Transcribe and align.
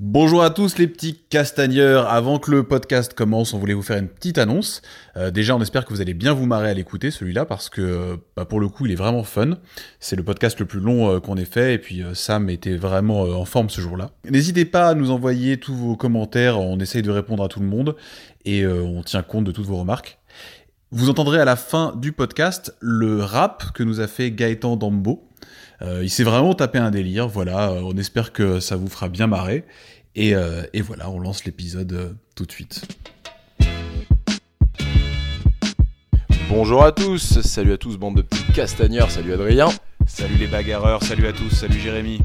Bonjour 0.00 0.42
à 0.42 0.50
tous 0.50 0.76
les 0.76 0.88
petits 0.88 1.20
castagneurs. 1.28 2.08
Avant 2.08 2.40
que 2.40 2.50
le 2.50 2.64
podcast 2.64 3.14
commence, 3.14 3.54
on 3.54 3.60
voulait 3.60 3.74
vous 3.74 3.82
faire 3.82 3.96
une 3.96 4.08
petite 4.08 4.38
annonce. 4.38 4.82
Euh, 5.16 5.30
déjà, 5.30 5.54
on 5.54 5.60
espère 5.60 5.84
que 5.84 5.94
vous 5.94 6.00
allez 6.00 6.14
bien 6.14 6.32
vous 6.32 6.46
marrer 6.46 6.68
à 6.68 6.74
l'écouter 6.74 7.12
celui-là 7.12 7.44
parce 7.44 7.68
que 7.68 8.18
bah, 8.36 8.44
pour 8.44 8.58
le 8.58 8.66
coup, 8.66 8.86
il 8.86 8.92
est 8.92 8.96
vraiment 8.96 9.22
fun. 9.22 9.50
C'est 10.00 10.16
le 10.16 10.24
podcast 10.24 10.58
le 10.58 10.66
plus 10.66 10.80
long 10.80 11.12
euh, 11.12 11.20
qu'on 11.20 11.36
ait 11.36 11.44
fait 11.44 11.74
et 11.74 11.78
puis 11.78 12.02
euh, 12.02 12.12
Sam 12.12 12.50
était 12.50 12.74
vraiment 12.74 13.20
en 13.20 13.44
forme 13.44 13.70
ce 13.70 13.80
jour-là. 13.80 14.10
N'hésitez 14.28 14.64
pas 14.64 14.88
à 14.88 14.94
nous 14.94 15.12
envoyer 15.12 15.58
tous 15.58 15.76
vos 15.76 15.94
commentaires. 15.94 16.58
On 16.58 16.80
essaye 16.80 17.02
de 17.02 17.12
répondre 17.12 17.44
à 17.44 17.48
tout 17.48 17.60
le 17.60 17.66
monde 17.66 17.94
et 18.44 18.66
on 18.66 19.04
tient 19.04 19.22
compte 19.22 19.44
de 19.44 19.52
toutes 19.52 19.66
vos 19.66 19.76
remarques. 19.76 20.18
Vous 20.90 21.08
entendrez 21.08 21.40
à 21.40 21.44
la 21.44 21.56
fin 21.56 21.94
du 21.96 22.12
podcast 22.12 22.76
le 22.80 23.22
rap 23.22 23.72
que 23.74 23.84
nous 23.84 24.00
a 24.00 24.08
fait 24.08 24.32
Gaëtan 24.32 24.76
Dambo. 24.76 25.28
Euh, 25.84 26.02
il 26.02 26.08
s'est 26.08 26.24
vraiment 26.24 26.54
tapé 26.54 26.78
un 26.78 26.90
délire, 26.90 27.28
voilà, 27.28 27.72
euh, 27.72 27.82
on 27.84 27.96
espère 27.98 28.32
que 28.32 28.58
ça 28.58 28.74
vous 28.74 28.88
fera 28.88 29.10
bien 29.10 29.26
marrer. 29.26 29.64
Et, 30.14 30.34
euh, 30.34 30.62
et 30.72 30.80
voilà, 30.80 31.10
on 31.10 31.18
lance 31.18 31.44
l'épisode 31.44 32.16
tout 32.34 32.46
de 32.46 32.52
suite. 32.52 32.86
Bonjour 36.48 36.84
à 36.84 36.92
tous, 36.92 37.40
salut 37.42 37.72
à 37.72 37.76
tous, 37.76 37.98
bande 37.98 38.16
de 38.16 38.22
petits 38.22 38.52
castagneurs, 38.54 39.10
salut 39.10 39.34
Adrien. 39.34 39.68
Salut 40.06 40.36
les 40.36 40.46
bagarreurs, 40.46 41.02
salut 41.02 41.26
à 41.26 41.32
tous, 41.32 41.50
salut 41.50 41.78
Jérémy. 41.78 42.20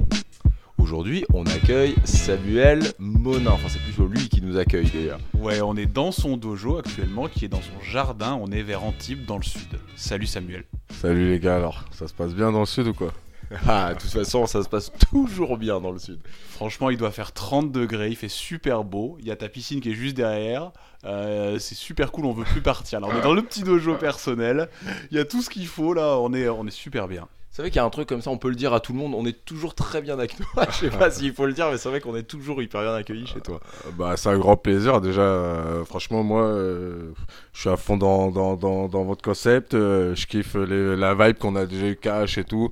Aujourd'hui, 0.77 1.25
on 1.33 1.45
accueille 1.45 1.95
Samuel 2.05 2.93
Monin. 2.97 3.51
Enfin, 3.51 3.67
c'est 3.69 3.81
plutôt 3.81 4.07
lui 4.07 4.29
qui 4.29 4.41
nous 4.41 4.57
accueille 4.57 4.89
d'ailleurs. 4.93 5.19
Ouais, 5.37 5.61
on 5.61 5.75
est 5.75 5.85
dans 5.85 6.11
son 6.11 6.37
dojo 6.37 6.77
actuellement, 6.77 7.27
qui 7.27 7.45
est 7.45 7.49
dans 7.49 7.61
son 7.61 7.83
jardin. 7.83 8.39
On 8.41 8.51
est 8.51 8.63
vers 8.63 8.83
Antibes, 8.83 9.25
dans 9.25 9.37
le 9.37 9.43
sud. 9.43 9.79
Salut 9.95 10.27
Samuel. 10.27 10.63
Salut 11.01 11.29
les 11.29 11.39
gars, 11.39 11.57
alors, 11.57 11.85
ça 11.91 12.07
se 12.07 12.13
passe 12.13 12.33
bien 12.33 12.51
dans 12.51 12.61
le 12.61 12.65
sud 12.65 12.87
ou 12.87 12.93
quoi? 12.93 13.13
Ah, 13.67 13.93
de 13.93 13.99
toute 13.99 14.11
façon, 14.11 14.45
ça 14.45 14.63
se 14.63 14.69
passe 14.69 14.91
toujours 15.09 15.57
bien 15.57 15.79
dans 15.79 15.91
le 15.91 15.99
sud. 15.99 16.19
Franchement, 16.49 16.89
il 16.89 16.97
doit 16.97 17.11
faire 17.11 17.31
30 17.31 17.71
degrés, 17.71 18.09
il 18.09 18.15
fait 18.15 18.29
super 18.29 18.83
beau. 18.83 19.17
Il 19.19 19.27
y 19.27 19.31
a 19.31 19.35
ta 19.35 19.49
piscine 19.49 19.81
qui 19.81 19.91
est 19.91 19.95
juste 19.95 20.15
derrière. 20.15 20.71
Euh, 21.05 21.57
c'est 21.59 21.75
super 21.75 22.11
cool, 22.11 22.25
on 22.25 22.33
veut 22.33 22.43
plus 22.43 22.61
partir. 22.61 22.99
Là, 22.99 23.07
on 23.09 23.17
est 23.17 23.21
dans 23.21 23.33
le 23.33 23.41
petit 23.41 23.63
dojo 23.63 23.95
personnel. 23.95 24.69
Il 25.11 25.17
y 25.17 25.19
a 25.19 25.25
tout 25.25 25.41
ce 25.41 25.49
qu'il 25.49 25.67
faut 25.67 25.93
là, 25.93 26.17
on 26.19 26.33
est, 26.33 26.47
on 26.49 26.65
est 26.67 26.71
super 26.71 27.07
bien. 27.07 27.27
C'est 27.51 27.63
vrai 27.63 27.71
qu'il 27.71 27.77
y 27.77 27.81
a 27.81 27.85
un 27.85 27.89
truc 27.89 28.07
comme 28.07 28.21
ça, 28.21 28.29
on 28.29 28.37
peut 28.37 28.47
le 28.47 28.55
dire 28.55 28.73
à 28.73 28.79
tout 28.79 28.93
le 28.93 28.99
monde, 28.99 29.13
on 29.15 29.25
est 29.25 29.43
toujours 29.43 29.73
très 29.73 30.01
bien 30.01 30.17
accueillis. 30.19 30.47
Je 30.69 30.75
sais 30.75 30.89
pas 30.89 31.09
s'il 31.09 31.33
faut 31.33 31.45
le 31.45 31.51
dire, 31.53 31.69
mais 31.69 31.77
c'est 31.77 31.89
vrai 31.89 31.99
qu'on 31.99 32.15
est 32.15 32.23
toujours 32.23 32.61
hyper 32.61 32.81
bien 32.83 32.93
accueillis 32.93 33.25
chez 33.25 33.41
toi. 33.41 33.59
Euh, 33.85 33.91
bah, 33.97 34.15
c'est 34.15 34.29
un 34.29 34.37
grand 34.37 34.55
plaisir. 34.55 35.01
Déjà, 35.01 35.21
euh, 35.21 35.83
franchement, 35.83 36.23
moi, 36.23 36.43
euh, 36.43 37.11
je 37.51 37.59
suis 37.59 37.69
à 37.69 37.75
fond 37.75 37.97
dans, 37.97 38.29
dans, 38.29 38.55
dans, 38.55 38.87
dans 38.87 39.03
votre 39.03 39.21
concept. 39.23 39.73
je 39.73 40.25
kiffe 40.27 40.55
la 40.55 41.15
vibe 41.15 41.37
qu'on 41.37 41.55
a 41.55 41.65
déjà 41.65 41.87
eu 41.87 41.95
cash 41.95 42.37
et 42.37 42.45
tout. 42.45 42.69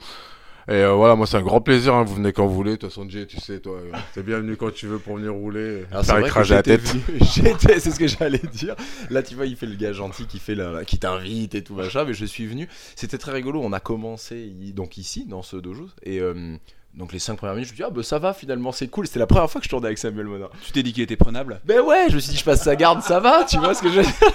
Et 0.69 0.73
euh, 0.73 0.91
voilà, 0.91 1.15
moi 1.15 1.25
c'est 1.25 1.37
un 1.37 1.41
grand 1.41 1.61
plaisir, 1.61 1.93
hein. 1.93 2.03
vous 2.03 2.15
venez 2.15 2.33
quand 2.33 2.45
vous 2.45 2.53
voulez. 2.53 2.71
De 2.71 2.75
toute 2.75 2.89
façon, 2.89 3.07
Jay, 3.07 3.25
tu 3.25 3.39
sais, 3.39 3.61
toi, 3.61 3.79
t'es 4.13 4.21
bienvenu 4.21 4.57
quand 4.57 4.73
tu 4.73 4.85
veux 4.85 4.99
pour 4.99 5.15
venir 5.15 5.33
rouler, 5.33 5.85
Alors, 5.91 6.03
faire 6.03 6.19
écraser 6.19 6.55
la 6.55 6.63
tête. 6.63 6.93
J'étais, 7.21 7.79
c'est 7.79 7.91
ce 7.91 7.97
que 7.99 8.07
j'allais 8.07 8.41
dire. 8.51 8.75
Là, 9.09 9.23
tu 9.23 9.35
vois, 9.35 9.45
il 9.45 9.55
fait 9.55 9.65
le 9.65 9.75
gars 9.75 9.93
gentil 9.93 10.27
qui 10.27 10.39
fait 10.39 10.55
la, 10.55 10.83
qui 10.83 10.99
t'invite 10.99 11.55
et 11.55 11.63
tout 11.63 11.73
machin, 11.73 12.03
mais 12.03 12.13
je 12.13 12.25
suis 12.25 12.45
venu. 12.45 12.67
C'était 12.97 13.17
très 13.17 13.31
rigolo. 13.31 13.61
On 13.63 13.71
a 13.71 13.79
commencé 13.79 14.51
donc 14.75 14.97
ici, 14.97 15.25
dans 15.25 15.41
ce 15.41 15.55
dojo, 15.55 15.87
et 16.03 16.19
euh, 16.19 16.57
donc 16.95 17.13
les 17.13 17.19
5 17.19 17.37
premières 17.37 17.55
minutes, 17.55 17.69
je 17.69 17.73
me 17.73 17.77
dis 17.77 17.83
ah 17.83 17.89
bah 17.89 18.03
ça 18.03 18.19
va 18.19 18.33
finalement, 18.33 18.73
c'est 18.73 18.89
cool. 18.89 19.07
C'était 19.07 19.19
la 19.19 19.27
première 19.27 19.49
fois 19.49 19.61
que 19.61 19.65
je 19.65 19.69
tournais 19.69 19.87
avec 19.87 19.99
Samuel 19.99 20.25
Monin. 20.25 20.49
Tu 20.65 20.73
t'es 20.73 20.83
dit 20.83 20.91
qu'il 20.91 21.03
était 21.03 21.15
prenable? 21.15 21.61
Ben 21.63 21.79
ouais, 21.79 22.07
je 22.09 22.15
me 22.15 22.19
suis 22.19 22.31
dit 22.31 22.37
je 22.37 22.43
passe 22.43 22.63
sa 22.63 22.75
garde, 22.75 23.01
ça 23.03 23.21
va, 23.21 23.45
tu 23.45 23.57
vois 23.57 23.73
ce 23.73 23.81
que 23.81 23.89
je 23.89 24.01
veux 24.01 24.03
dire? 24.03 24.33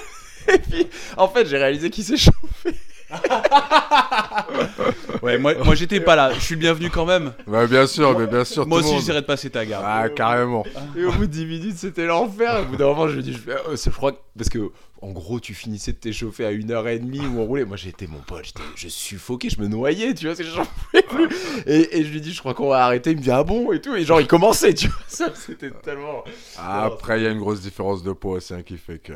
Et 0.55 0.59
puis 0.59 0.87
en 1.19 1.29
fait, 1.29 1.47
j'ai 1.47 1.59
réalisé 1.59 1.91
qu'il 1.91 2.05
s'est 2.05 2.17
chauffé. 2.17 2.75
ouais, 5.23 5.39
moi, 5.39 5.55
moi 5.65 5.75
j'étais 5.75 6.01
pas 6.01 6.17
là. 6.17 6.33
Je 6.35 6.41
suis 6.41 6.55
le 6.55 6.61
bienvenu 6.61 6.91
quand 6.91 7.07
même. 7.07 7.33
Bah, 7.47 7.67
bien 7.67 7.87
sûr, 7.87 8.19
mais 8.19 8.27
bien 8.27 8.45
sûr. 8.45 8.67
Moi 8.67 8.81
aussi, 8.81 8.97
j'essaierai 8.97 9.21
de 9.21 9.27
passer 9.27 9.51
ta 9.51 9.65
garde. 9.65 9.85
Ah, 9.87 10.09
carrément. 10.09 10.65
Et 10.97 11.05
au 11.05 11.13
bout 11.13 11.27
de 11.27 11.33
10 11.33 11.47
minutes, 11.47 11.77
c'était 11.77 12.07
l'enfer. 12.07 12.63
Au 12.63 12.71
bout 12.71 12.77
d'un 12.77 12.87
moment, 12.87 13.09
je 13.09 13.17
me 13.17 13.23
dis, 13.23 13.33
je, 13.33 13.53
oh, 13.69 13.77
je 13.77 13.91
crois 13.91 14.13
parce 14.37 14.49
que 14.49 14.71
en 15.03 15.11
gros, 15.11 15.41
tu 15.41 15.53
finissais 15.53 15.93
de 15.93 15.97
t'échauffer 15.97 16.47
à 16.47 16.53
1h30 16.53 17.27
où 17.27 17.41
on 17.41 17.45
roulait. 17.45 17.65
Moi, 17.65 17.77
j'étais 17.77 18.07
mon 18.07 18.21
pote, 18.21 18.55
je 18.77 18.89
suffoquais, 18.89 19.51
je 19.51 19.61
me 19.61 19.67
noyais, 19.67 20.15
tu 20.15 20.27
vois, 20.27 20.37
que 20.37 20.45
j'en 20.45 20.65
pouvais 20.65 21.03
plus. 21.03 21.29
Et, 21.67 21.99
et, 21.99 22.05
je 22.05 22.13
lui 22.13 22.21
dis, 22.21 22.33
je 22.33 22.39
crois 22.39 22.55
qu'on 22.55 22.69
va 22.69 22.85
arrêter. 22.85 23.11
Il 23.11 23.17
me 23.17 23.23
dit, 23.23 23.31
ah 23.31 23.43
bon, 23.43 23.73
et 23.73 23.81
tout. 23.81 23.97
Et 23.97 24.05
genre, 24.05 24.21
il 24.21 24.29
commençait, 24.29 24.75
tu 24.75 24.87
vois. 24.87 24.97
Ça, 25.09 25.33
c'était 25.35 25.71
tellement. 25.71 26.23
Ah, 26.57 26.85
après, 26.85 27.21
il 27.21 27.25
y 27.25 27.27
a 27.27 27.31
une 27.31 27.41
grosse 27.41 27.61
différence 27.61 28.05
de 28.05 28.13
poids 28.13 28.37
aussi 28.37 28.55
hein, 28.55 28.63
qui 28.63 28.77
fait 28.77 28.99
que 28.99 29.13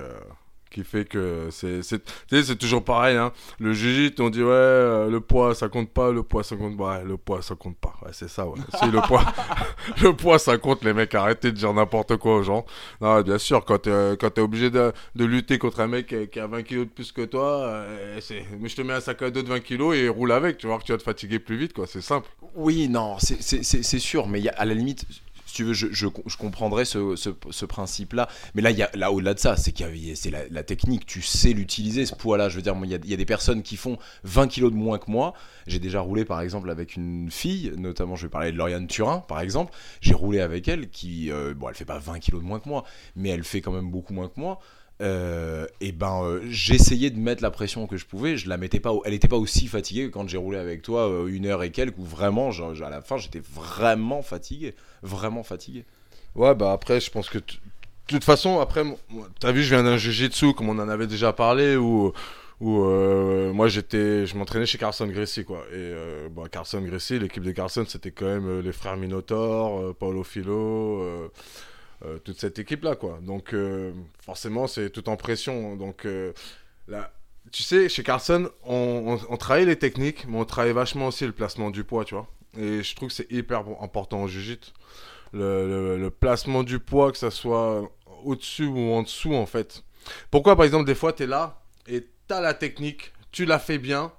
qui 0.77 0.85
fait 0.85 1.07
que 1.07 1.49
c'est 1.51 1.81
c'est 1.83 2.59
toujours 2.59 2.85
pareil 2.85 3.17
hein. 3.17 3.33
le 3.59 3.73
jiu 3.73 4.13
on 4.19 4.29
dit 4.29 4.43
ouais 4.43 4.51
euh, 4.53 5.09
le 5.09 5.21
poids 5.23 5.55
ça 5.55 5.71
compte 5.71 5.89
pas 5.89 6.13
le 6.13 6.23
poids 6.23 6.45
ça 6.45 6.55
compte 6.55 6.77
pas 6.77 6.99
ouais, 6.99 7.05
le 7.05 7.17
poids 7.17 7.41
ça 7.41 7.55
compte 7.55 7.79
pas. 7.79 7.95
Ouais, 8.03 8.11
c'est 8.13 8.29
ça 8.29 8.47
ouais. 8.47 8.59
Si 8.79 8.91
le 8.91 9.01
poids 9.01 9.25
le 10.03 10.15
poids 10.15 10.39
ça 10.39 10.59
compte 10.59 10.85
les 10.85 10.93
mecs 10.93 11.15
arrêtez 11.15 11.51
de 11.51 11.57
dire 11.57 11.73
n'importe 11.73 12.19
quoi 12.19 12.37
aux 12.37 12.43
gens. 12.43 12.67
Non 13.01 13.23
bien 13.23 13.39
sûr 13.39 13.65
quand 13.65 13.79
tu 13.85 13.91
quand 14.21 14.29
t'es 14.29 14.43
obligé 14.43 14.69
de, 14.69 14.93
de, 15.15 15.25
lutter 15.25 15.59
contre 15.59 15.81
un 15.81 15.87
mec 15.87 16.15
qui 16.31 16.41
a 16.41 16.47
20 16.47 16.63
kilos 16.63 16.85
de 16.85 16.91
plus 16.91 17.11
que 17.11 17.23
toi 17.23 17.65
euh, 17.65 18.21
mais 18.61 18.69
je 18.69 18.77
te 18.77 18.83
mets 18.83 18.93
un 18.93 19.01
sac 19.01 19.23
à 19.23 19.31
dos 19.31 19.43
de 19.43 19.49
20 19.49 19.61
kilos 19.61 19.97
et 19.97 20.11
roule 20.11 20.33
avec 20.33 20.59
tu 20.59 20.67
vois 20.67 20.79
que 20.79 20.85
tu 20.85 20.93
vas 20.93 20.99
te 20.99 21.05
fatiguer 21.05 21.39
plus 21.39 21.57
vite 21.57 21.73
quoi. 21.73 21.87
C'est 21.87 22.03
simple. 22.03 22.29
Oui 22.55 22.91
non 22.91 23.17
c'est 23.19 23.99
sûr 23.99 24.29
mais 24.29 24.43
y 24.43 24.51
a, 24.51 24.53
à 24.53 24.67
la 24.67 24.75
limite 24.75 25.07
tu 25.57 25.65
veux, 25.65 25.73
je, 25.73 25.87
je, 25.91 26.37
comprendrais 26.37 26.85
ce, 26.85 27.65
principe-là. 27.65 28.29
Mais 28.55 28.61
là, 28.61 28.71
y 28.71 28.83
a, 28.83 28.91
là 28.95 29.11
au-delà 29.11 29.33
de 29.33 29.39
ça, 29.39 29.57
c'est 29.57 29.75
c'est 30.15 30.31
la, 30.31 30.63
technique. 30.63 31.07
Tu 31.07 31.23
sais 31.23 31.55
l'utiliser, 31.55 32.05
ce 32.05 32.15
poids-là. 32.15 32.51
Je 32.51 32.57
veux 32.57 32.63
dire, 32.63 32.77
il 32.85 32.91
y, 32.91 33.15
a, 33.15 33.17
des 33.17 33.25
personnes 33.25 33.63
qui 33.63 33.79
font 33.79 33.97
20 34.25 34.49
kilos 34.49 34.71
de 34.71 34.77
moins 34.77 34.99
que 34.99 35.11
moi. 35.11 35.33
J'ai 35.67 35.79
déjà 35.79 36.01
roulé, 36.01 36.27
par 36.27 36.43
exemple, 36.43 36.69
avec 36.71 36.97
une 36.97 37.31
fille, 37.31 37.73
notamment, 37.79 38.17
je 38.17 38.27
vais 38.27 38.31
parler 38.31 38.53
de 38.53 38.59
Lauriane 38.59 38.87
Turin, 38.87 39.21
par 39.21 39.41
exemple. 39.41 39.73
J'ai 40.03 40.13
roulé 40.13 40.41
avec 40.41 40.69
elle, 40.69 40.91
qui, 40.91 41.31
euh, 41.31 41.55
bon, 41.55 41.71
elle 41.71 41.75
fait 41.75 41.87
pas 41.87 41.99
20 41.99 42.19
kilos 42.19 42.43
de 42.43 42.47
moins 42.47 42.61
que 42.61 42.69
moi, 42.69 42.85
mais 43.15 43.31
elle 43.31 43.45
fait 43.45 43.63
quand 43.63 43.73
même 43.73 43.91
beaucoup 43.91 44.13
moins 44.13 44.29
que 44.29 44.39
moi. 44.39 44.61
Euh, 45.03 45.67
et 45.83 45.93
ben 45.93 46.23
euh, 46.23 46.41
j'essayais 46.49 47.11
de 47.11 47.19
mettre 47.19 47.43
la 47.43 47.51
pression 47.51 47.87
que 47.87 47.97
je 47.97 48.07
pouvais. 48.07 48.37
Je 48.37 48.49
la 48.49 48.57
mettais 48.57 48.81
pas 48.81 48.93
elle 49.05 49.13
était 49.13 49.29
pas 49.29 49.37
aussi 49.37 49.67
fatiguée 49.67 50.07
que 50.07 50.13
quand 50.13 50.27
j'ai 50.27 50.39
roulé 50.39 50.59
avec 50.59 50.83
toi 50.83 51.09
euh, 51.09 51.27
une 51.27 51.47
heure 51.47 51.63
et 51.63 51.71
quelques 51.71 51.99
où 51.99 52.05
vraiment 52.05 52.51
à 52.51 52.91
la 52.91 53.03
fin 53.03 53.19
j'étais 53.19 53.43
vraiment 53.53 54.23
fatigué. 54.23 54.75
Vraiment 55.03 55.43
fatigué. 55.43 55.85
Ouais 56.35 56.55
bah 56.55 56.73
après 56.73 57.01
je 57.01 57.11
pense 57.11 57.29
que 57.29 57.39
de 57.39 57.45
toute 58.07 58.25
façon 58.25 58.59
après 58.61 58.85
t'as 59.39 59.53
vu 59.53 59.63
je 59.63 59.75
viens 59.75 59.85
d'un 59.85 59.99
jiu-jitsu 59.99 60.55
comme 60.55 60.71
on 60.71 60.79
en 60.79 60.89
avait 60.89 61.07
déjà 61.07 61.33
parlé 61.35 61.77
où 61.77 62.15
moi 62.61 63.69
j'étais 63.69 64.25
je 64.25 64.35
m'entraînais 64.35 64.65
chez 64.65 64.79
Carson 64.79 65.07
Gracie 65.09 65.45
quoi. 65.45 65.63
Et 65.75 65.93
bah, 66.31 66.45
Carson 66.51 66.81
Gracie 66.81 67.19
l'équipe 67.19 67.43
de 67.43 67.53
Carson 67.53 67.85
c'était 67.87 68.13
quand 68.13 68.27
même 68.27 68.61
les 68.61 68.73
frères 68.73 68.97
Minotaur 68.97 69.95
Paulo 69.97 70.25
Filo 70.25 71.03
euh, 71.03 71.29
toute 72.25 72.39
cette 72.39 72.59
équipe-là, 72.59 72.95
quoi. 72.95 73.19
Donc, 73.23 73.55
euh, 73.55 73.93
forcément, 74.21 74.67
c'est 74.67 74.91
tout 74.91 75.09
en 75.09 75.17
pression. 75.17 75.77
Donc, 75.77 76.05
euh, 76.05 76.33
là, 76.89 77.13
tu 77.53 77.63
sais, 77.63 77.89
chez 77.89 78.03
Carson, 78.03 78.51
on, 78.65 79.19
travaille 79.39 79.67
les 79.67 79.79
techniques, 79.79 80.27
mais 80.29 80.39
on 80.39 80.45
travaille 80.45 80.73
vachement 80.73 81.09
aussi 81.09 81.25
le 81.27 81.33
placement 81.33 81.71
du 81.71 81.85
poids, 81.85 82.05
tu 82.05 82.15
vois. 82.15 82.29
Et 82.59 82.83
je 82.83 82.97
trouve 82.97 83.09
que 83.09 83.15
c'est 83.15 83.31
hyper 83.31 83.65
important 83.81 84.23
au 84.23 84.29
jiu 84.29 84.59
le, 85.33 86.09
placement 86.09 86.63
du 86.63 86.79
poids, 86.79 87.13
que 87.13 87.19
ça 87.19 87.31
soit 87.31 87.91
au-dessus 88.25 88.67
ou 88.67 88.93
en 88.93 89.03
dessous, 89.03 89.35
en 89.35 89.47
fait. 89.47 89.85
Pourquoi, 90.31 90.57
par 90.57 90.65
exemple, 90.65 90.87
des 90.87 90.95
fois, 90.95 91.13
tu 91.13 91.25
es 91.25 91.27
là 91.27 91.63
et 91.87 92.03
tu 92.29 92.35
as 92.35 92.41
la 92.41 92.55
technique, 92.55 93.13
tu 93.33 93.45
la 93.45 93.59
fais 93.59 93.79
bien, 93.79 94.13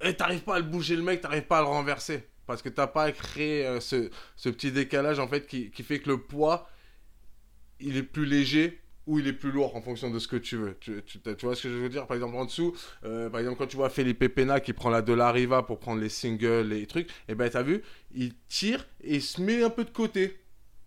et 0.00 0.14
t'arrives 0.14 0.42
pas 0.42 0.56
à 0.56 0.58
le 0.58 0.64
bouger 0.64 0.96
le 0.96 1.02
mec, 1.02 1.20
t'arrives 1.20 1.46
pas 1.46 1.58
à 1.58 1.62
le 1.62 1.68
renverser? 1.68 2.28
Parce 2.46 2.62
que 2.62 2.68
t'as 2.68 2.86
pas 2.86 3.10
créé 3.12 3.66
euh, 3.66 3.80
ce, 3.80 4.08
petit 4.48 4.72
décalage 4.72 5.18
en 5.18 5.28
fait 5.28 5.46
qui, 5.46 5.70
fait 5.82 5.98
que 5.98 6.10
le 6.10 6.18
poids 6.18 6.68
il 7.80 7.96
est 7.96 8.02
plus 8.02 8.26
léger 8.26 8.80
ou 9.06 9.18
il 9.18 9.26
est 9.28 9.32
plus 9.32 9.52
lourd 9.52 9.76
en 9.76 9.82
fonction 9.82 10.10
de 10.10 10.18
ce 10.18 10.26
que 10.26 10.36
tu 10.36 10.56
veux. 10.56 10.76
Tu, 10.80 11.02
vois 11.42 11.54
ce 11.54 11.64
que 11.64 11.68
je 11.68 11.76
veux 11.76 11.88
dire? 11.88 12.06
Par 12.06 12.16
exemple, 12.16 12.36
en 12.36 12.44
dessous, 12.44 12.74
euh, 13.04 13.30
par 13.30 13.40
exemple, 13.40 13.58
quand 13.58 13.66
tu 13.66 13.76
vois 13.76 13.88
Felipe 13.88 14.26
Pena 14.34 14.58
qui 14.58 14.72
prend 14.72 14.90
la 14.90 15.02
de 15.02 15.12
la 15.12 15.30
Riva 15.30 15.62
pour 15.62 15.78
prendre 15.78 16.00
les 16.00 16.08
singles, 16.08 16.68
les 16.68 16.86
trucs, 16.86 17.08
et 17.08 17.12
eh 17.28 17.34
ben 17.34 17.48
t'as 17.48 17.62
vu, 17.62 17.82
il 18.12 18.34
tire 18.48 18.84
et 19.00 19.20
se 19.20 19.40
met 19.40 19.62
un 19.62 19.70
peu 19.70 19.84
de 19.84 19.90
côté. 19.90 20.40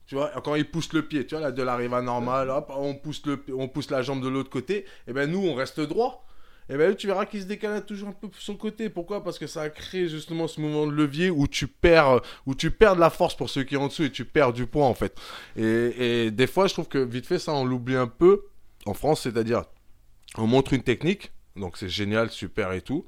Tu 0.06 0.16
vois, 0.16 0.32
quand 0.44 0.56
il 0.56 0.70
pousse 0.70 0.92
le 0.94 1.04
pied, 1.04 1.26
tu 1.28 1.36
vois, 1.36 1.44
la 1.44 1.52
de 1.52 1.64
la 1.64 1.76
Riva 1.76 2.02
normale, 2.02 2.52
on 2.70 2.96
pousse, 2.96 3.22
on 3.54 3.68
pousse 3.68 3.90
la 3.92 4.02
jambe 4.02 4.24
de 4.24 4.28
l'autre 4.28 4.50
côté, 4.50 4.80
et 4.80 4.86
eh 5.10 5.14
ben 5.14 5.30
nous, 5.30 5.48
on 5.48 5.54
reste 5.54 5.80
droit 5.80 6.26
et 6.70 6.78
bien 6.78 6.94
tu 6.94 7.08
verras 7.08 7.26
qu'il 7.26 7.42
se 7.42 7.48
décale 7.48 7.84
toujours 7.84 8.10
un 8.10 8.14
peu 8.14 8.30
sur 8.38 8.54
le 8.54 8.60
côté. 8.60 8.90
Pourquoi? 8.90 9.24
Parce 9.24 9.40
que 9.40 9.48
ça 9.48 9.64
a 9.64 9.70
créé 9.70 10.08
justement 10.08 10.48
ce 10.48 10.62
mouvement 10.62 10.86
de 10.86 10.92
levier 10.92 11.32
où 11.32 11.48
tu 11.48 11.68
perds, 11.68 12.22
où 12.46 12.54
tu 12.54 12.70
perds 12.70 12.96
de 12.96 13.00
la 13.00 13.10
force 13.10 13.36
pour 13.36 13.50
ceux 13.50 13.64
qui 13.64 13.76
sont 13.76 13.82
en 13.82 13.88
dessous 13.88 14.04
et 14.04 14.12
tu 14.12 14.24
perds 14.24 14.54
du 14.54 14.68
poids 14.68 14.86
en 14.86 14.94
fait. 14.94 15.20
Et, 15.56 16.30
des 16.32 16.48
fois, 16.48 16.68
je 16.68 16.74
trouve 16.74 16.88
que 16.88 17.00
vite 17.00 17.26
fait, 17.26 17.40
ça 17.40 17.54
on 17.54 17.66
l'oublie 17.66 17.96
un 17.96 18.08
peu 18.08 18.44
en 18.86 18.94
France, 18.94 19.22
c'est-à-dire 19.22 19.64
on 20.38 20.46
montre 20.46 20.74
une 20.74 20.84
technique, 20.84 21.32
donc 21.56 21.76
c'est 21.76 21.90
génial, 21.90 22.30
super 22.30 22.72
et 22.74 22.82
tout. 22.82 23.06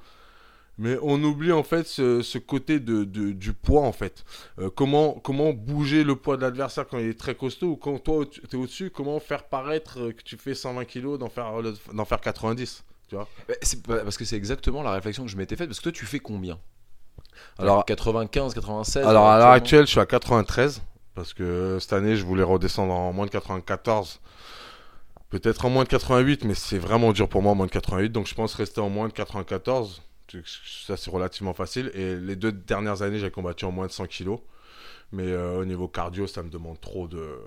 Mais 0.79 0.97
on 1.03 1.21
oublie 1.23 1.51
en 1.51 1.61
fait 1.61 1.85
ce, 1.85 2.37
côté 2.39 2.79
de, 2.79 3.03
du 3.03 3.53
poids 3.53 3.83
en 3.83 3.91
fait. 3.91 4.23
Euh, 4.57 4.71
comment, 4.73 5.13
comment 5.13 5.53
bouger 5.53 6.03
le 6.03 6.15
poids 6.15 6.37
de 6.37 6.41
l'adversaire 6.41 6.87
quand 6.87 6.97
il 6.97 7.09
est 7.09 7.19
très 7.19 7.35
costaud 7.35 7.67
ou 7.67 7.75
quand 7.75 7.99
toi 7.99 8.25
tu 8.25 8.41
es 8.41 8.55
au-dessus, 8.55 8.89
comment 8.89 9.19
faire 9.19 9.43
paraître 9.43 10.09
que 10.09 10.23
tu 10.23 10.37
fais 10.37 10.55
120 10.55 10.85
kg 10.85 11.17
d'en 11.19 11.29
faire, 11.29 11.51
d'en 11.93 12.05
faire 12.05 12.21
90 12.21 12.83
c'est 13.61 13.85
parce 13.85 14.17
que 14.17 14.25
c'est 14.25 14.35
exactement 14.35 14.83
la 14.83 14.91
réflexion 14.91 15.25
que 15.25 15.31
je 15.31 15.37
m'étais 15.37 15.55
faite. 15.55 15.67
Parce 15.67 15.79
que 15.79 15.83
toi, 15.83 15.91
tu 15.91 16.05
fais 16.05 16.19
combien? 16.19 16.59
Alors 17.57 17.85
95, 17.85 18.53
96. 18.53 19.05
Alors 19.05 19.27
à 19.27 19.37
l'heure 19.37 19.49
actuelle, 19.49 19.85
je 19.85 19.91
suis 19.91 19.99
à 19.99 20.05
93. 20.05 20.81
Parce 21.13 21.33
que 21.33 21.77
cette 21.79 21.93
année, 21.93 22.15
je 22.15 22.25
voulais 22.25 22.43
redescendre 22.43 22.93
en 22.93 23.11
moins 23.11 23.25
de 23.25 23.31
94. 23.31 24.19
Peut-être 25.29 25.65
en 25.65 25.69
moins 25.69 25.83
de 25.83 25.89
88, 25.89 26.45
mais 26.45 26.53
c'est 26.53 26.77
vraiment 26.77 27.13
dur 27.13 27.27
pour 27.27 27.41
moi 27.41 27.51
en 27.51 27.55
moins 27.55 27.65
de 27.65 27.71
88. 27.71 28.09
Donc 28.09 28.27
je 28.27 28.35
pense 28.35 28.53
rester 28.53 28.81
en 28.81 28.89
moins 28.89 29.07
de 29.07 29.13
94. 29.13 30.01
Ça, 30.85 30.95
c'est 30.95 31.11
relativement 31.11 31.53
facile. 31.53 31.91
Et 31.93 32.15
les 32.15 32.35
deux 32.35 32.51
dernières 32.51 33.01
années, 33.01 33.19
j'ai 33.19 33.31
combattu 33.31 33.65
en 33.65 33.71
moins 33.71 33.87
de 33.87 33.91
100 33.91 34.05
kilos. 34.07 34.39
Mais 35.11 35.27
euh, 35.27 35.59
au 35.59 35.65
niveau 35.65 35.87
cardio, 35.89 36.27
ça 36.27 36.41
me 36.41 36.49
demande 36.49 36.79
trop 36.79 37.07
de. 37.07 37.37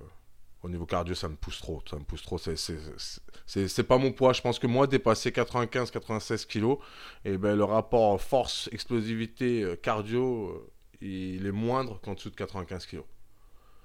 Au 0.65 0.71
niveau 0.71 0.87
cardio, 0.87 1.15
ça 1.15 1.29
me 1.29 1.37
pousse 1.37 1.61
trop. 1.61 1.83
Ça 1.89 1.97
me 1.97 2.05
pousse 2.05 2.23
trop. 2.23 2.39
C'est 2.39 3.83
pas 3.83 3.99
mon 3.99 4.13
poids. 4.13 4.33
Je 4.33 4.41
pense 4.41 4.59
que 4.59 4.67
moi, 4.67 4.87
dépasser 4.87 5.31
95-96 5.31 6.47
kilos, 6.47 6.79
et 7.27 7.33
eh 7.33 7.39
ben, 7.39 7.55
le 7.55 7.65
rapport 7.65 8.19
force, 8.19 8.71
explosivité, 8.73 9.63
euh, 9.63 9.77
cardio, 9.77 10.49
euh, 10.49 10.73
il 11.03 11.47
est 11.47 11.53
moindre 11.53 12.01
qu'en 12.01 12.15
dessous 12.15 12.31
de 12.31 12.37
95 12.37 12.87
kilos. 12.87 13.05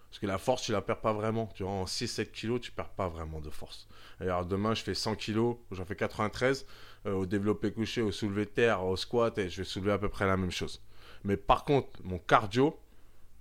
Parce 0.10 0.20
que 0.20 0.26
la 0.26 0.38
force, 0.38 0.62
tu 0.62 0.72
la 0.72 0.81
perds 0.81 1.02
pas 1.02 1.12
vraiment. 1.12 1.48
Tu 1.54 1.64
vois, 1.64 1.74
en 1.74 1.84
6-7 1.84 2.31
kilos, 2.31 2.62
tu 2.62 2.72
perds 2.72 2.92
pas 2.92 3.10
vraiment 3.10 3.42
de 3.42 3.50
force. 3.50 3.90
alors 4.22 4.46
demain, 4.46 4.74
je 4.74 4.81
fais 4.81 4.94
100 4.94 5.16
kilos, 5.16 5.58
j'en 5.72 5.84
fais 5.84 5.98
93. 5.98 6.66
Euh, 7.06 7.14
au 7.14 7.26
développé 7.26 7.74
couché, 7.74 8.02
au 8.02 8.14
soulevé 8.14 8.46
terre, 8.46 8.86
au 8.86 8.96
squat, 8.96 9.38
et 9.38 9.50
je 9.50 9.58
vais 9.58 9.68
soulever 9.68 9.92
à 9.92 9.98
peu 9.98 10.08
près 10.08 10.26
la 10.26 10.38
même 10.38 10.52
chose. 10.52 10.81
Mais 11.26 11.36
par 11.36 11.66
contre, 11.66 11.90
mon 12.06 12.20
cardio, 12.20 12.80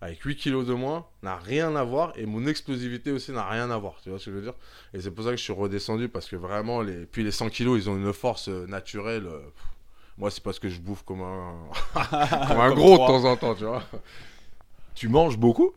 avec 0.00 0.23
8 0.23 0.37
kilos 0.37 0.67
de 0.67 0.75
moins, 0.75 1.06
n'a 1.23 1.37
rien 1.37 1.75
à 1.75 1.83
voir. 1.83 2.12
Et 2.17 2.27
mon 2.27 2.47
explosivité 2.47 3.11
aussi 3.11 3.33
n'a 3.33 3.49
rien 3.49 3.71
à 3.71 3.77
voir. 3.79 3.97
Tu 4.03 4.11
vois 4.11 4.19
ce 4.19 4.27
que 4.27 4.31
je 4.31 4.37
veux 4.37 4.43
dire? 4.43 4.55
Et 4.95 5.00
c'est 5.00 5.11
pour 5.11 5.25
ça 5.25 5.31
que 5.31 5.37
je 5.37 5.43
suis 5.43 5.53
redescendu. 5.53 6.09
Parce 6.09 6.29
que 6.29 6.37
vraiment, 6.37 6.83
les... 6.83 7.06
puis 7.06 7.25
les 7.25 7.33
100 7.33 7.50
kilos, 7.50 7.83
ils 7.83 7.91
ont 7.91 7.97
une 7.97 8.12
force 8.12 8.49
euh, 8.49 8.67
naturelle. 8.67 9.27
Euh, 9.27 9.41
moi, 10.17 10.31
c'est 10.31 10.43
parce 10.43 10.59
que 10.59 10.69
je 10.69 10.81
bouffe 10.81 11.03
comme 11.03 11.23
un, 11.23 11.55
comme 12.49 12.61
un 12.61 12.73
gros 12.75 12.93
de 12.93 13.06
temps 13.06 13.25
en 13.25 13.37
temps, 13.37 13.55
tu 13.55 13.65
vois. 13.65 13.83
Tu 14.95 15.09
manges 15.09 15.37
beaucoup? 15.37 15.73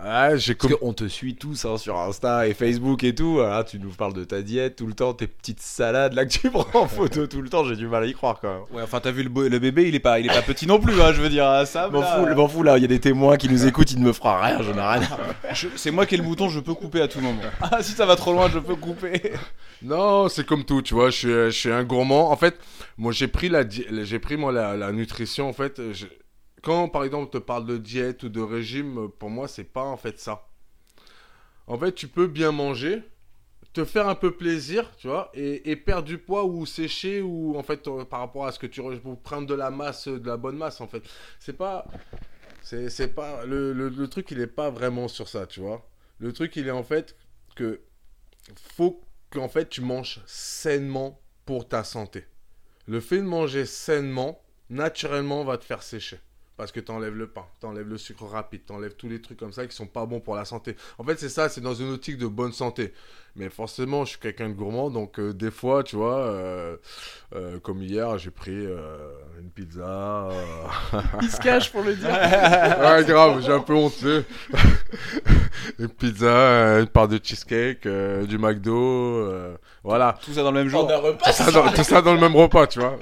Ouais, 0.00 0.38
j'ai 0.38 0.54
Parce 0.54 0.74
qu'on 0.74 0.94
te 0.94 1.06
suit 1.06 1.34
tous 1.36 1.66
hein, 1.66 1.76
sur 1.76 1.98
Insta 1.98 2.48
et 2.48 2.54
Facebook 2.54 3.04
et 3.04 3.14
tout. 3.14 3.40
Hein, 3.40 3.62
tu 3.62 3.78
nous 3.78 3.90
parles 3.90 4.14
de 4.14 4.24
ta 4.24 4.40
diète 4.40 4.76
tout 4.76 4.86
le 4.86 4.94
temps, 4.94 5.12
tes 5.12 5.26
petites 5.26 5.60
salades 5.60 6.14
là 6.14 6.24
que 6.24 6.30
tu 6.30 6.50
prends 6.50 6.80
en 6.80 6.88
photo 6.88 7.26
tout 7.26 7.42
le 7.42 7.50
temps. 7.50 7.64
J'ai 7.64 7.76
du 7.76 7.86
mal 7.86 8.02
à 8.04 8.06
y 8.06 8.14
croire 8.14 8.38
quand 8.40 8.52
même. 8.52 8.62
Ouais, 8.72 8.82
enfin, 8.82 9.00
t'as 9.00 9.10
vu 9.10 9.22
le, 9.22 9.48
le, 9.48 9.58
bébé, 9.58 9.86
il 9.88 9.94
est 9.94 10.00
pas, 10.00 10.18
il 10.18 10.26
est 10.26 10.34
pas 10.34 10.42
petit 10.42 10.66
non 10.66 10.80
plus, 10.80 11.00
hein, 11.00 11.12
je 11.12 11.20
veux 11.20 11.28
dire. 11.28 11.66
Ça, 11.66 11.88
m'en 11.88 12.02
fous, 12.02 12.34
m'en 12.34 12.48
fous 12.48 12.62
là. 12.62 12.78
Il 12.78 12.82
y 12.82 12.84
a 12.86 12.88
des 12.88 13.00
témoins 13.00 13.36
qui 13.36 13.48
nous 13.48 13.66
écoutent, 13.66 13.92
il 13.92 14.00
ne 14.00 14.06
me 14.06 14.12
fera 14.12 14.40
rien, 14.40 14.62
je 14.62 14.72
n'ai 14.72 14.80
rien. 14.80 15.08
C'est 15.76 15.90
moi 15.90 16.06
qui 16.06 16.14
ai 16.14 16.18
le 16.18 16.24
bouton, 16.24 16.48
je 16.48 16.60
peux 16.60 16.74
couper 16.74 17.02
à 17.02 17.08
tout 17.08 17.20
moment. 17.20 17.42
Ah, 17.60 17.82
si 17.82 17.92
ça 17.92 18.06
va 18.06 18.16
trop 18.16 18.32
loin, 18.32 18.50
je 18.52 18.58
peux 18.58 18.74
couper. 18.74 19.32
Non, 19.82 20.28
c'est 20.28 20.44
comme 20.44 20.64
tout, 20.64 20.82
tu 20.82 20.94
vois. 20.94 21.10
Je 21.10 21.16
suis, 21.16 21.28
je 21.28 21.50
suis 21.50 21.70
un 21.70 21.84
gourmand. 21.84 22.30
En 22.30 22.36
fait, 22.36 22.58
moi, 22.98 23.12
j'ai 23.12 23.28
pris 23.28 23.48
la, 23.48 23.62
j'ai 23.68 24.18
pris 24.18 24.36
moi 24.36 24.52
la, 24.52 24.76
la 24.76 24.92
nutrition. 24.92 25.48
En 25.48 25.52
fait, 25.52 25.80
quand 26.62 26.88
par 26.88 27.04
exemple 27.04 27.24
on 27.24 27.38
te 27.38 27.38
parle 27.38 27.66
de 27.66 27.76
diète 27.76 28.22
ou 28.22 28.28
de 28.28 28.40
régime, 28.40 29.08
pour 29.18 29.30
moi 29.30 29.48
c'est 29.48 29.64
pas 29.64 29.84
en 29.84 29.96
fait 29.96 30.18
ça. 30.18 30.48
En 31.66 31.78
fait, 31.78 31.92
tu 31.92 32.08
peux 32.08 32.26
bien 32.26 32.52
manger, 32.52 33.02
te 33.72 33.84
faire 33.84 34.08
un 34.08 34.14
peu 34.14 34.32
plaisir, 34.36 34.90
tu 34.96 35.06
vois, 35.06 35.30
et, 35.34 35.76
perdre 35.76 36.04
du 36.04 36.18
poids 36.18 36.44
ou 36.44 36.66
sécher 36.66 37.22
ou 37.22 37.56
en 37.56 37.62
fait 37.62 37.86
euh, 37.88 38.04
par 38.04 38.20
rapport 38.20 38.46
à 38.46 38.52
ce 38.52 38.58
que 38.58 38.66
tu 38.66 38.82
pour 39.00 39.20
prendre 39.20 39.46
de 39.46 39.54
la 39.54 39.70
masse, 39.70 40.08
de 40.08 40.26
la 40.26 40.36
bonne 40.36 40.56
masse 40.56 40.80
en 40.80 40.86
fait. 40.86 41.02
C'est 41.38 41.56
pas, 41.56 41.86
c'est 42.62 43.14
pas 43.14 43.44
le, 43.46 43.72
le, 43.72 44.08
truc 44.08 44.30
il 44.30 44.40
est 44.40 44.46
pas 44.46 44.70
vraiment 44.70 45.08
sur 45.08 45.28
ça, 45.28 45.46
tu 45.46 45.60
vois. 45.60 45.88
Le 46.18 46.32
truc 46.32 46.56
il 46.56 46.68
est 46.68 46.72
en 46.72 46.84
fait 46.84 47.16
que 47.56 47.80
faut 48.56 49.00
qu'en 49.30 49.48
fait 49.48 49.68
tu 49.68 49.80
manges 49.80 50.20
sainement 50.26 51.20
pour 51.46 51.68
ta 51.68 51.84
santé. 51.84 52.26
Le 52.86 53.00
fait 53.00 53.18
de 53.18 53.22
manger 53.22 53.64
sainement 53.64 54.42
naturellement 54.68 55.44
va 55.44 55.56
te 55.56 55.64
faire 55.64 55.82
sécher 55.82 56.18
parce 56.56 56.72
que 56.72 56.80
tu 56.80 56.92
enlèves 56.92 57.16
le 57.16 57.26
pain, 57.26 57.46
tu 57.60 57.66
enlèves 57.66 57.88
le 57.88 57.98
sucre 57.98 58.24
rapide, 58.24 58.62
tu 58.66 58.72
enlèves 58.72 58.94
tous 58.94 59.08
les 59.08 59.20
trucs 59.20 59.38
comme 59.38 59.52
ça 59.52 59.66
qui 59.66 59.74
sont 59.74 59.86
pas 59.86 60.06
bons 60.06 60.20
pour 60.20 60.34
la 60.34 60.44
santé. 60.44 60.76
En 60.98 61.04
fait, 61.04 61.18
c'est 61.18 61.28
ça, 61.28 61.48
c'est 61.48 61.60
dans 61.60 61.74
une 61.74 61.92
optique 61.92 62.18
de 62.18 62.26
bonne 62.26 62.52
santé. 62.52 62.92
Mais 63.34 63.48
forcément, 63.48 64.04
je 64.04 64.10
suis 64.10 64.18
quelqu'un 64.18 64.50
de 64.50 64.54
gourmand, 64.54 64.90
donc 64.90 65.18
euh, 65.18 65.32
des 65.32 65.50
fois, 65.50 65.82
tu 65.82 65.96
vois, 65.96 66.18
euh, 66.18 66.76
euh, 67.34 67.58
comme 67.60 67.82
hier, 67.82 68.18
j'ai 68.18 68.30
pris 68.30 68.52
une 68.52 69.50
pizza. 69.54 70.28
Il 71.22 71.30
se 71.30 71.40
cache 71.40 71.72
pour 71.72 71.82
le 71.82 71.94
dire. 71.94 72.10
ouais, 72.10 73.04
grave, 73.04 73.42
j'ai 73.42 73.52
un 73.52 73.60
peu 73.60 73.74
honte. 73.74 73.94
une 75.78 75.88
pizza, 75.88 76.80
une 76.80 76.88
part 76.88 77.08
de 77.08 77.18
cheesecake, 77.22 77.88
du 77.88 78.36
McDo, 78.36 79.56
voilà. 79.82 80.18
Tout 80.22 80.34
ça 80.34 80.42
dans 80.42 80.50
le 80.50 80.60
même 80.60 80.68
jour. 80.68 80.86
Tout 80.86 81.32
ça, 81.32 81.50
dans, 81.50 81.72
tout 81.72 81.84
ça 81.84 82.02
dans 82.02 82.12
le 82.12 82.20
même 82.20 82.36
repas, 82.36 82.66
tu 82.66 82.80
vois. 82.80 82.98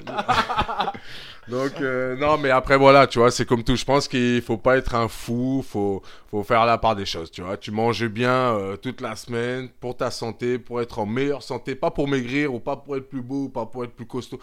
Donc, 1.51 1.81
euh, 1.81 2.15
non, 2.15 2.37
mais 2.37 2.49
après, 2.49 2.77
voilà, 2.77 3.07
tu 3.07 3.19
vois, 3.19 3.29
c'est 3.29 3.45
comme 3.45 3.61
tout. 3.65 3.75
Je 3.75 3.83
pense 3.83 4.07
qu'il 4.07 4.41
faut 4.41 4.57
pas 4.57 4.77
être 4.77 4.95
un 4.95 5.09
fou, 5.09 5.61
faut, 5.67 6.01
faut 6.29 6.43
faire 6.43 6.65
la 6.65 6.77
part 6.77 6.95
des 6.95 7.05
choses, 7.05 7.29
tu 7.29 7.41
vois. 7.41 7.57
Tu 7.57 7.71
manges 7.71 8.07
bien 8.07 8.55
euh, 8.55 8.77
toute 8.77 9.01
la 9.01 9.17
semaine 9.17 9.67
pour 9.81 9.97
ta 9.97 10.11
santé, 10.11 10.57
pour 10.57 10.81
être 10.81 10.99
en 10.99 11.05
meilleure 11.05 11.43
santé, 11.43 11.75
pas 11.75 11.91
pour 11.91 12.07
maigrir 12.07 12.53
ou 12.53 12.61
pas 12.61 12.77
pour 12.77 12.95
être 12.95 13.09
plus 13.09 13.21
beau 13.21 13.43
ou 13.43 13.49
pas 13.49 13.65
pour 13.65 13.83
être 13.83 13.91
plus 13.91 14.05
costaud, 14.05 14.39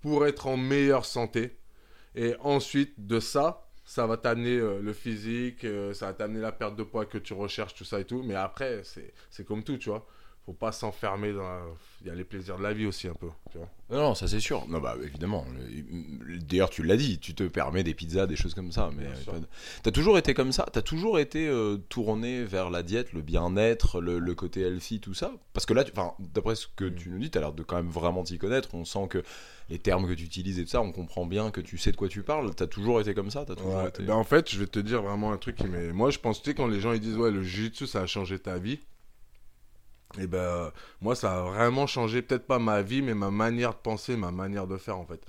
pour 0.00 0.26
être 0.28 0.46
en 0.46 0.56
meilleure 0.56 1.04
santé. 1.04 1.58
Et 2.14 2.36
ensuite, 2.38 3.04
de 3.04 3.18
ça, 3.18 3.66
ça 3.84 4.06
va 4.06 4.16
t'amener 4.16 4.56
euh, 4.56 4.80
le 4.80 4.92
physique, 4.92 5.66
ça 5.92 6.06
va 6.06 6.12
t'amener 6.12 6.40
la 6.40 6.52
perte 6.52 6.76
de 6.76 6.84
poids 6.84 7.04
que 7.04 7.18
tu 7.18 7.34
recherches, 7.34 7.74
tout 7.74 7.84
ça 7.84 7.98
et 7.98 8.04
tout. 8.04 8.22
Mais 8.24 8.36
après, 8.36 8.82
c'est 9.28 9.44
comme 9.44 9.64
tout, 9.64 9.76
tu 9.76 9.88
vois 9.90 10.06
faut 10.44 10.52
pas 10.52 10.72
s'enfermer 10.72 11.32
dans 11.32 11.60
il 12.02 12.08
y 12.08 12.10
a 12.10 12.14
les 12.14 12.24
plaisirs 12.24 12.58
de 12.58 12.62
la 12.62 12.74
vie 12.74 12.84
aussi 12.84 13.08
un 13.08 13.14
peu 13.14 13.28
tu 13.50 13.56
vois. 13.56 13.68
Non, 13.90 14.14
ça 14.14 14.28
c'est 14.28 14.40
sûr. 14.40 14.66
Non 14.68 14.78
bah 14.78 14.96
évidemment. 15.02 15.46
D'ailleurs 16.40 16.68
tu 16.68 16.82
l'as 16.82 16.96
dit 16.96 17.18
tu 17.18 17.34
te 17.34 17.44
permets 17.44 17.82
des 17.82 17.94
pizzas 17.94 18.26
des 18.26 18.36
choses 18.36 18.54
comme 18.54 18.72
ça 18.72 18.90
mais 18.94 19.06
t'as 19.82 19.90
toujours 19.90 20.18
été 20.18 20.34
comme 20.34 20.52
ça? 20.52 20.66
T'as 20.70 20.82
toujours 20.82 21.18
été 21.18 21.48
euh, 21.48 21.78
tourné 21.88 22.44
vers 22.44 22.70
la 22.70 22.82
diète 22.82 23.12
le 23.12 23.22
bien-être 23.22 24.00
le, 24.00 24.34
côté 24.34 24.60
healthy 24.62 25.00
tout 25.00 25.14
ça? 25.14 25.32
Parce 25.54 25.64
que 25.64 25.72
là 25.72 25.84
enfin 25.90 26.12
d'après 26.18 26.56
ce 26.56 26.66
que 26.66 26.84
mm. 26.84 26.94
tu 26.94 27.08
nous 27.10 27.18
dis 27.18 27.30
t'as 27.30 27.40
l'air 27.40 27.52
de 27.52 27.62
quand 27.62 27.76
même 27.76 27.90
vraiment 27.90 28.22
t'y 28.22 28.36
connaître. 28.36 28.74
On 28.74 28.84
sent 28.84 29.06
que 29.08 29.22
les 29.70 29.78
termes 29.78 30.06
que 30.06 30.12
tu 30.12 30.24
utilises 30.24 30.58
et 30.58 30.64
tout 30.64 30.70
ça 30.70 30.82
on 30.82 30.92
comprend 30.92 31.24
bien 31.24 31.50
que 31.50 31.62
tu 31.62 31.78
sais 31.78 31.90
de 31.90 31.96
quoi 31.96 32.08
tu 32.08 32.22
parles. 32.22 32.54
T'as 32.54 32.66
toujours 32.66 33.00
été 33.00 33.14
comme 33.14 33.30
ça? 33.30 33.46
As 33.48 33.54
toujours 33.54 33.86
été... 33.86 34.02
Ben, 34.02 34.14
en 34.14 34.24
fait 34.24 34.50
je 34.50 34.58
vais 34.58 34.66
te 34.66 34.78
dire 34.78 35.02
vraiment 35.02 35.32
un 35.32 35.38
truc 35.38 35.56
qui 35.56 35.68
mais 35.68 35.92
moi 35.92 36.10
je 36.10 36.18
pense 36.18 36.42
tu 36.42 36.50
sais 36.50 36.54
quand 36.54 36.66
les 36.66 36.80
gens 36.80 36.92
ils 36.92 37.00
disent 37.00 37.16
ouais 37.16 37.30
le 37.30 37.42
jiu-jitsu 37.42 37.86
ça 37.86 38.02
a 38.02 38.06
changé 38.06 38.38
ta 38.38 38.58
vie 38.58 38.80
et 40.20 40.26
ben 40.26 40.70
moi 41.00 41.14
ça 41.14 41.38
a 41.38 41.40
vraiment 41.42 41.86
changé 41.86 42.22
peut-être 42.22 42.46
pas 42.46 42.58
ma 42.58 42.82
vie 42.82 43.02
mais 43.02 43.14
ma 43.14 43.30
manière 43.30 43.70
de 43.70 43.78
penser 43.82 44.16
ma 44.16 44.30
manière 44.30 44.66
de 44.66 44.76
faire 44.76 44.98
en 44.98 45.06
fait. 45.06 45.20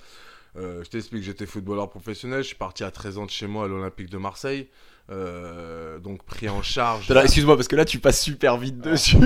Euh, 0.57 0.83
je 0.83 0.89
t'explique 0.89 1.23
j'étais 1.23 1.45
footballeur 1.45 1.89
professionnel 1.89 2.41
je 2.41 2.47
suis 2.47 2.55
parti 2.55 2.83
à 2.83 2.91
13 2.91 3.17
ans 3.17 3.25
de 3.25 3.31
chez 3.31 3.47
moi 3.47 3.65
à 3.65 3.67
l'Olympique 3.67 4.09
de 4.09 4.17
Marseille. 4.17 4.69
Euh, 5.11 5.99
donc 5.99 6.23
pris 6.23 6.49
en 6.49 6.63
charge. 6.63 7.11
Excuse-moi 7.11 7.55
parce 7.55 7.67
que 7.67 7.75
là 7.75 7.85
tu 7.85 7.99
passes 7.99 8.21
super 8.21 8.57
vite 8.57 8.77
ah, 8.83 8.91
dessus. 8.91 9.17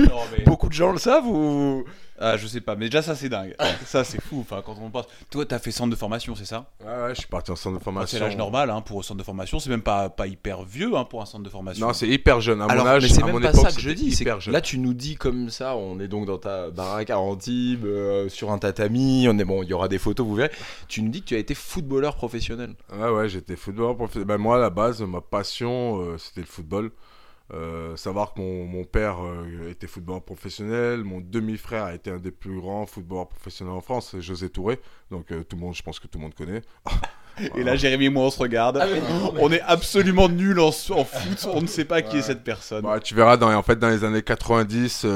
beaucoup 0.44 0.68
de 0.68 0.74
gens 0.74 0.92
le 0.92 0.98
savent 0.98 1.26
ou 1.26 1.84
ah, 2.20 2.36
je 2.36 2.46
sais 2.46 2.60
pas, 2.60 2.76
mais 2.76 2.86
déjà 2.86 3.00
ça 3.00 3.14
c'est 3.14 3.30
dingue. 3.30 3.56
ça 3.86 4.04
c'est 4.04 4.20
fou. 4.20 4.40
Enfin, 4.40 4.62
quand 4.64 4.76
on 4.80 4.90
pense. 4.90 5.06
Toi, 5.30 5.46
t'as 5.46 5.58
fait 5.58 5.70
centre 5.70 5.90
de 5.90 5.96
formation, 5.96 6.34
c'est 6.34 6.44
ça? 6.44 6.66
Ouais, 6.84 6.86
ouais, 6.86 7.14
je 7.14 7.20
suis 7.20 7.28
parti 7.28 7.50
en 7.50 7.56
centre 7.56 7.78
de 7.78 7.82
formation. 7.82 8.18
C'est 8.18 8.22
l'âge 8.22 8.36
normal 8.36 8.68
hein, 8.68 8.82
pour 8.82 9.00
un 9.00 9.02
centre 9.02 9.18
de 9.18 9.24
formation. 9.24 9.58
C'est 9.58 9.70
même 9.70 9.80
pas, 9.80 10.10
pas 10.10 10.26
hyper 10.26 10.62
vieux 10.62 10.94
hein, 10.96 11.04
pour 11.04 11.22
un 11.22 11.26
centre 11.26 11.44
de 11.44 11.48
formation. 11.48 11.86
Non, 11.86 11.94
c'est 11.94 12.08
hyper 12.08 12.42
jeune. 12.42 12.60
À 12.60 12.66
mon 12.66 12.86
âge, 12.86 13.04
mais 13.04 13.08
c'est 13.08 13.24
même 13.24 13.40
pas 13.40 13.54
ça 13.54 13.72
que 13.72 13.80
je 13.80 13.90
dis. 13.90 14.14
là, 14.48 14.60
tu 14.60 14.78
nous 14.78 14.92
dis 14.92 15.16
comme 15.16 15.48
ça. 15.48 15.76
On 15.76 15.98
est 15.98 16.08
donc 16.08 16.26
dans 16.26 16.38
ta 16.38 16.70
baraque 16.70 17.10
à 17.10 17.18
Antibes, 17.18 17.86
euh, 17.86 18.28
sur 18.28 18.52
un 18.52 18.58
tatami. 18.58 19.26
On 19.28 19.38
est 19.38 19.44
bon. 19.44 19.62
Il 19.62 19.70
y 19.70 19.72
aura 19.72 19.88
des 19.88 19.98
photos, 19.98 20.26
vous 20.26 20.34
verrez. 20.34 20.52
Tu 20.88 21.02
nous 21.02 21.10
dis 21.10 21.22
que 21.22 21.26
tu 21.26 21.34
as 21.34 21.38
été 21.38 21.54
footballeur 21.54 22.16
professionnel. 22.16 22.74
Ouais, 22.92 23.08
ouais, 23.08 23.28
j'étais 23.30 23.56
footballeur 23.56 23.96
professionnel. 23.96 24.26
Ben, 24.26 24.36
moi, 24.36 24.56
à 24.56 24.60
la 24.60 24.70
base, 24.70 25.00
ma 25.00 25.22
passion, 25.22 26.02
euh, 26.02 26.18
c'était 26.18 26.42
le 26.42 26.46
football. 26.46 26.90
Euh, 27.52 27.96
savoir 27.96 28.32
que 28.32 28.40
mon, 28.40 28.64
mon 28.64 28.84
père 28.84 29.16
euh, 29.24 29.70
était 29.70 29.88
footballeur 29.88 30.22
professionnel, 30.22 31.02
mon 31.02 31.20
demi-frère 31.20 31.84
a 31.84 31.94
été 31.94 32.10
un 32.10 32.18
des 32.18 32.30
plus 32.30 32.60
grands 32.60 32.86
footballeurs 32.86 33.28
professionnels 33.28 33.74
en 33.74 33.80
France, 33.80 34.14
José 34.20 34.50
Touré. 34.50 34.78
Donc 35.10 35.32
euh, 35.32 35.42
tout 35.42 35.56
le 35.56 35.62
monde, 35.62 35.74
je 35.74 35.82
pense 35.82 35.98
que 35.98 36.06
tout 36.06 36.18
le 36.18 36.24
monde 36.24 36.34
connaît. 36.34 36.62
Et 37.56 37.62
là, 37.62 37.74
Jérémy 37.74 38.06
et 38.06 38.10
moi, 38.10 38.24
on 38.24 38.30
se 38.30 38.38
regarde. 38.38 38.76
Ah 38.82 38.86
on 39.38 39.50
est 39.50 39.62
absolument 39.62 40.28
nuls 40.28 40.60
en, 40.60 40.66
en, 40.66 40.72
foot. 41.04 41.48
On 41.50 41.62
ne 41.62 41.66
sait 41.66 41.86
pas 41.86 42.02
qui 42.02 42.18
est 42.18 42.22
cette 42.22 42.44
personne. 42.44 42.82
Bah, 42.82 43.00
tu 43.00 43.14
verras, 43.14 43.38
dans, 43.38 43.50
en 43.54 43.62
fait, 43.62 43.78
dans 43.78 43.88
les 43.88 44.04
années 44.04 44.20
90, 44.20 45.06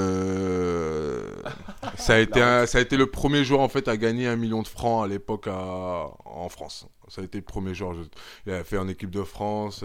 ça, 1.96 2.14
a 2.14 2.18
été 2.18 2.40
ça 2.66 2.78
a 2.78 2.80
été 2.80 2.96
le 2.96 3.06
premier 3.06 3.44
joueur 3.44 3.60
en 3.60 3.68
fait, 3.68 3.88
à 3.88 3.98
gagner 3.98 4.26
un 4.26 4.36
million 4.36 4.62
de 4.62 4.68
francs 4.68 5.04
à 5.04 5.08
l'époque 5.08 5.48
en 5.48 6.48
France. 6.48 6.86
Ça 7.08 7.20
a 7.20 7.24
été 7.24 7.36
le 7.36 7.44
premier 7.44 7.74
joueur. 7.74 7.94
Il 8.46 8.54
a 8.54 8.64
fait 8.64 8.78
en 8.78 8.88
équipe 8.88 9.10
de 9.10 9.22
France. 9.22 9.84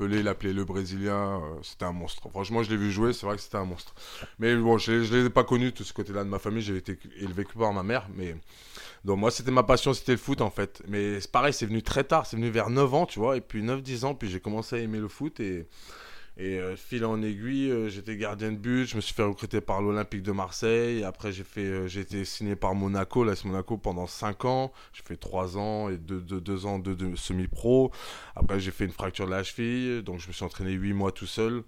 Pelé 0.00 0.22
l'appelait 0.22 0.54
le 0.54 0.64
Brésilien, 0.64 1.42
euh, 1.42 1.58
c'était 1.62 1.84
un 1.84 1.92
monstre. 1.92 2.26
Franchement, 2.30 2.62
je 2.62 2.70
l'ai 2.70 2.78
vu 2.78 2.90
jouer, 2.90 3.12
c'est 3.12 3.26
vrai 3.26 3.36
que 3.36 3.42
c'était 3.42 3.58
un 3.58 3.66
monstre. 3.66 3.94
Mais 4.38 4.56
bon, 4.56 4.78
je 4.78 4.92
ne 4.92 5.22
l'ai 5.24 5.28
pas 5.28 5.44
connu, 5.44 5.72
tout 5.72 5.84
ce 5.84 5.92
côté-là 5.92 6.24
de 6.24 6.28
ma 6.30 6.38
famille, 6.38 6.62
j'ai 6.62 6.78
été 6.78 6.98
élevé 7.18 7.44
que 7.44 7.52
par 7.52 7.70
ma 7.74 7.82
mère. 7.82 8.08
Mais... 8.16 8.34
Donc 9.04 9.18
moi, 9.18 9.30
c'était 9.30 9.50
ma 9.50 9.62
passion, 9.62 9.92
c'était 9.92 10.12
le 10.12 10.18
foot 10.18 10.40
en 10.40 10.48
fait. 10.48 10.82
Mais 10.88 11.20
c'est 11.20 11.30
pareil, 11.30 11.52
c'est 11.52 11.66
venu 11.66 11.82
très 11.82 12.02
tard, 12.02 12.24
c'est 12.24 12.36
venu 12.36 12.48
vers 12.48 12.70
9 12.70 12.94
ans, 12.94 13.04
tu 13.04 13.18
vois, 13.18 13.36
et 13.36 13.42
puis 13.42 13.62
9-10 13.62 14.06
ans, 14.06 14.14
puis 14.14 14.30
j'ai 14.30 14.40
commencé 14.40 14.76
à 14.76 14.78
aimer 14.78 15.00
le 15.00 15.08
foot 15.08 15.38
et... 15.38 15.66
Et 16.42 16.58
euh, 16.58 16.74
fil 16.74 17.04
en 17.04 17.20
aiguille, 17.22 17.70
euh, 17.70 17.90
j'étais 17.90 18.16
gardien 18.16 18.50
de 18.50 18.56
but, 18.56 18.86
je 18.86 18.96
me 18.96 19.02
suis 19.02 19.12
fait 19.12 19.22
recruter 19.22 19.60
par 19.60 19.82
l'Olympique 19.82 20.22
de 20.22 20.32
Marseille. 20.32 21.04
Après, 21.04 21.32
j'ai 21.32 21.44
fait, 21.44 21.60
euh, 21.60 21.86
j'ai 21.86 22.00
été 22.00 22.24
signé 22.24 22.56
par 22.56 22.74
Monaco, 22.74 23.24
l'AS 23.24 23.44
Monaco 23.44 23.76
pendant 23.76 24.06
5 24.06 24.46
ans. 24.46 24.72
J'ai 24.94 25.02
fait 25.02 25.16
3 25.16 25.58
ans 25.58 25.90
et 25.90 25.98
2 25.98 26.18
deux, 26.20 26.40
deux 26.40 26.64
ans 26.64 26.78
de, 26.78 26.94
de 26.94 27.14
semi-pro. 27.14 27.90
Après, 28.36 28.58
j'ai 28.58 28.70
fait 28.70 28.86
une 28.86 28.90
fracture 28.90 29.26
de 29.26 29.32
la 29.32 29.42
cheville, 29.42 30.02
donc 30.02 30.18
je 30.20 30.28
me 30.28 30.32
suis 30.32 30.42
entraîné 30.44 30.70
8 30.70 30.94
mois 30.94 31.12
tout 31.12 31.26
seul. 31.26 31.62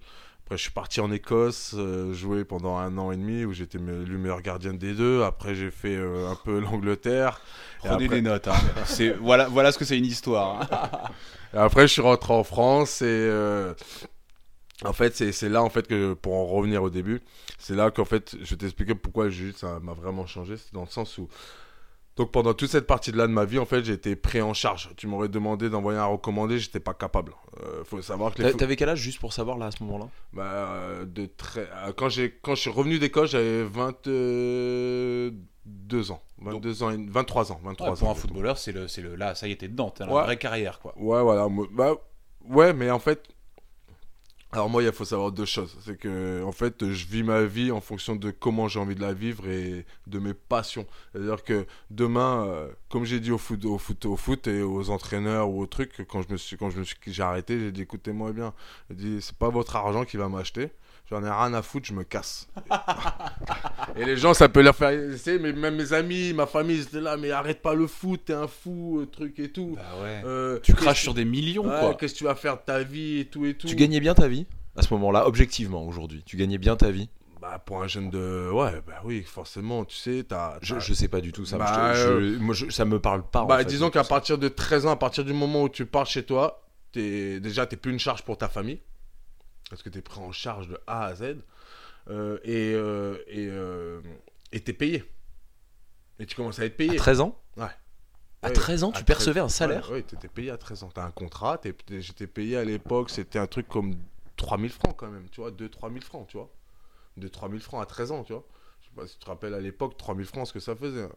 Après, 0.46 0.56
je 0.56 0.62
suis 0.62 0.70
parti 0.72 1.02
en 1.02 1.12
Écosse, 1.12 1.74
euh, 1.76 2.14
jouer 2.14 2.44
pendant 2.46 2.78
un 2.78 2.96
an 2.96 3.12
et 3.12 3.16
demi 3.18 3.44
où 3.44 3.52
j'étais 3.52 3.78
me- 3.78 4.04
le 4.06 4.16
meilleur 4.16 4.40
gardien 4.40 4.72
des 4.72 4.94
deux. 4.94 5.22
Après, 5.22 5.54
j'ai 5.54 5.70
fait 5.70 5.96
euh, 5.96 6.30
un 6.30 6.34
peu 6.34 6.58
l'Angleterre. 6.60 7.42
Et 7.84 7.88
Prenez 7.88 8.06
après- 8.06 8.16
des 8.16 8.22
notes. 8.22 8.48
hein. 8.48 8.54
C'est 8.86 9.10
voilà, 9.20 9.48
voilà 9.48 9.70
ce 9.70 9.76
que 9.78 9.84
c'est 9.84 9.98
une 9.98 10.06
histoire. 10.06 10.62
hein. 10.72 11.10
Après, 11.52 11.82
je 11.82 11.92
suis 11.92 12.00
rentré 12.02 12.32
en 12.32 12.42
France 12.42 13.02
et 13.02 13.04
euh, 13.06 13.74
en 14.84 14.92
fait, 14.92 15.32
c'est 15.32 15.48
là 15.48 15.62
en 15.62 15.70
fait 15.70 15.86
que 15.86 16.14
pour 16.14 16.34
en 16.34 16.46
revenir 16.46 16.82
au 16.82 16.90
début, 16.90 17.20
c'est 17.58 17.74
là 17.74 17.90
qu'en 17.90 18.04
fait, 18.04 18.36
je 18.42 18.50
vais 18.50 18.56
t'expliquer 18.56 18.94
pourquoi 18.94 19.28
ça 19.56 19.78
m'a 19.80 19.92
vraiment 19.92 20.26
changé. 20.26 20.56
C'est 20.56 20.72
dans 20.74 20.82
le 20.82 20.86
sens 20.88 21.18
où 21.18 21.28
donc 22.16 22.30
pendant 22.30 22.52
toute 22.52 22.68
cette 22.68 22.86
partie-là 22.86 23.26
de 23.26 23.32
ma 23.32 23.46
vie, 23.46 23.58
en 23.58 23.64
fait, 23.64 23.82
j'ai 23.84 23.94
été 23.94 24.16
pris 24.16 24.42
en 24.42 24.52
charge. 24.52 24.90
Tu 24.98 25.06
m'aurais 25.06 25.30
demandé 25.30 25.70
d'envoyer 25.70 25.98
un 25.98 26.04
recommandé, 26.04 26.58
j'étais 26.58 26.78
pas 26.78 26.92
capable. 26.92 27.32
Euh, 27.62 27.84
faut 27.84 28.02
savoir 28.02 28.34
que 28.34 28.42
T'avais 28.42 28.76
quel 28.76 28.90
âge 28.90 28.98
juste 28.98 29.18
pour 29.18 29.32
savoir 29.32 29.56
là 29.56 29.66
à 29.66 29.70
ce 29.70 29.82
moment-là? 29.82 30.08
Bah, 30.34 30.42
euh, 30.44 31.04
de 31.06 31.24
très 31.24 31.70
euh, 31.72 31.92
quand 31.96 32.10
j'ai 32.10 32.30
quand 32.42 32.54
je 32.54 32.60
suis 32.60 32.70
revenu 32.70 32.98
d'école, 32.98 33.28
j'avais 33.28 33.64
22 33.64 35.32
ans, 36.10 36.20
22 36.38 36.82
ans, 36.82 36.90
et- 36.90 37.06
23 37.08 37.52
ans, 37.52 37.60
23 37.64 37.86
Ouais, 37.88 37.92
ans. 37.94 37.96
pour 37.96 38.10
un 38.10 38.14
footballeur, 38.14 38.58
c'est 38.58 38.72
le, 38.72 38.88
c'est 38.88 39.02
le 39.02 39.14
là, 39.16 39.34
ça 39.34 39.48
y 39.48 39.56
t'es 39.56 39.68
dedans, 39.68 39.90
t'as 39.90 40.06
une 40.06 40.12
Ouais. 40.12 40.22
vraie 40.22 40.38
carrière 40.38 40.80
quoi. 40.80 40.94
Ouais, 40.98 41.22
voilà. 41.22 41.46
Bah, 41.70 41.94
ouais, 42.46 42.72
mais 42.72 42.90
en 42.90 42.98
fait. 42.98 43.22
Alors, 44.54 44.68
moi, 44.68 44.82
il 44.82 44.92
faut 44.92 45.06
savoir 45.06 45.32
deux 45.32 45.46
choses. 45.46 45.74
C'est 45.82 45.96
que, 45.98 46.44
en 46.44 46.52
fait, 46.52 46.90
je 46.90 47.06
vis 47.06 47.22
ma 47.22 47.42
vie 47.44 47.70
en 47.72 47.80
fonction 47.80 48.16
de 48.16 48.30
comment 48.30 48.68
j'ai 48.68 48.78
envie 48.80 48.94
de 48.94 49.00
la 49.00 49.14
vivre 49.14 49.48
et 49.48 49.86
de 50.06 50.18
mes 50.18 50.34
passions. 50.34 50.86
C'est-à-dire 51.12 51.42
que 51.42 51.66
demain, 51.90 52.44
euh, 52.46 52.68
comme 52.90 53.04
j'ai 53.06 53.18
dit 53.18 53.30
au 53.30 53.38
foot, 53.38 53.64
au, 53.64 53.78
foot, 53.78 54.04
au 54.04 54.16
foot 54.16 54.46
et 54.48 54.60
aux 54.62 54.90
entraîneurs 54.90 55.48
ou 55.48 55.62
aux 55.62 55.66
trucs, 55.66 56.06
quand 56.06 56.20
je 56.20 56.30
me 56.30 56.36
suis, 56.36 56.58
quand 56.58 56.68
je 56.68 56.78
me 56.78 56.84
suis, 56.84 56.96
j'ai 57.06 57.22
arrêté, 57.22 57.58
j'ai 57.58 57.72
dit 57.72 57.80
écoutez-moi 57.80 58.32
bien. 58.32 58.52
J'ai 58.90 58.96
dit 58.96 59.22
c'est 59.22 59.36
pas 59.36 59.48
votre 59.48 59.74
argent 59.74 60.04
qui 60.04 60.18
va 60.18 60.28
m'acheter. 60.28 60.70
J'en 61.10 61.22
ai 61.24 61.28
rien 61.30 61.52
à 61.52 61.60
foutre, 61.62 61.86
je 61.86 61.92
me 61.92 62.04
casse. 62.04 62.48
et 63.96 64.04
les 64.04 64.16
gens, 64.16 64.32
ça 64.34 64.48
peut 64.48 64.62
leur 64.62 64.74
faire. 64.74 64.90
tu 65.12 65.18
sais, 65.18 65.38
mais 65.38 65.52
même 65.52 65.76
mes 65.76 65.92
amis, 65.92 66.32
ma 66.32 66.46
famille, 66.46 66.76
ils 66.76 66.82
étaient 66.82 67.00
là, 67.00 67.16
mais 67.16 67.30
arrête 67.30 67.60
pas 67.60 67.74
le 67.74 67.86
foot, 67.86 68.22
t'es 68.26 68.32
un 68.32 68.46
fou, 68.48 69.00
euh, 69.00 69.06
truc 69.06 69.38
et 69.38 69.50
tout. 69.50 69.74
Bah 69.76 69.82
ouais. 70.02 70.22
Euh, 70.24 70.58
tu 70.62 70.72
craches 70.74 71.02
sur 71.02 71.12
des 71.14 71.24
millions 71.24 71.64
Ouais, 71.64 71.80
quoi. 71.80 71.94
Qu'est-ce 71.94 72.14
que 72.14 72.18
tu 72.18 72.24
vas 72.24 72.34
faire 72.34 72.56
de 72.56 72.62
ta 72.64 72.82
vie 72.82 73.18
et 73.20 73.24
tout 73.26 73.44
et 73.44 73.54
tout. 73.54 73.66
Tu 73.66 73.74
gagnais 73.76 74.00
bien 74.00 74.14
ta 74.14 74.28
vie 74.28 74.46
à 74.76 74.82
ce 74.82 74.92
moment-là, 74.94 75.26
objectivement 75.26 75.84
aujourd'hui 75.84 76.22
Tu 76.24 76.36
gagnais 76.38 76.56
bien 76.56 76.76
ta 76.76 76.90
vie 76.90 77.10
Bah, 77.42 77.58
pour 77.64 77.82
un 77.82 77.88
jeune 77.88 78.08
de. 78.08 78.48
Ouais, 78.50 78.80
bah 78.86 79.02
oui, 79.04 79.22
forcément, 79.22 79.84
tu 79.84 79.96
sais, 79.96 80.24
t'as. 80.26 80.56
je, 80.62 80.74
t'as- 80.74 80.80
je 80.80 80.94
sais 80.94 81.08
pas 81.08 81.20
du 81.20 81.32
tout 81.32 81.44
ça. 81.44 81.58
Bah, 81.58 81.92
je 81.94 82.00
te- 82.00 82.06
je- 82.08 82.12
euh, 82.36 82.38
moi, 82.38 82.54
je- 82.54 82.70
ça 82.70 82.86
me 82.86 82.98
parle 83.00 83.22
pas. 83.28 83.42
en 83.42 83.46
Bah, 83.46 83.58
fait, 83.58 83.64
disons 83.66 83.90
qu'à 83.90 84.02
ça- 84.02 84.08
partir 84.08 84.38
de 84.38 84.48
13 84.48 84.86
ans, 84.86 84.92
à 84.92 84.96
partir 84.96 85.24
du 85.26 85.34
moment 85.34 85.64
où 85.64 85.68
tu 85.68 85.84
pars 85.84 86.06
chez 86.06 86.22
toi, 86.22 86.62
t'es 86.92 87.38
déjà, 87.40 87.66
t'es 87.66 87.76
plus 87.76 87.92
une 87.92 87.98
charge 87.98 88.22
pour 88.22 88.38
ta 88.38 88.48
famille. 88.48 88.80
Parce 89.72 89.82
que 89.82 89.88
t'es 89.88 90.02
pris 90.02 90.20
en 90.20 90.32
charge 90.32 90.68
de 90.68 90.78
A 90.86 91.06
à 91.06 91.14
Z. 91.14 91.38
Euh, 92.10 92.38
et 92.44 92.74
euh, 92.74 93.16
et 93.26 93.48
euh, 93.48 94.02
et 94.52 94.60
t'es 94.60 94.74
payé. 94.74 95.02
Et 96.18 96.26
tu 96.26 96.36
commences 96.36 96.58
à 96.58 96.66
être 96.66 96.74
À 96.74 96.76
payé. 96.76 96.96
13 96.96 97.22
ans 97.22 97.40
Ouais. 97.56 97.64
À 98.42 98.48
Ouais, 98.48 98.52
13 98.52 98.84
ans, 98.84 98.90
à 98.90 98.98
tu 98.98 99.04
13 99.04 99.06
percevais 99.06 99.40
un 99.40 99.48
salaire 99.48 99.88
Oui, 99.90 100.02
t'étais 100.04 100.28
payé 100.28 100.50
à 100.50 100.58
13 100.58 100.82
ans. 100.82 100.90
T'as 100.92 101.06
un 101.06 101.10
contrat, 101.10 101.58
j'étais 101.88 102.26
payé 102.26 102.58
à 102.58 102.64
l'époque, 102.66 103.08
c'était 103.08 103.38
un 103.38 103.46
truc 103.46 103.66
comme 103.66 103.94
3000 104.36 104.70
francs 104.70 104.94
quand 104.94 105.10
même, 105.10 105.26
tu 105.30 105.40
vois, 105.40 105.50
2-3000 105.50 106.02
francs, 106.02 106.26
tu 106.28 106.36
vois. 106.36 106.50
2-3000 107.18 107.60
francs 107.60 107.82
à 107.82 107.86
13 107.86 108.12
ans, 108.12 108.24
tu 108.24 108.34
vois. 108.34 108.44
Je 108.82 108.88
sais 108.88 108.92
pas 108.94 109.06
si 109.06 109.14
tu 109.14 109.24
te 109.24 109.30
rappelles 109.30 109.54
à 109.54 109.60
l'époque, 109.60 109.96
3000 109.96 110.26
francs, 110.26 110.48
ce 110.48 110.52
que 110.52 110.60
ça 110.60 110.76
faisait. 110.76 111.08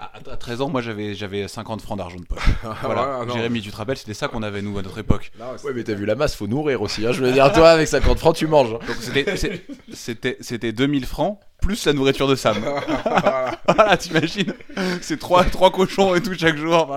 À, 0.00 0.12
à 0.32 0.36
13 0.36 0.60
ans, 0.60 0.68
moi 0.68 0.80
j'avais 0.80 1.14
j'avais 1.14 1.48
50 1.48 1.80
francs 1.82 1.98
d'argent 1.98 2.18
de 2.20 2.24
poche. 2.24 2.38
Voilà, 2.62 2.78
Voilà. 2.82 3.24
non. 3.26 3.34
Jérémy, 3.34 3.60
tu 3.60 3.70
te 3.72 3.76
rappelles, 3.76 3.96
c'était 3.96 4.14
ça 4.14 4.28
qu'on 4.28 4.42
avait 4.44 4.62
nous 4.62 4.78
à 4.78 4.82
notre 4.82 4.98
époque. 4.98 5.32
Ouais, 5.64 5.72
mais 5.74 5.82
t'as 5.82 5.94
vu 5.94 6.06
la 6.06 6.14
masse, 6.14 6.36
faut 6.36 6.46
nourrir 6.46 6.82
aussi. 6.82 7.04
hein. 7.04 7.10
Je 7.12 7.20
veux 7.24 7.32
dire, 7.32 7.50
toi, 7.52 7.70
avec 7.70 7.88
50 7.88 8.18
francs, 8.18 8.36
tu 8.36 8.46
manges. 8.46 8.74
hein. 8.74 8.78
Donc 8.86 8.96
c'était 9.00 9.36
c'est- 9.36 9.64
c'était 9.92 10.36
c'était 10.40 10.70
2000 10.72 11.04
francs 11.04 11.40
plus 11.60 11.84
la 11.86 11.92
nourriture 11.94 12.28
de 12.28 12.36
Sam. 12.36 12.56
voilà, 13.66 13.96
t'imagines? 13.96 14.54
C'est 15.00 15.18
trois 15.18 15.44
trois 15.44 15.72
cochons 15.72 16.14
et 16.14 16.22
tout 16.22 16.34
chaque 16.38 16.56
jour. 16.56 16.94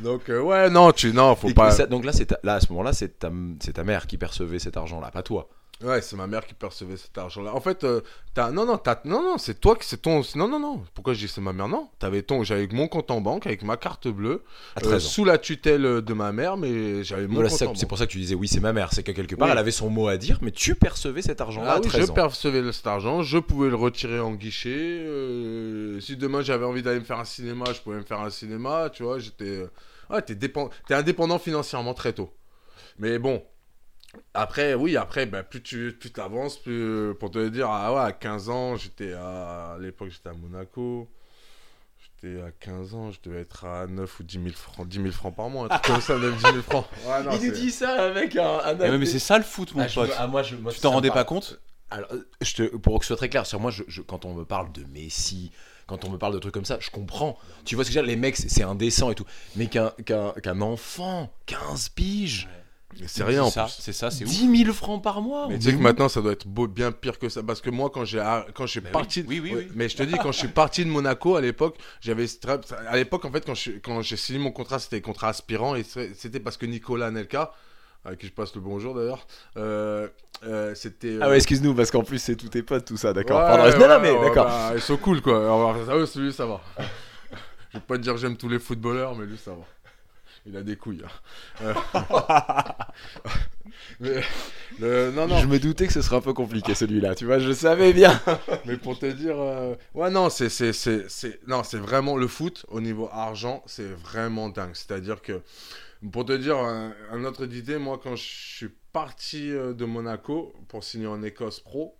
Donc, 0.00 0.28
euh, 0.30 0.40
ouais, 0.40 0.70
non, 0.70 0.92
tu, 0.92 1.12
non, 1.12 1.34
faut 1.36 1.48
Et 1.48 1.54
pas. 1.54 1.70
ça- 1.70 1.86
donc 1.86 2.04
là, 2.06 2.12
c'est 2.12 2.34
là, 2.42 2.54
à 2.54 2.60
ce 2.60 2.70
moment-là, 2.72 2.92
c'est 2.94 3.18
ta, 3.18 3.30
c'est 3.60 3.74
ta 3.74 3.84
mère 3.84 4.06
qui 4.06 4.16
percevait 4.16 4.58
cet 4.58 4.76
argent-là, 4.78 5.10
pas 5.10 5.22
toi. 5.22 5.48
Ouais, 5.82 6.02
c'est 6.02 6.14
ma 6.14 6.26
mère 6.26 6.46
qui 6.46 6.52
percevait 6.52 6.98
cet 6.98 7.16
argent-là. 7.16 7.54
En 7.54 7.60
fait, 7.62 7.84
euh, 7.84 8.02
t'as... 8.34 8.50
non, 8.50 8.66
non, 8.66 8.76
t'as... 8.76 9.00
non, 9.06 9.22
non, 9.22 9.38
c'est 9.38 9.58
toi 9.58 9.76
qui, 9.76 9.88
c'est 9.88 9.96
ton, 10.02 10.20
non, 10.34 10.46
non, 10.46 10.60
non. 10.60 10.82
Pourquoi 10.92 11.14
je 11.14 11.20
dis 11.20 11.28
c'est 11.28 11.40
ma 11.40 11.54
mère? 11.54 11.68
Non, 11.68 11.88
t'avais 11.98 12.20
ton, 12.20 12.44
j'avais 12.44 12.68
mon 12.70 12.86
compte 12.86 13.10
en 13.10 13.22
banque 13.22 13.46
avec 13.46 13.62
ma 13.62 13.78
carte 13.78 14.06
bleue, 14.06 14.44
À 14.76 14.80
euh, 14.80 14.82
13 14.82 15.06
ans. 15.06 15.08
sous 15.08 15.24
la 15.24 15.38
tutelle 15.38 16.02
de 16.02 16.12
ma 16.12 16.32
mère, 16.32 16.58
mais 16.58 17.02
j'avais 17.02 17.26
mon 17.26 17.36
Voilà, 17.36 17.48
compte 17.48 17.58
c'est 17.58 17.64
ça- 17.64 17.70
en 17.70 17.74
c'est 17.74 17.80
banque. 17.84 17.88
pour 17.88 17.98
ça 17.98 18.06
que 18.06 18.12
tu 18.12 18.18
disais 18.18 18.34
oui, 18.34 18.46
c'est 18.46 18.60
ma 18.60 18.74
mère. 18.74 18.92
C'est 18.92 19.02
que 19.02 19.12
quelque 19.12 19.34
part, 19.36 19.46
Oui. 19.48 19.52
elle 19.52 19.58
avait 19.58 19.70
son 19.70 19.88
mot 19.88 20.08
à 20.08 20.18
dire, 20.18 20.38
mais 20.42 20.50
tu 20.50 20.74
percevais 20.74 21.22
cet 21.22 21.40
argent-là 21.40 21.70
Ah 21.70 21.76
à 21.76 21.80
oui, 21.80 21.86
13 21.88 22.06
je 22.06 22.10
ans. 22.10 22.14
percevais 22.14 22.60
le- 22.60 22.72
cet 22.72 22.86
argent, 22.86 23.22
je 23.22 23.38
pouvais 23.38 23.70
le 23.70 23.76
retirer 23.76 24.20
en 24.20 24.32
guichet. 24.34 24.68
euh, 24.76 25.98
si 26.00 26.16
demain 26.16 26.42
j'avais 26.42 26.64
envie 26.66 26.82
d'aller 26.82 27.00
me 27.00 27.04
faire 27.06 27.18
un 27.18 27.24
cinéma, 27.24 27.64
je 27.74 27.80
pouvais 27.80 27.96
me 27.96 28.02
faire 28.04 28.20
un 28.20 28.28
cinéma, 28.30 28.90
tu 28.92 29.02
vois. 29.02 29.18
J'étais, 29.18 29.66
ouais, 30.10 30.20
t'es 30.22 30.34
dépend... 30.34 30.68
t'es 30.86 30.94
indépendant 30.94 31.38
financièrement 31.38 31.94
très 31.94 32.12
tôt. 32.12 32.30
Mais 32.98 33.18
bon, 33.18 33.42
après, 34.34 34.74
oui, 34.74 34.96
après, 34.96 35.26
bah, 35.26 35.42
plus 35.42 35.62
tu 35.62 35.92
plus 35.98 36.10
t'avances, 36.10 36.58
plus 36.58 37.14
pour 37.18 37.30
te 37.30 37.48
dire, 37.48 37.68
ah 37.70 37.92
ouais, 37.94 38.00
à 38.00 38.12
15 38.12 38.48
ans, 38.48 38.76
j'étais 38.76 39.12
à, 39.12 39.72
à 39.74 39.78
l'époque 39.78 40.10
j'étais 40.10 40.28
à 40.28 40.32
Monaco. 40.32 41.08
J'étais 42.22 42.40
à 42.42 42.50
15 42.50 42.94
ans, 42.94 43.10
je 43.12 43.18
devais 43.22 43.40
être 43.40 43.64
à 43.64 43.86
9 43.86 44.20
ou 44.20 44.22
10 44.22 44.34
000 44.42 44.48
francs, 44.54 44.86
10 44.88 44.96
000 45.00 45.10
francs 45.12 45.34
par 45.34 45.48
mois, 45.48 45.66
un 45.66 45.68
truc 45.68 45.82
comme 45.82 46.00
ça, 46.00 46.18
9 46.18 46.34
10 46.36 46.42
000 46.42 46.62
francs. 46.62 46.86
Ouais, 47.06 47.22
non, 47.22 47.30
c'est- 47.38 47.70
ça 47.70 48.04
avec 48.04 48.36
un. 48.36 48.58
un 48.64 48.78
ouais, 48.78 48.98
mais 48.98 49.06
c'est 49.06 49.18
ça 49.18 49.38
le 49.38 49.44
foot, 49.44 49.74
mon 49.74 49.82
Ah, 49.82 49.86
pote. 49.94 50.08
me- 50.08 50.14
ah, 50.18 50.26
moi, 50.26 50.42
je- 50.42 50.56
moi, 50.56 50.72
tu 50.72 50.80
t'en 50.80 50.90
me 50.90 50.94
rendais 50.96 51.10
pas 51.10 51.24
compte 51.24 51.60
Alors, 51.90 52.12
euh, 52.12 52.28
je 52.40 52.54
te, 52.54 52.62
pour 52.76 52.98
que 52.98 53.04
ce 53.04 53.08
soit 53.08 53.16
très 53.16 53.28
clair, 53.28 53.46
sur 53.46 53.58
moi, 53.60 53.70
je, 53.70 53.82
je- 53.88 54.02
quand 54.02 54.24
on 54.24 54.34
me 54.34 54.44
parle 54.44 54.70
de 54.72 54.84
Messi, 54.84 55.50
quand 55.86 56.04
on 56.04 56.10
me 56.10 56.18
parle 56.18 56.32
de 56.34 56.38
trucs 56.38 56.54
comme 56.54 56.64
ça, 56.64 56.78
je 56.80 56.90
comprends. 56.90 57.36
Tu 57.64 57.74
vois 57.74 57.84
ce 57.84 57.90
que 57.90 57.94
je 57.94 57.98
veux 58.00 58.06
dire? 58.06 58.14
Les 58.14 58.20
mecs, 58.20 58.36
c'est 58.36 58.62
indécent 58.62 59.10
et 59.10 59.14
tout. 59.14 59.26
Mais 59.56 59.66
qu'un 59.66 59.90
qu'un 60.06 60.32
qu'un 60.32 60.60
enfant, 60.60 61.32
15 61.46 61.88
piges, 61.88 62.48
mais 62.50 62.59
c'est 63.06 63.24
rien 63.24 63.44
en 63.44 63.50
ça, 63.50 63.64
plus. 63.64 63.76
C'est 63.78 63.92
ça, 63.92 64.10
c'est 64.10 64.24
ouf. 64.24 64.30
10 64.30 64.64
000 64.64 64.72
francs 64.74 65.02
par 65.02 65.22
mois 65.22 65.46
Mais 65.48 65.58
tu 65.58 65.66
sais 65.70 65.76
que 65.76 65.82
maintenant 65.82 66.08
ça 66.08 66.20
doit 66.20 66.32
être 66.32 66.46
beau, 66.46 66.66
bien 66.66 66.92
pire 66.92 67.18
que 67.18 67.28
ça 67.28 67.42
parce 67.42 67.60
que 67.60 67.70
moi 67.70 67.90
quand 67.90 68.04
j'ai 68.04 68.18
quand 68.54 68.66
je 68.66 68.70
suis 68.72 68.80
Bah 68.80 68.88
oui, 68.88 68.92
parti 68.92 69.24
oui, 69.26 69.40
oui, 69.42 69.68
mais 69.74 69.88
je 69.88 69.96
te 69.96 70.02
dis 70.02 70.16
quand 70.18 70.32
je 70.32 70.38
suis 70.38 70.48
parti 70.48 70.84
de 70.84 70.90
Monaco 70.90 71.36
à 71.36 71.40
l'époque 71.40 71.76
j'avais 72.00 72.26
à 72.88 72.96
l'époque 72.96 73.24
en 73.24 73.30
fait 73.32 73.44
quand 73.44 73.54
je 73.54 73.60
suis- 73.60 73.80
quand 73.80 74.02
j'ai 74.02 74.16
signé 74.16 74.38
mon 74.38 74.50
contrat 74.52 74.78
c'était 74.78 75.00
contrat 75.00 75.28
aspirant 75.28 75.74
et 75.74 75.84
c'était 75.84 76.40
parce 76.40 76.56
que 76.56 76.66
Nicolas 76.66 77.06
Anelka 77.06 77.52
à 78.04 78.16
qui 78.16 78.26
je 78.26 78.32
passe 78.32 78.54
le 78.54 78.60
bonjour 78.60 78.94
d'ailleurs 78.94 79.26
euh, 79.56 80.08
euh, 80.44 80.74
c'était 80.74 81.18
Ah 81.20 81.28
ouais, 81.28 81.36
excuse-nous, 81.36 81.74
parce 81.74 81.90
qu'en 81.90 82.02
plus, 82.02 82.18
c'est 82.18 82.34
tous 82.34 82.48
tes 82.48 82.62
potes, 82.62 82.86
tout 82.86 82.96
ça, 82.96 83.12
d'accord. 83.12 83.40
Ouais, 83.40 83.78
non, 83.78 83.86
non, 83.88 84.00
mais 84.00 84.10
ouais, 84.10 84.20
d'accord. 84.28 84.46
bah, 84.46 84.72
ils 84.74 84.80
sont 84.80 84.96
cool 84.96 85.20
quoi 85.20 85.36
Alors, 85.36 85.76
ça, 85.84 85.94
eux, 85.96 86.06
celui 86.06 86.32
ça 86.32 86.46
va 86.46 86.62
je 87.72 87.76
vais 87.78 87.84
pas 87.86 87.98
te 87.98 88.02
dire 88.02 88.16
j'aime 88.16 88.38
tous 88.38 88.48
les 88.48 88.58
footballeurs 88.58 89.14
mais 89.14 89.26
lui 89.26 89.36
ça 89.36 89.50
va 89.50 89.66
il 90.46 90.56
a 90.56 90.62
des 90.62 90.76
couilles 90.76 91.02
hein. 91.04 91.10
Euh. 91.62 91.74
mais, 94.00 94.20
le- 94.80 95.10
non 95.12 95.26
non 95.26 95.38
Je 95.38 95.46
me 95.46 95.58
doutais 95.58 95.86
que 95.86 95.92
ce 95.92 96.02
serait 96.02 96.16
un 96.16 96.20
peu 96.20 96.32
compliqué 96.32 96.74
celui-là, 96.74 97.14
tu 97.14 97.26
vois, 97.26 97.38
je 97.38 97.52
savais 97.52 97.92
bien. 97.92 98.20
Mais 98.66 98.76
pour 98.76 98.98
te 98.98 99.06
dire, 99.06 99.38
euh, 99.38 99.74
ouais 99.94 100.10
non, 100.10 100.30
c'est 100.30 100.48
c'est 100.48 100.72
c'est 100.72 101.08
c'est 101.08 101.40
non, 101.46 101.62
c'est 101.62 101.78
vraiment 101.78 102.16
le 102.16 102.26
foot 102.26 102.64
au 102.68 102.80
niveau 102.80 103.08
argent, 103.12 103.62
c'est 103.66 103.88
vraiment 103.90 104.48
dingue. 104.48 104.74
C'est-à-dire 104.74 105.22
que 105.22 105.42
pour 106.12 106.24
te 106.24 106.32
dire 106.32 106.56
un, 106.56 106.92
un 107.12 107.24
autre 107.24 107.44
idée, 107.52 107.78
moi 107.78 108.00
quand 108.02 108.16
je 108.16 108.24
suis 108.24 108.70
parti 108.92 109.50
euh, 109.50 109.74
de 109.74 109.84
Monaco 109.84 110.54
pour 110.68 110.82
signer 110.84 111.06
en 111.06 111.22
Écosse 111.22 111.60
pro. 111.60 111.96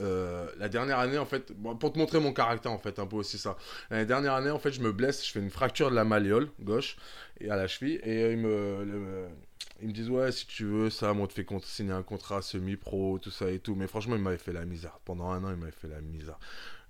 Euh, 0.00 0.46
la 0.58 0.68
dernière 0.68 0.98
année, 0.98 1.18
en 1.18 1.26
fait, 1.26 1.52
pour 1.78 1.92
te 1.92 1.98
montrer 1.98 2.20
mon 2.20 2.32
caractère, 2.32 2.72
en 2.72 2.78
fait, 2.78 2.98
un 2.98 3.06
peu 3.06 3.16
aussi 3.16 3.38
ça. 3.38 3.56
La 3.90 4.04
dernière 4.04 4.34
année, 4.34 4.50
en 4.50 4.58
fait, 4.58 4.72
je 4.72 4.80
me 4.80 4.92
blesse, 4.92 5.26
je 5.26 5.32
fais 5.32 5.40
une 5.40 5.50
fracture 5.50 5.90
de 5.90 5.96
la 5.96 6.04
malléole 6.04 6.48
gauche 6.60 6.96
et 7.40 7.50
à 7.50 7.56
la 7.56 7.66
cheville, 7.66 8.00
et 8.04 8.22
euh, 8.22 8.32
ils 8.32 8.38
me, 8.38 9.28
ils 9.82 9.88
me 9.88 9.92
disent 9.92 10.10
ouais, 10.10 10.30
si 10.32 10.46
tu 10.46 10.64
veux, 10.64 10.90
ça, 10.90 11.12
on 11.12 11.26
te 11.26 11.32
fait 11.32 11.46
signer 11.62 11.92
un 11.92 12.02
contrat 12.02 12.42
semi-pro, 12.42 13.18
tout 13.18 13.30
ça 13.30 13.50
et 13.50 13.58
tout. 13.58 13.74
Mais 13.74 13.86
franchement, 13.86 14.16
ils 14.16 14.22
m'avaient 14.22 14.38
fait 14.38 14.52
la 14.52 14.64
misère. 14.64 14.98
Pendant 15.04 15.30
un 15.30 15.42
an, 15.44 15.50
ils 15.50 15.56
m'avaient 15.56 15.72
fait 15.72 15.88
la 15.88 16.00
misère. 16.00 16.38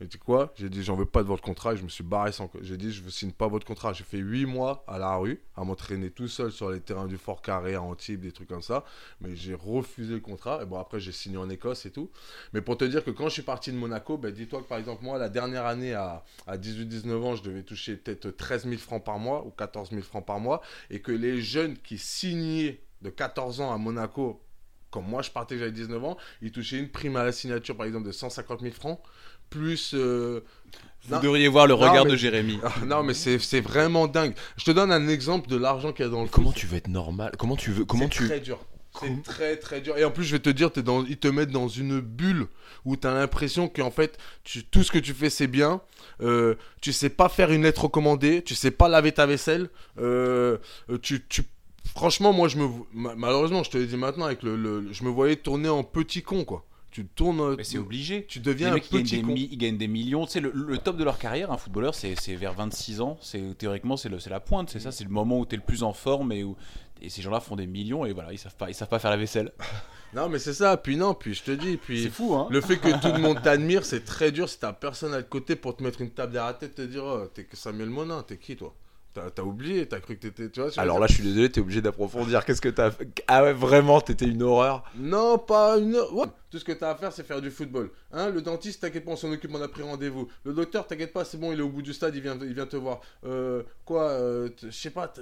Et 0.02 0.08
tu 0.08 0.16
quoi? 0.18 0.52
J'ai 0.56 0.70
dit, 0.70 0.82
j'en 0.82 0.96
veux 0.96 1.04
pas 1.04 1.22
de 1.22 1.28
votre 1.28 1.42
contrat. 1.42 1.74
Et 1.74 1.76
je 1.76 1.82
me 1.82 1.88
suis 1.88 2.02
barré 2.02 2.32
sans. 2.32 2.50
J'ai 2.62 2.78
dit, 2.78 2.90
je 2.90 3.04
ne 3.04 3.10
signe 3.10 3.32
pas 3.32 3.48
votre 3.48 3.66
contrat. 3.66 3.92
J'ai 3.92 4.04
fait 4.04 4.18
8 4.18 4.46
mois 4.46 4.82
à 4.86 4.98
la 4.98 5.14
rue, 5.16 5.42
à 5.56 5.64
m'entraîner 5.64 6.10
tout 6.10 6.28
seul 6.28 6.50
sur 6.50 6.70
les 6.70 6.80
terrains 6.80 7.06
du 7.06 7.18
Fort 7.18 7.42
Carré, 7.42 7.74
à 7.74 7.82
Antibes, 7.82 8.22
des 8.22 8.32
trucs 8.32 8.48
comme 8.48 8.62
ça. 8.62 8.84
Mais 9.20 9.36
j'ai 9.36 9.54
refusé 9.54 10.14
le 10.14 10.20
contrat. 10.20 10.60
Et 10.62 10.66
bon, 10.66 10.78
après, 10.78 11.00
j'ai 11.00 11.12
signé 11.12 11.36
en 11.36 11.50
Écosse 11.50 11.84
et 11.84 11.90
tout. 11.90 12.10
Mais 12.54 12.62
pour 12.62 12.78
te 12.78 12.84
dire 12.84 13.04
que 13.04 13.10
quand 13.10 13.28
je 13.28 13.34
suis 13.34 13.42
parti 13.42 13.72
de 13.72 13.76
Monaco, 13.76 14.16
ben, 14.16 14.32
dis-toi 14.32 14.62
que 14.62 14.68
par 14.68 14.78
exemple, 14.78 15.04
moi, 15.04 15.18
la 15.18 15.28
dernière 15.28 15.66
année, 15.66 15.92
à, 15.92 16.24
à 16.46 16.56
18-19 16.56 17.22
ans, 17.22 17.36
je 17.36 17.42
devais 17.42 17.62
toucher 17.62 17.96
peut-être 17.96 18.30
13 18.30 18.64
000 18.64 18.76
francs 18.78 19.04
par 19.04 19.18
mois 19.18 19.44
ou 19.46 19.50
14 19.50 19.90
000 19.90 20.00
francs 20.02 20.24
par 20.24 20.40
mois. 20.40 20.62
Et 20.88 21.00
que 21.00 21.12
les 21.12 21.42
jeunes 21.42 21.76
qui 21.76 21.98
signaient 21.98 22.80
de 23.02 23.10
14 23.10 23.60
ans 23.60 23.72
à 23.72 23.76
Monaco 23.76 24.40
quand 24.90 25.02
moi 25.02 25.22
je 25.22 25.30
partais, 25.30 25.58
j'avais 25.58 25.72
19 25.72 26.04
ans, 26.04 26.16
il 26.42 26.52
touchait 26.52 26.78
une 26.78 26.88
prime 26.88 27.16
à 27.16 27.24
la 27.24 27.32
signature, 27.32 27.76
par 27.76 27.86
exemple, 27.86 28.06
de 28.06 28.12
150 28.12 28.60
000 28.60 28.74
francs, 28.74 29.00
plus. 29.50 29.92
euh, 29.94 30.40
Vous 31.04 31.14
Non. 31.14 31.20
devriez 31.22 31.48
voir 31.48 31.66
le 31.66 31.74
Non, 31.74 31.80
regard 31.80 32.04
mais- 32.04 32.10
de 32.12 32.16
Jérémy. 32.16 32.58
ah, 32.64 32.84
non, 32.86 33.02
mais 33.02 33.14
c'est 33.14 33.60
vraiment 33.60 34.06
dingue. 34.06 34.34
Je 34.56 34.64
te 34.64 34.70
donne 34.70 34.92
un 34.92 35.08
exemple 35.08 35.48
de 35.48 35.56
l'argent 35.56 35.92
qu'il 35.92 36.04
y 36.04 36.08
a 36.08 36.10
dans 36.10 36.22
le 36.22 36.28
Comment 36.28 36.52
tu 36.52 36.66
veux 36.66 36.76
être 36.76 36.88
normal? 36.88 37.32
Comment 37.38 37.56
tu 37.56 37.70
veux 37.72 37.84
Comment 37.86 38.04
C'est 38.04 38.10
tu 38.10 38.26
très 38.26 38.40
dur. 38.40 38.58
C'est 39.00 39.22
très 39.22 39.56
très 39.56 39.80
dur. 39.80 39.96
Et 39.96 40.04
en 40.04 40.10
plus, 40.10 40.24
je 40.24 40.32
vais 40.32 40.40
te 40.42 40.50
dire, 40.50 40.70
es 40.76 40.82
dans, 40.82 41.04
ils 41.04 41.16
te 41.16 41.28
mettent 41.28 41.52
dans 41.52 41.68
une 41.68 42.00
bulle 42.00 42.48
où 42.84 42.96
tu 42.96 43.06
as 43.06 43.14
l'impression 43.14 43.68
qu'en 43.68 43.90
fait, 43.90 44.18
tu- 44.44 44.64
tout 44.64 44.82
ce 44.82 44.90
que 44.92 44.98
tu 44.98 45.14
fais, 45.14 45.30
c'est 45.30 45.46
bien. 45.46 45.80
Euh, 46.22 46.56
tu 46.82 46.92
sais 46.92 47.08
pas 47.08 47.28
faire 47.28 47.50
une 47.52 47.62
lettre 47.62 47.84
recommandée. 47.84 48.42
Tu 48.42 48.54
sais 48.54 48.70
pas 48.72 48.88
laver 48.88 49.12
ta 49.12 49.26
vaisselle. 49.26 49.68
Euh, 49.98 50.58
tu, 51.02 51.24
tu- 51.28 51.44
Franchement, 51.94 52.32
moi, 52.32 52.48
je 52.48 52.56
me. 52.58 52.68
ma- 52.92 53.14
Malheureusement, 53.14 53.62
je 53.62 53.70
te 53.70 53.78
le 53.78 53.86
dis 53.86 53.96
maintenant, 53.96 54.26
avec 54.26 54.42
le, 54.42 54.54
le- 54.56 54.92
je 54.92 55.02
me 55.04 55.08
voyais 55.08 55.36
tourner 55.36 55.68
en 55.68 55.82
petit 55.82 56.22
con, 56.22 56.44
quoi. 56.44 56.64
Tu 56.90 57.06
tournes. 57.06 57.56
Mais 57.56 57.64
c'est 57.64 57.78
obligé. 57.78 58.26
Tu 58.26 58.38
Les 58.38 58.44
deviens 58.44 58.70
un 58.72 58.74
mecs, 58.74 58.90
ils 58.90 58.94
gagnent, 58.96 59.02
petit 59.04 59.22
des 59.22 59.40
ils 59.52 59.58
gagnent 59.58 59.78
des 59.78 59.88
millions. 59.88 60.26
Tu 60.26 60.32
sais, 60.32 60.40
le, 60.40 60.50
le 60.52 60.78
top 60.78 60.96
de 60.96 61.04
leur 61.04 61.18
carrière, 61.18 61.52
un 61.52 61.56
footballeur, 61.56 61.94
c'est 61.94 62.14
c'est 62.20 62.34
vers 62.34 62.52
26 62.54 63.00
ans. 63.00 63.16
C'est 63.20 63.56
Théoriquement, 63.56 63.96
c'est 63.96 64.08
le- 64.08 64.18
c'est 64.18 64.30
la 64.30 64.40
pointe. 64.40 64.70
C'est 64.70 64.80
ça, 64.80 64.90
c'est 64.92 65.04
le 65.04 65.10
moment 65.10 65.38
où 65.38 65.46
tu 65.46 65.54
es 65.54 65.58
le 65.58 65.64
plus 65.64 65.82
en 65.82 65.92
forme 65.92 66.32
et 66.32 66.42
où. 66.44 66.56
Et 67.02 67.08
ces 67.08 67.22
gens-là 67.22 67.40
font 67.40 67.56
des 67.56 67.66
millions 67.66 68.04
et 68.04 68.12
voilà, 68.12 68.32
ils 68.32 68.38
savent 68.38 68.54
pas, 68.56 68.68
ils 68.68 68.74
savent 68.74 68.88
pas 68.88 68.98
faire 68.98 69.10
la 69.10 69.16
vaisselle. 69.16 69.52
Non, 70.12 70.28
mais 70.28 70.40
c'est 70.40 70.54
ça. 70.54 70.76
Puis 70.76 70.96
non, 70.96 71.14
puis 71.14 71.34
je 71.34 71.44
te 71.44 71.52
dis. 71.52 71.76
Puis 71.76 72.02
C'est 72.02 72.10
fou, 72.10 72.34
hein 72.34 72.48
Le 72.50 72.60
fait 72.60 72.78
que 72.78 72.88
tout 73.00 73.14
le 73.14 73.20
monde 73.20 73.40
t'admire, 73.44 73.84
c'est 73.84 74.04
très 74.04 74.32
dur 74.32 74.48
si 74.48 74.58
t'as 74.58 74.72
personne 74.72 75.14
à 75.14 75.22
côté 75.22 75.54
pour 75.54 75.76
te 75.76 75.84
mettre 75.84 76.00
une 76.00 76.10
table 76.10 76.32
derrière 76.32 76.48
la 76.50 76.54
tête 76.54 76.74
te 76.74 76.82
dire 76.82 77.04
oh, 77.04 77.26
T'es 77.32 77.44
que 77.44 77.56
Samuel 77.56 77.90
Monin, 77.90 78.24
t'es 78.24 78.36
qui 78.36 78.56
toi? 78.56 78.74
T'as 79.12 79.30
t'as 79.30 79.42
oublié, 79.42 79.86
t'as 79.86 79.98
cru 79.98 80.16
que 80.16 80.28
t'étais. 80.28 80.50
Tu 80.50 80.60
vois, 80.60 80.70
Alors 80.76 80.98
là, 80.98 81.06
je 81.08 81.14
suis 81.14 81.22
désolé, 81.24 81.50
t'es 81.50 81.60
obligé 81.60 81.80
d'approfondir. 81.80 82.44
Qu'est-ce 82.44 82.60
que 82.60 82.68
t'as 82.68 82.90
fait 82.90 83.08
Ah 83.26 83.42
ouais, 83.42 83.52
vraiment, 83.52 84.00
t'étais 84.00 84.26
une 84.26 84.42
horreur. 84.42 84.84
Non, 84.96 85.38
pas 85.38 85.78
une. 85.78 85.96
Ouais. 86.12 86.26
Tout 86.50 86.58
ce 86.58 86.64
que 86.64 86.72
t'as 86.72 86.90
à 86.90 86.94
faire, 86.94 87.12
c'est 87.12 87.26
faire 87.26 87.40
du 87.40 87.50
football. 87.50 87.90
Hein, 88.12 88.30
le 88.30 88.40
dentiste, 88.42 88.82
t'inquiète 88.82 89.04
pas, 89.04 89.12
on 89.12 89.16
s'en 89.16 89.32
occupe, 89.32 89.50
on 89.54 89.62
a 89.62 89.68
pris 89.68 89.82
rendez-vous. 89.82 90.28
Le 90.44 90.52
docteur, 90.52 90.86
t'inquiète 90.86 91.12
pas, 91.12 91.24
c'est 91.24 91.38
bon, 91.38 91.52
il 91.52 91.58
est 91.58 91.62
au 91.62 91.68
bout 91.68 91.82
du 91.82 91.92
stade, 91.92 92.14
il 92.14 92.22
vient, 92.22 92.38
il 92.40 92.54
vient 92.54 92.66
te 92.66 92.76
voir. 92.76 93.00
Euh, 93.24 93.62
quoi 93.84 94.10
euh, 94.10 94.48
Je 94.62 94.70
sais 94.70 94.90
pas. 94.90 95.12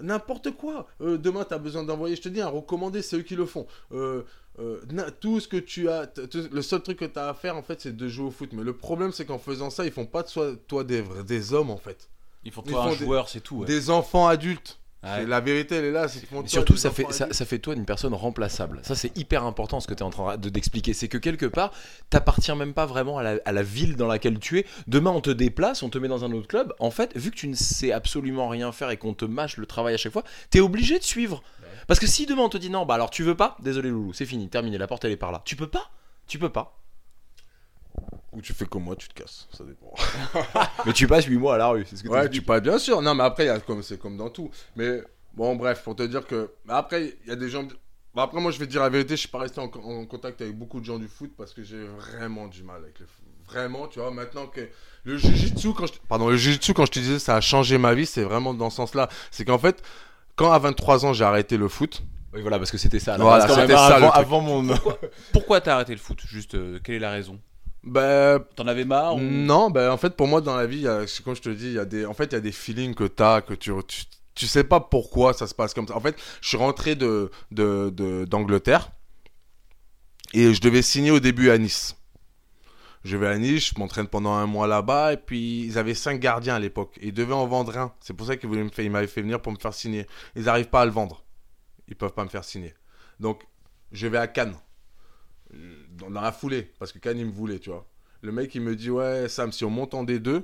N'importe 0.00 0.52
quoi. 0.52 0.86
Euh, 1.00 1.18
demain, 1.18 1.44
t'as 1.44 1.58
besoin 1.58 1.82
d'envoyer, 1.82 2.16
je 2.16 2.22
te 2.22 2.28
dis, 2.28 2.40
un 2.40 2.48
recommandé, 2.48 3.02
c'est 3.02 3.16
eux 3.16 3.22
qui 3.22 3.36
le 3.36 3.46
font. 3.46 3.66
Euh, 3.92 4.22
euh, 4.58 4.80
tout 5.20 5.40
ce 5.40 5.48
que 5.48 5.56
tu 5.56 5.88
as, 5.88 6.10
le 6.52 6.62
seul 6.62 6.82
truc 6.82 6.98
que 6.98 7.04
tu 7.04 7.18
as 7.18 7.28
à 7.28 7.34
faire 7.34 7.56
en 7.56 7.62
fait, 7.62 7.80
c'est 7.80 7.96
de 7.96 8.08
jouer 8.08 8.26
au 8.26 8.30
foot. 8.30 8.50
Mais 8.52 8.62
le 8.62 8.76
problème, 8.76 9.12
c'est 9.12 9.24
qu'en 9.24 9.38
faisant 9.38 9.70
ça, 9.70 9.84
ils 9.84 9.92
font 9.92 10.06
pas 10.06 10.22
de 10.22 10.28
soi, 10.28 10.52
toi 10.66 10.84
des, 10.84 11.02
des 11.26 11.52
hommes 11.52 11.70
en 11.70 11.76
fait, 11.76 12.10
Ils 12.44 12.52
font 12.52 12.62
toi 12.62 12.84
un 12.84 12.90
des- 12.90 12.96
joueur, 12.96 13.28
c'est 13.28 13.40
tout. 13.40 13.56
ouais. 13.58 13.66
des 13.66 13.90
enfants 13.90 14.26
adultes. 14.28 14.78
Ouais. 15.02 15.24
La 15.24 15.40
vérité, 15.40 15.76
elle 15.76 15.86
est 15.86 15.92
là. 15.92 16.08
C'est 16.08 16.20
surtout, 16.46 16.76
ça 16.76 16.90
fait, 16.90 17.06
ça, 17.10 17.28
ça 17.30 17.46
fait 17.46 17.58
toi 17.58 17.72
une 17.74 17.86
personne 17.86 18.12
remplaçable. 18.12 18.80
Ça, 18.82 18.94
c'est 18.94 19.16
hyper 19.16 19.44
important 19.46 19.80
ce 19.80 19.86
que 19.86 19.94
tu 19.94 20.00
es 20.00 20.02
en 20.02 20.10
train 20.10 20.36
de- 20.36 20.50
d'expliquer. 20.50 20.92
C'est 20.92 21.08
que 21.08 21.16
quelque 21.16 21.46
part, 21.46 21.72
t'appartiens 22.10 22.54
même 22.54 22.74
pas 22.74 22.84
vraiment 22.84 23.16
à 23.16 23.22
la, 23.22 23.38
à 23.46 23.52
la 23.52 23.62
ville 23.62 23.96
dans 23.96 24.06
laquelle 24.06 24.38
tu 24.38 24.58
es. 24.58 24.66
Demain, 24.88 25.10
on 25.10 25.22
te 25.22 25.30
déplace, 25.30 25.82
on 25.82 25.88
te 25.88 25.96
met 25.96 26.08
dans 26.08 26.24
un 26.26 26.32
autre 26.32 26.48
club. 26.48 26.74
En 26.80 26.90
fait, 26.90 27.16
vu 27.16 27.30
que 27.30 27.36
tu 27.36 27.48
ne 27.48 27.54
sais 27.54 27.92
absolument 27.92 28.48
rien 28.48 28.72
faire 28.72 28.90
et 28.90 28.98
qu'on 28.98 29.14
te 29.14 29.24
mâche 29.24 29.56
le 29.56 29.64
travail 29.64 29.94
à 29.94 29.96
chaque 29.96 30.12
fois, 30.12 30.24
t'es 30.50 30.60
obligé 30.60 30.98
de 30.98 31.04
suivre. 31.04 31.42
Parce 31.86 31.98
que 31.98 32.06
si 32.06 32.26
demain 32.26 32.42
on 32.42 32.48
te 32.50 32.58
dit 32.58 32.68
non, 32.68 32.84
bah 32.84 32.94
alors 32.94 33.08
tu 33.10 33.22
veux 33.22 33.34
pas, 33.36 33.56
désolé 33.60 33.88
Loulou, 33.88 34.12
c'est 34.12 34.26
fini, 34.26 34.48
terminé, 34.50 34.76
la 34.76 34.86
porte 34.86 35.04
elle 35.06 35.12
est 35.12 35.16
par 35.16 35.32
là. 35.32 35.40
Tu 35.46 35.56
peux 35.56 35.66
pas, 35.66 35.90
tu 36.26 36.38
peux 36.38 36.50
pas. 36.50 36.78
Ou 38.32 38.40
tu 38.40 38.52
fais 38.52 38.64
comme 38.66 38.84
moi, 38.84 38.94
tu 38.96 39.08
te 39.08 39.14
casses. 39.14 39.48
Ça 39.52 39.64
dépend. 39.64 39.92
Mais 40.86 40.92
tu 40.92 41.06
passes 41.08 41.24
8 41.24 41.36
mois 41.36 41.56
à 41.56 41.58
la 41.58 41.66
rue, 41.68 41.84
c'est 41.88 41.96
ce 41.96 42.02
que 42.04 42.08
Ouais, 42.08 42.28
tu 42.30 42.42
parles 42.42 42.60
bien 42.60 42.78
sûr. 42.78 43.02
Non, 43.02 43.14
mais 43.14 43.24
après, 43.24 43.44
il 43.44 43.48
y 43.48 43.50
a 43.50 43.58
comme 43.58 43.82
c'est 43.82 43.98
comme 43.98 44.16
dans 44.16 44.30
tout. 44.30 44.50
Mais 44.76 45.02
bon, 45.34 45.56
bref, 45.56 45.82
pour 45.82 45.96
te 45.96 46.04
dire 46.04 46.24
que. 46.26 46.50
après, 46.68 47.16
il 47.24 47.28
y 47.28 47.32
a 47.32 47.36
des 47.36 47.48
gens. 47.48 47.64
Bon, 48.14 48.22
après, 48.22 48.40
moi, 48.40 48.52
je 48.52 48.58
vais 48.58 48.66
te 48.66 48.70
dire 48.70 48.82
la 48.82 48.88
vérité. 48.88 49.10
Je 49.16 49.20
suis 49.20 49.28
pas 49.28 49.38
resté 49.40 49.60
en, 49.60 49.64
en 49.64 50.06
contact 50.06 50.40
avec 50.42 50.56
beaucoup 50.56 50.78
de 50.80 50.84
gens 50.84 50.98
du 50.98 51.08
foot 51.08 51.32
parce 51.36 51.52
que 51.52 51.64
j'ai 51.64 51.84
vraiment 51.84 52.46
du 52.46 52.62
mal 52.62 52.82
avec 52.84 53.00
le 53.00 53.06
foot. 53.06 53.24
Vraiment, 53.46 53.88
tu 53.88 53.98
vois. 53.98 54.12
Maintenant 54.12 54.46
que 54.46 54.68
le 55.02 55.16
jujitsu, 55.16 55.72
quand 55.74 55.86
je... 55.86 55.94
pardon, 56.08 56.28
le 56.28 56.36
jujitsu, 56.36 56.72
quand 56.72 56.86
je 56.86 56.92
te 56.92 56.98
disais, 57.00 57.18
ça 57.18 57.34
a 57.34 57.40
changé 57.40 57.78
ma 57.78 57.94
vie. 57.94 58.06
C'est 58.06 58.22
vraiment 58.22 58.54
dans 58.54 58.70
ce 58.70 58.76
sens-là. 58.76 59.08
C'est 59.32 59.44
qu'en 59.44 59.58
fait, 59.58 59.82
quand 60.36 60.52
à 60.52 60.58
23 60.60 61.04
ans, 61.04 61.12
j'ai 61.12 61.24
arrêté 61.24 61.56
le 61.56 61.66
foot. 61.68 62.02
Oui, 62.32 62.42
voilà, 62.42 62.58
parce 62.58 62.70
que 62.70 62.78
c'était 62.78 63.00
ça. 63.00 63.16
Voilà, 63.16 63.48
c'était 63.48 63.72
avant- 63.74 64.10
ça, 64.12 64.14
avant, 64.14 64.40
mon. 64.40 64.68
Pourquoi 65.32 65.60
t'as 65.60 65.74
arrêté 65.74 65.92
le 65.92 65.98
foot 65.98 66.20
Juste, 66.24 66.54
euh, 66.54 66.78
quelle 66.84 66.94
est 66.94 67.00
la 67.00 67.10
raison? 67.10 67.40
Ben, 67.82 68.44
T'en 68.56 68.66
avais 68.66 68.84
marre 68.84 69.16
ou- 69.16 69.20
Non, 69.20 69.70
ben 69.70 69.90
en 69.90 69.96
fait 69.96 70.14
pour 70.14 70.26
moi 70.28 70.40
dans 70.40 70.56
la 70.56 70.66
vie, 70.66 70.86
comme 71.24 71.34
je 71.34 71.40
te 71.42 71.48
dis, 71.48 71.66
il 71.68 71.72
y 71.72 71.78
a 71.78 71.84
des, 71.86 72.04
en 72.04 72.12
fait 72.14 72.24
il 72.26 72.32
y 72.32 72.36
a 72.36 72.40
des 72.40 72.52
feelings 72.52 72.94
que 72.94 73.04
t'as, 73.04 73.40
que 73.40 73.54
tu, 73.54 73.72
tu, 73.88 74.02
tu 74.34 74.46
sais 74.46 74.64
pas 74.64 74.80
pourquoi 74.80 75.32
ça 75.32 75.46
se 75.46 75.54
passe 75.54 75.72
comme 75.72 75.86
ça. 75.88 75.96
En 75.96 76.00
fait, 76.00 76.14
je 76.42 76.48
suis 76.48 76.56
rentré 76.58 76.94
de 76.94 77.30
de- 77.50 77.90
de- 77.90 78.24
d'Angleterre 78.26 78.90
et 80.34 80.52
je 80.54 80.60
devais 80.60 80.82
signer 80.82 81.10
au 81.10 81.20
début 81.20 81.50
à 81.50 81.56
Nice. 81.58 81.96
Je 83.02 83.16
vais 83.16 83.28
à 83.28 83.38
Nice, 83.38 83.72
je 83.74 83.78
m'entraîne 83.80 84.08
pendant 84.08 84.34
un 84.34 84.44
mois 84.44 84.66
là-bas 84.66 85.14
et 85.14 85.16
puis 85.16 85.64
ils 85.64 85.78
avaient 85.78 85.94
cinq 85.94 86.20
gardiens 86.20 86.56
à 86.56 86.58
l'époque 86.58 86.98
et 87.00 87.06
ils 87.08 87.14
devaient 87.14 87.32
en 87.32 87.46
vendre 87.46 87.78
un. 87.78 87.94
C'est 88.00 88.12
pour 88.12 88.26
ça 88.26 88.36
qu'ils 88.36 88.50
voulaient 88.50 88.62
me 88.64 88.68
faire, 88.68 88.84
ils 88.84 88.90
m'avaient 88.90 89.06
fait 89.06 89.22
venir 89.22 89.40
pour 89.40 89.52
me 89.52 89.58
faire 89.58 89.72
signer. 89.72 90.06
Ils 90.36 90.42
n'arrivent 90.44 90.68
pas 90.68 90.82
à 90.82 90.84
le 90.84 90.90
vendre. 90.90 91.24
Ils 91.88 91.96
peuvent 91.96 92.12
pas 92.12 92.24
me 92.24 92.28
faire 92.28 92.44
signer. 92.44 92.74
Donc 93.20 93.42
je 93.90 94.06
vais 94.06 94.18
à 94.18 94.26
Cannes 94.28 94.54
dans, 96.08 96.20
la 96.20 96.32
foulée, 96.32 96.70
parce 96.78 96.92
que 96.92 96.98
Cannes, 96.98 97.18
il 97.18 97.26
me 97.26 97.32
voulait, 97.32 97.58
tu 97.58 97.70
vois. 97.70 97.86
Le 98.22 98.32
mec, 98.32 98.54
il 98.54 98.60
me 98.60 98.76
dit, 98.76 98.90
ouais, 98.90 99.28
Sam, 99.28 99.52
si 99.52 99.64
on 99.64 99.70
monte 99.70 99.94
en 99.94 100.04
D2, 100.04 100.42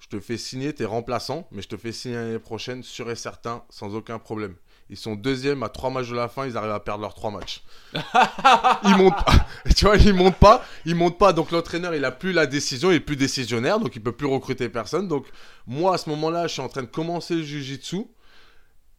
je 0.00 0.08
te 0.08 0.20
fais 0.20 0.36
signer, 0.36 0.72
t'es 0.72 0.84
remplaçant, 0.84 1.48
mais 1.50 1.62
je 1.62 1.68
te 1.68 1.76
fais 1.76 1.92
signer 1.92 2.16
l'année 2.16 2.38
prochaine, 2.38 2.82
sûr 2.82 3.10
et 3.10 3.16
certain, 3.16 3.64
sans 3.70 3.94
aucun 3.94 4.18
problème. 4.18 4.56
Ils 4.90 4.98
sont 4.98 5.14
deuxième 5.14 5.62
à 5.62 5.70
trois 5.70 5.88
matchs 5.88 6.10
de 6.10 6.14
la 6.14 6.28
fin, 6.28 6.46
ils 6.46 6.58
arrivent 6.58 6.72
à 6.72 6.80
perdre 6.80 7.00
leurs 7.00 7.14
trois 7.14 7.30
matchs. 7.30 7.62
ils 7.94 8.96
montent 8.96 9.24
pas. 9.24 9.46
Tu 9.74 9.86
vois, 9.86 9.96
ils 9.96 10.12
montent 10.12 10.36
pas. 10.36 10.62
Ils 10.84 10.94
montent 10.94 11.16
pas. 11.16 11.32
Donc 11.32 11.50
l'entraîneur, 11.50 11.94
il 11.94 12.04
a 12.04 12.10
plus 12.10 12.32
la 12.32 12.46
décision, 12.46 12.90
il 12.90 12.96
est 12.96 13.00
plus 13.00 13.16
décisionnaire, 13.16 13.80
donc 13.80 13.96
il 13.96 14.02
peut 14.02 14.12
plus 14.12 14.26
recruter 14.26 14.68
personne. 14.68 15.08
Donc 15.08 15.26
moi, 15.66 15.94
à 15.94 15.98
ce 15.98 16.10
moment-là, 16.10 16.46
je 16.46 16.52
suis 16.52 16.62
en 16.62 16.68
train 16.68 16.82
de 16.82 16.86
commencer 16.86 17.34
le 17.34 17.42
jujitsu. 17.42 18.04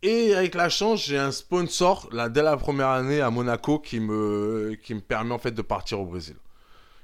Et 0.01 0.35
avec 0.35 0.55
la 0.55 0.69
chance, 0.69 1.03
j'ai 1.03 1.17
un 1.17 1.31
sponsor 1.31 2.07
là, 2.11 2.29
dès 2.29 2.43
la 2.43 2.57
première 2.57 2.89
année 2.89 3.21
à 3.21 3.29
Monaco 3.31 3.79
qui 3.79 3.99
me, 3.99 4.77
qui 4.83 4.93
me 4.93 4.99
permet 4.99 5.33
en 5.33 5.39
fait 5.39 5.51
de 5.51 5.61
partir 5.61 5.99
au 5.99 6.05
Brésil. 6.05 6.35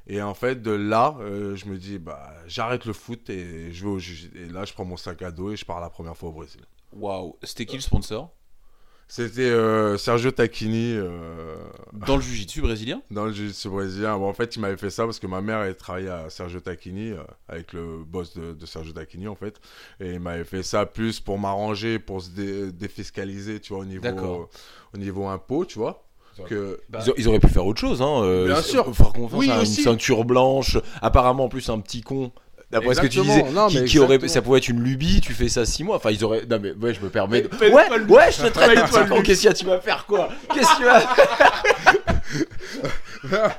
Et 0.08 0.22
en 0.22 0.34
fait, 0.34 0.62
de 0.62 0.72
là, 0.72 1.16
euh, 1.20 1.56
je 1.56 1.68
me 1.68 1.78
dis, 1.78 1.98
bah, 1.98 2.34
j'arrête 2.48 2.86
le 2.86 2.94
foot 2.94 3.30
et 3.30 3.72
je 3.72 3.84
vais 3.84 3.90
au 3.90 4.00
Et 4.00 4.52
là, 4.52 4.66
je 4.66 4.74
prends 4.74 4.86
mon 4.86 4.98
sac 4.98 5.22
à 5.22 5.32
dos 5.32 5.52
et 5.52 5.56
je 5.56 5.66
pars 5.66 5.80
la 5.80 5.90
première 5.90 6.18
fois 6.18 6.30
au 6.30 6.34
Brésil. 6.34 6.62
Waouh, 6.94 7.38
c'était 7.44 7.66
qui 7.66 7.76
le 7.76 7.82
sponsor? 7.82 8.34
C'était 9.14 9.42
euh, 9.42 9.98
Sergio 9.98 10.32
Tacchini 10.32 10.94
euh, 10.96 11.58
Dans 11.92 12.16
le 12.16 12.22
jiu-jitsu 12.22 12.62
brésilien? 12.62 13.02
Dans 13.12 13.26
le 13.26 13.34
jiu-jitsu 13.34 13.68
brésilien. 13.68 14.18
Bon, 14.18 14.30
en 14.30 14.34
fait, 14.34 14.56
il 14.56 14.60
m'avait 14.62 14.78
fait 14.78 14.90
ça 14.90 15.04
parce 15.04 15.20
que 15.20 15.28
ma 15.28 15.42
mère, 15.42 15.60
elle 15.64 15.76
travaillait 15.76 16.08
à 16.10 16.30
Sergio 16.30 16.62
Tacchini, 16.62 17.12
euh, 17.12 17.18
avec 17.50 17.74
le 17.74 18.06
boss 18.06 18.34
de, 18.38 18.54
de 18.54 18.66
Sergio 18.66 18.94
Tacchini, 18.94 19.28
en 19.28 19.36
fait. 19.36 19.60
Et 20.00 20.14
il 20.14 20.22
m'avait 20.22 20.46
fait 20.46 20.64
ça 20.64 20.86
plus 20.86 21.20
pour 21.20 21.38
m'arranger, 21.38 22.00
pour 22.00 22.22
se 22.22 22.30
dé- 22.30 22.72
défiscaliser, 22.72 23.60
tu 23.60 23.74
vois, 23.74 23.82
au 23.82 23.86
niveau, 23.86 24.48
au 24.94 24.98
niveau 24.98 25.28
impôt, 25.28 25.66
tu 25.66 25.78
vois. 25.78 26.06
Que... 26.48 26.80
Ils, 26.90 26.96
a- 26.96 27.14
ils 27.18 27.28
auraient 27.28 27.40
pu 27.42 27.50
faire 27.50 27.66
autre 27.66 27.82
chose, 27.82 28.02
hein. 28.02 28.24
euh, 28.24 28.46
Bien 28.48 28.62
sûr. 28.62 28.96
Faire 28.96 29.12
confiance 29.12 29.38
Oui, 29.42 29.52
à 29.52 29.60
une 29.60 29.66
ceinture 29.66 30.24
blanche. 30.24 30.78
Apparemment, 31.02 31.44
en 31.46 31.50
plus, 31.50 31.68
un 31.70 31.82
petit 31.82 32.00
con. 32.00 32.32
D'après 32.72 32.96
ce 32.96 33.02
que 33.02 33.08
tu 33.08 33.20
disais, 33.22 33.44
Non, 33.52 33.68
qui, 33.68 33.80
mais 33.80 33.86
qui 33.86 34.00
aurait, 34.00 34.28
ça 34.28 34.42
pouvait 34.42 34.60
être 34.60 34.70
une 34.70 34.82
lubie, 34.82 35.20
tu 35.22 35.34
fais 35.34 35.50
ça 35.50 35.66
6 35.66 35.84
mois. 35.84 35.98
Enfin, 35.98 36.12
ils 36.12 36.24
auraient. 36.24 36.44
Non, 36.50 36.58
mais 36.62 36.72
ouais, 36.72 36.94
je 36.94 37.02
me 37.02 37.10
permets. 37.10 37.42
de- 37.42 37.50
Ouais, 37.70 37.70
ouais, 38.10 38.32
je 38.32 38.42
te 38.44 38.48
traite 38.48 38.78
de. 38.78 39.22
Qu'est-ce 39.22 39.42
qu'il 39.42 39.50
y 39.50 39.52
a 39.52 39.54
Tu 39.54 39.66
vas 39.66 39.80
faire 39.80 40.06
quoi? 40.08 40.30
Qu'est-ce 40.54 40.70
que 40.72 40.78
tu 40.78 40.84
vas 40.84 41.02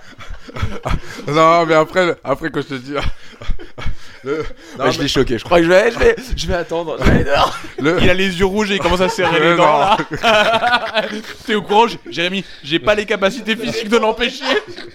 non, 1.28 1.66
mais 1.66 1.74
après, 1.74 2.16
après 2.24 2.50
quand 2.50 2.60
je 2.62 2.68
te 2.68 2.74
dis... 2.74 2.92
le- 4.24 4.44
non, 4.78 4.84
Ouais, 4.84 4.92
Je 4.92 4.98
mais 4.98 5.02
l'ai 5.04 5.08
choqué. 5.08 5.38
Je 5.38 5.44
crois 5.44 5.58
que 5.58 5.64
je 5.64 5.68
vais, 5.68 5.90
je 5.90 5.98
vais, 5.98 6.16
je 6.36 6.46
vais 6.46 6.54
attendre. 6.54 6.96
Je 7.00 7.04
vais 7.04 7.10
aller 7.10 7.24
dehors. 7.24 7.58
le- 7.78 7.98
Il 8.02 8.10
a 8.10 8.14
les 8.14 8.38
yeux 8.38 8.44
rouges 8.46 8.70
et 8.70 8.74
il 8.74 8.80
commence 8.80 9.00
à 9.00 9.08
serrer 9.08 9.40
les 9.40 9.56
dents 9.56 9.78
là. 9.80 9.96
T'es 11.46 11.54
au 11.54 11.62
courant, 11.62 11.86
Jérémy 12.08 12.44
J'ai 12.62 12.78
pas 12.78 12.94
les 12.94 13.06
capacités 13.06 13.56
physiques 13.56 13.88
de 13.88 13.96
l'empêcher. 13.98 14.44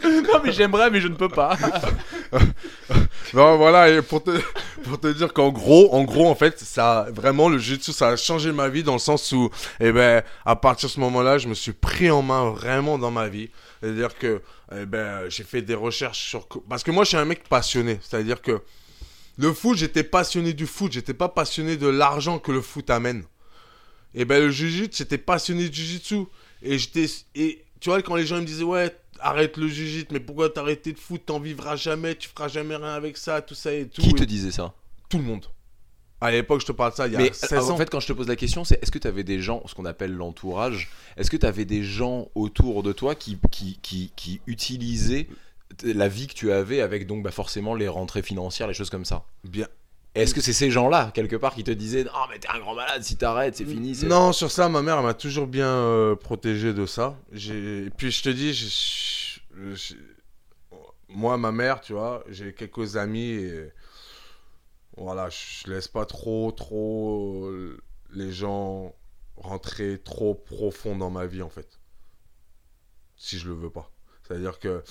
Non 0.03 0.39
mais 0.43 0.51
j'aimerais 0.51 0.89
mais 0.89 1.01
je 1.01 1.07
ne 1.07 1.15
peux 1.15 1.29
pas. 1.29 1.57
Non, 3.33 3.57
voilà, 3.57 3.89
et 3.89 4.01
pour 4.01 4.23
te, 4.23 4.31
pour 4.83 4.99
te 4.99 5.07
dire 5.07 5.33
qu'en 5.33 5.49
gros, 5.49 5.93
en 5.93 6.03
gros, 6.03 6.29
en 6.29 6.35
fait, 6.35 6.59
ça, 6.59 7.07
vraiment, 7.13 7.49
le 7.49 7.57
jiu-jitsu, 7.57 7.91
ça 7.91 8.09
a 8.09 8.15
changé 8.15 8.53
ma 8.53 8.69
vie 8.69 8.83
dans 8.83 8.93
le 8.93 8.99
sens 8.99 9.31
où, 9.33 9.49
eh 9.81 9.91
ben, 9.91 10.23
à 10.45 10.55
partir 10.55 10.87
de 10.87 10.93
ce 10.93 10.99
moment-là, 11.01 11.37
je 11.37 11.49
me 11.49 11.53
suis 11.53 11.73
pris 11.73 12.09
en 12.09 12.21
main 12.21 12.51
vraiment 12.51 12.97
dans 12.97 13.11
ma 13.11 13.27
vie. 13.27 13.49
C'est-à-dire 13.81 14.17
que, 14.17 14.41
eh 14.71 14.85
ben, 14.85 15.29
j'ai 15.29 15.43
fait 15.43 15.61
des 15.61 15.75
recherches 15.75 16.29
sur, 16.29 16.47
parce 16.69 16.83
que 16.83 16.91
moi, 16.91 17.03
je 17.03 17.09
suis 17.09 17.17
un 17.17 17.25
mec 17.25 17.47
passionné. 17.47 17.99
C'est-à-dire 18.01 18.41
que, 18.41 18.61
le 19.37 19.53
foot, 19.53 19.77
j'étais 19.77 20.03
passionné 20.03 20.53
du 20.53 20.65
foot, 20.65 20.91
j'étais 20.91 21.13
pas 21.13 21.29
passionné 21.29 21.77
de 21.77 21.87
l'argent 21.87 22.39
que 22.39 22.51
le 22.51 22.61
foot 22.61 22.89
amène. 22.89 23.23
Et 24.15 24.25
ben, 24.25 24.41
le 24.41 24.49
jiu-jitsu, 24.49 24.97
j'étais 24.97 25.19
passionné 25.19 25.69
du 25.69 25.79
jiu-jitsu. 25.79 26.25
Et 26.63 26.79
j'étais, 26.79 27.05
et, 27.35 27.63
tu 27.79 27.89
vois, 27.89 28.01
quand 28.01 28.15
les 28.15 28.25
gens 28.25 28.37
me 28.37 28.45
disaient, 28.45 28.63
ouais, 28.63 28.95
arrête 29.19 29.57
le 29.57 29.67
jiu-jitsu, 29.67 30.07
mais 30.11 30.19
pourquoi 30.19 30.49
t'as 30.49 30.61
arrêté 30.61 30.91
de 30.91 30.97
foot, 30.97 31.21
t'en 31.25 31.39
vivras 31.39 31.75
jamais, 31.75 32.15
tu 32.15 32.29
feras 32.29 32.47
jamais 32.47 32.75
rien 32.75 32.95
avec 32.95 33.17
ça, 33.17 33.41
tout 33.41 33.53
ça 33.55 33.71
et 33.71 33.87
tout. 33.87 34.01
Qui 34.01 34.09
Et 34.09 34.13
te 34.13 34.23
disait 34.23 34.51
ça? 34.51 34.73
Tout 35.07 35.19
le 35.19 35.23
monde. 35.23 35.45
À 36.19 36.32
l'époque, 36.32 36.62
je 36.62 36.65
te 36.65 36.71
parle 36.71 36.91
de 36.91 36.95
ça 36.95 37.08
il 37.08 37.13
y 37.13 37.15
a 37.15 37.19
Mais 37.19 37.32
16 37.32 37.53
alors, 37.53 37.69
ans. 37.69 37.73
en 37.73 37.77
fait, 37.77 37.89
quand 37.89 37.99
je 37.99 38.08
te 38.08 38.13
pose 38.13 38.27
la 38.27 38.36
question, 38.36 38.63
c'est 38.63 38.82
est-ce 38.82 38.91
que 38.91 38.97
tu 38.97 39.08
avais 39.08 39.23
des 39.23 39.39
gens, 39.39 39.62
ce 39.67 39.75
qu'on 39.75 39.86
appelle 39.86 40.13
l'entourage, 40.13 40.89
est-ce 41.15 41.30
que 41.30 41.38
tu 41.38 41.45
avais 41.45 41.65
des 41.65 41.84
gens 41.84 42.30
autour 42.34 42.82
de 42.82 42.91
toi 42.91 43.13
qui, 43.13 43.38
qui, 43.51 43.80
qui, 43.82 44.12
qui 44.15 44.41
utilisaient 44.47 45.27
la 45.84 46.08
vie 46.08 46.27
que 46.27 46.34
tu 46.34 46.51
avais 46.51 46.82
avec 46.82 47.06
donc 47.06 47.23
bah, 47.23 47.32
forcément 47.32 47.75
les 47.75 47.88
rentrées 47.88 48.23
financières, 48.23 48.67
les 48.67 48.73
choses 48.73 48.89
comme 48.89 49.06
ça? 49.06 49.25
Bien. 49.43 49.67
Est-ce 50.15 50.34
que 50.34 50.41
c'est 50.41 50.53
ces 50.53 50.71
gens-là, 50.71 51.12
quelque 51.13 51.36
part, 51.36 51.53
qui 51.53 51.63
te 51.63 51.69
disaient 51.69 52.03
Non, 52.03 52.12
mais 52.32 52.39
t'es 52.39 52.47
un 52.49 52.58
grand 52.58 52.73
malade, 52.73 53.03
si 53.03 53.17
t'arrêtes, 53.17 53.56
c'est 53.56 53.65
fini 53.65 53.95
Non, 54.06 54.34
sur 54.34 54.49
ça, 54.49 54.67
ma 54.67 54.82
mère 54.82 54.97
elle 54.97 55.03
m'a 55.06 55.13
toujours 55.13 55.45
bien 55.45 55.67
euh, 55.67 56.15
protégé 56.15 56.73
de 56.73 56.88
ça. 56.88 57.15
Et 57.34 57.91
puis 57.95 58.10
je 58.10 58.23
te 58.23 58.30
dis, 58.30 59.51
moi, 61.10 61.38
ma 61.38 61.51
mère, 61.51 61.82
tu 61.82 61.93
vois, 61.93 62.23
j'ai 62.30 62.53
quelques 62.53 62.97
amis 62.97 63.30
et 63.30 63.69
voilà, 64.97 65.29
je 65.29 65.69
laisse 65.69 65.88
pas 65.88 66.05
trop, 66.05 66.51
trop 66.51 67.45
euh, 67.45 67.79
les 68.12 68.31
gens 68.31 68.95
rentrer 69.36 70.01
trop 70.01 70.33
profond 70.33 70.95
dans 70.95 71.12
ma 71.12 71.27
vie 71.27 71.43
en 71.43 71.49
fait. 71.49 71.79
Si 73.15 73.38
je 73.38 73.47
le 73.47 73.53
veux 73.53 73.69
pas. 73.69 73.91
C'est-à-dire 74.23 74.60
que 74.60 74.83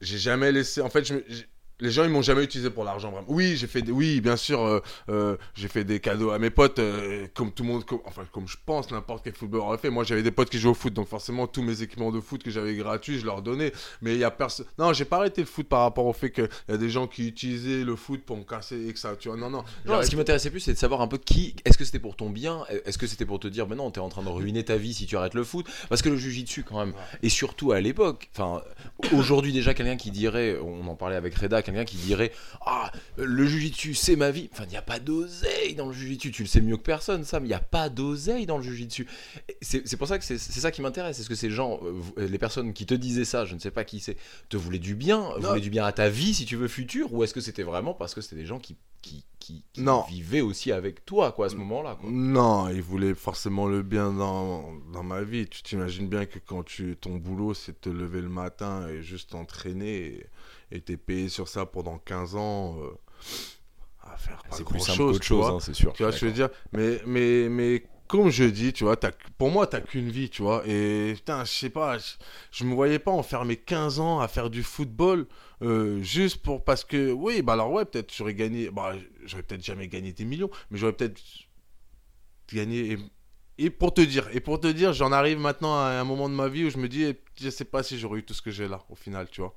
j'ai 0.00 0.18
jamais 0.18 0.52
laissé. 0.52 0.80
En 0.80 0.90
fait, 0.90 1.04
je 1.04 1.42
les 1.80 1.90
gens 1.90 2.04
ils 2.04 2.10
m'ont 2.10 2.22
jamais 2.22 2.44
utilisé 2.44 2.70
pour 2.70 2.84
l'argent 2.84 3.10
vraiment. 3.10 3.26
Oui, 3.28 3.56
j'ai 3.56 3.66
fait 3.66 3.82
des... 3.82 3.92
oui, 3.92 4.20
bien 4.20 4.36
sûr, 4.36 4.60
euh, 4.60 4.80
euh, 5.08 5.36
j'ai 5.54 5.68
fait 5.68 5.84
des 5.84 6.00
cadeaux 6.00 6.30
à 6.30 6.38
mes 6.38 6.50
potes 6.50 6.78
euh, 6.78 7.26
comme 7.34 7.52
tout 7.52 7.62
le 7.62 7.68
monde, 7.68 7.84
comme... 7.84 8.00
enfin 8.04 8.22
comme 8.32 8.48
je 8.48 8.56
pense 8.64 8.90
n'importe 8.90 9.24
quel 9.24 9.34
footballeur 9.34 9.66
aurait 9.66 9.78
fait. 9.78 9.90
Moi, 9.90 10.04
j'avais 10.04 10.22
des 10.22 10.30
potes 10.30 10.50
qui 10.50 10.58
jouaient 10.58 10.70
au 10.70 10.74
foot, 10.74 10.92
donc 10.92 11.08
forcément 11.08 11.46
tous 11.46 11.62
mes 11.62 11.82
équipements 11.82 12.10
de 12.10 12.20
foot 12.20 12.42
que 12.42 12.50
j'avais 12.50 12.74
gratuits, 12.74 13.18
je 13.18 13.26
leur 13.26 13.42
donnais. 13.42 13.72
Mais 14.02 14.14
il 14.14 14.18
y 14.18 14.24
a 14.24 14.30
personne. 14.30 14.66
Non, 14.78 14.92
j'ai 14.92 15.04
pas 15.04 15.18
arrêté 15.18 15.40
le 15.40 15.46
foot 15.46 15.68
par 15.68 15.80
rapport 15.82 16.06
au 16.06 16.12
fait 16.12 16.30
qu'il 16.30 16.48
y 16.68 16.72
a 16.72 16.76
des 16.76 16.90
gens 16.90 17.06
qui 17.06 17.28
utilisaient 17.28 17.84
le 17.84 17.96
foot 17.96 18.22
pour 18.24 18.36
me 18.36 18.44
casser 18.44 18.88
et 18.88 18.92
que 18.92 18.98
ça. 18.98 19.14
Tu 19.16 19.28
vois, 19.28 19.36
non, 19.36 19.50
non. 19.50 19.64
Non, 19.86 20.02
ce 20.02 20.10
qui 20.10 20.16
m'intéressait 20.16 20.50
plus, 20.50 20.60
c'est 20.60 20.72
de 20.72 20.78
savoir 20.78 21.00
un 21.00 21.08
peu 21.08 21.18
qui. 21.18 21.54
Est-ce 21.64 21.78
que 21.78 21.84
c'était 21.84 21.98
pour 21.98 22.16
ton 22.16 22.30
bien? 22.30 22.64
Est-ce 22.84 22.98
que 22.98 23.06
c'était 23.06 23.26
pour 23.26 23.40
te 23.40 23.48
dire, 23.48 23.68
mais 23.68 23.76
non, 23.76 23.90
t'es 23.90 24.00
en 24.00 24.08
train 24.08 24.22
de 24.22 24.28
ruiner 24.28 24.64
ta 24.64 24.76
vie 24.76 24.94
si 24.94 25.06
tu 25.06 25.16
arrêtes 25.16 25.34
le 25.34 25.44
foot? 25.44 25.66
Parce 25.88 26.02
que 26.02 26.08
le 26.08 26.16
jujitsu, 26.16 26.62
quand 26.62 26.78
même, 26.78 26.94
et 27.22 27.28
surtout 27.28 27.72
à 27.72 27.80
l'époque, 27.80 28.28
enfin, 28.34 28.62
aujourd'hui 29.12 29.52
déjà, 29.52 29.74
quelqu'un 29.74 29.96
qui 29.96 30.10
dirait, 30.10 30.58
on 30.62 30.86
en 30.86 30.94
parlait 30.94 31.16
avec 31.16 31.34
Reda, 31.34 31.62
quelqu'un 31.72 31.84
qui 31.84 31.96
dirait, 31.96 32.32
ah, 32.66 32.90
le 33.16 33.46
jujitsu, 33.46 33.94
c'est 33.94 34.16
ma 34.16 34.30
vie. 34.30 34.48
Enfin, 34.52 34.64
il 34.66 34.70
n'y 34.70 34.76
a 34.76 34.82
pas 34.82 34.98
d'oseille 34.98 35.74
dans 35.74 35.86
le 35.86 35.92
jujitsu. 35.92 36.30
Tu 36.30 36.42
le 36.42 36.48
sais 36.48 36.60
mieux 36.60 36.76
que 36.76 36.82
personne, 36.82 37.24
ça, 37.24 37.40
mais 37.40 37.46
il 37.46 37.50
n'y 37.50 37.54
a 37.54 37.60
pas 37.60 37.88
d'oseille 37.88 38.46
dans 38.46 38.56
le 38.58 38.62
jujitsu. 38.62 39.06
C'est 39.60 39.96
pour 39.96 40.08
ça 40.08 40.18
que 40.18 40.24
c'est 40.24 40.38
ça 40.38 40.70
qui 40.70 40.82
m'intéresse. 40.82 41.18
Est-ce 41.20 41.28
que 41.28 41.34
ces 41.34 41.50
gens, 41.50 41.80
euh, 42.18 42.28
les 42.28 42.38
personnes 42.38 42.72
qui 42.72 42.86
te 42.86 42.94
disaient 42.94 43.24
ça, 43.24 43.44
je 43.44 43.54
ne 43.54 43.60
sais 43.60 43.70
pas 43.70 43.84
qui 43.84 44.00
c'est, 44.00 44.16
te 44.48 44.56
voulaient 44.56 44.78
du 44.78 44.94
bien, 44.94 45.18
Non. 45.40 45.48
voulaient 45.48 45.60
du 45.60 45.70
bien 45.70 45.84
à 45.84 45.92
ta 45.92 46.08
vie, 46.08 46.34
si 46.34 46.44
tu 46.44 46.56
veux, 46.56 46.68
futur, 46.68 47.12
ou 47.12 47.24
est-ce 47.24 47.34
que 47.34 47.40
c'était 47.40 47.62
vraiment 47.62 47.94
parce 47.94 48.14
que 48.14 48.20
c'était 48.20 48.36
des 48.36 48.46
gens 48.46 48.58
qui, 48.58 48.76
qui, 49.02 49.24
qui, 49.38 49.64
qui 49.72 49.80
Non. 49.82 50.04
vivaient 50.08 50.40
aussi 50.40 50.72
avec 50.72 51.04
toi, 51.04 51.32
quoi, 51.32 51.46
à 51.46 51.48
ce 51.48 51.56
moment-là. 51.56 51.98
Non, 52.04 52.68
il 52.68 52.82
voulait 52.82 53.14
forcément 53.14 53.66
le 53.66 53.82
bien 53.82 54.12
dans, 54.12 54.72
dans 54.92 55.02
ma 55.02 55.22
vie. 55.22 55.46
Tu 55.48 55.62
t'imagines 55.62 56.08
bien 56.08 56.26
que 56.26 56.38
quand 56.38 56.62
tu 56.64 56.96
ton 57.00 57.16
boulot, 57.16 57.54
c'est 57.54 57.72
de 57.72 57.78
te 57.78 57.88
lever 57.88 58.20
le 58.20 58.28
matin 58.28 58.86
et 58.88 59.02
juste 59.02 59.30
t'entraîner 59.30 60.26
et- 60.70 60.80
t'es 60.80 60.96
payé 60.96 61.28
sur 61.28 61.48
ça 61.48 61.66
pendant 61.66 61.98
15 61.98 62.36
ans 62.36 62.78
euh, 62.80 62.90
à 64.02 64.16
faire 64.16 64.44
pas 64.44 64.60
grand 64.62 64.78
simple 64.78 65.20
chose, 65.20 65.50
hein, 65.50 65.58
c'est 65.60 65.74
sûr. 65.74 65.92
Tu 65.92 66.02
vois, 66.02 66.12
je 66.12 66.26
veux 66.26 66.32
dire? 66.32 66.48
Mais, 66.72 67.00
mais, 67.06 67.48
mais 67.48 67.84
comme 68.06 68.30
je 68.30 68.44
dis, 68.44 68.72
tu 68.72 68.84
vois, 68.84 68.96
pour 69.36 69.50
moi, 69.50 69.66
t'as 69.66 69.80
qu'une 69.80 70.10
vie, 70.10 70.30
tu 70.30 70.42
vois. 70.42 70.62
Et 70.66 71.12
putain, 71.16 71.44
je 71.44 71.50
sais 71.52 71.70
pas, 71.70 71.98
je, 71.98 72.04
je 72.52 72.64
me 72.64 72.74
voyais 72.74 72.98
pas 72.98 73.10
enfermer 73.10 73.56
15 73.56 74.00
ans 74.00 74.20
à 74.20 74.28
faire 74.28 74.50
du 74.50 74.62
football 74.62 75.26
euh, 75.62 76.02
juste 76.02 76.38
pour. 76.42 76.64
Parce 76.64 76.84
que, 76.84 77.12
oui, 77.12 77.42
bah 77.42 77.54
alors, 77.54 77.70
ouais, 77.72 77.84
peut-être 77.84 78.14
j'aurais 78.14 78.34
gagné. 78.34 78.70
Bah, 78.70 78.94
j'aurais 79.24 79.42
peut-être 79.42 79.64
jamais 79.64 79.88
gagné 79.88 80.12
des 80.12 80.24
millions, 80.24 80.50
mais 80.70 80.78
j'aurais 80.78 80.92
peut-être 80.94 81.20
gagné. 82.52 82.92
Et, 82.92 82.98
et 83.66 83.70
pour 83.70 83.92
te 83.94 84.00
dire, 84.00 84.28
et 84.32 84.40
pour 84.40 84.60
te 84.60 84.66
dire, 84.68 84.92
j'en 84.92 85.12
arrive 85.12 85.38
maintenant 85.38 85.74
à 85.78 85.88
un 85.90 86.04
moment 86.04 86.28
de 86.28 86.34
ma 86.34 86.48
vie 86.48 86.64
où 86.64 86.70
je 86.70 86.78
me 86.78 86.88
dis, 86.88 87.04
eh, 87.04 87.20
je 87.40 87.50
sais 87.50 87.64
pas 87.64 87.82
si 87.82 87.98
j'aurais 87.98 88.20
eu 88.20 88.24
tout 88.24 88.34
ce 88.34 88.42
que 88.42 88.50
j'ai 88.50 88.68
là, 88.68 88.84
au 88.88 88.94
final, 88.94 89.28
tu 89.30 89.40
vois. 89.40 89.54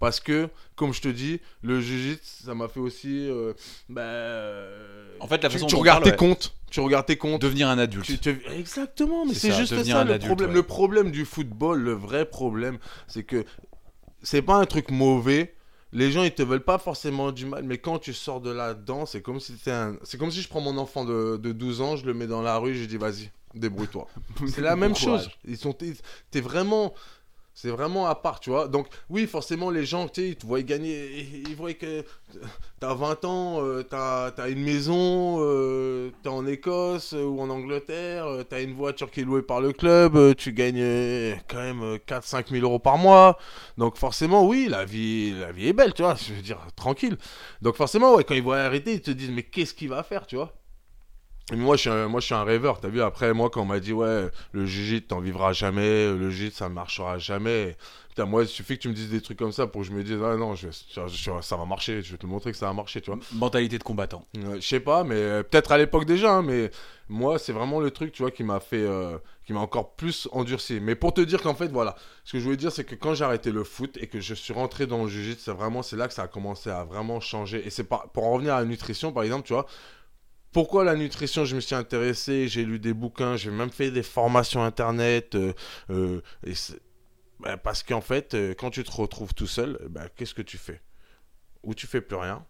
Parce 0.00 0.20
que, 0.20 0.48
comme 0.76 0.92
je 0.92 1.00
te 1.00 1.08
dis, 1.08 1.40
le 1.62 1.80
jiu-jitsu, 1.80 2.44
ça 2.44 2.54
m'a 2.54 2.68
fait 2.68 2.80
aussi. 2.80 3.28
euh, 3.28 3.52
bah, 3.88 4.02
euh, 4.02 5.16
En 5.20 5.26
fait, 5.28 5.42
la 5.42 5.48
tu, 5.48 5.54
façon 5.54 5.66
tu 5.66 5.72
dont 5.72 5.78
on 5.78 5.80
regardes 5.80 6.02
parle, 6.02 6.12
tes 6.12 6.16
comptes. 6.18 6.54
Tu 6.70 6.80
regardes 6.80 7.06
tes 7.06 7.16
comptes. 7.16 7.40
Devenir 7.40 7.68
un 7.68 7.78
adulte. 7.78 8.20
Tu 8.20 8.42
Exactement, 8.52 9.24
mais 9.24 9.34
C'est 9.34 9.52
juste 9.52 9.82
ça 9.84 10.04
le 10.04 10.12
adulte, 10.14 10.26
problème. 10.26 10.50
ouais. 10.50 10.54
Le 10.56 10.62
problème 10.62 11.10
du 11.10 11.24
football, 11.24 11.80
le 11.80 11.92
vrai 11.92 12.24
problème, 12.26 12.78
c'est 13.06 13.22
que 13.22 13.44
c'est 14.22 14.42
pas 14.42 14.56
un 14.56 14.66
truc 14.66 14.90
mauvais. 14.90 15.54
Les 15.92 16.10
gens, 16.10 16.24
ils 16.24 16.34
te 16.34 16.42
veulent 16.42 16.64
pas 16.64 16.78
forcément 16.78 17.30
du 17.30 17.46
mal, 17.46 17.62
mais 17.62 17.78
quand 17.78 18.00
tu 18.00 18.12
sors 18.12 18.40
de 18.40 18.50
là-dedans, 18.50 19.06
c'est 19.06 19.22
comme 19.22 19.38
si 19.38 19.54
un... 19.68 19.96
C'est 20.02 20.18
comme 20.18 20.32
si 20.32 20.42
je 20.42 20.48
prends 20.48 20.60
mon 20.60 20.76
enfant 20.76 21.04
de, 21.04 21.36
de 21.36 21.52
12 21.52 21.80
ans, 21.82 21.96
je 21.96 22.04
le 22.04 22.14
mets 22.14 22.26
dans 22.26 22.42
la 22.42 22.56
rue, 22.58 22.74
je 22.74 22.80
lui 22.80 22.86
dis 22.88 22.96
vas-y, 22.96 23.30
débrouille-toi. 23.54 24.08
c'est 24.48 24.60
la 24.60 24.74
même 24.74 24.96
chose. 24.96 25.30
Ils 25.46 25.56
sont... 25.56 25.72
T'es 26.32 26.40
vraiment... 26.40 26.92
C'est 27.56 27.70
vraiment 27.70 28.08
à 28.08 28.16
part, 28.16 28.40
tu 28.40 28.50
vois. 28.50 28.66
Donc, 28.66 28.88
oui, 29.08 29.28
forcément, 29.28 29.70
les 29.70 29.84
gens, 29.86 30.08
tu 30.08 30.22
sais, 30.22 30.28
ils 30.30 30.36
te 30.36 30.44
voient 30.44 30.62
gagner. 30.62 31.20
Ils 31.48 31.54
voient 31.54 31.72
que 31.72 32.04
t'as 32.80 32.94
20 32.94 33.24
ans, 33.24 33.64
euh, 33.64 33.84
t'as 33.84 34.30
as 34.36 34.48
une 34.48 34.62
maison, 34.62 35.36
euh, 35.38 36.10
t'es 36.24 36.28
en 36.28 36.46
Écosse 36.46 37.14
euh, 37.14 37.22
ou 37.22 37.40
en 37.40 37.48
Angleterre, 37.50 38.26
t'as 38.48 38.60
une 38.60 38.74
voiture 38.74 39.08
qui 39.08 39.20
est 39.20 39.24
louée 39.24 39.42
par 39.42 39.60
le 39.60 39.72
club, 39.72 40.34
tu 40.34 40.52
gagnes 40.52 41.38
quand 41.46 41.62
même 41.62 41.98
4-5 42.08 42.50
000 42.50 42.64
euros 42.64 42.80
par 42.80 42.98
mois. 42.98 43.38
Donc, 43.78 43.98
forcément, 43.98 44.44
oui, 44.46 44.66
la 44.68 44.84
vie, 44.84 45.30
la 45.38 45.52
vie 45.52 45.68
est 45.68 45.72
belle, 45.72 45.94
tu 45.94 46.02
vois. 46.02 46.16
Je 46.16 46.34
veux 46.34 46.42
dire, 46.42 46.58
tranquille. 46.74 47.16
Donc, 47.62 47.76
forcément, 47.76 48.16
ouais, 48.16 48.24
quand 48.24 48.34
ils 48.34 48.42
voient 48.42 48.58
arrêter, 48.58 48.94
ils 48.94 49.00
te 49.00 49.12
disent, 49.12 49.30
mais 49.30 49.44
qu'est-ce 49.44 49.74
qu'il 49.74 49.90
va 49.90 50.02
faire, 50.02 50.26
tu 50.26 50.34
vois? 50.34 50.52
Moi 51.52 51.76
je, 51.76 51.82
suis 51.82 51.90
un, 51.90 52.08
moi, 52.08 52.20
je 52.20 52.26
suis 52.26 52.34
un 52.34 52.42
rêveur, 52.44 52.80
t'as 52.80 52.88
vu, 52.88 53.02
après, 53.02 53.34
moi, 53.34 53.50
quand 53.50 53.62
on 53.62 53.66
m'a 53.66 53.78
dit, 53.80 53.92
ouais, 53.92 54.28
le 54.52 54.64
Jiu-Jitsu, 54.64 55.02
t'en 55.08 55.20
vivras 55.20 55.52
jamais, 55.52 56.06
le 56.12 56.30
Jiu-Jitsu, 56.30 56.56
ça 56.56 56.68
ne 56.70 56.74
marchera 56.74 57.18
jamais. 57.18 57.76
Putain, 58.08 58.24
moi, 58.26 58.42
il 58.42 58.48
suffit 58.48 58.76
que 58.76 58.82
tu 58.82 58.88
me 58.88 58.94
dises 58.94 59.10
des 59.10 59.20
trucs 59.20 59.38
comme 59.38 59.52
ça 59.52 59.66
pour 59.66 59.82
que 59.82 59.86
je 59.88 59.92
me 59.92 60.02
dise, 60.02 60.18
ah 60.24 60.36
non, 60.36 60.54
je, 60.54 60.68
je- 60.70 61.06
je- 61.08 61.30
ça 61.42 61.56
va 61.56 61.64
marcher, 61.66 62.00
je 62.00 62.12
vais 62.12 62.16
te 62.18 62.26
montrer 62.26 62.52
que 62.52 62.56
ça 62.56 62.66
va 62.66 62.72
marcher, 62.72 63.00
tu 63.00 63.10
vois. 63.10 63.18
Mentalité 63.32 63.76
de 63.76 63.82
combattant. 63.82 64.24
Euh, 64.38 64.54
je 64.56 64.60
sais 64.66 64.80
pas, 64.80 65.04
mais 65.04 65.16
euh, 65.16 65.42
peut-être 65.42 65.72
à 65.72 65.78
l'époque 65.78 66.06
déjà, 66.06 66.32
hein, 66.36 66.42
mais 66.42 66.70
moi, 67.08 67.38
c'est 67.38 67.52
vraiment 67.52 67.80
le 67.80 67.90
truc, 67.90 68.12
tu 68.12 68.22
vois, 68.22 68.30
qui 68.30 68.44
m'a 68.44 68.60
fait, 68.60 68.80
euh, 68.82 69.18
qui 69.44 69.52
m'a 69.52 69.60
encore 69.60 69.96
plus 69.96 70.28
endurci. 70.32 70.78
Mais 70.80 70.94
pour 70.94 71.12
te 71.12 71.20
dire 71.20 71.42
qu'en 71.42 71.54
fait, 71.54 71.66
voilà, 71.72 71.96
ce 72.24 72.32
que 72.32 72.38
je 72.38 72.44
voulais 72.44 72.56
dire, 72.56 72.70
c'est 72.72 72.84
que 72.84 72.94
quand 72.94 73.14
j'ai 73.14 73.24
arrêté 73.24 73.50
le 73.50 73.64
foot 73.64 73.98
et 74.00 74.06
que 74.06 74.20
je 74.20 74.32
suis 74.32 74.54
rentré 74.54 74.86
dans 74.86 75.02
le 75.02 75.08
jiu-jitsu, 75.10 75.42
c'est 75.46 75.50
vraiment, 75.52 75.82
c'est 75.82 75.96
là 75.96 76.06
que 76.08 76.14
ça 76.14 76.22
a 76.22 76.28
commencé 76.28 76.70
à 76.70 76.84
vraiment 76.84 77.18
changer. 77.20 77.66
Et 77.66 77.70
c'est 77.70 77.84
pas, 77.84 78.06
pour 78.14 78.24
en 78.24 78.32
revenir 78.34 78.54
à 78.54 78.60
la 78.60 78.64
nutrition, 78.64 79.12
par 79.12 79.24
exemple, 79.24 79.44
tu 79.46 79.52
vois, 79.52 79.66
pourquoi 80.54 80.84
la 80.84 80.94
nutrition, 80.94 81.44
je 81.44 81.56
me 81.56 81.60
suis 81.60 81.74
intéressé, 81.74 82.46
j'ai 82.46 82.64
lu 82.64 82.78
des 82.78 82.94
bouquins, 82.94 83.36
j'ai 83.36 83.50
même 83.50 83.70
fait 83.70 83.90
des 83.90 84.04
formations 84.04 84.62
internet, 84.62 85.34
euh, 85.34 85.52
euh, 85.90 86.22
et 86.46 86.52
bah, 87.40 87.56
parce 87.56 87.82
qu'en 87.82 88.00
fait, 88.00 88.34
euh, 88.34 88.54
quand 88.56 88.70
tu 88.70 88.84
te 88.84 88.92
retrouves 88.92 89.34
tout 89.34 89.48
seul, 89.48 89.78
bah, 89.90 90.08
qu'est-ce 90.14 90.32
que 90.32 90.42
tu 90.42 90.56
fais? 90.56 90.80
Ou 91.64 91.74
tu 91.74 91.88
fais 91.88 92.00
plus 92.00 92.16
rien, 92.16 92.46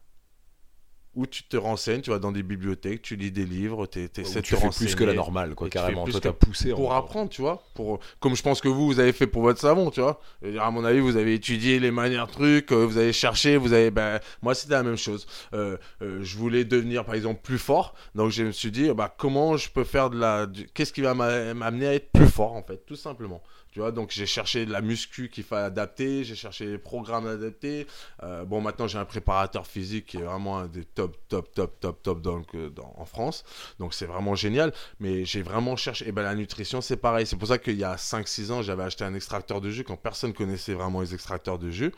ou 1.17 1.27
tu 1.27 1.45
te 1.45 1.57
renseignes, 1.57 2.01
tu 2.01 2.11
vas 2.11 2.19
dans 2.19 2.33
des 2.33 2.43
bibliothèques, 2.43 3.03
tu 3.03 3.17
lis 3.17 3.31
des 3.31 3.45
livres, 3.47 3.87
tu 3.87 4.01
essaies 4.01 4.41
de 4.41 4.45
tu 4.45 4.55
te 4.55 4.61
fais 4.61 4.69
plus 4.71 4.95
que 4.95 5.05
la 5.05 5.11
renseigner 5.11 5.15
normale, 5.17 5.55
quoi, 5.55 5.69
carrément. 5.69 6.05
Toi, 6.05 6.21
t'as 6.21 6.33
poussé. 6.33 6.71
pour 6.73 6.91
en- 6.93 6.97
apprendre, 6.97 7.31
tu 7.31 7.41
vois. 7.43 7.63
Pour, 7.75 8.01
comme 8.21 8.35
je 8.37 8.43
pense 8.43 8.61
que 8.61 8.69
vous, 8.69 8.87
vous 8.87 9.01
avez 9.01 9.13
fait 9.13 9.27
pour 9.27 9.43
votre 9.43 9.61
savon, 9.61 9.91
tu 9.91 10.01
vois. 10.01 10.21
À 10.61 10.71
mon 10.71 10.85
avis, 10.85 11.01
vous 11.01 11.17
avez 11.17 11.35
étudié 11.35 11.79
les 11.81 11.91
manières 11.91 12.27
trucs, 12.29 12.73
euh, 12.73 12.85
vous 12.85 12.99
avez 12.99 13.13
cherché, 13.13 13.57
vous 13.57 13.73
avez. 13.73 13.91
Ben, 13.91 14.21
moi, 14.43 14.55
c'était 14.55 14.75
la 14.75 14.83
même 14.83 14.97
chose. 14.97 15.27
Euh, 15.55 15.77
euh, 16.03 16.19
je 16.23 16.37
voulais 16.37 16.65
devenir, 16.65 17.05
par 17.05 17.15
exemple, 17.15 17.41
plus 17.43 17.59
fort. 17.59 17.95
Donc, 18.15 18.31
je 18.31 18.43
me 18.45 18.53
suis 18.53 18.71
dit, 18.71 18.89
bah, 18.95 19.15
comment 19.17 19.57
je 19.57 19.69
peux 19.71 19.85
faire 19.85 20.11
de 20.11 20.19
la. 20.19 20.47
Qu'est-ce 20.75 20.93
qui 20.93 21.01
va 21.03 21.15
m'a- 21.15 21.55
m'amener 21.55 21.87
à 21.87 21.95
être 21.95 22.11
plus 22.13 22.29
fort, 22.29 22.53
en 22.55 22.63
fait, 22.63 22.85
tout 22.87 22.97
simplement. 22.97 23.43
Tu 23.75 23.81
vois, 23.81 23.91
donc 23.91 24.13
j'ai 24.13 24.25
cherché 24.27 24.67
de 24.67 24.71
la 24.73 24.81
muscu 24.81 25.29
qu'il 25.29 25.43
fallait 25.43 25.65
adapter, 25.67 26.23
j'ai 26.23 26.37
cherché 26.37 26.65
les 26.65 26.79
programmes 26.79 27.27
adaptés. 27.27 27.89
Euh, 28.23 28.45
bon, 28.45 28.61
maintenant 28.61 28.87
j'ai 28.87 28.99
un 28.99 29.05
préparateur 29.05 29.67
physique 29.67 30.07
qui 30.07 30.19
est 30.19 30.23
vraiment 30.23 30.59
un 30.61 30.69
des 30.69 30.85
top, 30.85 31.17
top, 31.29 31.53
top, 31.53 31.81
top, 31.81 32.01
top 32.01 32.23
dans- 32.23 32.95
en 32.97 33.05
France. 33.05 33.45
Donc 33.81 33.93
c'est 33.93 34.07
vraiment 34.07 34.37
génial. 34.37 34.73
Mais 35.01 35.25
j'ai 35.25 35.43
vraiment 35.43 35.75
cherché. 35.75 36.07
Et 36.09 36.13
ben 36.13 36.23
la 36.23 36.37
nutrition, 36.37 36.81
c'est 36.81 36.97
pareil. 36.97 37.27
C'est 37.27 37.35
pour 37.37 37.49
ça 37.49 37.59
qu'il 37.59 37.77
y 37.77 37.83
a 37.85 37.97
5-6 37.97 38.53
ans, 38.53 38.63
j'avais 38.63 38.85
acheté 38.85 39.03
un 39.05 39.15
extracteur 39.15 39.61
de 39.61 39.71
jus 39.71 39.83
quand 39.83 39.97
personne 39.97 40.33
connaissait 40.33 40.75
vraiment 40.75 41.01
les 41.01 41.13
extracteurs 41.13 41.59
de 41.59 41.71
jus. 41.71 41.93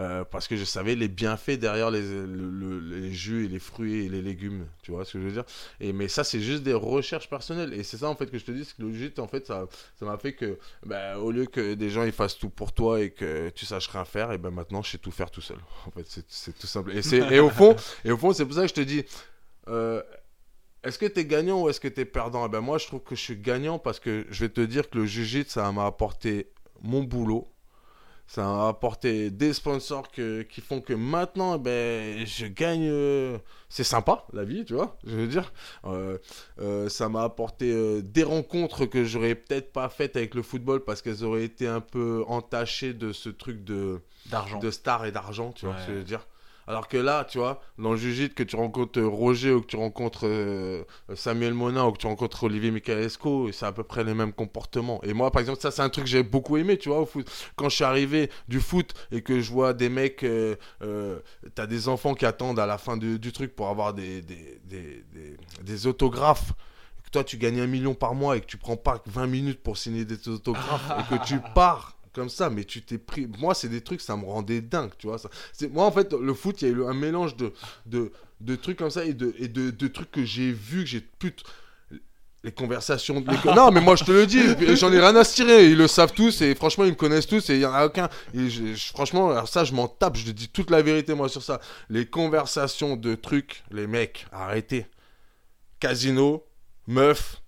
Euh, 0.00 0.24
parce 0.24 0.48
que 0.48 0.56
je 0.56 0.64
savais 0.64 0.94
les 0.94 1.08
bienfaits 1.08 1.58
derrière 1.58 1.90
les, 1.90 2.00
le- 2.00 2.24
le- 2.50 2.80
les 3.00 3.12
jus 3.12 3.44
et 3.44 3.48
les 3.48 3.58
fruits 3.58 4.06
et 4.06 4.08
les 4.08 4.22
légumes. 4.22 4.64
Tu 4.82 4.92
vois 4.92 5.04
ce 5.04 5.12
que 5.14 5.20
je 5.20 5.26
veux 5.26 5.32
dire? 5.32 5.44
Et, 5.80 5.92
Mais 5.92 6.08
ça, 6.08 6.24
c'est 6.24 6.40
juste 6.40 6.62
des 6.62 6.72
recherches 6.72 7.28
personnelles. 7.28 7.74
Et 7.74 7.82
c'est 7.82 7.98
ça, 7.98 8.08
en 8.08 8.14
fait, 8.14 8.30
que 8.30 8.38
je 8.38 8.44
te 8.44 8.52
dis, 8.52 8.64
c'est 8.64 8.76
que 8.76 8.82
le 8.82 8.92
jus, 8.92 9.12
en 9.18 9.26
fait, 9.26 9.46
ça 9.46 9.66
m'a 10.00 10.16
fait 10.16 10.32
que, 10.32 10.58
bah, 10.86 11.18
au 11.18 11.30
lieu 11.30 11.44
que 11.46 11.74
des 11.74 11.90
gens 11.90 12.04
ils 12.04 12.12
fassent 12.12 12.38
tout 12.38 12.50
pour 12.50 12.72
toi 12.72 13.00
et 13.00 13.10
que 13.10 13.50
tu 13.50 13.66
saches 13.66 13.88
rien 13.88 14.04
faire, 14.06 14.32
et 14.32 14.38
ben 14.38 14.50
maintenant, 14.50 14.80
je 14.82 14.92
sais 14.92 14.98
tout 14.98 15.10
faire 15.10 15.30
tout 15.30 15.42
seul. 15.42 15.58
En 15.86 15.90
fait, 15.90 16.04
c'est- 16.28 16.52
tout 16.58 16.66
simple. 16.66 16.92
Et, 16.96 17.02
au 17.40 17.50
fond, 17.50 17.74
fond 18.16 18.32
c'est 18.32 18.44
pour 18.46 18.54
ça 18.54 18.62
que 18.62 18.68
je 18.68 18.74
te 18.74 18.80
dis. 18.80 19.04
euh, 19.68 20.02
est-ce 20.82 20.98
que 20.98 21.06
tu 21.06 21.20
es 21.20 21.24
gagnant 21.26 21.62
ou 21.62 21.68
est-ce 21.68 21.80
que 21.80 21.88
tu 21.88 22.00
es 22.00 22.04
perdant? 22.06 22.46
Eh 22.46 22.48
ben 22.48 22.60
moi, 22.60 22.78
je 22.78 22.86
trouve 22.86 23.02
que 23.02 23.14
je 23.14 23.20
suis 23.20 23.36
gagnant 23.36 23.78
parce 23.78 24.00
que 24.00 24.26
je 24.30 24.44
vais 24.44 24.48
te 24.48 24.60
dire 24.62 24.88
que 24.88 24.98
le 24.98 25.04
jiu-jitsu, 25.06 25.50
ça 25.50 25.70
m'a 25.72 25.84
apporté 25.86 26.50
mon 26.80 27.02
boulot, 27.02 27.52
ça 28.32 28.44
m'a 28.44 28.68
apporté 28.68 29.28
des 29.32 29.52
sponsors 29.52 30.08
que, 30.12 30.42
qui 30.42 30.60
font 30.60 30.80
que 30.80 30.92
maintenant, 30.92 31.58
ben, 31.58 32.24
je 32.24 32.46
gagne. 32.46 32.86
euh, 32.88 33.38
c'est 33.68 33.82
sympa, 33.82 34.24
la 34.32 34.44
vie, 34.44 34.64
tu 34.64 34.74
vois, 34.74 34.96
je 35.04 35.16
veux 35.16 35.26
dire. 35.26 35.52
Euh, 35.84 36.16
euh, 36.60 36.88
ça 36.88 37.08
m'a 37.08 37.24
apporté 37.24 38.02
des 38.02 38.22
rencontres 38.22 38.86
que 38.86 39.02
j'aurais 39.04 39.34
peut-être 39.34 39.72
pas 39.72 39.88
faites 39.88 40.14
avec 40.16 40.36
le 40.36 40.42
football 40.42 40.84
parce 40.84 41.02
qu'elles 41.02 41.24
auraient 41.24 41.42
été 41.44 41.66
un 41.66 41.80
peu 41.80 42.24
entachées 42.28 42.94
de 42.94 43.12
ce 43.12 43.30
truc 43.30 43.64
de, 43.64 44.00
D'argent. 44.26 44.60
de 44.60 44.70
star 44.70 45.06
et 45.06 45.12
d'argent, 45.12 45.50
tu 45.50 45.66
vois 45.66 45.74
Ouais. 45.74 45.80
ce 45.82 45.86
que 45.86 45.92
je 45.94 45.98
veux 45.98 46.04
dire. 46.04 46.24
Alors 46.66 46.88
que 46.88 46.96
là, 46.96 47.24
tu 47.24 47.38
vois, 47.38 47.60
dans 47.78 47.92
le 47.92 48.28
que 48.28 48.42
tu 48.42 48.56
rencontres 48.56 49.00
Roger 49.00 49.52
ou 49.52 49.60
que 49.60 49.66
tu 49.66 49.76
rencontres 49.76 50.26
euh, 50.26 50.84
Samuel 51.14 51.54
Monin 51.54 51.84
ou 51.86 51.92
que 51.92 51.98
tu 51.98 52.06
rencontres 52.06 52.44
Olivier 52.44 52.70
Michaesco, 52.70 53.50
c'est 53.52 53.66
à 53.66 53.72
peu 53.72 53.82
près 53.82 54.04
les 54.04 54.14
mêmes 54.14 54.32
comportements. 54.32 55.00
Et 55.02 55.12
moi, 55.12 55.30
par 55.30 55.40
exemple, 55.40 55.60
ça, 55.60 55.70
c'est 55.70 55.82
un 55.82 55.88
truc 55.88 56.04
que 56.04 56.10
j'ai 56.10 56.22
beaucoup 56.22 56.56
aimé, 56.56 56.76
tu 56.78 56.88
vois, 56.88 57.00
au 57.00 57.06
foot. 57.06 57.28
Quand 57.56 57.68
je 57.68 57.76
suis 57.76 57.84
arrivé 57.84 58.30
du 58.48 58.60
foot 58.60 58.92
et 59.10 59.22
que 59.22 59.40
je 59.40 59.50
vois 59.50 59.72
des 59.72 59.88
mecs, 59.88 60.22
euh, 60.22 60.56
euh, 60.82 61.20
t'as 61.54 61.66
des 61.66 61.88
enfants 61.88 62.14
qui 62.14 62.26
attendent 62.26 62.58
à 62.58 62.66
la 62.66 62.78
fin 62.78 62.96
du, 62.96 63.18
truc 63.32 63.54
pour 63.54 63.68
avoir 63.68 63.94
des, 63.94 64.22
des, 64.22 64.60
des, 64.64 65.04
des- 65.62 65.86
autographes. 65.86 66.52
Que 67.04 67.10
toi, 67.10 67.24
tu 67.24 67.36
gagnes 67.36 67.60
un 67.60 67.66
million 67.66 67.94
par 67.94 68.14
mois 68.14 68.36
et 68.36 68.40
que 68.40 68.46
tu 68.46 68.56
prends 68.58 68.76
pas 68.76 69.02
20 69.06 69.26
minutes 69.26 69.62
pour 69.62 69.78
signer 69.78 70.04
des 70.04 70.28
autographes 70.28 70.92
et 70.98 71.18
que 71.18 71.24
tu 71.24 71.40
pars 71.54 71.96
comme 72.12 72.28
ça, 72.28 72.50
mais 72.50 72.64
tu 72.64 72.82
t'es 72.82 72.98
pris. 72.98 73.28
Moi, 73.38 73.54
c'est 73.54 73.68
des 73.68 73.80
trucs, 73.80 74.00
ça 74.00 74.16
me 74.16 74.24
rendait 74.24 74.60
dingue, 74.60 74.90
tu 74.98 75.06
vois. 75.06 75.18
Ça. 75.18 75.28
Moi, 75.70 75.84
en 75.84 75.92
fait, 75.92 76.12
le 76.12 76.34
foot, 76.34 76.60
il 76.62 76.68
y 76.68 76.70
a 76.70 76.74
eu 76.74 76.84
un 76.84 76.94
mélange 76.94 77.36
de, 77.36 77.52
de, 77.86 78.56
trucs 78.56 78.78
comme 78.78 78.90
ça 78.90 79.04
et 79.04 79.14
de, 79.14 79.32
de, 79.70 79.88
trucs 79.88 80.10
que 80.10 80.24
j'ai 80.24 80.52
vus, 80.52 80.84
que 80.84 80.90
j'ai 80.90 81.00
pu. 81.00 81.34
Les 82.42 82.52
conversations. 82.52 83.22
non, 83.54 83.70
mais 83.70 83.82
moi, 83.82 83.96
je 83.96 84.04
te 84.04 84.12
le 84.12 84.26
dis, 84.26 84.40
j'en 84.76 84.90
ai 84.90 84.98
rien 84.98 85.14
à 85.14 85.24
cirer. 85.24 85.66
Ils 85.66 85.76
le 85.76 85.86
savent 85.86 86.14
tous 86.14 86.40
et 86.40 86.54
franchement, 86.54 86.84
ils 86.84 86.92
me 86.92 86.96
connaissent 86.96 87.26
tous 87.26 87.50
et 87.50 87.56
il 87.56 87.60
y 87.60 87.66
en 87.66 87.74
a 87.74 87.84
aucun. 87.84 88.08
Franchement, 88.94 89.44
ça, 89.44 89.64
je 89.64 89.74
m'en 89.74 89.88
tape. 89.88 90.16
Je 90.16 90.24
te 90.24 90.30
dis 90.30 90.48
toute 90.48 90.70
la 90.70 90.80
vérité, 90.80 91.12
moi, 91.12 91.28
sur 91.28 91.42
ça. 91.42 91.60
Les 91.90 92.06
conversations 92.06 92.96
de 92.96 93.14
trucs, 93.14 93.62
les 93.70 93.86
mecs, 93.86 94.26
arrêtez. 94.32 94.86
Casino, 95.80 96.46
meuf, 96.86 97.42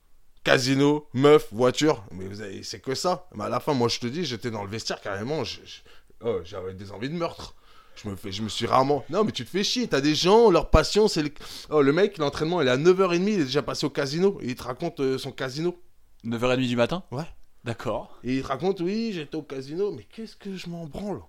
casino, 0.45 1.07
meuf, 1.15 1.49
voiture. 1.53 2.05
Mais 2.13 2.27
vous 2.27 2.41
avez, 2.41 2.63
c'est 2.63 2.81
que 2.81 2.95
ça. 2.95 3.29
Mais 3.35 3.45
à 3.45 3.49
la 3.49 3.61
fin, 3.61 3.75
moi, 3.75 3.89
je 3.89 3.99
te 4.01 4.07
dis, 4.07 4.25
j'étais 4.25 4.51
dans 4.51 4.63
le 4.65 4.71
vestiaire 4.71 5.01
carrément. 5.01 5.45
je- 5.45 5.61
je- 5.65 5.81
oh, 6.25 6.41
j'avais 6.45 6.75
des 6.75 6.91
envies 6.93 7.09
de 7.11 7.15
meurtre. 7.15 7.55
Je 8.03 8.09
me, 8.09 8.17
fais, 8.17 8.33
je 8.33 8.43
me 8.43 8.49
suis 8.49 8.67
rarement. 8.67 9.05
Non, 9.11 9.23
mais 9.23 9.33
tu 9.33 9.45
te 9.45 9.51
fais 9.51 9.63
chier. 9.63 9.87
T'as 9.87 10.01
des 10.01 10.15
gens, 10.15 10.51
leur 10.51 10.71
passion, 10.71 11.09
c'est 11.09 11.23
le. 11.23 11.31
Oh, 11.71 11.83
le 11.83 11.93
mec, 11.93 12.17
l'entraînement, 12.19 12.63
il 12.63 12.69
est 12.69 12.71
à 12.71 12.79
9h30, 12.79 13.23
il 13.35 13.41
est 13.41 13.45
déjà 13.45 13.63
passé 13.63 13.85
au 13.87 13.91
casino. 13.91 14.39
Et 14.41 14.47
il 14.49 14.55
te 14.57 14.63
raconte 14.63 15.01
euh, 15.01 15.19
son 15.19 15.31
casino. 15.31 15.77
9h30 16.25 16.67
du 16.67 16.77
matin? 16.77 17.03
Ouais. 17.11 17.25
D'accord. 17.65 18.19
Et 18.25 18.37
il 18.37 18.43
te 18.43 18.49
raconte, 18.49 18.81
oui, 18.81 19.13
j'étais 19.13 19.37
au 19.37 19.43
casino. 19.43 19.93
Mais 19.93 20.05
qu'est-ce 20.05 20.37
que 20.37 20.57
je 20.57 20.69
m'en 20.69 20.87
branle? 20.87 21.21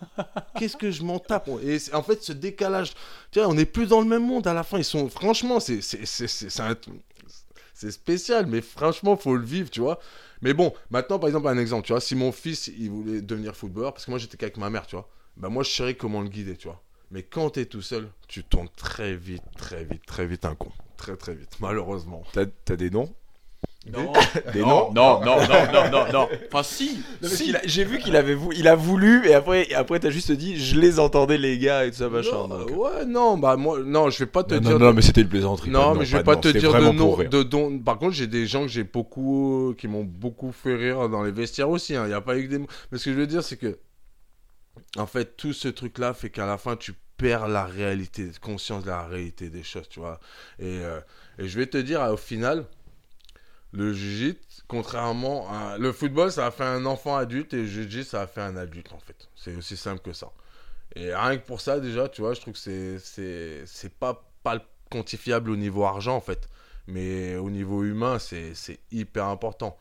Qu'est-ce 0.58 0.76
que 0.76 0.90
je 0.90 1.02
m'en 1.02 1.18
tape 1.18 1.48
Et 1.62 1.78
c'est- 1.78 1.94
en 1.94 2.02
fait, 2.02 2.22
ce 2.22 2.32
décalage. 2.32 2.92
Tu 3.30 3.38
vois, 3.40 3.48
on 3.48 3.54
n'est 3.54 3.64
plus 3.64 3.86
dans 3.86 4.00
le 4.00 4.06
même 4.06 4.24
monde 4.26 4.46
à 4.46 4.54
la 4.54 4.62
fin. 4.62 4.78
Ils 4.78 4.84
sont. 4.84 5.08
Franchement, 5.08 5.60
c'est. 5.60 5.80
c'est- 5.80 6.04
c'est- 6.04 6.26
c'est- 6.28 6.50
c'est 6.50 6.62
un- 6.62 6.76
c'est 7.78 7.92
spécial, 7.92 8.46
mais 8.46 8.60
franchement, 8.60 9.16
faut 9.16 9.36
le 9.36 9.44
vivre, 9.44 9.70
tu 9.70 9.80
vois. 9.80 10.00
Mais 10.42 10.52
bon, 10.52 10.72
maintenant, 10.90 11.20
par 11.20 11.28
exemple, 11.28 11.46
un 11.46 11.58
exemple, 11.58 11.86
tu 11.86 11.92
vois, 11.92 12.00
si 12.00 12.16
mon 12.16 12.32
fils, 12.32 12.66
il 12.76 12.90
voulait 12.90 13.22
devenir 13.22 13.54
footballeur, 13.54 13.92
parce 13.92 14.04
que 14.04 14.10
moi, 14.10 14.18
j'étais 14.18 14.36
qu'avec 14.36 14.56
ma 14.56 14.68
mère, 14.68 14.84
tu 14.84 14.96
vois, 14.96 15.08
bah 15.36 15.48
moi, 15.48 15.62
je 15.62 15.70
saurais 15.70 15.94
comment 15.94 16.20
le 16.20 16.28
guider, 16.28 16.56
tu 16.56 16.66
vois. 16.66 16.82
Mais 17.12 17.22
quand 17.22 17.50
t'es 17.50 17.66
tout 17.66 17.80
seul, 17.80 18.10
tu 18.26 18.42
tombes 18.42 18.68
très 18.76 19.14
vite, 19.14 19.44
très 19.56 19.84
vite, 19.84 20.04
très 20.06 20.26
vite 20.26 20.44
un 20.44 20.56
con. 20.56 20.72
Très, 20.96 21.16
très 21.16 21.36
vite, 21.36 21.60
malheureusement. 21.60 22.24
T'as 22.32 22.76
des 22.76 22.90
noms? 22.90 23.14
Non. 23.92 24.12
Des 24.52 24.60
non, 24.62 24.92
non, 24.92 25.20
non, 25.24 25.36
non, 25.40 25.72
non, 25.72 25.90
non, 25.90 26.12
non. 26.12 26.28
Enfin, 26.52 26.62
si. 26.62 27.00
Si. 27.22 27.54
a- 27.56 27.60
J'ai 27.64 27.84
vu 27.84 27.98
qu'il 27.98 28.16
avait 28.16 28.34
vou- 28.34 28.52
il 28.54 28.68
a 28.68 28.74
voulu 28.74 29.26
et 29.26 29.34
après, 29.34 29.70
et 29.70 29.74
après 29.74 29.98
t'as 30.00 30.10
juste 30.10 30.30
dit 30.32 30.56
je 30.62 30.78
les 30.78 30.98
entendais 30.98 31.38
les 31.38 31.58
gars 31.58 31.84
et 31.84 31.90
tout 31.90 31.96
ça 31.98 32.08
machin. 32.08 32.30
Non, 32.32 32.48
donc. 32.48 32.70
ouais, 32.70 33.04
non, 33.06 33.38
bah 33.38 33.56
moi, 33.56 33.78
non, 33.84 34.10
je 34.10 34.18
vais 34.20 34.26
pas 34.26 34.44
te 34.44 34.54
Non, 34.54 34.60
dire. 34.60 34.78
non, 34.78 34.86
non, 34.86 34.92
mais 34.92 35.02
c'était 35.02 35.22
une 35.22 35.28
plaisanterie. 35.28 35.70
Non, 35.70 35.94
mais 35.94 36.04
je 36.04 36.16
vais 36.16 36.22
pas 36.24 36.36
te 36.36 36.48
dire 36.48 36.72
de 36.72 36.90
nom, 36.92 37.16
de 37.16 37.42
don. 37.42 37.78
Par 37.78 37.98
contre, 37.98 38.14
j'ai 38.14 38.26
des 38.26 38.46
gens 38.46 38.62
que 38.62 38.68
j'ai 38.68 38.84
beaucoup, 38.84 39.74
qui 39.78 39.88
m'ont 39.88 40.04
beaucoup 40.04 40.52
fait 40.52 40.74
rire 40.74 41.08
dans 41.08 41.22
les 41.22 41.32
vestiaires 41.32 41.70
aussi. 41.70 41.94
Il 41.94 42.02
n'y 42.02 42.12
a 42.12 42.20
pas 42.20 42.36
eu 42.36 42.44
que 42.44 42.50
des 42.50 42.58
mots. 42.58 42.66
Mais 42.92 42.98
ce 42.98 43.06
que 43.06 43.12
je 43.12 43.16
veux 43.18 43.26
dire, 43.26 43.42
c'est 43.42 43.56
que, 43.56 43.78
en 44.96 45.06
fait, 45.06 45.36
tout 45.36 45.52
ce 45.52 45.68
truc-là 45.68 46.14
fait 46.14 46.30
qu'à 46.30 46.46
la 46.46 46.58
fin, 46.58 46.76
tu 46.76 46.92
perds 47.16 47.48
la 47.48 47.64
réalité, 47.64 48.30
conscience 48.40 48.84
de 48.84 48.90
la 48.90 49.02
réalité 49.06 49.50
des 49.50 49.62
choses, 49.64 49.88
tu 49.88 49.98
vois. 50.00 50.20
Et, 50.60 50.78
euh, 50.82 51.00
et 51.38 51.48
je 51.48 51.58
vais 51.58 51.66
te 51.66 51.78
dire, 51.78 52.00
au 52.12 52.16
final, 52.16 52.64
le 53.72 53.92
jiu 53.92 54.36
contrairement 54.66 55.48
à 55.50 55.78
le 55.78 55.92
football, 55.92 56.30
ça 56.30 56.46
a 56.46 56.50
fait 56.50 56.64
un 56.64 56.84
enfant 56.86 57.16
adulte 57.16 57.54
et 57.54 57.58
le 57.62 57.66
jiu 57.66 58.02
ça 58.04 58.22
a 58.22 58.26
fait 58.26 58.40
un 58.42 58.56
adulte 58.56 58.92
en 58.92 58.98
fait. 58.98 59.28
C'est 59.36 59.54
aussi 59.56 59.76
simple 59.76 60.00
que 60.00 60.12
ça. 60.12 60.28
Et 60.96 61.14
rien 61.14 61.36
que 61.36 61.46
pour 61.46 61.60
ça, 61.60 61.80
déjà, 61.80 62.08
tu 62.08 62.22
vois, 62.22 62.34
je 62.34 62.40
trouve 62.40 62.54
que 62.54 62.58
c'est 62.60 62.98
c'est 62.98 63.62
c'est 63.66 63.92
pas 63.92 64.24
pas 64.42 64.58
quantifiable 64.90 65.50
au 65.50 65.56
niveau 65.56 65.84
argent 65.84 66.16
en 66.16 66.20
fait, 66.20 66.48
mais 66.86 67.36
au 67.36 67.50
niveau 67.50 67.84
humain, 67.84 68.18
c'est 68.18 68.54
c'est 68.54 68.80
hyper 68.90 69.26
important. 69.26 69.78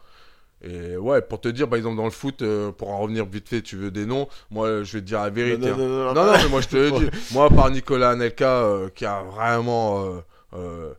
Et 0.63 0.97
ouais, 0.97 1.21
pour 1.21 1.39
te 1.39 1.47
dire, 1.47 1.69
par 1.69 1.77
exemple, 1.77 1.97
dans 1.97 2.05
le 2.05 2.09
foot, 2.09 2.41
euh, 2.41 2.71
pour 2.71 2.89
en 2.89 2.97
revenir 2.97 3.25
vite 3.25 3.47
fait, 3.47 3.61
tu 3.61 3.75
veux 3.77 3.91
des 3.91 4.07
noms, 4.07 4.27
moi, 4.49 4.83
je 4.83 4.93
vais 4.93 5.01
te 5.01 5.05
dire 5.05 5.21
la 5.21 5.29
vérité. 5.29 5.69
hein. 5.69 5.77
non, 5.77 5.87
non, 5.87 6.13
Non, 6.15 6.25
non, 6.25 6.33
mais 6.33 6.49
moi 6.49 6.61
je 6.61 6.67
te 6.67 6.75
le 6.77 6.91
dis. 6.91 7.17
Moi, 7.31 7.47
par 7.49 7.69
Nicolas 7.69 8.09
Anelka, 8.11 8.63
euh, 8.63 8.89
qui 8.89 9.05
a 9.05 9.21
vraiment 9.21 10.23
euh, 10.53 10.93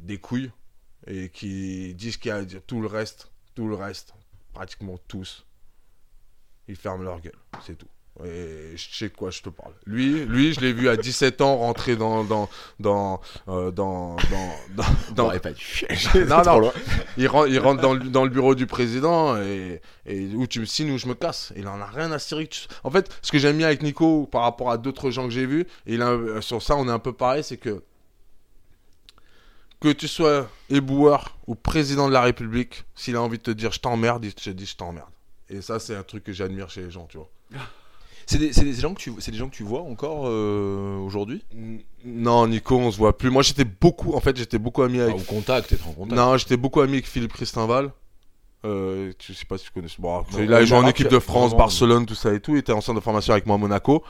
des 0.00 0.18
couilles 0.18 0.50
et 1.06 1.28
qui 1.30 1.96
ce 1.98 2.18
qu'il 2.18 2.28
y 2.28 2.32
a 2.32 2.36
à 2.36 2.44
dire, 2.44 2.60
tout 2.66 2.80
le 2.80 2.86
reste, 2.86 3.30
tout 3.54 3.68
le 3.68 3.74
reste, 3.74 4.14
pratiquement 4.52 4.98
tous, 5.08 5.44
ils 6.68 6.76
ferment 6.76 7.02
leur 7.04 7.20
gueule, 7.20 7.38
c'est 7.64 7.76
tout. 7.76 7.86
Et 8.24 8.72
je 8.76 8.96
sais 8.96 9.08
de 9.10 9.14
quoi 9.14 9.28
je 9.30 9.42
te 9.42 9.50
parle. 9.50 9.74
Lui, 9.84 10.24
lui, 10.24 10.54
je 10.54 10.60
l'ai 10.60 10.72
vu 10.72 10.88
à 10.88 10.96
17 10.96 11.42
ans 11.42 11.58
rentrer 11.58 11.96
dans 11.96 12.24
dans 12.24 12.48
dans 12.80 13.20
euh, 13.48 13.70
dans 13.70 14.16
dans 14.16 14.54
dans, 14.74 14.84
dans- 15.10 15.24
T'aurais 15.24 15.38
pas 15.38 15.52
dû. 15.52 15.84
non, 16.26 16.42
non. 16.46 16.72
il 17.18 17.28
rentre, 17.28 17.48
il 17.48 17.58
rentre 17.58 17.82
dans, 17.82 17.92
le, 17.92 18.00
dans 18.08 18.24
le 18.24 18.30
bureau 18.30 18.54
du 18.54 18.66
président 18.66 19.36
et, 19.36 19.82
et 20.06 20.28
où 20.34 20.46
tu 20.46 20.60
me 20.60 20.64
signes 20.64 20.92
ou 20.92 20.98
je 20.98 21.08
me 21.08 21.14
casse. 21.14 21.52
Il 21.56 21.68
en 21.68 21.78
a 21.78 21.84
rien 21.84 22.10
à 22.10 22.18
cirer. 22.18 22.48
En 22.84 22.90
fait, 22.90 23.14
ce 23.20 23.30
que 23.30 23.38
j'aime 23.38 23.58
bien 23.58 23.66
avec 23.66 23.82
Nico 23.82 24.24
par 24.32 24.42
rapport 24.42 24.70
à 24.70 24.78
d'autres 24.78 25.10
gens 25.10 25.24
que 25.24 25.30
j'ai 25.34 25.44
vus, 25.44 25.66
et 25.86 25.98
sur 26.40 26.62
ça 26.62 26.74
on 26.76 26.88
est 26.88 26.92
un 26.92 26.98
peu 26.98 27.12
pareil, 27.12 27.44
c'est 27.44 27.58
que 27.58 27.82
que 29.80 29.92
tu 29.92 30.08
sois 30.08 30.48
éboueur 30.70 31.36
ou 31.46 31.54
président 31.54 32.08
de 32.08 32.12
la 32.12 32.22
République, 32.22 32.84
s'il 32.94 33.16
a 33.16 33.22
envie 33.22 33.38
de 33.38 33.42
te 33.42 33.50
dire 33.50 33.72
je 33.72 33.80
t'emmerde, 33.80 34.24
il 34.24 34.34
te 34.34 34.50
dit 34.50 34.66
je 34.66 34.76
t'emmerde. 34.76 35.08
Et 35.48 35.60
ça, 35.60 35.78
c'est 35.78 35.94
un 35.94 36.02
truc 36.02 36.24
que 36.24 36.32
j'admire 36.32 36.70
chez 36.70 36.82
les 36.82 36.90
gens, 36.90 37.06
tu 37.06 37.18
vois. 37.18 37.30
C'est 38.28 38.38
des, 38.38 38.50
des 38.50 38.72
gens 38.72 38.92
que 38.92 38.98
tu, 38.98 39.12
c'est 39.20 39.30
des 39.30 39.36
gens 39.36 39.48
que 39.48 39.54
tu 39.54 39.62
vois 39.62 39.82
encore 39.82 40.24
euh, 40.26 40.98
aujourd'hui? 40.98 41.44
Non, 42.04 42.48
Nico, 42.48 42.76
on 42.76 42.90
se 42.90 42.96
voit 42.98 43.16
plus. 43.16 43.30
Moi, 43.30 43.44
j'étais 43.44 43.64
beaucoup, 43.64 44.14
en 44.14 44.20
fait, 44.20 44.36
j'étais 44.36 44.58
beaucoup 44.58 44.82
ami 44.82 44.98
Ah, 44.98 45.04
avec 45.04 45.14
Au 45.14 45.20
contact, 45.20 45.70
être 45.70 45.86
en 45.86 45.92
contact. 45.92 46.16
Non, 46.16 46.36
j'étais 46.36 46.56
beaucoup 46.56 46.80
ami 46.80 46.94
avec 46.94 47.06
Philippe 47.06 47.32
Christinval. 47.32 47.92
Euh, 48.64 49.12
je 49.24 49.32
sais 49.32 49.44
pas 49.44 49.58
si 49.58 49.66
tu 49.66 49.70
connais. 49.70 49.86
Bon, 50.00 50.18
après, 50.18 50.38
Non, 50.38 50.42
il 50.42 50.52
a 50.52 50.58
ouais, 50.58 50.66
joué 50.66 50.76
en 50.76 50.88
équipe 50.88 51.06
de 51.06 51.20
France, 51.20 51.50
vraiment, 51.50 51.58
Barcelone, 51.58 52.04
tout 52.04 52.16
ça 52.16 52.34
et 52.34 52.40
tout. 52.40 52.56
Il 52.56 52.58
était 52.58 52.72
en 52.72 52.80
centre 52.80 52.98
de 52.98 53.04
formation 53.04 53.32
avec 53.32 53.46
moi 53.46 53.54
à 53.54 53.58
Monaco. 53.58 54.02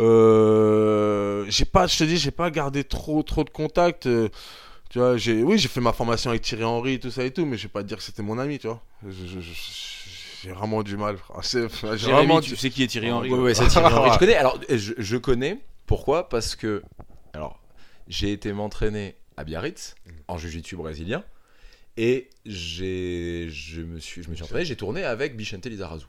Euh, 0.00 1.44
j'ai 1.48 1.64
pas, 1.64 1.86
je 1.86 1.98
te 1.98 2.02
dis, 2.02 2.16
j'ai 2.16 2.32
pas 2.32 2.50
gardé 2.50 2.82
trop, 2.82 3.22
trop 3.22 3.44
de 3.44 3.50
contact. 3.50 4.08
Tu 4.92 4.98
vois, 4.98 5.16
j'ai, 5.16 5.42
oui, 5.42 5.56
j'ai 5.58 5.68
fait 5.68 5.80
ma 5.80 5.92
formation 5.94 6.28
avec 6.30 6.42
Thierry 6.42 6.64
Henry, 6.64 7.00
tout 7.00 7.10
ça 7.10 7.24
et 7.24 7.30
tout, 7.32 7.46
mais 7.46 7.56
je 7.56 7.62
vais 7.64 7.68
pas 7.70 7.82
te 7.82 7.88
dire 7.88 7.96
que 7.96 8.02
c'était 8.02 8.22
mon 8.22 8.38
ami, 8.38 8.58
tu 8.58 8.66
vois. 8.66 8.82
Je- 9.04 9.10
je- 9.26 9.40
je- 9.40 9.52
j'ai 10.42 10.50
vraiment 10.52 10.82
du 10.82 10.96
mal. 10.98 11.16
C'est- 11.42 11.68
J'ai 11.68 11.96
Jérémy, 11.98 12.16
vraiment 12.18 12.40
tu 12.42 12.54
sais 12.56 12.68
qui 12.68 12.82
est 12.82 12.86
Thierry 12.88 13.10
Henry 13.10 13.30
ouais, 13.30 13.54
c'est 13.54 13.66
Thierry 13.68 13.92
Henry. 13.92 14.10
Je 14.12 14.18
connais. 14.18 14.34
Alors, 14.34 14.60
je, 14.68 14.92
je 14.98 15.16
connais. 15.16 15.58
Pourquoi? 15.86 16.28
Parce 16.28 16.54
que, 16.56 16.82
alors, 17.32 17.58
j'ai 18.06 18.32
été 18.32 18.52
m'entraîner 18.52 19.16
à 19.38 19.44
Biarritz 19.44 19.94
en 20.28 20.36
jiu-jitsu 20.36 20.76
brésilien 20.76 21.24
et 21.96 22.28
j'ai, 22.44 23.48
je 23.50 23.80
me 23.80 23.98
suis, 23.98 24.22
je 24.22 24.28
me 24.30 24.34
suis 24.34 24.44
entraîné. 24.44 24.64
J'ai 24.66 24.76
tourné 24.76 25.04
avec 25.04 25.36
Bichente 25.36 25.64
Lizarazu 25.66 26.04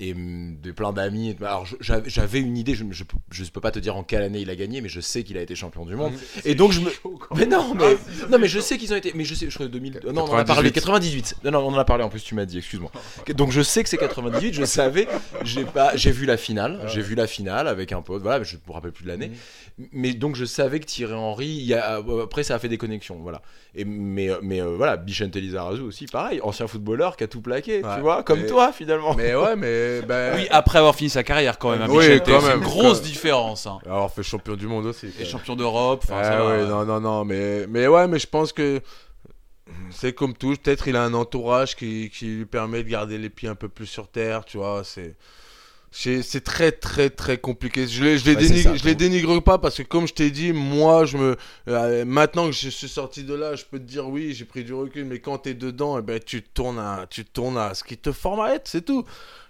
et 0.00 0.14
hum, 0.14 0.56
de 0.60 0.72
plein 0.72 0.92
d'amis. 0.92 1.36
Alors, 1.40 1.66
j'avais 1.80 2.40
une 2.40 2.56
idée. 2.56 2.74
Je, 2.74 2.84
je 3.30 3.50
peux 3.50 3.60
pas 3.60 3.70
te 3.70 3.78
dire 3.78 3.96
en 3.96 4.02
quelle 4.02 4.22
année 4.22 4.40
il 4.40 4.50
a 4.50 4.56
gagné, 4.56 4.80
mais 4.80 4.88
je 4.88 5.00
sais 5.00 5.22
qu'il 5.22 5.38
a 5.38 5.42
été 5.42 5.54
champion 5.54 5.84
du 5.84 5.94
monde. 5.94 6.12
Et 6.44 6.54
donc 6.54 6.72
je 6.72 6.80
me. 6.80 6.90
Mais 7.36 7.46
non, 7.46 7.74
mais 7.74 7.96
non, 8.30 8.38
mais 8.38 8.48
je 8.48 8.58
sais 8.58 8.78
qu'ils 8.78 8.92
ont 8.92 8.96
été. 8.96 9.12
Mais 9.14 9.24
je 9.24 9.34
sais, 9.34 9.48
je 9.48 9.54
crois 9.54 9.68
2000. 9.68 10.00
Non, 10.12 10.24
on 10.24 10.32
en 10.32 10.36
a 10.36 10.44
parlé. 10.44 10.72
98. 10.72 11.36
Non, 11.44 11.50
non, 11.52 11.58
on 11.60 11.74
en 11.74 11.78
a 11.78 11.84
parlé. 11.84 12.02
En 12.02 12.08
plus, 12.08 12.24
tu 12.24 12.34
m'as 12.34 12.46
dit. 12.46 12.58
Excuse-moi. 12.58 12.90
Donc 13.34 13.52
je 13.52 13.62
sais 13.62 13.82
que 13.82 13.88
c'est 13.88 13.98
98. 13.98 14.54
Je 14.54 14.64
savais. 14.64 15.06
J'ai 15.44 15.64
pas. 15.64 15.94
Vu 15.94 16.26
la 16.26 16.36
finale. 16.36 16.80
J'ai 16.86 17.02
vu 17.02 17.14
la 17.14 17.26
finale 17.26 17.68
avec 17.68 17.92
un 17.92 18.02
pote. 18.02 18.22
Voilà, 18.22 18.40
mais 18.40 18.44
je 18.44 18.56
me 18.56 18.72
rappelle 18.72 18.92
plus 18.92 19.04
de 19.04 19.08
l'année. 19.08 19.30
Mais 19.92 20.12
donc 20.14 20.36
je 20.36 20.44
savais 20.44 20.80
que 20.80 20.84
Thierry 20.86 21.14
Henry. 21.14 21.46
Il 21.46 21.64
y 21.64 21.74
a, 21.74 21.98
euh, 22.00 22.24
après, 22.24 22.42
ça 22.42 22.54
a 22.54 22.58
fait 22.58 22.68
des 22.68 22.78
connexions. 22.78 23.18
Voilà. 23.20 23.40
Et 23.74 23.84
mais 23.84 24.28
euh, 24.30 24.38
mais 24.42 24.60
euh, 24.60 24.74
voilà, 24.76 24.96
Bichente 24.96 25.36
Lizarazu 25.36 25.82
aussi, 25.82 26.06
pareil, 26.06 26.40
ancien 26.42 26.66
footballeur 26.66 27.16
qui 27.16 27.24
a 27.24 27.28
tout 27.28 27.40
plaqué. 27.40 27.82
Ouais. 27.84 27.94
Tu 27.94 28.00
vois, 28.00 28.22
comme 28.22 28.40
Mais- 28.40 28.46
toi 28.46 28.72
finalement. 28.72 29.14
Mais 29.14 29.34
ouais, 29.34 29.56
mais 29.56 30.02
ben, 30.02 30.34
Oui, 30.36 30.46
après 30.50 30.78
avoir 30.78 30.94
fini 30.94 31.10
sa 31.10 31.22
carrière 31.22 31.58
quand 31.58 31.70
même. 31.70 31.82
hein, 31.82 31.86
Oui, 31.88 32.20
quand 32.26 32.42
même. 32.42 32.58
une 32.58 32.64
grosse 32.64 33.00
Quand- 33.00 33.06
différence. 33.06 33.66
Hein. 33.66 33.78
alors 33.86 34.10
fait 34.12 34.22
champion 34.22 34.56
du 34.56 34.66
monde 34.66 34.86
aussi. 34.86 35.08
Et 35.20 35.24
champion 35.24 35.56
d'Europe. 35.56 36.04
Ah 36.10 36.24
ça 36.24 36.46
ouais, 36.46 36.66
non, 36.66 36.84
non, 36.84 37.00
non, 37.00 37.24
mais, 37.24 37.66
mais 37.68 37.86
ouais, 37.86 38.06
mais 38.08 38.18
je 38.18 38.26
pense 38.26 38.52
que 38.52 38.80
c'est 39.90 40.12
comme 40.12 40.34
tout. 40.34 40.56
Peut-être 40.62 40.88
il 40.88 40.96
a 40.96 41.02
un 41.04 41.14
entourage 41.14 41.76
qui, 41.76 42.10
qui 42.10 42.26
lui 42.26 42.46
permet 42.46 42.82
de 42.82 42.88
garder 42.88 43.18
les 43.18 43.30
pieds 43.30 43.48
un 43.48 43.54
peu 43.54 43.68
plus 43.68 43.86
sur 43.86 44.08
terre, 44.08 44.44
tu 44.44 44.56
vois. 44.58 44.82
C'est, 44.84 45.14
C'est 45.92 46.44
très 46.44 46.70
très 46.72 47.10
très 47.10 47.38
compliqué. 47.38 47.86
Je 47.88 48.04
les, 48.04 48.16
je 48.18 48.24
les, 48.26 48.36
Ouais, 48.36 48.36
dénigre, 48.36 48.62
ça, 48.62 48.76
je 48.76 48.84
les 48.84 48.94
bon. 48.94 48.98
dénigre 48.98 49.40
pas 49.42 49.58
parce 49.58 49.76
que 49.78 49.82
comme 49.82 50.06
je 50.06 50.14
t'ai 50.14 50.30
dit, 50.30 50.52
moi 50.52 51.04
je 51.04 51.16
me 51.16 51.36
euh, 51.68 52.04
maintenant 52.04 52.46
que 52.46 52.52
je 52.52 52.68
suis 52.68 52.88
sorti 52.88 53.24
de 53.24 53.34
là, 53.34 53.56
je 53.56 53.64
peux 53.64 53.78
te 53.80 53.84
dire 53.84 54.08
oui, 54.08 54.32
j'ai 54.32 54.44
pris 54.44 54.62
du 54.62 54.72
recul, 54.72 55.04
mais 55.04 55.18
quand 55.18 55.38
t'es 55.38 55.54
dedans, 55.54 55.98
eh 55.98 56.02
ben 56.02 56.20
tu 56.24 56.42
tournes 56.42 56.78
à 56.78 57.06
tu 57.10 57.24
tournes 57.24 57.58
à 57.58 57.74
ce 57.74 57.82
qui 57.82 57.98
te 57.98 58.12
forme 58.12 58.40
à 58.40 58.54
être, 58.54 58.68
c'est 58.68 58.84
tout. 58.84 59.04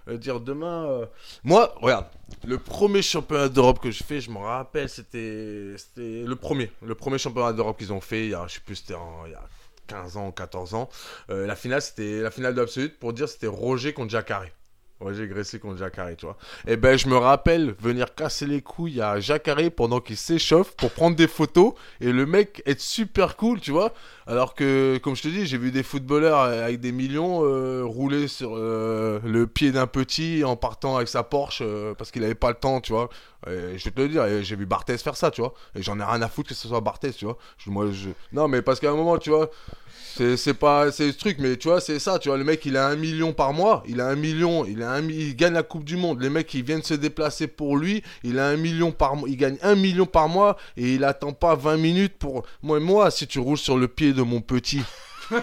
Euh, 0.07 0.17
dire 0.17 0.39
demain, 0.39 0.85
euh, 0.89 1.05
moi 1.43 1.75
regarde, 1.79 2.07
le 2.43 2.57
premier 2.57 3.03
championnat 3.03 3.47
d'Europe 3.49 3.79
que 3.79 3.91
je 3.91 4.03
fais, 4.03 4.19
je 4.19 4.31
me 4.31 4.39
rappelle, 4.39 4.89
c'était 4.89 5.75
c'était 5.77 6.23
le 6.25 6.35
premier, 6.35 6.71
le 6.81 6.95
premier 6.95 7.19
championnat 7.19 7.53
d'Europe 7.53 7.77
qu'ils 7.77 7.93
ont 7.93 8.01
fait, 8.01 8.25
il 8.25 8.31
y 8.31 8.33
a 8.35 8.47
je 8.47 8.55
sais 8.55 8.61
plus 8.65 8.77
c'était 8.77 8.95
il 9.27 9.31
y 9.31 9.35
a 9.35 9.47
15 9.85 10.17
ans, 10.17 10.31
14 10.31 10.73
ans. 10.73 10.89
La 11.29 11.55
finale 11.55 11.83
c'était 11.83 12.21
la 12.21 12.31
finale 12.31 12.55
de 12.55 12.59
l'absolute 12.61 12.97
pour 12.97 13.13
dire 13.13 13.29
c'était 13.29 13.45
Roger 13.47 13.93
contre 13.93 14.09
Jacare. 14.09 14.45
Roger 15.01 15.27
Gressé 15.27 15.59
contre 15.59 15.77
Jacare, 15.77 16.09
tu 16.17 16.25
vois. 16.25 16.37
Et 16.67 16.77
ben, 16.77 16.97
je 16.97 17.07
me 17.07 17.17
rappelle 17.17 17.75
venir 17.79 18.13
casser 18.15 18.45
les 18.45 18.61
couilles 18.61 19.01
à 19.01 19.19
Jacare 19.19 19.71
pendant 19.75 19.99
qu'il 19.99 20.17
s'échauffe 20.17 20.75
pour 20.75 20.91
prendre 20.91 21.15
des 21.15 21.27
photos 21.27 21.73
et 21.99 22.11
le 22.11 22.25
mec 22.25 22.61
être 22.65 22.81
super 22.81 23.35
cool, 23.35 23.59
tu 23.59 23.71
vois. 23.71 23.93
Alors 24.27 24.53
que, 24.53 24.99
comme 25.03 25.15
je 25.15 25.23
te 25.23 25.27
dis, 25.27 25.45
j'ai 25.45 25.57
vu 25.57 25.71
des 25.71 25.83
footballeurs 25.83 26.39
avec 26.39 26.79
des 26.79 26.91
millions 26.91 27.43
euh, 27.43 27.83
rouler 27.83 28.27
sur 28.27 28.55
euh, 28.55 29.19
le 29.25 29.47
pied 29.47 29.71
d'un 29.71 29.87
petit 29.87 30.43
en 30.45 30.55
partant 30.55 30.95
avec 30.95 31.07
sa 31.07 31.23
Porsche 31.23 31.61
euh, 31.61 31.93
parce 31.95 32.11
qu'il 32.11 32.23
avait 32.23 32.35
pas 32.35 32.49
le 32.49 32.55
temps, 32.55 32.81
tu 32.81 32.93
vois. 32.93 33.09
Et 33.47 33.77
je 33.79 33.85
vais 33.85 33.91
te 33.91 34.01
le 34.01 34.07
dire, 34.07 34.43
j'ai 34.43 34.55
vu 34.55 34.67
Barthez 34.67 34.99
faire 34.99 35.17
ça, 35.17 35.31
tu 35.31 35.41
vois. 35.41 35.55
Et 35.73 35.81
j'en 35.81 35.99
ai 35.99 36.03
rien 36.03 36.21
à 36.21 36.27
foutre 36.27 36.49
que 36.49 36.55
ce 36.55 36.67
soit 36.67 36.79
Barthez, 36.79 37.11
tu 37.11 37.25
vois. 37.25 37.37
Non, 38.31 38.47
mais 38.47 38.61
parce 38.61 38.79
qu'à 38.79 38.91
un 38.91 38.95
moment, 38.95 39.17
tu 39.17 39.31
vois, 39.31 39.49
c'est 40.15 40.37
c'est 40.37 40.53
pas 40.53 40.91
c'est 40.91 41.11
ce 41.11 41.17
truc 41.17 41.37
mais 41.39 41.57
tu 41.57 41.67
vois 41.67 41.81
c'est 41.81 41.99
ça 41.99 42.19
tu 42.19 42.29
vois 42.29 42.37
le 42.37 42.43
mec 42.43 42.65
il 42.65 42.77
a 42.77 42.87
un 42.87 42.95
million 42.95 43.33
par 43.33 43.53
mois 43.53 43.83
il 43.87 44.01
a 44.01 44.07
un 44.07 44.15
million 44.15 44.65
il 44.65 44.83
a 44.83 44.91
un 44.91 45.07
il 45.07 45.35
gagne 45.35 45.53
la 45.53 45.63
coupe 45.63 45.83
du 45.83 45.97
monde 45.97 46.21
les 46.21 46.29
mecs 46.29 46.53
ils 46.53 46.63
viennent 46.63 46.83
se 46.83 46.93
déplacer 46.93 47.47
pour 47.47 47.77
lui 47.77 48.03
il 48.23 48.39
a 48.39 48.47
un 48.47 48.57
million 48.57 48.91
par 48.91 49.15
mois 49.15 49.29
il 49.29 49.37
gagne 49.37 49.57
un 49.61 49.75
million 49.75 50.05
par 50.05 50.27
mois 50.27 50.57
et 50.77 50.95
il 50.95 51.03
attend 51.03 51.33
pas 51.33 51.55
20 51.55 51.77
minutes 51.77 52.17
pour 52.17 52.43
moi 52.61 52.79
moi 52.79 53.11
si 53.11 53.27
tu 53.27 53.39
roules 53.39 53.57
sur 53.57 53.77
le 53.77 53.87
pied 53.87 54.13
de 54.13 54.21
mon 54.21 54.41
petit. 54.41 54.81
Mais 55.31 55.37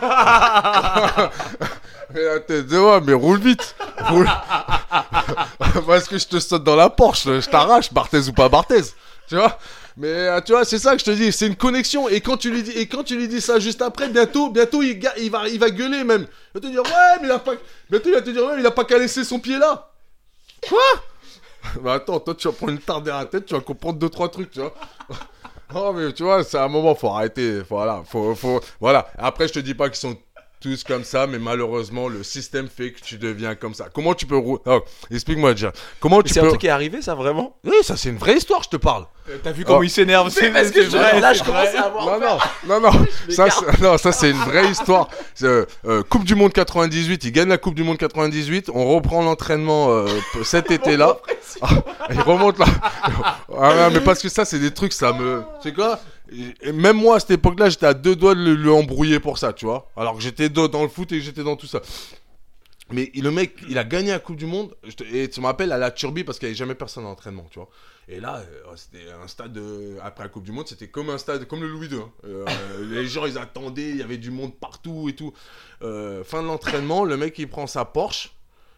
la 2.22 2.40
tête 2.40 2.66
de 2.66 2.78
moi, 2.78 3.00
mais 3.00 3.12
roule 3.12 3.38
vite. 3.38 3.74
Roule. 4.08 4.28
Parce 5.86 6.08
que 6.08 6.18
je 6.18 6.26
te 6.26 6.40
saute 6.40 6.64
dans 6.64 6.76
la 6.76 6.90
Porsche 6.90 7.40
je 7.40 7.48
t'arrache 7.48 7.92
Barthez 7.92 8.28
ou 8.28 8.32
pas 8.32 8.48
Barthez 8.48 8.82
tu 9.28 9.36
vois 9.36 9.58
mais 9.98 10.06
euh, 10.06 10.40
tu 10.40 10.52
vois, 10.52 10.64
c'est 10.64 10.78
ça 10.78 10.92
que 10.92 11.00
je 11.00 11.04
te 11.04 11.10
dis, 11.10 11.32
c'est 11.32 11.48
une 11.48 11.56
connexion. 11.56 12.08
Et 12.08 12.20
quand 12.20 12.36
tu 12.36 12.52
lui 12.52 12.62
dis, 12.62 12.70
et 12.70 12.86
quand 12.86 13.02
tu 13.02 13.16
lui 13.16 13.26
dis 13.26 13.40
ça 13.40 13.58
juste 13.58 13.82
après, 13.82 14.08
bientôt, 14.08 14.48
bientôt 14.48 14.80
il, 14.80 15.00
il 15.18 15.30
va, 15.30 15.48
il 15.48 15.58
va 15.58 15.70
gueuler 15.70 16.04
même. 16.04 16.22
Il 16.54 16.60
va 16.60 16.60
te 16.60 16.72
dire 16.72 16.82
ouais, 16.82 17.20
mais 17.20 17.26
il 17.26 17.30
a 17.32 17.40
pas, 17.40 17.54
bientôt 17.90 18.08
il 18.08 18.14
va 18.14 18.22
te 18.22 18.30
dire 18.30 18.44
ouais, 18.46 18.60
il 18.60 18.66
a 18.66 18.70
pas 18.70 18.84
qu'à 18.84 18.96
laisser 18.96 19.24
son 19.24 19.40
pied 19.40 19.58
là. 19.58 19.90
Quoi? 20.68 20.78
Bah 21.82 21.94
attends, 21.94 22.20
toi 22.20 22.34
tu 22.36 22.46
vas 22.46 22.54
prendre 22.54 22.72
une 22.72 22.78
tarte 22.78 23.02
derrière 23.02 23.24
la 23.24 23.28
tête, 23.28 23.44
tu 23.44 23.54
vas 23.54 23.60
comprendre 23.60 23.98
deux 23.98 24.08
trois 24.08 24.28
trucs, 24.28 24.52
tu 24.52 24.60
vois. 24.60 24.74
Oh 25.74 25.92
mais 25.92 26.14
tu 26.14 26.22
vois, 26.22 26.42
c'est 26.44 26.56
un 26.56 26.68
moment, 26.68 26.94
faut 26.94 27.10
arrêter, 27.10 27.60
voilà, 27.68 28.02
faut, 28.06 28.34
faut, 28.34 28.58
voilà. 28.80 29.06
Après, 29.18 29.48
je 29.48 29.52
te 29.52 29.58
dis 29.58 29.74
pas 29.74 29.90
qu'ils 29.90 29.98
sont 29.98 30.16
tous 30.60 30.82
comme 30.84 31.04
ça, 31.04 31.26
mais 31.26 31.38
malheureusement, 31.38 32.08
le 32.08 32.22
système 32.22 32.68
fait 32.68 32.92
que 32.92 33.00
tu 33.00 33.16
deviens 33.18 33.54
comme 33.54 33.74
ça. 33.74 33.86
Comment 33.92 34.14
tu 34.14 34.26
peux 34.26 34.36
rouler 34.36 34.60
oh, 34.66 34.80
Explique-moi 35.10 35.54
déjà. 35.54 35.72
Comment 36.00 36.20
tu 36.22 36.32
c'est 36.32 36.40
peux 36.40 36.46
un 36.46 36.48
truc 36.50 36.60
qui 36.60 36.66
est 36.66 36.70
arrivé, 36.70 37.00
ça 37.02 37.14
vraiment? 37.14 37.56
Oui, 37.64 37.76
ça 37.82 37.96
c'est 37.96 38.08
une 38.08 38.18
vraie 38.18 38.36
histoire, 38.36 38.62
je 38.62 38.68
te 38.70 38.76
parle. 38.76 39.06
T'as 39.44 39.52
vu 39.52 39.64
comment 39.64 39.80
Oh. 39.80 39.82
il 39.82 39.90
s'énerve 39.90 40.30
C'est 40.30 40.50
parce 40.50 40.70
que 40.70 40.82
c'est 40.82 40.90
je- 40.90 40.96
vrai, 40.96 41.20
là, 41.20 41.34
c'est 41.34 41.40
je 41.40 41.44
commence 41.44 41.74
à 41.74 41.82
avoir. 41.82 42.06
Non, 42.06 42.18
non, 42.66 42.80
non, 42.80 42.92
non, 42.92 43.06
ça, 43.28 43.50
c'est- 43.50 43.80
non, 43.82 43.98
ça 43.98 44.10
c'est 44.10 44.30
une 44.30 44.38
vraie 44.38 44.68
histoire. 44.70 45.08
C'est, 45.34 45.44
euh, 45.46 45.66
euh, 45.86 46.02
coupe 46.02 46.24
du 46.24 46.34
Monde 46.34 46.52
98, 46.54 47.24
il 47.24 47.32
gagne 47.32 47.48
la 47.50 47.58
Coupe 47.58 47.74
du 47.74 47.82
Monde 47.84 47.98
98, 47.98 48.70
on 48.72 48.86
reprend 48.94 49.22
l'entraînement 49.22 49.90
euh, 49.90 50.06
cet 50.44 50.70
été-là. 50.70 51.18
Ah, 51.60 51.68
il 52.10 52.20
remonte 52.20 52.58
là. 52.58 52.66
Ah, 53.60 53.90
mais 53.92 54.00
parce 54.00 54.20
que 54.22 54.28
ça, 54.28 54.44
c'est 54.44 54.58
des 54.58 54.72
trucs, 54.72 54.92
ça 54.92 55.12
me. 55.12 55.42
Tu 55.62 55.68
sais 55.70 55.74
quoi? 55.74 55.98
Même 56.72 56.96
moi, 56.96 57.16
à 57.16 57.20
cette 57.20 57.32
époque-là, 57.32 57.70
j'étais 57.70 57.86
à 57.86 57.94
deux 57.94 58.14
doigts 58.16 58.34
de 58.34 58.40
le, 58.42 58.54
le 58.54 58.72
embrouiller 58.72 59.20
pour 59.20 59.38
ça, 59.38 59.52
tu 59.52 59.64
vois. 59.66 59.88
Alors 59.96 60.14
que 60.16 60.20
j'étais 60.22 60.48
dans 60.48 60.82
le 60.82 60.88
foot 60.88 61.10
et 61.12 61.18
que 61.18 61.24
j'étais 61.24 61.42
dans 61.44 61.56
tout 61.56 61.66
ça. 61.66 61.80
Mais 62.90 63.10
le 63.14 63.30
mec, 63.30 63.56
il 63.68 63.76
a 63.76 63.84
gagné 63.84 64.10
la 64.12 64.18
Coupe 64.18 64.36
du 64.36 64.46
Monde. 64.46 64.74
Et 65.12 65.28
tu 65.28 65.40
me 65.40 65.46
rappelles 65.46 65.72
à 65.72 65.78
la 65.78 65.90
Turbie 65.90 66.24
parce 66.24 66.38
qu'il 66.38 66.46
n'y 66.46 66.52
avait 66.52 66.58
jamais 66.58 66.74
personne 66.74 67.04
en 67.04 67.10
entraînement, 67.10 67.46
tu 67.50 67.58
vois. 67.58 67.68
Et 68.08 68.18
là, 68.20 68.36
euh, 68.38 68.72
c'était 68.76 69.10
un 69.22 69.28
stade 69.28 69.56
euh, 69.58 69.98
après 70.02 70.24
la 70.24 70.30
Coupe 70.30 70.44
du 70.44 70.52
Monde, 70.52 70.66
c'était 70.66 70.88
comme 70.88 71.10
un 71.10 71.18
stade, 71.18 71.44
comme 71.46 71.60
le 71.60 71.68
Louis 71.68 71.88
II. 71.88 71.96
hein. 71.98 72.10
Euh, 72.24 72.46
les 72.90 73.06
gens, 73.06 73.26
ils 73.26 73.36
attendaient, 73.36 73.90
il 73.90 73.96
y 73.98 74.02
avait 74.02 74.16
du 74.16 74.30
monde 74.30 74.54
partout 74.58 75.10
et 75.10 75.14
tout. 75.14 75.34
Euh, 75.82 76.24
fin 76.24 76.42
de 76.42 76.46
l'entraînement, 76.46 77.04
le 77.04 77.18
mec, 77.18 77.38
il 77.38 77.46
prend 77.48 77.66
sa 77.66 77.84
Porsche 77.84 78.32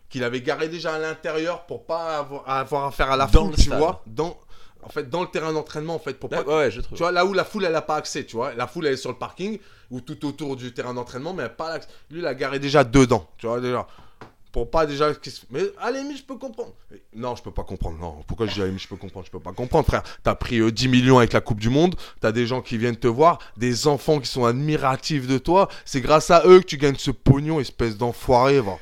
qu'il 0.08 0.24
avait 0.24 0.40
garée 0.40 0.68
déjà 0.68 0.94
à 0.94 0.98
l'intérieur 0.98 1.66
pour 1.66 1.86
pas 1.86 2.18
avoir, 2.18 2.48
avoir 2.50 2.86
affaire 2.86 3.12
à 3.12 3.16
la 3.16 3.28
foule, 3.28 3.50
le 3.50 3.54
tu 3.56 3.62
stade. 3.62 3.78
vois. 3.78 4.02
Dans, 4.08 4.36
en 4.83 4.88
fait, 4.88 5.09
dans 5.11 5.23
le 5.23 5.29
terrain 5.29 5.53
d'entraînement, 5.53 5.95
en 5.95 5.99
fait, 5.99 6.14
pour 6.14 6.31
pas 6.31 6.43
Ouais, 6.43 6.71
je 6.71 6.81
trouve. 6.81 6.97
tu 6.97 7.03
vois, 7.03 7.12
là 7.12 7.25
où 7.27 7.33
la 7.33 7.45
foule, 7.45 7.64
elle 7.64 7.73
n'a 7.73 7.83
pas 7.83 7.97
accès, 7.97 8.25
tu 8.25 8.37
vois. 8.37 8.55
La 8.55 8.66
foule, 8.66 8.87
elle 8.87 8.95
est 8.95 8.97
sur 8.99 9.11
le 9.11 9.16
parking 9.19 9.59
ou 9.90 10.01
tout 10.01 10.25
autour 10.27 10.57
du 10.57 10.73
terrain 10.73 10.95
d'entraînement, 10.95 11.33
mais 11.35 11.43
elle 11.43 11.47
a 11.51 11.55
pas 11.55 11.71
l'accès. 11.71 11.88
Lui, 12.11 12.21
il 12.21 12.27
a 12.27 12.35
garé 12.35 12.59
déjà 12.59 12.85
dedans, 12.85 13.29
tu 13.38 13.47
vois, 13.47 13.61
déjà. 13.61 13.87
Pour 14.53 14.69
pas 14.69 14.85
déjà. 14.85 15.12
Mais 15.51 15.62
la 15.81 15.93
limite, 15.93 16.19
je 16.19 16.23
peux 16.25 16.37
comprendre. 16.37 16.73
Mais 16.90 17.01
Non, 17.14 17.37
je 17.37 17.43
peux 17.43 17.53
pas 17.53 17.62
comprendre. 17.62 17.99
Non, 17.99 18.25
pourquoi 18.27 18.47
je 18.47 18.55
dis 18.55 18.59
la 18.59 18.66
limite, 18.66 18.83
je 18.83 18.88
peux 18.88 18.97
comprendre 18.97 19.25
Je 19.25 19.31
peux 19.31 19.38
pas 19.38 19.53
comprendre, 19.53 19.87
frère. 19.87 20.03
T'as 20.25 20.35
pris 20.35 20.59
euh, 20.59 20.73
10 20.73 20.88
millions 20.88 21.19
avec 21.19 21.33
la 21.33 21.40
Coupe 21.40 21.61
du 21.61 21.69
Monde, 21.71 21.95
t'as 22.21 22.33
des 22.33 22.49
gens 22.49 22.61
qui 22.61 22.77
viennent 22.77 22.97
te 22.97 23.07
voir, 23.07 23.38
des 23.57 23.87
enfants 23.87 24.19
qui 24.19 24.29
sont 24.29 24.45
admiratifs 24.45 25.29
de 25.29 25.38
toi. 25.38 25.69
C'est 25.85 26.01
grâce 26.01 26.33
à 26.33 26.43
eux 26.47 26.59
que 26.59 26.64
tu 26.66 26.79
gagnes 26.79 26.97
ce 26.97 27.12
pognon, 27.12 27.61
espèce 27.61 27.97
d'enfoiré, 27.97 28.61
va. 28.61 28.77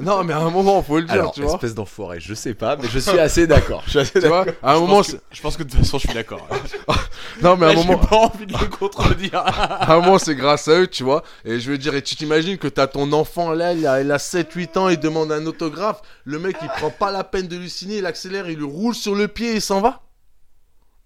Non, 0.00 0.24
mais 0.24 0.32
à 0.32 0.38
un 0.40 0.50
moment, 0.50 0.82
faut 0.82 0.96
le 0.98 1.04
dire, 1.04 1.12
Alors, 1.14 1.32
tu 1.32 1.42
vois. 1.42 1.54
espèce 1.54 1.74
d'enfoiré, 1.74 2.18
je 2.20 2.34
sais 2.34 2.54
pas, 2.54 2.76
mais 2.76 2.88
je 2.88 2.98
suis 2.98 3.18
assez 3.18 3.46
d'accord. 3.46 3.82
Je 3.86 3.90
suis 3.90 3.98
assez 4.00 4.12
Tu 4.14 4.20
d'accord. 4.20 4.44
vois, 4.44 4.54
à 4.62 4.72
un 4.72 4.74
Je 4.76 4.80
moment, 4.80 4.96
pense 4.96 5.06
c'est- 5.08 5.16
que- 5.18 5.22
Je 5.30 5.40
pense 5.40 5.56
que 5.56 5.62
de 5.62 5.70
toute 5.70 5.78
façon, 5.80 5.98
je 5.98 6.06
suis 6.08 6.14
d'accord. 6.14 6.46
non, 7.42 7.56
mais 7.56 7.66
à 7.66 7.68
un 7.70 7.74
moment, 7.74 8.00
J'ai 8.02 8.08
pas 8.08 8.16
envie 8.16 8.46
de 8.46 8.52
le 8.58 8.66
contredire. 8.66 9.42
À 9.46 9.92
un 9.94 10.00
moment, 10.00 10.18
c'est 10.18 10.34
grâce 10.34 10.68
à 10.68 10.80
eux, 10.80 10.86
tu 10.88 11.04
vois. 11.04 11.22
Et 11.44 11.60
je 11.60 11.70
veux 11.70 11.78
dire, 11.78 11.94
et 11.94 12.02
tu 12.02 12.16
t'imagines 12.16 12.58
que 12.58 12.68
t'as 12.68 12.86
ton 12.86 13.12
enfant 13.12 13.52
là, 13.52 13.72
il 13.72 13.86
a, 13.86 14.00
il 14.00 14.10
a 14.10 14.18
7-8 14.18 14.76
ans, 14.78 14.88
il 14.88 14.98
demande 14.98 15.30
un 15.32 15.44
autographe. 15.46 16.00
Le 16.24 16.38
mec, 16.38 16.56
il 16.62 16.68
prend 16.68 16.90
pas 16.90 17.10
la 17.12 17.22
peine 17.24 17.46
de 17.46 17.56
lui 17.56 17.70
signer, 17.70 17.98
il 17.98 18.06
accélère, 18.06 18.48
il 18.50 18.56
lui 18.56 18.64
roule 18.64 18.94
sur 18.94 19.14
le 19.14 19.28
pied 19.28 19.52
et 19.52 19.54
il 19.56 19.62
s'en 19.62 19.80
va. 19.80 20.00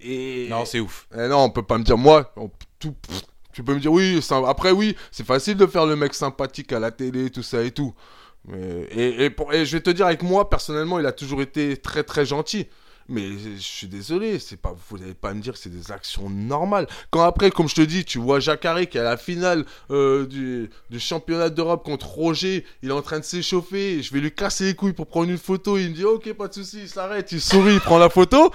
Et. 0.00 0.46
Non, 0.48 0.64
c'est 0.64 0.80
ouf. 0.80 1.06
Eh 1.14 1.28
non, 1.28 1.38
on 1.44 1.50
peut 1.50 1.62
pas 1.64 1.76
me 1.78 1.84
dire, 1.84 1.98
moi, 1.98 2.32
on- 2.36 2.50
tout, 2.78 2.92
pff, 2.92 3.20
tu 3.52 3.62
peux 3.64 3.74
me 3.74 3.80
dire, 3.80 3.92
oui, 3.92 4.22
ça- 4.22 4.40
après, 4.46 4.70
oui, 4.70 4.96
c'est 5.10 5.26
facile 5.26 5.56
de 5.56 5.66
faire 5.66 5.86
le 5.86 5.96
mec 5.96 6.14
sympathique 6.14 6.72
à 6.72 6.78
la 6.78 6.90
télé, 6.92 7.30
tout 7.30 7.42
ça 7.42 7.62
et 7.62 7.70
tout. 7.72 7.92
Et, 8.54 9.26
et, 9.26 9.30
et 9.52 9.66
je 9.66 9.76
vais 9.76 9.82
te 9.82 9.90
dire, 9.90 10.06
avec 10.06 10.22
moi, 10.22 10.48
personnellement, 10.48 10.98
il 10.98 11.06
a 11.06 11.12
toujours 11.12 11.42
été 11.42 11.76
très 11.76 12.02
très 12.02 12.24
gentil. 12.24 12.66
Mais 13.10 13.22
je 13.56 13.62
suis 13.62 13.86
désolé, 13.86 14.38
c'est 14.38 14.58
pas, 14.58 14.76
vous 14.90 14.98
n'allez 14.98 15.14
pas 15.14 15.32
me 15.32 15.40
dire 15.40 15.54
que 15.54 15.58
c'est 15.58 15.70
des 15.70 15.90
actions 15.90 16.28
normales. 16.28 16.86
Quand 17.10 17.22
après, 17.22 17.50
comme 17.50 17.66
je 17.66 17.74
te 17.74 17.80
dis, 17.80 18.04
tu 18.04 18.18
vois 18.18 18.38
Jacare 18.38 18.80
qui 18.86 18.98
est 18.98 19.00
à 19.00 19.04
la 19.04 19.16
finale 19.16 19.64
euh, 19.90 20.26
du, 20.26 20.68
du 20.90 21.00
championnat 21.00 21.48
d'Europe 21.48 21.82
contre 21.86 22.06
Roger, 22.06 22.66
il 22.82 22.90
est 22.90 22.92
en 22.92 23.00
train 23.00 23.18
de 23.18 23.24
s'échauffer, 23.24 24.02
je 24.02 24.12
vais 24.12 24.20
lui 24.20 24.30
casser 24.30 24.64
les 24.64 24.74
couilles 24.74 24.92
pour 24.92 25.06
prendre 25.06 25.30
une 25.30 25.38
photo, 25.38 25.78
il 25.78 25.88
me 25.88 25.94
dit 25.94 26.04
ok, 26.04 26.34
pas 26.34 26.48
de 26.48 26.52
souci, 26.52 26.80
il 26.82 26.88
s'arrête, 26.88 27.32
il 27.32 27.40
sourit, 27.40 27.74
il 27.74 27.80
prend 27.80 27.96
la 27.96 28.10
photo. 28.10 28.52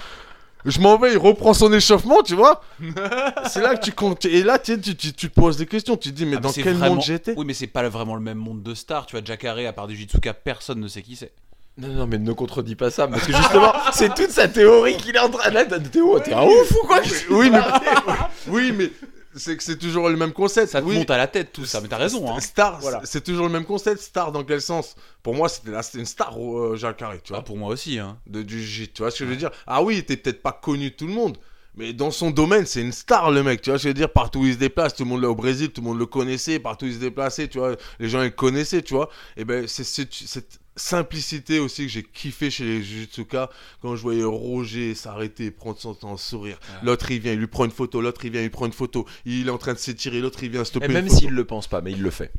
Je 0.66 0.80
m'en 0.80 0.98
vais, 0.98 1.12
il 1.12 1.18
reprend 1.18 1.54
son 1.54 1.72
échauffement, 1.74 2.22
tu 2.24 2.36
vois. 2.36 2.62
c'est 3.50 3.62
là 3.62 3.76
que 3.76 3.84
tu 3.84 3.92
comptes. 3.92 4.26
Et 4.26 4.44
là, 4.44 4.60
tu, 4.60 4.80
tu, 4.80 4.96
tu, 4.96 5.14
tu 5.14 5.30
te 5.30 5.34
poses 5.34 5.58
des 5.58 5.66
questions. 5.66 5.98
Tu 5.98 6.10
te 6.12 6.16
dis, 6.16 6.26
mais 6.26 6.38
Ah, 6.38 6.42
dans 6.42 6.52
quel 6.52 6.76
vraiment- 6.76 6.96
monde 6.96 7.04
j'étais 7.04 7.34
Oui, 7.38 7.46
mais 7.46 7.54
c'est 7.54 7.68
pas 7.68 7.88
vraiment 7.90 8.16
le 8.16 8.22
même 8.22 8.38
monde 8.38 8.64
de 8.64 8.74
stars. 8.74 9.06
Tu 9.06 9.16
vois, 9.16 9.26
Jacare, 9.26 9.58
à 9.68 9.74
part 9.74 9.88
du 9.88 9.96
Jitsuka, 9.96 10.34
personne 10.34 10.80
ne 10.80 10.88
sait 10.88 11.02
qui 11.02 11.16
c'est. 11.16 11.32
Non, 11.78 11.88
non, 11.88 12.08
mais 12.08 12.20
ne 12.20 12.32
contredis 12.34 12.76
pas 12.76 12.92
ça, 12.92 13.08
parce 13.08 13.26
que 13.26 13.34
justement, 13.36 13.74
c'est 13.94 14.14
toute 14.14 14.30
sa 14.30 14.48
théorie 14.48 14.96
qu'il 14.96 15.16
est 15.16 15.20
en 15.20 15.30
train 15.30 15.50
de. 15.50 15.88
Théo, 15.90 16.20
t'es 16.20 16.32
un 16.34 16.44
ouf 16.44 16.72
ou 16.72 16.86
quoi? 16.88 17.00
Oui, 17.32 17.50
mais, 17.50 17.60
oui, 18.48 18.72
mais 18.72 18.92
c'est 19.36 19.58
que 19.58 19.64
c'est 19.64 19.78
toujours 19.78 20.10
le 20.10 20.16
même 20.18 20.34
concept. 20.34 20.72
Ça 20.72 20.82
te 20.82 20.86
oui. 20.86 20.96
monte 20.98 21.10
à 21.12 21.18
la 21.18 21.28
tête, 21.28 21.52
tout 21.54 21.66
ça, 21.66 21.82
mais 21.82 21.88
t'as 21.88 21.98
raison. 21.98 22.30
Hein. 22.32 22.40
Star, 22.40 22.80
Voilà. 22.80 23.02
c'est- 23.04 23.22
toujours 23.22 23.46
le 23.48 23.52
même 23.54 23.66
concept. 23.66 24.02
Star, 24.02 24.32
dans 24.32 24.44
quel 24.44 24.62
sens? 24.62 24.96
Pour 25.22 25.34
moi, 25.36 25.50
c'était 25.50 25.72
là, 25.72 25.82
c'était 25.84 26.00
une 26.00 26.06
star, 26.06 26.36
euh, 26.38 26.76
Jacques 26.76 26.98
Carré, 26.98 27.20
tu 27.24 27.34
Ah, 27.34 27.38
vois, 27.38 27.44
pour 27.46 27.58
moi 27.58 27.70
aussi. 27.70 28.00
Hein. 28.00 28.18
de, 28.28 28.42
du. 28.42 28.62
Tu 28.94 29.02
vois 29.02 29.12
ce 29.12 29.20
que 29.20 29.26
je 29.26 29.30
veux 29.30 29.36
dire? 29.36 29.52
Ah 29.68 29.82
oui, 29.82 29.96
il 29.96 30.00
était 30.00 30.18
peut-être 30.18 30.42
pas 30.42 30.52
connu 30.52 30.90
de 30.92 30.96
tout 30.96 31.08
le 31.08 31.14
monde. 31.14 31.38
Mais 31.76 31.94
dans 31.94 32.12
son 32.12 32.30
domaine, 32.30 32.66
c'est 32.66 32.82
une 32.82 32.92
star, 32.92 33.32
le 33.32 33.42
mec. 33.42 33.62
Tu 33.62 33.70
vois 33.70 33.78
je 33.78 33.88
veux 33.88 33.94
dire? 33.94 34.12
Partout 34.12 34.40
où 34.40 34.46
il 34.46 34.54
se 34.54 34.60
déplace, 34.60 34.96
tout 34.96 35.04
le 35.04 35.10
monde 35.10 35.22
là 35.22 35.30
au 35.30 35.36
Brésil, 35.36 35.70
tout 35.70 35.82
le 35.82 35.88
monde 35.88 36.00
le 36.00 36.06
connaissait. 36.06 36.60
Partout 36.60 36.86
où 36.86 36.88
il 36.88 36.94
se 36.94 37.00
déplaçait, 37.00 37.48
tu 37.48 37.58
vois, 37.58 37.76
les 38.00 38.10
gens, 38.10 38.22
ils 38.22 38.26
le 38.26 38.32
connaissaient, 38.32 38.82
tu 38.82 38.94
vois. 38.94 39.10
Et 39.38 39.44
ben, 39.44 39.68
c'est 39.68 39.84
cette, 39.84 40.60
simplicité 40.76 41.60
aussi 41.60 41.84
que 41.84 41.92
j'ai 41.92 42.04
kiffé 42.04 42.50
chez 42.50 42.64
les 42.64 42.82
Jujutsuka 42.82 43.50
quand 43.82 43.96
je 43.96 44.02
voyais 44.02 44.24
Roger 44.24 44.96
s'arrêter, 44.96 45.52
prendre 45.52 45.80
son 45.80 45.94
temps, 45.94 46.18
sourire. 46.18 46.60
Ouais. 46.62 46.86
L'autre, 46.86 47.12
il 47.12 47.20
vient, 47.20 47.34
il 47.34 47.40
lui 47.40 47.48
prend 47.48 47.66
une 47.66 47.72
photo. 47.72 48.02
L'autre, 48.02 48.26
il 48.26 48.32
vient, 48.32 48.42
il 48.42 48.52
prend 48.52 48.66
une 48.66 48.74
photo. 48.74 49.06
Il 49.26 49.48
est 49.48 49.52
en 49.52 49.58
train 49.58 49.74
de 49.74 49.80
s'étirer. 49.80 50.20
L'autre, 50.20 50.44
il 50.44 50.50
vient, 50.50 50.64
te 50.64 50.78
Et 50.78 50.82
plaît. 50.82 50.90
même 50.90 51.10
s'il 51.10 51.32
le 51.32 51.46
pense 51.46 51.68
pas, 51.68 51.82
mais 51.82 51.92
il 51.92 52.02
le 52.02 52.10
fait. 52.12 52.32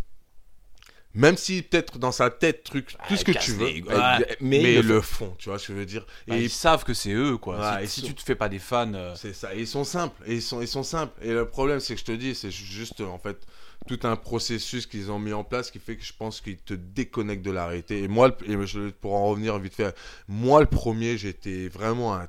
Même 1.15 1.37
si 1.37 1.63
peut-être 1.63 1.99
dans 1.99 2.11
sa 2.13 2.29
tête, 2.31 2.65
truc, 2.65 2.97
tout 3.09 3.17
ce 3.17 3.25
que 3.25 3.33
tu 3.33 3.53
veux. 3.53 3.67
Ouais, 3.67 4.37
Mais, 4.41 4.83
le 4.83 5.01
font, 5.01 5.35
tu 5.39 5.49
vois 5.49 5.59
ce 5.59 5.69
que 5.69 5.73
je 5.75 5.79
veux 5.79 5.87
dire. 5.87 6.05
Bah, 6.27 6.37
Et 6.37 6.43
ils 6.45 6.51
savent 6.51 6.85
que 6.85 6.93
c'est 6.95 7.13
eux, 7.13 7.37
quoi. 7.37 7.59
Ouais, 7.59 7.79
si 7.79 7.85
ils 7.85 7.89
si 7.89 8.01
sont- 8.01 8.07
tu 8.09 8.15
te 8.15 8.23
fais 8.23 8.35
pas 8.35 8.49
des 8.49 8.59
fans. 8.59 8.93
euh, 8.95 9.15
C'est 9.17 9.33
ça, 9.33 9.55
et 9.55 9.61
ils 9.61 9.67
sont 9.67 9.85
simples, 9.85 10.21
et 10.27 10.35
ils 10.35 10.43
sont, 10.43 10.61
ils 10.61 10.69
sont 10.69 10.83
simples. 10.83 11.13
Et 11.23 11.33
le 11.33 11.47
problème, 11.47 11.79
c'est 11.81 11.95
que 11.95 12.01
je 12.01 12.05
te 12.05 12.13
dis, 12.13 12.35
c'est 12.35 12.51
juste 12.51 13.01
en 13.01 13.19
fait 13.19 13.47
tout 13.87 14.01
un 14.05 14.17
processus 14.17 14.87
qu'ils 14.87 15.11
ont 15.13 15.19
mis 15.19 15.33
en 15.33 15.45
place 15.45 15.71
qui 15.71 15.79
fait 15.79 15.97
que 15.97 16.03
je 16.05 16.13
pense 16.19 16.41
qu'ils 16.41 16.57
te 16.57 16.75
déconnectent 16.75 17.45
de 17.45 17.51
la 17.51 17.67
réalité. 17.67 18.03
Et 18.03 18.09
moi, 18.09 18.37
et 18.47 18.57
pour 19.01 19.15
en 19.15 19.27
revenir 19.27 19.59
vite 19.59 19.75
fait, 19.75 19.95
moi 20.27 20.61
le 20.61 20.67
premier, 20.67 21.17
j'étais 21.19 21.69
vraiment 21.69 22.15
un. 22.17 22.27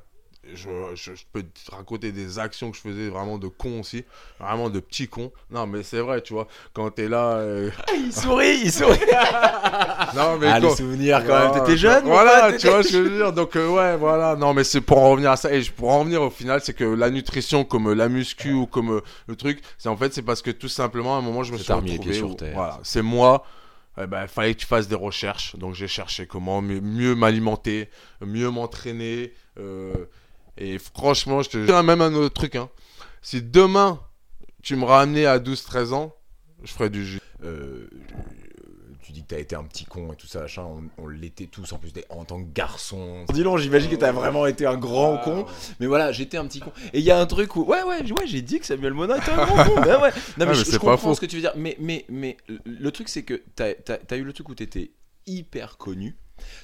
Je, 0.54 0.68
je- 0.94 1.14
je 1.14 1.22
peux 1.32 1.42
te 1.42 1.70
raconter 1.70 2.12
des 2.12 2.38
actions 2.38 2.70
que 2.70 2.76
je 2.76 2.82
faisais 2.82 3.08
vraiment 3.08 3.38
de 3.38 3.48
con 3.48 3.80
aussi, 3.80 4.04
vraiment 4.38 4.70
de 4.70 4.80
petit 4.80 5.08
con. 5.08 5.32
Non, 5.50 5.66
mais 5.66 5.82
c'est 5.82 6.00
vrai, 6.00 6.22
tu 6.22 6.32
vois, 6.34 6.46
quand 6.72 6.90
t'es 6.90 7.08
là. 7.08 7.34
euh, 7.38 7.70
Il 7.96 8.12
sourit, 8.12 8.60
il 8.64 8.72
sourit. 8.72 8.98
Non, 10.14 10.38
mais 10.38 10.46
Ah, 10.48 10.60
les 10.60 10.70
souvenirs 10.74 11.18
quand 11.20 11.26
Voilà, 11.26 11.52
même. 11.52 11.64
T'étais 11.64 11.76
jeune 11.76 12.04
Voilà, 12.04 12.52
tu 12.56 12.68
vois 12.68 12.82
je 12.82 12.96
veux 12.98 13.10
dire. 13.16 13.32
Donc, 13.32 13.56
euh, 13.56 13.68
ouais, 13.68 13.96
voilà. 13.96 14.36
Non, 14.36 14.54
mais 14.54 14.64
c'est 14.64 14.80
pour 14.80 14.98
en 14.98 15.10
revenir 15.10 15.30
à 15.32 15.36
ça. 15.36 15.52
Et 15.52 15.62
pour 15.62 15.90
en 15.90 16.00
revenir 16.00 16.22
au 16.22 16.30
final, 16.30 16.60
c'est 16.62 16.74
que 16.74 16.84
la 16.84 17.10
nutrition, 17.10 17.64
comme 17.64 17.92
la 17.92 18.08
muscu 18.08 18.52
ou 18.52 18.66
comme 18.66 18.90
euh, 18.92 19.00
le 19.26 19.36
truc, 19.36 19.60
c'est 19.78 19.88
en 19.88 19.96
fait, 19.96 20.14
c'est 20.14 20.22
parce 20.22 20.42
que 20.42 20.50
tout 20.50 20.68
simplement, 20.68 21.16
à 21.16 21.18
un 21.18 21.22
moment, 21.22 21.42
je 21.42 21.52
me 21.52 21.58
suis 21.58 21.72
retrouvé. 21.72 22.12
sur 22.14 22.36
terre. 22.36 22.52
Voilà, 22.54 22.78
c'est 22.82 23.02
moi. 23.02 23.44
Il 23.98 24.06
ben, 24.06 24.26
fallait 24.26 24.54
que 24.54 24.60
tu 24.60 24.66
fasses 24.66 24.88
des 24.88 24.94
recherches. 24.94 25.56
Donc, 25.56 25.74
j'ai 25.74 25.88
cherché 25.88 26.26
comment 26.26 26.60
mieux, 26.60 26.80
mieux 26.80 27.14
m'alimenter, 27.14 27.88
mieux 28.20 28.50
m'entraîner. 28.50 29.32
euh, 29.58 29.94
et 30.58 30.78
franchement, 30.78 31.42
je 31.42 31.50
te 31.50 31.58
dis 31.58 31.86
même 31.86 32.00
un 32.00 32.14
autre 32.14 32.34
truc. 32.34 32.56
Hein. 32.56 32.68
Si 33.22 33.42
demain, 33.42 34.00
tu 34.62 34.76
me 34.76 34.84
ramenais 34.84 35.26
à 35.26 35.38
12-13 35.38 35.92
ans, 35.92 36.14
je 36.62 36.72
ferais 36.72 36.90
du 36.90 37.04
jus. 37.04 37.20
Euh, 37.44 37.88
tu 39.02 39.12
dis 39.12 39.22
que 39.22 39.28
t'as 39.28 39.38
été 39.38 39.54
un 39.54 39.62
petit 39.62 39.84
con 39.84 40.12
et 40.12 40.16
tout 40.16 40.26
ça, 40.26 40.40
machin. 40.40 40.62
On, 40.64 41.04
on 41.04 41.06
l'était 41.06 41.46
tous 41.46 41.72
en 41.72 41.78
plus 41.78 41.92
des- 41.92 42.04
en 42.08 42.24
tant 42.24 42.42
que 42.42 42.48
garçon. 42.52 43.24
Dis-donc, 43.32 43.58
j'imagine 43.58 43.88
que 43.88 43.94
t'as 43.96 44.10
vraiment 44.10 44.46
été 44.46 44.66
un 44.66 44.76
grand 44.76 45.18
con. 45.18 45.46
Mais 45.78 45.86
voilà, 45.86 46.10
j'étais 46.10 46.36
un 46.38 46.46
petit 46.46 46.58
con. 46.58 46.72
Et 46.92 46.98
il 46.98 47.04
y 47.04 47.12
a 47.12 47.20
un 47.20 47.26
truc 47.26 47.54
où, 47.54 47.62
ouais, 47.64 47.82
ouais, 47.84 48.00
ouais, 48.10 48.26
j'ai 48.26 48.42
dit 48.42 48.58
que 48.58 48.66
Samuel 48.66 48.94
Monin 48.94 49.16
était 49.16 49.30
un 49.30 49.44
grand 49.46 49.64
con. 49.64 49.80
Ben 49.80 50.00
ouais. 50.00 50.10
Non, 50.10 50.16
mais, 50.38 50.46
mais 50.46 50.54
je, 50.54 50.64
c'est 50.64 50.72
je 50.72 50.78
pas 50.78 50.90
comprends 50.92 50.96
faux. 51.10 51.14
ce 51.14 51.20
que 51.20 51.26
tu 51.26 51.36
veux 51.36 51.42
dire. 51.42 51.52
Mais, 51.56 51.76
mais, 51.78 52.04
mais 52.08 52.36
le 52.64 52.90
truc, 52.90 53.08
c'est 53.08 53.22
que 53.22 53.40
t'as 53.54 53.72
as, 54.10 54.16
eu 54.16 54.24
le 54.24 54.32
truc 54.32 54.48
où 54.48 54.54
t'étais 54.56 54.90
hyper 55.26 55.76
connu. 55.78 56.16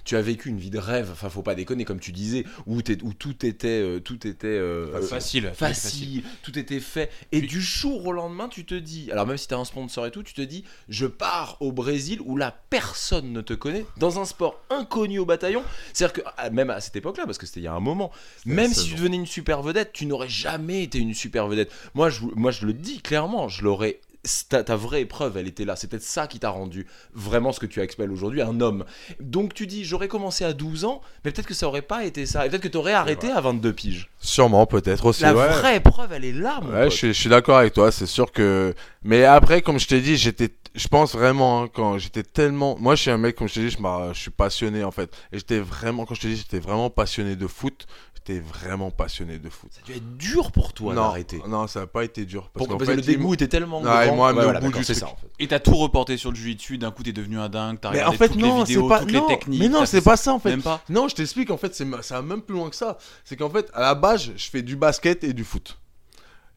Tu 0.04 0.16
as 0.16 0.22
vécu 0.22 0.48
une 0.48 0.58
vie 0.58 0.70
de 0.70 0.78
rêve, 0.78 1.10
enfin 1.12 1.28
faut 1.28 1.42
pas 1.42 1.54
déconner 1.54 1.84
comme 1.84 2.00
tu 2.00 2.12
disais, 2.12 2.44
où, 2.66 2.82
tout 2.82 3.46
était, 3.46 3.68
euh, 3.68 4.00
tout 4.00 4.26
était 4.26 4.46
euh, 4.46 5.00
Facile. 5.02 5.46
euh, 5.46 5.52
facile, 5.52 6.22
tout 6.42 6.58
était 6.58 6.80
fait. 6.80 7.10
Et 7.30 7.40
du 7.40 7.60
jour 7.60 8.06
au 8.06 8.12
lendemain, 8.12 8.48
tu 8.48 8.64
te 8.64 8.74
dis, 8.74 9.10
alors 9.10 9.26
même 9.26 9.36
si 9.36 9.48
tu 9.48 9.54
as 9.54 9.58
un 9.58 9.64
sponsor 9.64 10.06
et 10.06 10.10
tout, 10.10 10.22
tu 10.22 10.34
te 10.34 10.42
dis, 10.42 10.64
je 10.88 11.06
pars 11.06 11.56
au 11.60 11.72
Brésil 11.72 12.20
où 12.24 12.36
la 12.36 12.50
personne 12.50 13.32
ne 13.32 13.40
te 13.40 13.54
connaît, 13.54 13.86
dans 13.96 14.18
un 14.18 14.24
sport 14.24 14.60
inconnu 14.70 15.18
au 15.18 15.26
bataillon. 15.26 15.62
C'est-à-dire 15.92 16.12
que, 16.24 16.28
ah, 16.36 16.50
même 16.50 16.70
à 16.70 16.80
cette 16.80 16.96
époque-là, 16.96 17.24
parce 17.26 17.38
que 17.38 17.46
c'était 17.46 17.60
il 17.60 17.64
y 17.64 17.68
a 17.68 17.72
un 17.74 17.80
moment, 17.80 18.10
même 18.46 18.72
si 18.72 18.88
tu 18.88 18.94
devenais 18.94 19.16
une 19.16 19.26
super 19.26 19.62
vedette, 19.62 19.92
tu 19.92 20.06
n'aurais 20.06 20.28
jamais 20.28 20.82
été 20.82 20.98
une 20.98 21.14
super 21.14 21.46
vedette. 21.46 21.70
Moi, 21.94 22.10
je, 22.10 22.22
moi, 22.34 22.50
je 22.50 22.66
le 22.66 22.72
dis 22.72 23.00
clairement, 23.00 23.48
je 23.48 23.62
l'aurais. 23.64 24.00
Ta, 24.48 24.62
ta 24.62 24.76
vraie 24.76 25.00
épreuve, 25.00 25.36
elle 25.36 25.48
était 25.48 25.64
là. 25.64 25.74
C'est 25.74 25.88
peut-être 25.88 26.04
ça 26.04 26.28
qui 26.28 26.38
t'a 26.38 26.50
rendu 26.50 26.86
vraiment 27.12 27.50
ce 27.50 27.58
que 27.58 27.66
tu 27.66 27.80
expelles 27.80 28.12
aujourd'hui, 28.12 28.40
un 28.40 28.60
homme. 28.60 28.84
Donc 29.18 29.52
tu 29.52 29.66
dis, 29.66 29.84
j'aurais 29.84 30.06
commencé 30.06 30.44
à 30.44 30.52
12 30.52 30.84
ans, 30.84 31.00
mais 31.24 31.32
peut-être 31.32 31.48
que 31.48 31.54
ça 31.54 31.66
aurait 31.66 31.82
pas 31.82 32.04
été 32.04 32.24
ça. 32.24 32.46
Et 32.46 32.48
peut-être 32.48 32.62
que 32.62 32.68
tu 32.68 32.76
aurais 32.76 32.92
arrêté 32.92 33.30
à 33.32 33.40
22 33.40 33.72
piges. 33.72 34.10
Sûrement, 34.20 34.64
peut-être 34.66 35.06
aussi. 35.06 35.22
La 35.22 35.34
ouais. 35.34 35.48
vraie 35.48 35.76
épreuve, 35.78 36.12
elle 36.12 36.24
est 36.24 36.32
là, 36.32 36.60
mon 36.62 36.70
Ouais, 36.72 36.82
pote. 36.84 36.92
je 36.92 36.96
suis, 36.96 37.08
je 37.08 37.20
suis 37.20 37.30
d'accord 37.30 37.58
avec 37.58 37.72
toi, 37.72 37.90
c'est 37.90 38.06
sûr 38.06 38.30
que. 38.30 38.74
Mais 39.02 39.24
après, 39.24 39.60
comme 39.60 39.80
je 39.80 39.88
t'ai 39.88 40.00
dit, 40.00 40.16
j'étais, 40.16 40.50
je 40.74 40.88
pense 40.88 41.12
vraiment 41.14 41.62
hein, 41.62 41.68
quand 41.72 41.98
j'étais 41.98 42.22
tellement. 42.22 42.76
Moi, 42.78 42.94
je 42.94 43.02
suis 43.02 43.10
un 43.10 43.18
mec, 43.18 43.36
comme 43.36 43.48
je 43.48 43.54
t'ai 43.54 43.60
dit, 43.60 43.70
je, 43.70 44.18
suis 44.18 44.30
passionné 44.30 44.84
en 44.84 44.90
fait. 44.90 45.14
Et 45.32 45.38
j'étais 45.38 45.58
vraiment, 45.60 46.04
quand 46.04 46.14
je 46.14 46.20
t'ai 46.22 46.28
dit, 46.28 46.36
j'étais 46.36 46.60
vraiment 46.60 46.90
passionné 46.90 47.36
de 47.36 47.46
foot. 47.46 47.86
J'étais 48.14 48.38
vraiment 48.40 48.92
passionné 48.92 49.38
de 49.40 49.48
foot. 49.50 49.70
Ça 49.72 49.80
a 49.82 49.86
dû 49.86 49.92
être 49.96 50.16
dur 50.16 50.52
pour 50.52 50.72
toi 50.72 50.94
non, 50.94 51.02
d'arrêter. 51.02 51.42
non, 51.48 51.66
ça 51.66 51.80
n'a 51.80 51.86
pas 51.88 52.04
été 52.04 52.24
dur. 52.24 52.50
Parce 52.52 52.66
Pourquoi 52.66 52.78
Parce 52.78 52.90
que 52.90 52.94
le 52.96 53.02
dégoût 53.02 53.34
était 53.34 53.48
tellement 53.48 53.82
Ah, 53.84 54.04
et 54.04 54.06
grand. 54.06 54.16
moi, 54.16 54.28
Ouais, 54.32 54.44
voilà, 54.44 54.60
bout 54.60 54.66
d'accord, 54.66 54.78
du 54.80 54.84
c'est 54.86 54.94
ça. 54.94 55.06
en 55.08 55.16
fait. 55.16 55.26
Et 55.40 55.48
t'as 55.48 55.58
tout 55.58 55.74
reporté 55.74 56.16
sur 56.16 56.30
le 56.30 56.36
jiu-jitsu, 56.36 56.78
d'un 56.78 56.92
coup 56.92 57.02
t'es 57.02 57.12
devenu 57.12 57.40
un 57.40 57.48
dingue, 57.48 57.78
t'as 57.80 57.90
regardé 57.90 58.14
en 58.14 58.18
fait, 58.18 58.28
toutes 58.28 58.40
non, 58.40 58.58
les 58.58 58.64
vidéos, 58.64 58.82
c'est 58.84 58.88
pas. 58.88 59.00
toutes 59.00 59.10
non, 59.12 59.26
les 59.28 59.34
techniques. 59.36 59.60
mais 59.60 59.68
non, 59.68 59.84
c'est 59.86 60.02
pas 60.02 60.16
ça 60.16 60.32
en 60.34 60.38
fait. 60.38 60.50
Même 60.50 60.62
pas 60.62 60.80
Non, 60.88 61.08
je 61.08 61.16
t'explique, 61.16 61.50
en 61.50 61.56
fait, 61.56 61.74
c'est 61.74 61.84
ça 62.02 62.14
va 62.16 62.22
même 62.22 62.42
plus 62.42 62.54
loin 62.54 62.70
que 62.70 62.76
ça. 62.76 62.96
C'est 63.24 63.36
qu'en 63.36 63.50
fait, 63.50 63.68
à 63.74 63.80
la 63.80 63.94
base, 63.96 64.30
je 64.36 64.50
fais 64.50 64.62
du 64.62 64.76
basket 64.76 65.24
et 65.24 65.32
du 65.32 65.42
foot. 65.42 65.76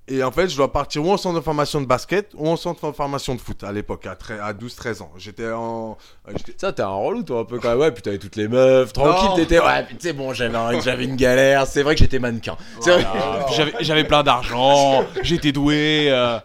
Et 0.08 0.24
en 0.24 0.32
fait, 0.32 0.48
je 0.50 0.56
dois 0.56 0.72
partir 0.72 1.04
ou 1.04 1.12
en 1.12 1.18
centre 1.18 1.36
de 1.40 1.44
formation 1.44 1.82
de 1.82 1.88
basket 1.88 2.30
ou 2.36 2.48
en 2.48 2.56
centre 2.58 2.86
de 2.92 2.96
formation 2.96 3.34
de 3.34 3.42
foot 3.42 3.64
à 3.64 3.72
l'époque, 3.72 4.06
à, 4.06 4.16
à 4.46 4.54
12-13 4.54 5.02
ans. 5.02 5.12
J'étais 5.18 5.50
en. 5.52 5.98
euh, 6.30 6.34
Ça, 6.58 6.72
t'es 6.72 6.84
un 6.84 6.88
relou, 6.90 7.24
toi, 7.24 7.40
un 7.40 7.46
peu 7.46 7.58
quand 7.60 7.70
même. 7.70 7.80
Ouais, 7.80 7.92
puis 7.92 8.04
t'avais 8.04 8.20
toutes 8.20 8.36
les 8.36 8.48
meufs, 8.48 8.94
tranquille, 8.94 9.30
t'étais. 9.36 9.60
Ouais, 9.60 9.84
puis 9.84 9.96
tu 9.98 10.08
sais, 10.08 10.14
bon, 10.14 10.32
j'avais 10.32 10.56
un- 10.56 10.80
j'avais 10.80 11.06
une 11.06 11.16
galère. 11.16 11.66
C'est 11.66 11.82
vrai 11.82 11.96
que 11.96 12.00
j'étais 12.02 12.20
mannequin. 12.20 12.56
C'est 12.82 12.92
vrai, 12.92 13.06
Puis 13.48 13.56
j'avais- 13.56 13.74
J'avais 13.82 14.04
plein 14.04 14.22
d'argent, 14.22 15.04
j'étais 15.24 15.52
doué. 15.52 16.08
euh, 16.12 16.38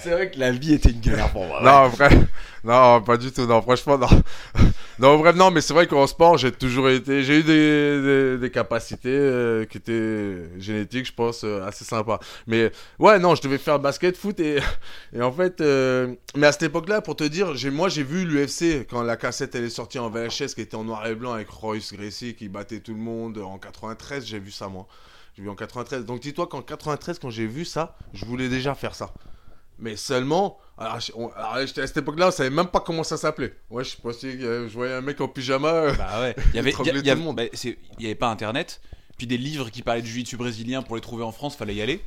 c'est 0.00 0.10
vrai 0.10 0.30
que 0.30 0.38
la 0.40 0.50
vie 0.50 0.74
était 0.74 0.90
une 0.90 1.00
galère 1.00 1.30
pour 1.30 1.44
moi. 1.46 1.58
ouais. 1.60 1.64
Non, 1.64 1.70
en 1.72 1.88
vrai, 1.88 2.10
non, 2.66 3.00
pas 3.00 3.16
du 3.16 3.30
tout. 3.30 3.46
Non, 3.46 3.62
franchement, 3.62 3.96
non. 3.96 4.08
Non, 4.98 5.18
vrai, 5.18 5.34
non, 5.34 5.50
mais 5.50 5.60
c'est 5.60 5.74
vrai 5.74 5.86
qu'en 5.86 6.06
sport, 6.06 6.38
j'ai 6.38 6.50
toujours 6.50 6.88
été. 6.88 7.22
J'ai 7.22 7.40
eu 7.40 7.42
des, 7.42 8.38
des, 8.38 8.50
capacités 8.50 9.10
euh, 9.10 9.66
qui 9.66 9.76
étaient 9.76 10.48
génétiques, 10.58 11.06
je 11.06 11.12
pense, 11.12 11.44
euh, 11.44 11.62
assez 11.66 11.84
sympas. 11.84 12.18
Mais 12.46 12.72
ouais, 12.98 13.18
non, 13.18 13.34
je 13.34 13.42
devais 13.42 13.58
faire 13.58 13.78
basket, 13.78 14.16
foot 14.16 14.40
et, 14.40 14.58
et 15.12 15.20
en 15.20 15.30
fait. 15.32 15.60
euh, 15.60 16.14
mais 16.34 16.46
à 16.46 16.52
cette 16.52 16.62
époque-là, 16.64 17.02
pour 17.02 17.14
te 17.14 17.24
dire, 17.24 17.52
moi, 17.70 17.88
j'ai 17.90 18.02
vu 18.02 18.24
l'UFC 18.24 18.86
quand 18.88 19.02
la 19.02 19.16
cassette 19.16 19.54
elle 19.54 19.64
est 19.64 19.70
sortie 19.70 19.98
en 19.98 20.08
VHS, 20.10 20.54
qui 20.54 20.62
était 20.62 20.76
en 20.76 20.84
noir 20.84 21.06
et 21.06 21.14
blanc 21.14 21.34
avec 21.34 21.50
Royce 21.50 21.92
Gracie 21.92 22.34
qui 22.34 22.48
battait 22.48 22.80
tout 22.80 22.94
le 22.94 23.00
monde 23.00 23.38
en 23.38 23.58
93. 23.58 24.24
J'ai 24.26 24.38
vu 24.38 24.50
ça, 24.50 24.68
moi. 24.68 24.86
J'ai 25.36 25.42
vu 25.42 25.50
en 25.50 25.54
93. 25.54 26.06
Donc 26.06 26.20
dis-toi 26.20 26.46
qu'en 26.46 26.62
93, 26.62 27.18
quand 27.18 27.30
j'ai 27.30 27.46
vu 27.46 27.64
ça, 27.66 27.96
je 28.14 28.24
voulais 28.24 28.48
déjà 28.48 28.74
faire 28.74 28.94
ça. 28.94 29.12
Mais 29.78 29.96
seulement, 29.96 30.58
alors, 30.78 30.98
on- 31.14 31.28
alors, 31.30 31.66
j'étais 31.66 31.82
à 31.82 31.86
cette 31.86 31.98
époque-là, 31.98 32.28
on 32.28 32.30
savait 32.30 32.50
même 32.50 32.68
pas 32.68 32.80
comment 32.80 33.04
ça 33.04 33.16
s'appelait. 33.16 33.54
Ouais, 33.70 33.84
je 33.84 33.96
pensais 33.96 34.36
que 34.36 34.42
euh, 34.44 34.68
je 34.68 34.74
voyais 34.74 34.94
un 34.94 35.00
mec 35.02 35.20
en 35.20 35.28
pyjama. 35.28 35.68
euh, 35.68 35.92
Bah 35.94 36.20
ouais. 36.20 36.34
Il 36.52 36.56
y 36.56 36.58
avait, 36.58 36.70
y- 36.72 37.06
y 37.08 37.14
monde. 37.14 37.36
bah, 37.36 37.42
y 37.98 38.14
pas 38.14 38.28
internet. 38.30 38.80
Puis 39.18 39.26
des 39.26 39.38
livres 39.38 39.70
qui 39.70 39.82
parlaient 39.82 40.02
du 40.02 40.08
jiu-jitsu 40.10 40.36
brésilien 40.36 40.82
pour 40.82 40.96
les 40.96 41.02
trouver 41.02 41.24
en 41.24 41.32
France, 41.32 41.56
fallait 41.56 41.74
y 41.74 41.82
aller. 41.82 42.00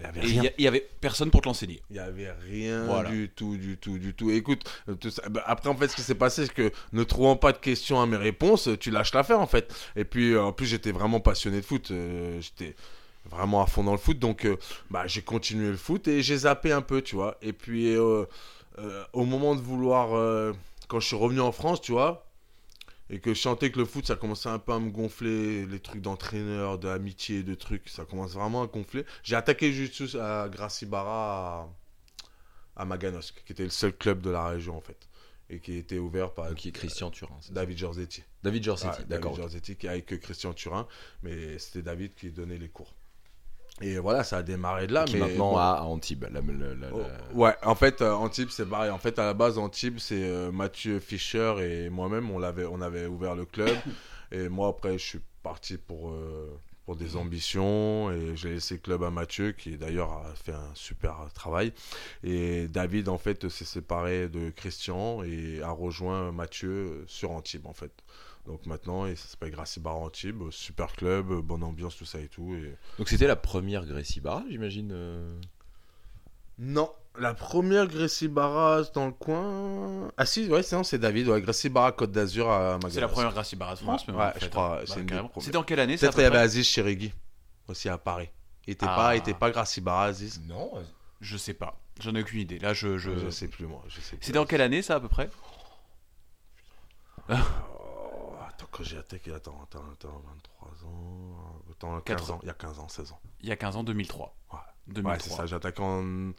Il 0.00 0.04
y 0.04 0.06
avait 0.06 0.52
y, 0.58 0.78
y 0.78 0.82
personne 1.00 1.30
pour 1.32 1.40
te 1.40 1.48
l'enseigner. 1.48 1.82
Il 1.90 1.96
y 1.96 1.98
avait 1.98 2.30
rien 2.48 2.84
Voilà. 2.84 3.10
du 3.10 3.30
tout, 3.34 3.56
du 3.56 3.76
tout, 3.76 3.98
du 3.98 4.14
tout. 4.14 4.30
Écoute, 4.30 4.62
euh, 4.88 4.94
tout 4.94 5.10
ça- 5.10 5.28
bah, 5.28 5.42
après 5.46 5.68
en 5.68 5.76
fait, 5.76 5.88
ce 5.88 5.96
qui 5.96 6.02
s'est 6.02 6.14
passé, 6.14 6.46
c'est 6.46 6.54
que 6.54 6.70
ne 6.92 7.02
trouvant 7.02 7.34
pas 7.34 7.50
de 7.50 7.58
questions 7.58 8.00
à 8.00 8.06
mes 8.06 8.16
réponses, 8.16 8.68
tu 8.78 8.92
lâches 8.92 9.12
l'affaire 9.12 9.40
en 9.40 9.48
fait. 9.48 9.74
Et 9.96 10.04
puis 10.04 10.36
en 10.36 10.52
plus, 10.52 10.66
j'étais 10.66 10.92
vraiment 10.92 11.18
passionné 11.18 11.60
de 11.60 11.64
foot. 11.66 11.90
euh, 11.90 12.40
j'étais 12.40 12.76
vraiment 13.30 13.62
à 13.62 13.66
fond 13.66 13.84
dans 13.84 13.92
le 13.92 13.98
foot, 13.98 14.18
donc 14.18 14.44
euh, 14.44 14.56
bah, 14.90 15.06
j'ai 15.06 15.22
continué 15.22 15.70
le 15.70 15.76
foot 15.76 16.08
et 16.08 16.22
j'ai 16.22 16.38
zappé 16.38 16.72
un 16.72 16.82
peu, 16.82 17.02
tu 17.02 17.14
vois. 17.16 17.36
Et 17.42 17.52
puis 17.52 17.94
euh, 17.94 18.24
euh, 18.78 19.04
au 19.12 19.24
moment 19.24 19.54
de 19.54 19.60
vouloir, 19.60 20.08
quand 20.88 21.00
je 21.00 21.06
suis 21.06 21.16
revenu 21.16 21.40
en 21.40 21.52
France, 21.52 21.80
tu 21.80 21.92
vois. 21.92 22.24
Et 23.10 23.20
que 23.20 23.32
je 23.32 23.40
sentais 23.40 23.70
que 23.70 23.78
le 23.78 23.86
foot, 23.86 24.06
ça 24.06 24.16
commençait 24.16 24.50
un 24.50 24.58
peu 24.58 24.72
à 24.72 24.78
me 24.78 24.90
gonfler, 24.90 25.64
les 25.64 25.80
trucs 25.80 26.02
d'entraîneur, 26.02 26.78
d'amitié, 26.78 27.42
de 27.42 27.54
trucs, 27.54 27.88
ça 27.88 28.04
commence 28.04 28.34
vraiment 28.34 28.62
à 28.62 28.66
gonfler. 28.66 29.06
J'ai 29.22 29.34
attaqué 29.34 29.72
jiu-jitsu 29.72 30.18
à 30.18 30.46
Gracie 30.50 30.84
Barra 30.84 31.70
à, 32.76 32.82
à 32.82 32.84
Maganosque, 32.84 33.42
qui 33.46 33.52
était 33.52 33.62
le 33.64 33.70
seul 33.70 33.94
club 33.96 34.20
de 34.20 34.28
la 34.28 34.46
région 34.48 34.76
en 34.76 34.82
fait, 34.82 35.08
et 35.48 35.58
qui 35.58 35.78
était 35.78 35.96
ouvert 35.96 36.34
par 36.34 36.54
Qui 36.54 36.68
est 36.68 36.72
Christian 36.72 37.10
Turin. 37.10 37.38
David 37.50 37.78
Giorzetti. 37.78 38.24
David 38.42 38.62
Jorsetti, 38.62 38.98
Ouais, 39.00 39.06
d'accord. 39.06 39.30
David 39.30 39.42
Giorzetti 39.44 39.76
qui 39.76 39.86
est 39.86 39.90
avec 39.90 40.20
Christian 40.20 40.52
Turin, 40.52 40.86
mais 41.22 41.58
c'était 41.58 41.80
David 41.80 42.14
qui 42.14 42.30
donnait 42.30 42.58
les 42.58 42.68
cours. 42.68 42.94
Et 43.80 43.98
voilà, 43.98 44.24
ça 44.24 44.38
a 44.38 44.42
démarré 44.42 44.86
de 44.86 44.92
là, 44.94 45.04
Qui 45.04 45.14
mais 45.14 45.20
maintenant 45.20 45.52
bon. 45.52 45.56
à, 45.58 45.80
Antibes. 45.82 46.24
la- 46.30 46.40
la- 46.40 46.74
la- 46.74 46.88
Oh, 46.92 47.02
Ouais, 47.34 47.54
en 47.62 47.74
fait, 47.74 48.02
euh, 48.02 48.12
Antibes, 48.12 48.48
c'est 48.50 48.66
pareil. 48.66 48.90
En 48.90 48.98
fait, 48.98 49.18
à 49.18 49.24
la 49.26 49.34
base, 49.34 49.58
Antibes, 49.58 49.98
c'est 49.98 50.22
euh, 50.22 50.50
Mathieu 50.50 50.98
Fischer 51.00 51.54
et 51.60 51.88
moi-même, 51.90 52.30
on, 52.30 52.38
l'avait, 52.38 52.64
on 52.66 52.80
avait 52.80 53.06
ouvert 53.06 53.34
le 53.34 53.44
club. 53.44 53.76
et 54.32 54.48
moi, 54.48 54.68
après, 54.68 54.98
je 54.98 55.04
suis 55.04 55.20
parti 55.42 55.76
pour, 55.78 56.10
euh, 56.10 56.50
pour 56.84 56.96
des 56.96 57.16
ambitions 57.16 58.10
et 58.10 58.34
j'ai 58.34 58.50
laissé 58.50 58.74
le 58.74 58.80
club 58.80 59.02
à 59.04 59.10
Mathieu, 59.10 59.52
qui 59.52 59.76
d'ailleurs 59.76 60.10
a 60.12 60.34
fait 60.34 60.52
un 60.52 60.70
super 60.74 61.14
travail. 61.34 61.72
Et 62.24 62.66
David, 62.68 63.08
en 63.08 63.18
fait, 63.18 63.48
s'est 63.48 63.64
séparé 63.64 64.28
de 64.28 64.50
Christian 64.50 65.22
et 65.22 65.60
a 65.62 65.70
rejoint 65.70 66.32
Mathieu 66.32 67.04
sur 67.06 67.30
Antibes, 67.30 67.66
en 67.66 67.74
fait. 67.74 67.92
Donc 68.48 68.64
maintenant, 68.64 69.04
et 69.06 69.14
ça 69.14 69.28
s'appelle 69.28 69.50
Gracie 69.50 69.78
Bar 69.78 69.96
Antibes, 69.96 70.50
super 70.50 70.92
club, 70.94 71.26
bonne 71.42 71.62
ambiance, 71.62 71.96
tout 71.96 72.06
ça 72.06 72.18
et 72.18 72.28
tout. 72.28 72.54
Et... 72.54 72.74
Donc 72.96 73.08
c'était 73.10 73.26
la 73.26 73.36
première 73.36 73.84
Gracie 73.84 74.20
Barra, 74.20 74.42
j'imagine. 74.48 74.90
euh. 74.92 75.38
Non, 76.58 76.90
la 77.18 77.34
première 77.34 77.86
Gracie 77.86 78.26
Barras 78.26 78.90
dans 78.94 79.04
le 79.06 79.12
coin. 79.12 80.08
Ah 80.16 80.24
si, 80.24 80.48
ouais, 80.48 80.62
c'est 80.62 80.74
non, 80.76 80.82
c'est 80.82 80.98
David, 80.98 81.28
ouais, 81.28 81.42
Gracie 81.42 81.68
Barra 81.68 81.92
Côte 81.92 82.10
d'Azur 82.10 82.50
à 82.50 82.72
Magalas. 82.78 82.90
C'est 82.94 83.00
la 83.02 83.08
première 83.08 83.32
Gracie 83.32 83.54
Barra 83.54 83.74
de 83.74 83.80
France, 83.80 84.06
Ouais, 84.06 84.12
même, 84.14 84.20
en 84.22 84.24
ouais, 84.26 84.32
fait, 84.32 84.44
je 84.46 84.48
crois, 84.50 84.80
c'est 84.86 85.02
Bah, 85.04 85.16
premières. 85.18 85.30
C'était 85.44 85.56
en 85.58 85.62
quelle 85.62 85.80
année 85.80 85.96
Peut-être 85.98 86.14
peu 86.16 86.22
il 86.22 86.24
y 86.24 86.26
avait 86.26 86.38
Aziz 86.38 86.66
Chérigui 86.66 87.12
aussi 87.68 87.88
à 87.90 87.98
Paris. 87.98 88.30
Il 88.66 88.72
était 88.72 88.86
Ah. 88.88 88.96
pas, 88.96 89.14
il 89.14 89.18
était 89.18 89.34
pas 89.34 89.50
Gracie 89.50 89.82
Barra, 89.82 90.06
Aziz. 90.06 90.40
Non, 90.48 90.72
Je 91.20 91.36
sais 91.36 91.54
pas. 91.54 91.78
J'en 92.00 92.14
ai 92.14 92.22
aucune 92.22 92.40
idée. 92.40 92.58
Là, 92.60 92.72
je. 92.72 92.96
je... 92.96 93.10
Je 93.18 93.28
sais 93.30 93.48
plus 93.48 93.66
moi, 93.66 93.82
je 93.88 94.00
sais. 94.00 94.16
C'était 94.22 94.38
en 94.38 94.46
quelle 94.46 94.62
année 94.62 94.80
ça 94.82 94.94
à 94.94 95.00
peu 95.00 95.08
près? 95.08 95.28
Oh, 97.28 97.34
quand 98.70 98.82
j'ai 98.84 98.98
attaqué, 98.98 99.32
attends, 99.32 99.60
attends, 99.62 99.84
attends, 99.92 100.22
23 100.60 100.88
ans, 100.88 101.62
attends, 101.70 102.00
15 102.00 102.04
Quatre 102.04 102.30
ans, 102.32 102.38
il 102.42 102.46
y 102.46 102.50
a 102.50 102.54
15 102.54 102.78
ans, 102.78 102.88
16 102.88 103.12
ans. 103.12 103.20
Il 103.40 103.48
y 103.48 103.52
a 103.52 103.56
15 103.56 103.76
ans, 103.76 103.84
2003. 103.84 104.36
Ouais. 104.52 104.58
2003. 104.88 105.12
Ouais, 105.12 105.18
c'est 105.22 105.30
ça, 105.30 105.46
j'ai 105.46 105.56
attaqué 105.56 105.82
en... 105.82 106.32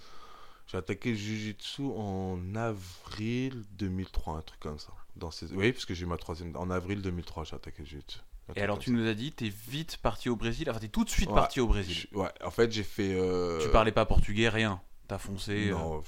J'ai 0.68 0.78
attaqué 0.78 1.16
Jiu-Jitsu 1.16 1.82
en 1.98 2.54
avril 2.56 3.64
2003, 3.72 4.38
un 4.38 4.42
truc 4.42 4.60
comme 4.60 4.78
ça. 4.80 4.92
Dans 5.16 5.32
ces... 5.32 5.52
Oui, 5.54 5.72
parce 5.72 5.86
que 5.86 5.94
j'ai 5.96 6.04
eu 6.04 6.08
ma 6.08 6.18
troisième... 6.18 6.56
En 6.56 6.70
avril 6.70 7.02
2003, 7.02 7.44
j'ai 7.46 7.56
attaqué 7.56 7.84
Jiu-Jitsu. 7.84 8.20
Un 8.50 8.54
Et 8.56 8.62
alors, 8.62 8.78
tu 8.80 8.92
nous 8.92 9.08
as 9.08 9.14
dit, 9.14 9.32
t'es 9.32 9.50
vite 9.50 9.98
parti 9.98 10.30
au 10.30 10.36
Brésil. 10.36 10.70
Enfin, 10.70 10.80
t'es 10.80 10.88
tout 10.88 11.04
de 11.04 11.10
suite 11.10 11.30
Ouais. 11.30 11.36
parti 11.36 11.60
au. 11.60 11.68
Brésil. 11.68 12.08
Je- 12.12 12.18
Ouais, 12.18 12.30
en 12.44 12.50
fait, 12.52 12.72
j'ai 12.72 12.84
fait... 12.84 13.14
euh, 13.14 13.64
Tu 13.64 13.70
parlais 13.72 13.92
pas 13.92 14.06
portugais, 14.08 14.50
rien. 14.50 14.82
T'as 15.08 15.18
foncé. 15.20 15.70
euh, 15.70 15.74
Non, 15.74 16.04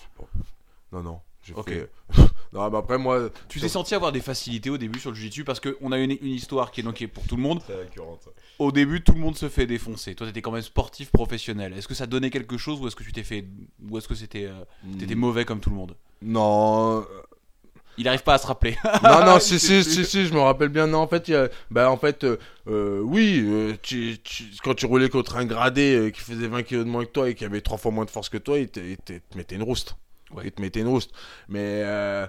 non, 0.91 1.03
non. 1.03 1.21
Ok. 1.55 1.69
fait... 1.69 1.89
non, 2.53 2.69
mais 2.69 2.77
après, 2.77 2.97
moi... 2.97 3.29
Tu 3.49 3.59
t'es 3.59 3.67
senti 3.69 3.95
avoir 3.95 4.11
des 4.11 4.21
facilités 4.21 4.69
au 4.69 4.77
début 4.77 4.99
sur 4.99 5.09
le 5.11 5.15
jiu-jitsu 5.15 5.43
parce 5.43 5.59
qu'on 5.59 5.91
a 5.91 5.97
une, 5.97 6.11
une 6.11 6.27
histoire 6.27 6.71
qui 6.71 6.81
est 6.81 6.83
donc 6.83 6.95
qui 6.95 7.03
est 7.05 7.07
pour 7.07 7.23
tout 7.25 7.35
le 7.35 7.41
monde. 7.41 7.61
Au 8.59 8.71
début, 8.71 9.01
tout 9.03 9.13
le 9.13 9.19
monde 9.19 9.35
se 9.35 9.49
fait 9.49 9.65
défoncer. 9.65 10.13
Toi, 10.15 10.27
t'étais 10.27 10.41
quand 10.41 10.51
même 10.51 10.61
sportif 10.61 11.11
professionnel. 11.11 11.73
Est-ce 11.73 11.87
que 11.87 11.95
ça 11.95 12.05
donnait 12.07 12.29
quelque 12.29 12.57
chose 12.57 12.79
ou 12.79 12.87
est-ce 12.87 12.95
que 12.95 13.03
tu 13.03 13.11
t'es 13.11 13.23
fait 13.23 13.45
ou 13.89 13.97
est-ce 13.97 14.07
que 14.07 14.15
c'était 14.15 14.45
euh, 14.45 14.63
t'étais 14.99 15.15
mauvais 15.15 15.45
comme 15.45 15.59
tout 15.59 15.69
le 15.71 15.75
monde? 15.75 15.95
Non, 16.21 16.99
euh, 16.99 17.03
Il 17.97 18.07
arrive 18.07 18.21
pas 18.23 18.35
à 18.35 18.37
se 18.37 18.45
rappeler. 18.47 18.77
non, 19.03 19.25
non, 19.25 19.39
si, 19.39 19.59
si, 19.59 19.83
si, 19.83 20.05
si, 20.05 20.25
je 20.27 20.33
me 20.33 20.39
rappelle 20.39 20.69
bien. 20.69 20.85
Non, 20.87 20.99
en 20.99 21.07
fait, 21.07 21.27
il 21.27 21.31
y 21.31 21.35
a- 21.35 21.49
bah, 21.71 21.89
en 21.89 21.97
fait, 21.97 22.23
euh, 22.23 22.37
euh, 22.67 22.99
oui, 23.01 23.43
euh, 23.45 23.73
tu, 23.81 24.17
tu- 24.23 24.43
quand 24.63 24.75
tu 24.75 24.85
roulais 24.85 25.09
contre 25.09 25.37
un 25.37 25.45
gradé 25.45 25.95
euh, 25.95 26.09
qui 26.11 26.21
faisait 26.21 26.47
20 26.47 26.61
kilos 26.63 26.85
de 26.85 26.89
moins 26.89 27.03
que 27.05 27.11
toi 27.11 27.29
et 27.29 27.35
qui 27.35 27.45
avait 27.45 27.61
trois 27.61 27.77
fois 27.79 27.91
moins 27.91 28.05
de 28.05 28.11
force 28.11 28.29
que 28.29 28.37
toi, 28.37 28.59
il 28.59 28.69
te- 28.69 28.79
il 28.79 28.97
te 28.97 29.13
mettait 29.35 29.55
une 29.55 29.63
rouste. 29.63 29.95
Ouais. 30.35 30.51
Mettait 30.59 30.81
une 30.81 30.87
rouste. 30.87 31.11
Mais 31.47 31.83
euh, 31.83 32.27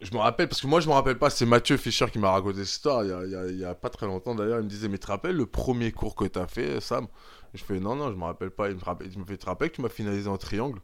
je 0.00 0.12
me 0.12 0.18
rappelle, 0.18 0.48
parce 0.48 0.60
que 0.60 0.66
moi, 0.66 0.80
je 0.80 0.88
me 0.88 0.94
rappelle 0.94 1.18
pas, 1.18 1.30
c'est 1.30 1.46
Mathieu 1.46 1.76
Fischer 1.76 2.06
qui 2.10 2.18
m'a 2.18 2.30
raconté 2.30 2.64
cette 2.64 2.76
histoire 2.76 3.04
il 3.04 3.58
y 3.58 3.64
a, 3.64 3.74
pas 3.74 3.90
très 3.90 4.06
longtemps 4.06 4.34
d'ailleurs. 4.34 4.58
Il 4.58 4.64
me 4.64 4.68
disait, 4.68 4.88
mais 4.88 4.98
tu 4.98 5.06
te 5.06 5.12
rappelles 5.12 5.36
le 5.36 5.46
premier 5.46 5.92
cours 5.92 6.14
que 6.14 6.24
tu 6.24 6.38
as 6.38 6.46
fait, 6.46 6.80
Sam? 6.80 7.06
Je 7.54 7.62
fais, 7.64 7.80
non, 7.80 7.96
non, 7.96 8.10
je 8.10 8.16
me 8.16 8.24
rappelle 8.24 8.50
pas. 8.50 8.70
Il 8.70 8.76
me, 8.76 8.84
rappelle, 8.84 9.08
il 9.12 9.18
me 9.18 9.24
fait, 9.24 9.36
tu 9.36 9.44
te 9.44 9.46
rappelles 9.46 9.70
que 9.70 9.76
tu 9.76 9.82
m'as 9.82 9.88
finalisé 9.88 10.28
en 10.28 10.38
triangle? 10.38 10.80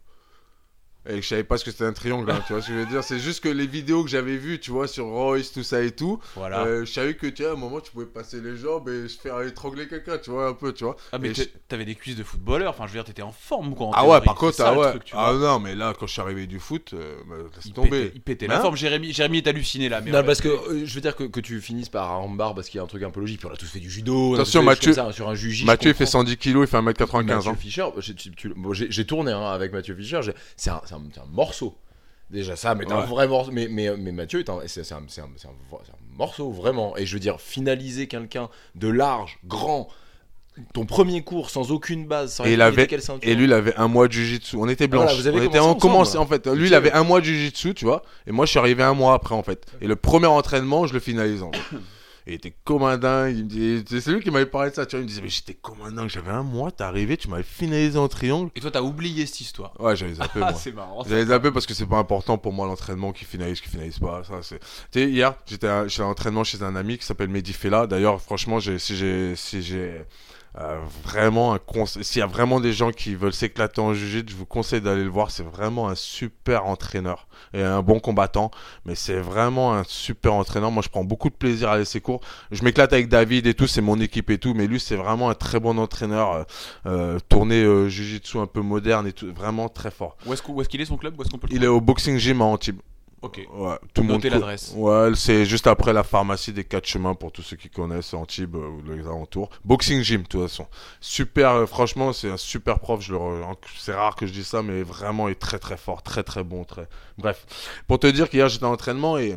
Et 1.09 1.16
que 1.16 1.20
je 1.22 1.26
savais 1.28 1.44
pas 1.44 1.57
ce 1.59 1.64
que 1.64 1.70
c'était 1.70 1.84
un 1.84 1.92
triangle, 1.92 2.30
hein, 2.30 2.40
tu 2.46 2.52
vois 2.52 2.62
ce 2.62 2.68
que 2.68 2.74
je 2.74 2.78
veux 2.80 2.86
dire. 2.86 3.02
C'est 3.04 3.18
juste 3.18 3.42
que 3.42 3.48
les 3.48 3.66
vidéos 3.66 4.02
que 4.04 4.11
j'avais 4.11 4.36
vues, 4.36 4.59
tu 4.61 4.70
vois, 4.70 4.88
sur 4.88 5.07
Royce, 5.07 5.52
tout 5.52 5.62
ça 5.62 5.82
et 5.82 5.90
tout, 5.92 6.18
Voilà. 6.34 6.64
euh, 6.64 6.84
je 6.84 6.92
savais 6.92 7.14
que, 7.14 7.26
tu 7.26 7.42
vois, 7.42 7.52
à 7.52 7.54
un 7.54 7.59
moment, 7.59 7.80
tu 7.80 7.90
pouvais 7.92 8.07
passer 8.07 8.40
les 8.40 8.57
jambes 8.57 8.88
et 8.88 9.09
se 9.09 9.18
faire 9.18 9.40
étrangler 9.42 9.86
quelqu'un, 9.88 10.18
tu 10.18 10.30
vois, 10.30 10.48
un 10.48 10.54
peu, 10.54 10.72
tu 10.72 10.84
vois. 10.84 10.96
ah 11.12 11.18
mais 11.18 11.32
je- 11.34 11.44
t'avais 11.68 11.84
des 11.84 11.94
cuisses 11.94 12.16
de 12.16 12.22
footballeur. 12.24 12.70
Enfin, 12.70 12.84
je 12.86 12.92
veux 12.92 12.98
dire, 12.98 13.04
t'étais 13.04 13.22
en 13.22 13.32
forme 13.32 13.74
quoi. 13.74 13.88
en 13.88 13.92
Ah 13.92 14.07
ouais, 14.07 14.20
par 14.20 14.34
contre, 14.34 14.61
ah 14.62 14.76
ouais. 14.76 14.90
truc, 14.90 15.11
ah 15.12 15.32
non, 15.34 15.59
mais 15.61 15.74
là, 15.74 15.92
quand 15.98 16.07
je 16.07 16.12
suis 16.12 16.20
arrivé 16.22 16.46
du 16.46 16.59
foot, 16.59 16.90
euh, 16.94 17.16
bah, 17.28 17.36
laisse 17.54 17.64
il 17.66 17.72
tomber. 17.72 17.88
pétait, 17.90 18.12
il 18.14 18.20
pétait 18.20 18.46
la 18.46 18.59
Hein 18.59 18.62
forme. 18.62 18.76
Jérémy, 18.76 19.12
Jérémy 19.12 19.38
est 19.38 19.46
halluciné 19.48 19.88
là. 19.88 20.00
Mais 20.00 20.11
Non, 20.11 20.22
parce 20.24 20.40
que 20.40 20.48
euh, 20.48 20.82
je 20.84 20.94
veux 20.94 21.00
dire 21.00 21.14
que, 21.16 21.24
que 21.24 21.40
tu 21.40 21.61
finisses 21.61 21.88
par 21.88 22.11
un 22.12 22.16
armbar 22.16 22.54
parce 22.54 22.68
qu'il 22.68 22.78
y 22.78 22.80
a 22.80 22.84
un 22.84 22.86
truc 22.88 23.02
un 23.02 23.11
peu 23.11 23.20
logique. 23.20 23.38
Puis 23.40 23.48
on 23.50 23.52
a 23.52 23.57
tous 23.57 23.66
fait 23.66 23.80
du 23.80 23.90
judo. 23.90 24.30
on 24.30 24.34
a 24.34 24.36
tous 24.38 24.42
Attention, 24.42 24.62
Mathieu- 24.62 24.92
ça, 24.92 25.12
sur 25.12 25.28
un 25.28 25.34
juji. 25.34 25.64
Mathieu, 25.64 25.90
il 25.90 25.94
fait 25.94 26.04
comprends. 26.04 26.20
110 26.20 26.36
kilos, 26.36 26.66
il 26.66 26.70
fait 26.70 26.76
1m95. 26.78 27.26
Mathieu 27.36 27.50
Hein. 27.50 27.54
Fischer, 27.59 27.84
j'ai 27.98 28.14
tu- 28.14 28.30
tu- 28.32 28.52
bon, 28.57 28.72
j'ai- 28.72 29.04
tourné 29.07 29.32
hein, 29.32 29.44
avec 29.50 29.72
Mathieu 29.72 29.94
Fischer. 29.94 30.20
C'est 30.57 30.70
un, 30.70 30.80
un- 30.97 31.03
c'est 31.14 31.20
un 31.20 31.26
morceau. 31.32 31.76
Déjà 32.30 32.57
ça, 32.57 32.74
mais 32.74 32.84
t'es 32.86 32.92
un 32.92 33.01
Ouais. 33.01 33.07
vrai 33.07 33.28
morceau. 33.28 33.53
Mais, 33.53 33.68
mais, 33.70 33.97
mais 33.97 34.11
Mathieu, 34.11 34.44
c'est 34.44 34.51
un, 34.51 34.97
un- 34.97 34.99
morceau, 36.16 36.51
vraiment. 36.51 36.97
Et 36.97 37.07
je 37.07 37.14
veux 37.14 37.20
dire, 37.20 37.40
finaliser 37.40 38.09
quelqu'un 38.09 38.49
de 38.74 38.88
large, 38.88 39.38
grand, 39.44 39.86
ton 40.72 40.86
premier 40.86 41.22
cours 41.22 41.51
sans 41.51 41.70
aucune 41.70 42.07
base, 42.07 42.32
sans 42.32 42.44
Et 42.47 42.55
il 42.55 42.62
avait- 42.62 42.88
Et 43.22 43.34
lui, 43.34 43.44
il 43.44 43.53
avait 43.53 43.76
un 43.76 43.88
mois 43.88 44.09
de 44.09 44.12
jujitsu. 44.12 44.57
On 44.57 44.68
était. 44.68 44.88
Voilà, 44.88 45.12
avez 45.28 45.38
on 45.40 45.42
était 45.51 45.59
commence 45.78 46.09
ensemble. 46.16 46.24
en 46.24 46.26
fait. 46.26 46.47
Lui, 46.49 46.66
il 46.68 46.74
avait 46.74 46.92
un 46.92 47.05
mois 47.05 47.20
de 47.20 47.26
jujitsu, 47.26 47.74
tu 47.74 47.84
vois. 47.84 48.03
Et 48.26 48.32
moi, 48.32 48.44
je 48.47 48.51
suis 48.51 48.59
arrivé 48.59 48.82
un 48.82 48.94
mois 48.94 49.14
après, 49.14 49.34
en 49.34 49.42
fait. 49.42 49.66
Et 49.80 49.86
le 49.86 49.94
premier 49.97 50.26
entraînement, 50.26 50.86
je 50.86 50.94
le 50.94 51.01
finalise. 51.01 51.42
en 51.42 51.53
fait. 51.53 51.76
Et 52.28 52.32
il 52.32 52.34
était 52.34 52.56
comme 52.64 52.82
un 52.82 52.98
dingue. 52.98 53.36
Il 53.36 53.44
me 53.44 53.80
dit, 53.82 54.00
c'est 54.00 54.10
lui 54.10 54.20
qui 54.20 54.32
m'avait 54.32 54.46
parlé 54.46 54.70
de 54.70 54.74
ça. 54.74 54.84
Tu 54.84 54.96
vois, 54.96 55.00
il 55.00 55.04
me 55.04 55.08
disait, 55.08 55.22
mais 55.22 55.28
j'étais 55.28 55.54
comme 55.54 55.80
un 55.82 55.92
dingue. 55.92 56.08
J'avais 56.08 56.32
un 56.32 56.42
mois, 56.42 56.72
t'es 56.72 56.82
arrivé, 56.82 57.16
tu 57.16 57.28
m'avais 57.28 57.44
finalisé 57.44 57.98
en 57.98 58.08
triangle. 58.08 58.50
Et 58.56 58.60
toi, 58.60 58.70
t'as 58.72 58.82
oublié 58.82 59.26
cette 59.26 59.40
histoire. 59.40 59.72
Ouais, 59.80 59.94
j'avais 59.94 60.14
zappé, 60.14 60.40
Ah, 60.42 60.52
c'est 60.56 60.72
marrant. 60.72 61.04
J'avais 61.04 61.26
zappé 61.26 61.52
parce 61.52 61.66
que 61.66 61.74
c'est 61.74 61.86
pas 61.86 61.98
important 61.98 62.36
pour 62.36 62.52
moi 62.52 62.66
l'entraînement 62.66 63.12
qui 63.12 63.24
finalise, 63.24 63.60
qui 63.60 63.68
finalise 63.68 64.00
pas. 64.00 64.24
Ça, 64.24 64.42
c'est. 64.42 64.58
Tu 64.58 64.66
sais, 64.94 65.08
hier, 65.08 65.34
j'étais 65.46 65.68
à, 65.68 65.86
j'étais 65.86 66.02
à 66.02 66.06
l'entraînement 66.06 66.42
chez 66.42 66.62
un 66.62 66.74
ami 66.74 66.98
qui 66.98 67.04
s'appelle 67.04 67.28
Mehdi 67.28 67.52
Fela. 67.52 67.86
D'ailleurs, 67.86 68.20
franchement, 68.20 68.58
j'ai, 68.58 68.78
si 68.80 68.96
j'ai, 68.96 69.36
si 69.36 69.62
j'ai 69.62 70.02
euh, 70.59 70.80
vraiment 71.04 71.52
un 71.52 71.59
conseil, 71.59 72.02
s'il 72.02 72.20
y 72.20 72.22
a 72.22 72.26
vraiment 72.26 72.61
des 72.61 72.72
gens 72.72 72.90
qui 72.90 73.14
veulent 73.14 73.34
s'éclater 73.34 73.80
en 73.80 73.92
jiu 73.92 74.24
je 74.26 74.34
vous 74.34 74.46
conseille 74.46 74.80
d'aller 74.80 75.04
le 75.04 75.11
voir. 75.11 75.30
C'est 75.30 75.42
vraiment 75.42 75.88
un 75.88 75.94
super 75.94 76.66
entraîneur 76.66 77.28
et 77.52 77.62
un 77.62 77.82
bon 77.82 78.00
combattant. 78.00 78.50
Mais 78.86 78.94
c'est 78.94 79.18
vraiment 79.18 79.74
un 79.74 79.84
super 79.86 80.32
entraîneur. 80.34 80.70
Moi, 80.70 80.82
je 80.82 80.88
prends 80.88 81.04
beaucoup 81.04 81.28
de 81.28 81.34
plaisir 81.34 81.68
à 81.68 81.74
aller 81.74 81.84
ses 81.84 82.00
cours. 82.00 82.20
Je 82.50 82.64
m'éclate 82.64 82.92
avec 82.92 83.09
David 83.09 83.46
et 83.46 83.54
tout, 83.54 83.66
c'est 83.66 83.82
mon 83.82 84.00
équipe 84.00 84.30
et 84.30 84.38
tout. 84.38 84.54
Mais 84.54 84.66
lui, 84.66 84.80
c'est 84.80 84.96
vraiment 84.96 85.28
un 85.28 85.34
très 85.34 85.61
bon 85.61 85.78
entraîneur. 85.78 86.32
Euh, 86.32 86.44
euh, 86.86 87.18
tourné 87.28 87.62
jiu-jitsu 87.88 88.38
un 88.38 88.46
peu 88.46 88.61
moderne 88.61 89.07
et 89.07 89.12
tout. 89.12 89.32
Vraiment 89.32 89.68
très 89.68 89.90
fort. 89.90 90.16
Où 90.26 90.32
est-ce 90.32 90.68
qu'il 90.68 90.80
est 90.80 90.86
son 90.86 90.96
club? 90.96 91.18
Où 91.18 91.22
est-ce 91.22 91.30
qu'on 91.30 91.38
peut 91.38 91.48
le 91.50 91.54
Il 91.54 91.64
est 91.64 91.68
au 91.68 91.80
Boxing 91.80 92.18
Gym 92.18 92.40
à 92.40 92.44
Antibes. 92.44 92.80
Ok. 93.26 93.40
Ouais, 93.52 93.76
tout 93.94 94.02
le 94.02 94.08
monde. 94.08 94.24
L'adresse. 94.24 94.72
Ouais, 94.76 95.10
c'est 95.14 95.44
juste 95.44 95.66
après 95.66 95.92
la 95.92 96.02
pharmacie 96.04 96.52
des 96.52 96.64
quatre 96.64 96.86
chemins 96.86 97.14
pour 97.14 97.32
tous 97.32 97.42
ceux 97.42 97.56
qui 97.56 97.68
connaissent 97.68 98.14
Antibes 98.14 98.56
euh, 98.56 98.68
ou 98.68 98.82
les 98.82 99.00
alentours. 99.00 99.50
Boxing 99.64 100.02
Gym, 100.02 100.22
de 100.22 100.26
toute 100.28 100.42
façon. 100.42 100.66
Super, 101.00 101.50
euh, 101.50 101.66
franchement, 101.66 102.12
c'est 102.12 102.30
un 102.30 102.36
super 102.36 102.78
prof. 102.78 103.00
Je 103.00 103.12
le 103.12 103.18
re- 103.18 103.56
C'est 103.78 103.94
rare 103.94 104.16
que 104.16 104.26
je 104.26 104.32
dise 104.32 104.46
ça, 104.46 104.62
mais 104.62 104.82
vraiment, 104.82 105.28
il 105.28 105.32
est 105.32 105.34
très 105.34 105.58
très 105.58 105.76
fort, 105.76 106.02
très 106.02 106.22
très 106.22 106.44
bon. 106.44 106.64
Très... 106.64 106.88
Bref, 107.18 107.44
pour 107.86 107.98
te 107.98 108.06
dire 108.06 108.28
qu'hier 108.30 108.48
j'étais 108.48 108.64
en 108.64 108.72
entraînement 108.72 109.18
et. 109.18 109.36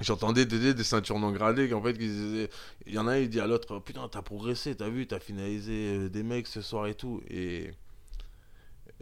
J'entendais 0.00 0.44
des, 0.44 0.74
des 0.74 0.82
ceintures 0.84 1.20
non 1.20 1.30
gradées 1.30 1.68
qu'en 1.68 1.80
fait, 1.80 1.92
disaient- 1.92 2.50
il 2.84 2.94
y 2.94 2.98
en 2.98 3.06
a 3.06 3.12
un, 3.12 3.18
il 3.18 3.28
dit 3.28 3.38
à 3.38 3.46
l'autre, 3.46 3.78
putain, 3.78 4.08
t'as 4.08 4.22
progressé, 4.22 4.74
t'as 4.74 4.88
vu, 4.88 5.06
t'as 5.06 5.20
finalisé 5.20 5.72
euh, 5.72 6.08
des 6.08 6.24
mecs 6.24 6.48
ce 6.48 6.62
soir 6.62 6.88
et 6.88 6.94
tout. 6.94 7.22
Et, 7.30 7.70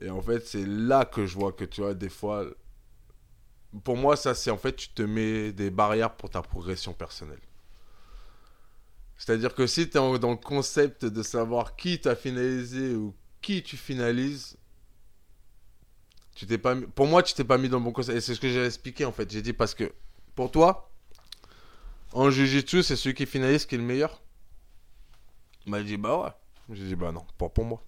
et 0.01 0.11
en 0.11 0.21
fait, 0.21 0.47
c'est 0.47 0.67
là 0.67 1.05
que 1.05 1.27
je 1.27 1.35
vois 1.35 1.53
que 1.53 1.65
tu 1.65 1.81
vois, 1.81 1.95
des 1.95 2.09
fois, 2.11 2.45
pour 3.85 3.97
moi, 3.97 4.17
ça, 4.17 4.35
c'est 4.35 4.51
en 4.51 4.59
fait, 4.59 4.77
tu 4.77 4.89
te 4.89 5.03
mets 5.03 5.53
des 5.53 5.71
barrières 5.71 6.15
pour 6.15 6.31
ta 6.31 6.43
progression 6.43 6.93
personnelle. 6.93 7.41
C'est-à-dire 9.17 9.55
que 9.55 9.67
si 9.67 9.89
tu 9.89 9.99
es 9.99 10.19
dans 10.19 10.31
le 10.31 10.37
concept 10.37 11.05
de 11.05 11.23
savoir 11.23 11.77
qui 11.77 12.01
t'a 12.01 12.17
finalisé 12.17 12.95
ou 12.95 13.15
qui 13.41 13.63
tu 13.63 13.77
finalises, 13.77 14.57
tu 16.35 16.47
t'es 16.47 16.59
pas 16.59 16.75
pour 16.75 17.07
moi, 17.07 17.23
tu 17.23 17.35
t'es 17.35 17.45
pas 17.45 17.59
mis 17.59 17.69
dans 17.69 17.79
le 17.79 17.85
bon 17.85 17.93
concept. 17.93 18.19
Et 18.19 18.21
c'est 18.21 18.35
ce 18.35 18.41
que 18.41 18.49
j'ai 18.49 18.65
expliqué 18.65 19.05
en 19.05 19.13
fait. 19.13 19.31
J'ai 19.31 19.43
dit 19.43 19.53
parce 19.53 19.75
que 19.75 19.93
pour 20.35 20.51
toi, 20.51 20.91
en 22.13 22.31
Jiu-Jitsu, 22.31 22.83
c'est 22.83 22.97
celui 22.97 23.15
qui 23.15 23.27
finalise 23.27 23.65
qui 23.65 23.77
est 23.77 23.79
le 23.79 23.85
meilleur. 23.85 24.21
Il 25.67 25.71
m'a 25.71 25.83
dit 25.83 25.97
bah 25.97 26.19
ouais. 26.19 26.75
J'ai 26.75 26.85
dit 26.85 26.97
bah 26.97 27.13
non, 27.13 27.25
pas 27.39 27.49
pour 27.49 27.65
moi. 27.65 27.83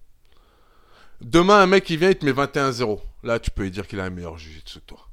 Demain, 1.21 1.61
un 1.61 1.67
mec 1.67 1.83
qui 1.83 1.97
vient, 1.97 2.09
il 2.09 2.17
te 2.17 2.25
met 2.25 2.31
21-0. 2.31 2.99
Là, 3.23 3.39
tu 3.39 3.49
peux 3.51 3.63
lui 3.63 3.71
dire 3.71 3.87
qu'il 3.87 3.99
a 3.99 4.05
un 4.05 4.09
meilleur 4.09 4.37
Jiu-Jitsu 4.37 4.79
que 4.81 4.85
toi. 4.85 5.04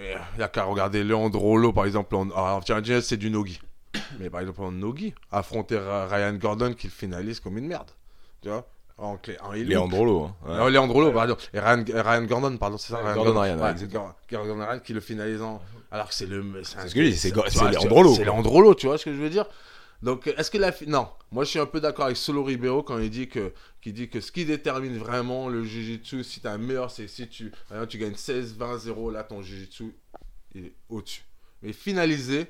Il 0.00 0.38
n'y 0.38 0.42
a 0.44 0.48
qu'à 0.48 0.64
regarder 0.64 1.04
Leandro 1.04 1.72
par 1.72 1.84
exemple. 1.84 2.14
En... 2.16 2.30
Alors, 2.30 2.64
tiens, 2.64 2.80
déjà, 2.80 3.00
c'est 3.02 3.16
du 3.16 3.30
Nogi. 3.30 3.60
Mais 4.18 4.30
par 4.30 4.40
exemple, 4.40 4.62
en 4.62 4.72
Nogi, 4.72 5.14
affronter 5.30 5.78
Ryan 5.78 6.34
Gordon 6.34 6.74
qui 6.74 6.86
le 6.86 6.92
finalise 6.92 7.40
comme 7.40 7.58
une 7.58 7.66
merde. 7.66 7.90
Tu 8.42 8.48
vois 8.48 8.66
En 8.98 9.16
clé. 9.16 9.36
En. 9.42 9.52
Léandrolo. 9.52 10.24
hein. 10.24 10.34
Ouais. 10.46 10.56
Non, 10.56 10.68
Leandro 10.68 11.10
pardon. 11.12 11.36
Et 11.52 11.60
Ryan, 11.60 11.84
Ryan 11.92 12.22
Gordon, 12.24 12.56
pardon, 12.56 12.78
c'est 12.78 12.92
ça 12.92 13.00
Gordon 13.14 13.38
Ryan, 13.40 13.58
ouais. 13.58 13.74
Gordon 13.92 14.12
Gordon 14.30 14.54
Ryan 14.66 14.78
qui 14.78 14.92
le 14.92 15.00
finalise 15.00 15.42
en. 15.42 15.60
Alors 15.90 16.08
que 16.08 16.14
c'est 16.14 16.26
le. 16.26 16.44
C'est 16.62 16.88
ce 16.88 16.94
que 16.94 17.02
je 17.04 17.10
dis, 17.10 17.16
c'est 17.16 17.34
Leandrolo, 17.34 18.14
C'est. 18.14 18.24
Leandrolo, 18.24 18.74
tu 18.74 18.86
vois 18.86 18.96
ce 18.96 19.04
que 19.06 19.12
je 19.12 19.20
veux 19.20 19.30
dire? 19.30 19.44
Donc, 20.02 20.26
est-ce 20.26 20.50
que 20.50 20.58
la 20.58 20.72
non, 20.86 21.08
moi 21.30 21.44
je 21.44 21.50
suis 21.50 21.58
un 21.58 21.66
peu 21.66 21.80
d'accord 21.80 22.06
avec 22.06 22.16
Solo 22.16 22.42
Ribeiro 22.42 22.82
quand 22.82 22.98
il 22.98 23.10
dit 23.10 23.28
que, 23.28 23.52
qui 23.82 23.92
dit 23.92 24.08
que 24.08 24.20
ce 24.20 24.32
qui 24.32 24.44
détermine 24.44 24.96
vraiment 24.96 25.48
le 25.48 25.62
jiu-jitsu, 25.64 26.24
si 26.24 26.40
t'as 26.40 26.52
un 26.52 26.58
meilleur, 26.58 26.90
c'est 26.90 27.06
si 27.06 27.28
tu, 27.28 27.52
tu 27.88 27.98
gagnes 27.98 28.14
16, 28.14 28.56
20, 28.56 28.78
0, 28.78 29.10
là 29.10 29.24
ton 29.24 29.42
jiu-jitsu 29.42 29.94
est 30.54 30.72
au-dessus. 30.88 31.22
Mais 31.62 31.72
finaliser, 31.74 32.46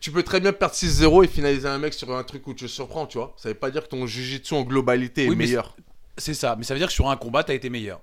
tu 0.00 0.10
peux 0.10 0.24
très 0.24 0.40
bien 0.40 0.52
perdre 0.52 0.74
6-0 0.74 1.24
et 1.24 1.28
finaliser 1.28 1.68
un 1.68 1.78
mec 1.78 1.94
sur 1.94 2.14
un 2.14 2.24
truc 2.24 2.46
où 2.48 2.54
tu 2.54 2.68
surprends, 2.68 3.06
tu 3.06 3.18
vois. 3.18 3.34
Ça 3.38 3.48
veut 3.48 3.54
pas 3.54 3.70
dire 3.70 3.84
que 3.84 3.88
ton 3.88 4.06
jiu-jitsu 4.06 4.54
en 4.54 4.62
globalité 4.62 5.26
est 5.26 5.28
Oui, 5.28 5.36
meilleur. 5.36 5.76
C'est 6.18 6.34
ça. 6.34 6.56
Mais 6.56 6.64
ça 6.64 6.74
veut 6.74 6.80
dire 6.80 6.88
que 6.88 6.94
sur 6.94 7.08
un 7.08 7.16
combat, 7.16 7.44
t'as 7.44 7.54
été 7.54 7.70
meilleur. 7.70 8.00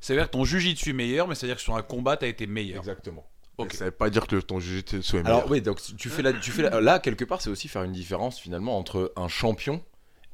Ça 0.00 0.12
veut 0.12 0.20
dire 0.20 0.26
que 0.26 0.32
ton 0.32 0.44
jujitsu 0.44 0.90
est 0.90 0.92
meilleur, 0.92 1.26
mais 1.26 1.34
ça 1.34 1.46
veut 1.46 1.50
dire 1.50 1.56
que 1.56 1.62
sur 1.62 1.74
un 1.74 1.82
combat, 1.82 2.16
t'as 2.16 2.28
été 2.28 2.46
meilleur. 2.46 2.78
Exactement. 2.78 3.28
Ok. 3.58 3.74
Et 3.74 3.76
Ça 3.76 3.84
veut 3.86 3.90
pas 3.90 4.08
dire 4.10 4.26
que 4.26 4.36
ton 4.36 4.60
jiu-jitsu 4.60 4.96
est 4.96 5.22
meilleur. 5.22 5.26
Alors 5.38 5.50
oui, 5.50 5.60
donc 5.60 5.80
tu 5.96 6.08
fais 6.08 6.22
la, 6.22 6.32
tu 6.32 6.50
fais 6.50 6.62
la- 6.62 6.80
là 6.80 6.98
quelque 6.98 7.24
part, 7.24 7.40
c'est 7.42 7.50
aussi 7.50 7.68
faire 7.68 7.82
une 7.82 7.92
différence 7.92 8.38
finalement 8.38 8.78
entre 8.78 9.12
un 9.16 9.28
champion 9.28 9.82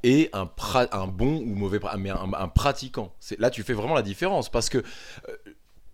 et 0.02 0.28
un, 0.34 0.44
pra- 0.44 0.88
un 0.92 1.06
bon 1.06 1.38
ou 1.38 1.54
mauvais, 1.54 1.80
mais 1.98 2.10
un, 2.10 2.30
un 2.36 2.48
pratiquant. 2.48 3.14
C'est 3.20 3.38
là 3.40 3.50
tu 3.50 3.62
fais 3.62 3.72
vraiment 3.72 3.94
la 3.94 4.02
différence 4.02 4.50
parce 4.50 4.68
que 4.68 4.78
euh, 4.78 5.36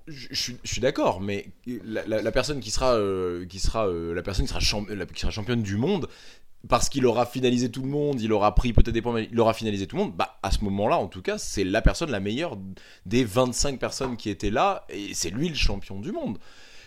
je 0.08 0.34
suis- 0.64 0.80
d'accord, 0.80 1.20
mais 1.20 1.46
la, 1.66 2.04
la- 2.06 2.20
la 2.22 2.32
personne 2.32 2.58
qui 2.58 2.72
sera, 2.72 2.94
euh, 2.94 3.46
qui 3.46 3.60
sera, 3.60 3.86
euh, 3.86 4.12
la 4.12 4.22
personne 4.22 4.44
qui 4.46 4.48
sera, 4.48 4.58
champ- 4.60 4.84
qui 5.14 5.20
sera 5.20 5.30
championne 5.30 5.62
du 5.62 5.76
monde, 5.76 6.08
parce 6.68 6.88
qu'il 6.88 7.06
aura 7.06 7.26
finalisé 7.26 7.70
tout 7.70 7.82
le 7.82 7.88
monde, 7.88 8.20
il 8.20 8.32
aura 8.32 8.54
pris 8.56 8.72
peut-être 8.72 8.90
des 8.92 9.02
points, 9.02 9.12
mais 9.14 9.28
il 9.30 9.38
aura 9.38 9.54
finalisé 9.54 9.86
tout 9.86 9.96
le 9.96 10.02
monde, 10.02 10.14
bah 10.16 10.38
à 10.42 10.50
ce 10.50 10.64
moment-là, 10.64 10.96
en 10.98 11.06
tout 11.06 11.22
cas, 11.22 11.38
c'est 11.38 11.62
la 11.64 11.80
personne 11.80 12.10
la 12.10 12.18
meilleure 12.20 12.58
des 13.06 13.24
25 13.24 13.78
personnes 13.78 14.16
qui 14.16 14.28
étaient 14.30 14.50
là, 14.50 14.84
et 14.88 15.14
c'est 15.14 15.30
lui 15.30 15.48
le 15.48 15.54
champion 15.54 16.00
du 16.00 16.10
monde. 16.10 16.38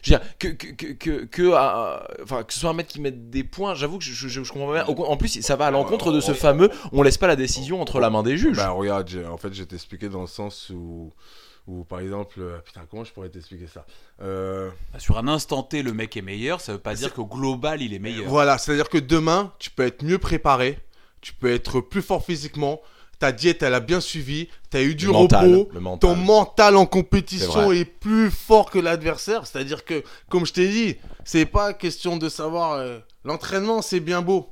Je 0.03 0.13
veux 0.13 0.19
dire, 0.19 0.27
que, 0.37 0.47
que, 0.49 0.93
que, 0.93 1.25
que, 1.25 1.41
euh, 1.41 1.97
enfin, 2.23 2.43
que 2.43 2.53
ce 2.53 2.59
soit 2.59 2.69
un 2.69 2.73
mec 2.73 2.87
qui 2.87 2.99
mette 2.99 3.29
des 3.29 3.43
points, 3.45 3.73
j'avoue 3.73 3.97
que 3.97 4.03
je, 4.03 4.13
je, 4.13 4.43
je 4.43 4.51
comprends 4.51 4.67
pas 4.73 4.83
bien. 4.83 4.95
En 5.05 5.17
plus, 5.17 5.41
ça 5.41 5.55
va 5.55 5.67
à 5.67 5.71
l'encontre 5.71 6.11
de 6.11 6.19
ce 6.19 6.33
fameux 6.33 6.69
on 6.91 7.01
laisse 7.01 7.17
pas 7.17 7.27
la 7.27 7.37
décision 7.37 7.81
entre 7.81 7.99
la 8.01 8.09
main 8.09 8.21
des 8.21 8.37
juges. 8.37 8.57
Bah 8.57 8.69
regarde, 8.71 9.09
en 9.31 9.37
fait, 9.37 9.53
je 9.53 9.61
vais 9.61 9.65
t'expliquer 9.65 10.09
dans 10.09 10.21
le 10.21 10.27
sens 10.27 10.69
où, 10.75 11.13
où 11.67 11.85
par 11.85 12.01
exemple, 12.01 12.35
euh, 12.39 12.57
putain, 12.59 12.81
comment 12.91 13.05
je 13.05 13.13
pourrais 13.13 13.29
t'expliquer 13.29 13.67
ça? 13.67 13.85
Euh, 14.21 14.69
Sur 14.97 15.17
un 15.17 15.27
instant 15.29 15.63
T, 15.63 15.81
le 15.81 15.93
mec 15.93 16.17
est 16.17 16.21
meilleur, 16.21 16.59
ça 16.59 16.73
veut 16.73 16.79
pas 16.79 16.95
dire 16.95 17.13
qu'au 17.13 17.25
global, 17.25 17.81
il 17.81 17.93
est 17.93 17.99
meilleur. 17.99 18.27
Voilà, 18.27 18.57
c'est-à-dire 18.57 18.89
que 18.89 18.97
demain, 18.97 19.53
tu 19.57 19.69
peux 19.69 19.85
être 19.85 20.03
mieux 20.03 20.17
préparé, 20.17 20.79
tu 21.21 21.33
peux 21.33 21.51
être 21.51 21.79
plus 21.79 22.01
fort 22.01 22.25
physiquement, 22.25 22.81
ta 23.23 23.31
diète, 23.31 23.63
elle 23.63 23.73
a 23.73 23.79
bien 23.79 24.01
suivi, 24.01 24.49
tu 24.69 24.75
as 24.75 24.81
eu 24.83 24.95
du 24.95 25.05
Le 25.05 25.13
mental, 25.13 25.55
repos, 25.55 25.69
le 25.73 25.79
mental. 25.79 26.09
ton 26.09 26.15
mental 26.17 26.75
en 26.75 26.85
compétition 26.85 27.71
est, 27.71 27.85
plus 27.85 28.29
fort 28.29 28.69
que 28.69 28.79
l'adversaire. 28.79 29.47
C'est-à-dire 29.47 29.85
que, 29.85 30.03
comme 30.29 30.45
je 30.45 30.51
t'ai 30.51 30.67
dit, 30.67 30.97
c'est 31.23 31.45
pas 31.45 31.71
question 31.73 32.17
de 32.17 32.27
savoir. 32.27 32.73
euh, 32.73 32.99
L'entraînement, 33.23 33.81
c'est 33.81 34.01
bien 34.01 34.21
beau. 34.21 34.49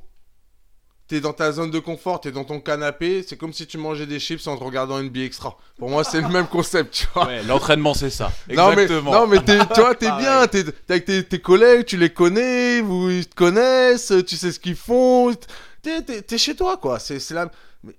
T'es 1.08 1.20
dans 1.20 1.34
ta 1.34 1.52
zone 1.52 1.70
de 1.70 1.78
confort, 1.80 2.22
t'es 2.22 2.32
dans 2.32 2.44
ton 2.44 2.60
canapé, 2.60 3.22
c'est 3.28 3.36
comme 3.36 3.52
si 3.52 3.66
tu 3.66 3.76
mangeais 3.76 4.06
des 4.06 4.18
chips 4.18 4.46
en 4.46 4.56
te 4.56 4.64
regardant 4.64 5.02
NBA 5.02 5.20
Extra. 5.24 5.58
Pour 5.78 5.90
moi, 5.90 6.04
c'est 6.04 6.22
le 6.22 6.28
même 6.28 6.46
concept, 6.46 6.94
tu 6.94 7.06
vois. 7.12 7.26
Ouais, 7.26 7.42
l'entraînement, 7.42 7.92
c'est 7.92 8.08
ça. 8.08 8.32
Non 8.48 8.68
mais, 8.74 8.84
Exactement. 8.84 9.12
non 9.12 9.26
mais 9.26 9.40
t'es- 9.40 9.58
tu 9.74 9.80
vois, 9.82 9.94
t'es 9.94 10.10
bien, 10.18 10.46
t'es 10.46 10.64
t'es 10.64 10.72
avec 10.88 11.04
tes, 11.04 11.22
tes 11.24 11.38
collègues, 11.40 11.84
tu 11.84 11.98
les 11.98 12.08
connais, 12.08 12.80
vous 12.80 13.10
ils 13.10 13.26
te 13.26 13.34
connaissent, 13.34 14.14
tu 14.26 14.36
sais 14.36 14.50
ce 14.52 14.58
qu'ils 14.60 14.76
font, 14.76 15.34
t'es 15.82 16.00
t'es 16.02 16.38
chez 16.38 16.54
toi 16.56 16.78
quoi. 16.78 16.98
C'est 16.98 17.18
c'est 17.18 17.34
la, 17.34 17.50
mais, 17.84 17.92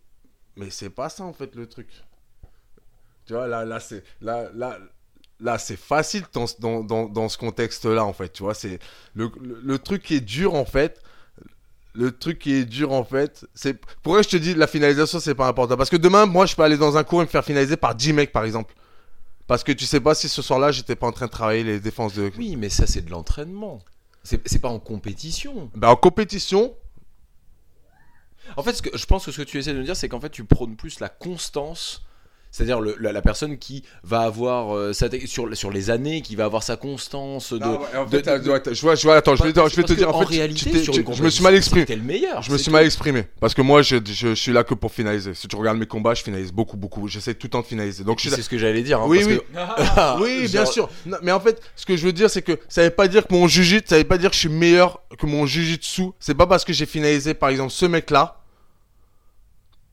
mais 0.56 0.70
c'est 0.70 0.90
pas 0.90 1.10
ça 1.10 1.24
en 1.24 1.34
fait 1.34 1.56
le 1.56 1.68
truc. 1.68 1.88
Tu 3.26 3.34
vois 3.34 3.48
là 3.48 3.64
là 3.66 3.80
c'est 3.80 4.04
là 4.22 4.50
là 4.54 4.78
là 5.40 5.58
c'est 5.58 5.78
facile 5.78 6.24
dans, 6.34 6.48
ce- 6.48 6.60
dans, 6.60 6.84
dans, 6.84 7.08
dans 7.08 7.30
ce 7.30 7.38
contexte 7.38 7.86
là 7.86 8.06
en 8.06 8.14
fait. 8.14 8.30
Tu 8.34 8.44
vois 8.44 8.54
c'est 8.54 8.80
le, 9.14 9.32
le, 9.42 9.60
le 9.64 9.80
truc 9.80 10.04
qui 10.04 10.16
est 10.16 10.22
dur 10.22 10.56
en 10.56 10.66
fait. 10.66 11.02
Le 11.96 12.12
truc 12.12 12.40
qui 12.40 12.54
est 12.54 12.66
dur 12.66 12.92
en 12.94 13.04
fait, 13.04 13.46
c'est 13.56 13.76
pourquoi 14.04 14.22
je 14.24 14.30
te 14.30 14.38
dis 14.38 14.56
la 14.56 14.68
finalisation 14.68 15.20
c'est 15.20 15.36
pas 15.36 15.48
important? 15.48 15.78
Parce 15.78 15.90
que 15.92 15.98
demain 15.98 16.26
moi 16.26 16.46
je 16.48 16.56
peux 16.56 16.64
aller 16.64 16.78
dans 16.78 16.98
un 16.98 17.04
cours 17.04 17.22
et 17.22 17.26
me 17.26 17.30
faire 17.30 17.46
finaliser 17.46 17.78
par 17.78 17.96
10 17.96 18.14
mecs 18.14 18.32
par 18.32 18.46
exemple. 18.46 18.76
Parce 19.48 19.64
que 19.64 19.72
tu 19.74 19.86
sais 19.86 20.00
pas 20.02 20.16
si 20.16 20.30
ce 20.30 20.42
soir-là, 20.42 20.72
j'étais 20.72 20.96
pas 20.96 21.08
en 21.08 21.12
train 21.12 21.28
de 21.28 21.32
travailler 21.32 21.64
les 21.64 21.80
défenses 21.80 22.14
de. 22.14 22.32
Oui, 22.38 22.56
mais 22.56 22.70
ça, 22.70 22.88
c'est 22.88 23.02
de 23.04 23.12
l'entraînement. 23.12 23.80
C'est 24.24 24.48
c'est 24.48 24.60
pas 24.60 24.70
en 24.70 24.80
compétition. 24.80 25.70
Bah, 25.76 25.90
en 25.90 25.96
compétition, 25.98 26.76
En 28.58 28.64
fait, 28.64 28.82
je 28.94 29.06
pense 29.06 29.26
que 29.26 29.32
ce 29.32 29.42
que 29.42 29.48
tu 29.48 29.58
essaies 29.58 29.74
de 29.74 29.80
me 29.80 29.84
dire, 29.84 29.96
c'est 29.96 30.10
qu'en 30.10 30.20
fait, 30.20 30.30
tu 30.30 30.46
prônes 30.46 30.76
plus 30.76 31.00
la 31.00 31.10
constance. 31.10 32.06
C'est-à-dire 32.54 32.80
la, 32.80 33.12
la 33.12 33.22
personne 33.24 33.58
qui 33.58 33.84
va 34.04 34.22
avoir 34.22 34.76
euh, 34.76 34.94
sa 34.94 35.08
sur, 35.26 35.58
sur 35.58 35.72
les 35.72 35.90
années, 35.90 36.22
qui 36.22 36.36
va 36.38 36.46
avoir 36.46 36.62
sa 36.64 36.78
constance 36.78 37.52
de. 37.52 37.58
Non, 37.60 37.80
ouais, 37.82 37.98
en 37.98 38.08
fait, 38.08 38.18
de- 38.18 38.22
t'as- 38.22 38.74
je 38.74 38.82
vois, 38.82 38.94
je 38.96 39.02
vois, 39.04 39.16
attends, 39.16 39.36
je 39.36 39.42
vais, 39.44 39.52
Parce- 39.54 39.72
je 39.72 39.76
vais 39.78 39.84
te 39.84 39.94
dire, 39.94 40.08
en 40.16 40.20
fait, 40.20 40.26
réalité, 40.26 40.70
tu 40.84 40.92
tu- 40.92 41.04
je 41.14 41.24
me 41.24 41.30
suis 41.32 41.44
mal 41.44 41.56
exprimé. 41.56 41.86
Le 41.90 41.96
meilleur. 41.98 42.44
Je 42.44 42.52
me 42.52 42.58
suis 42.58 42.66
tout. 42.68 42.72
mal 42.72 42.86
exprimé. 42.86 43.24
Parce 43.40 43.56
que 43.56 43.62
moi, 43.64 43.82
je, 43.82 43.96
je, 44.06 44.30
je 44.30 44.34
suis 44.36 44.54
là 44.54 44.64
que 44.64 44.76
pour 44.76 44.92
finaliser. 44.92 45.34
Si 45.34 45.48
tu 45.48 45.56
regardes 45.56 45.80
mes 45.80 45.88
combats, 45.88 46.14
je 46.14 46.22
finalise 46.22 46.52
beaucoup, 46.52 46.78
beaucoup. 46.78 47.08
J'essaie 47.08 47.34
tout 47.34 47.48
le 47.48 47.52
temps 47.52 47.62
de 47.62 47.66
finaliser. 47.66 48.04
Donc, 48.04 48.22
C'est 48.22 48.40
ce 48.42 48.48
que 48.50 48.60
j'allais 48.60 48.84
dire. 48.84 49.00
hein, 49.02 49.06
Oui, 49.08 49.18
parce 49.20 49.32
oui. 49.32 49.40
que- 49.40 50.22
Oui, 50.24 50.48
bien 50.48 50.66
sûr. 50.68 50.90
Non, 51.08 51.18
mais 51.24 51.32
en 51.32 51.40
fait, 51.40 51.60
ce 51.76 51.86
que 51.88 51.98
je 51.98 52.06
veux 52.06 52.14
dire, 52.14 52.30
c'est 52.30 52.44
que 52.44 52.60
ça 52.70 52.84
veut 52.84 52.92
pas 52.92 53.08
dire 53.08 53.26
que 53.26 53.34
mon 53.34 53.48
jujitsu, 53.48 53.88
ça 53.90 53.98
veut 53.98 54.04
pas 54.04 54.20
dire 54.20 54.30
que 54.30 54.36
je 54.36 54.42
suis 54.42 54.50
meilleur 54.50 55.02
que 55.18 55.26
mon 55.26 55.48
jujitsu. 55.48 56.04
C'est 56.20 56.36
pas 56.36 56.46
parce 56.48 56.64
que 56.64 56.72
j'ai 56.74 56.86
finalisé, 56.86 57.34
par 57.34 57.50
exemple, 57.50 57.72
ce 57.72 57.86
mec-là, 57.88 58.43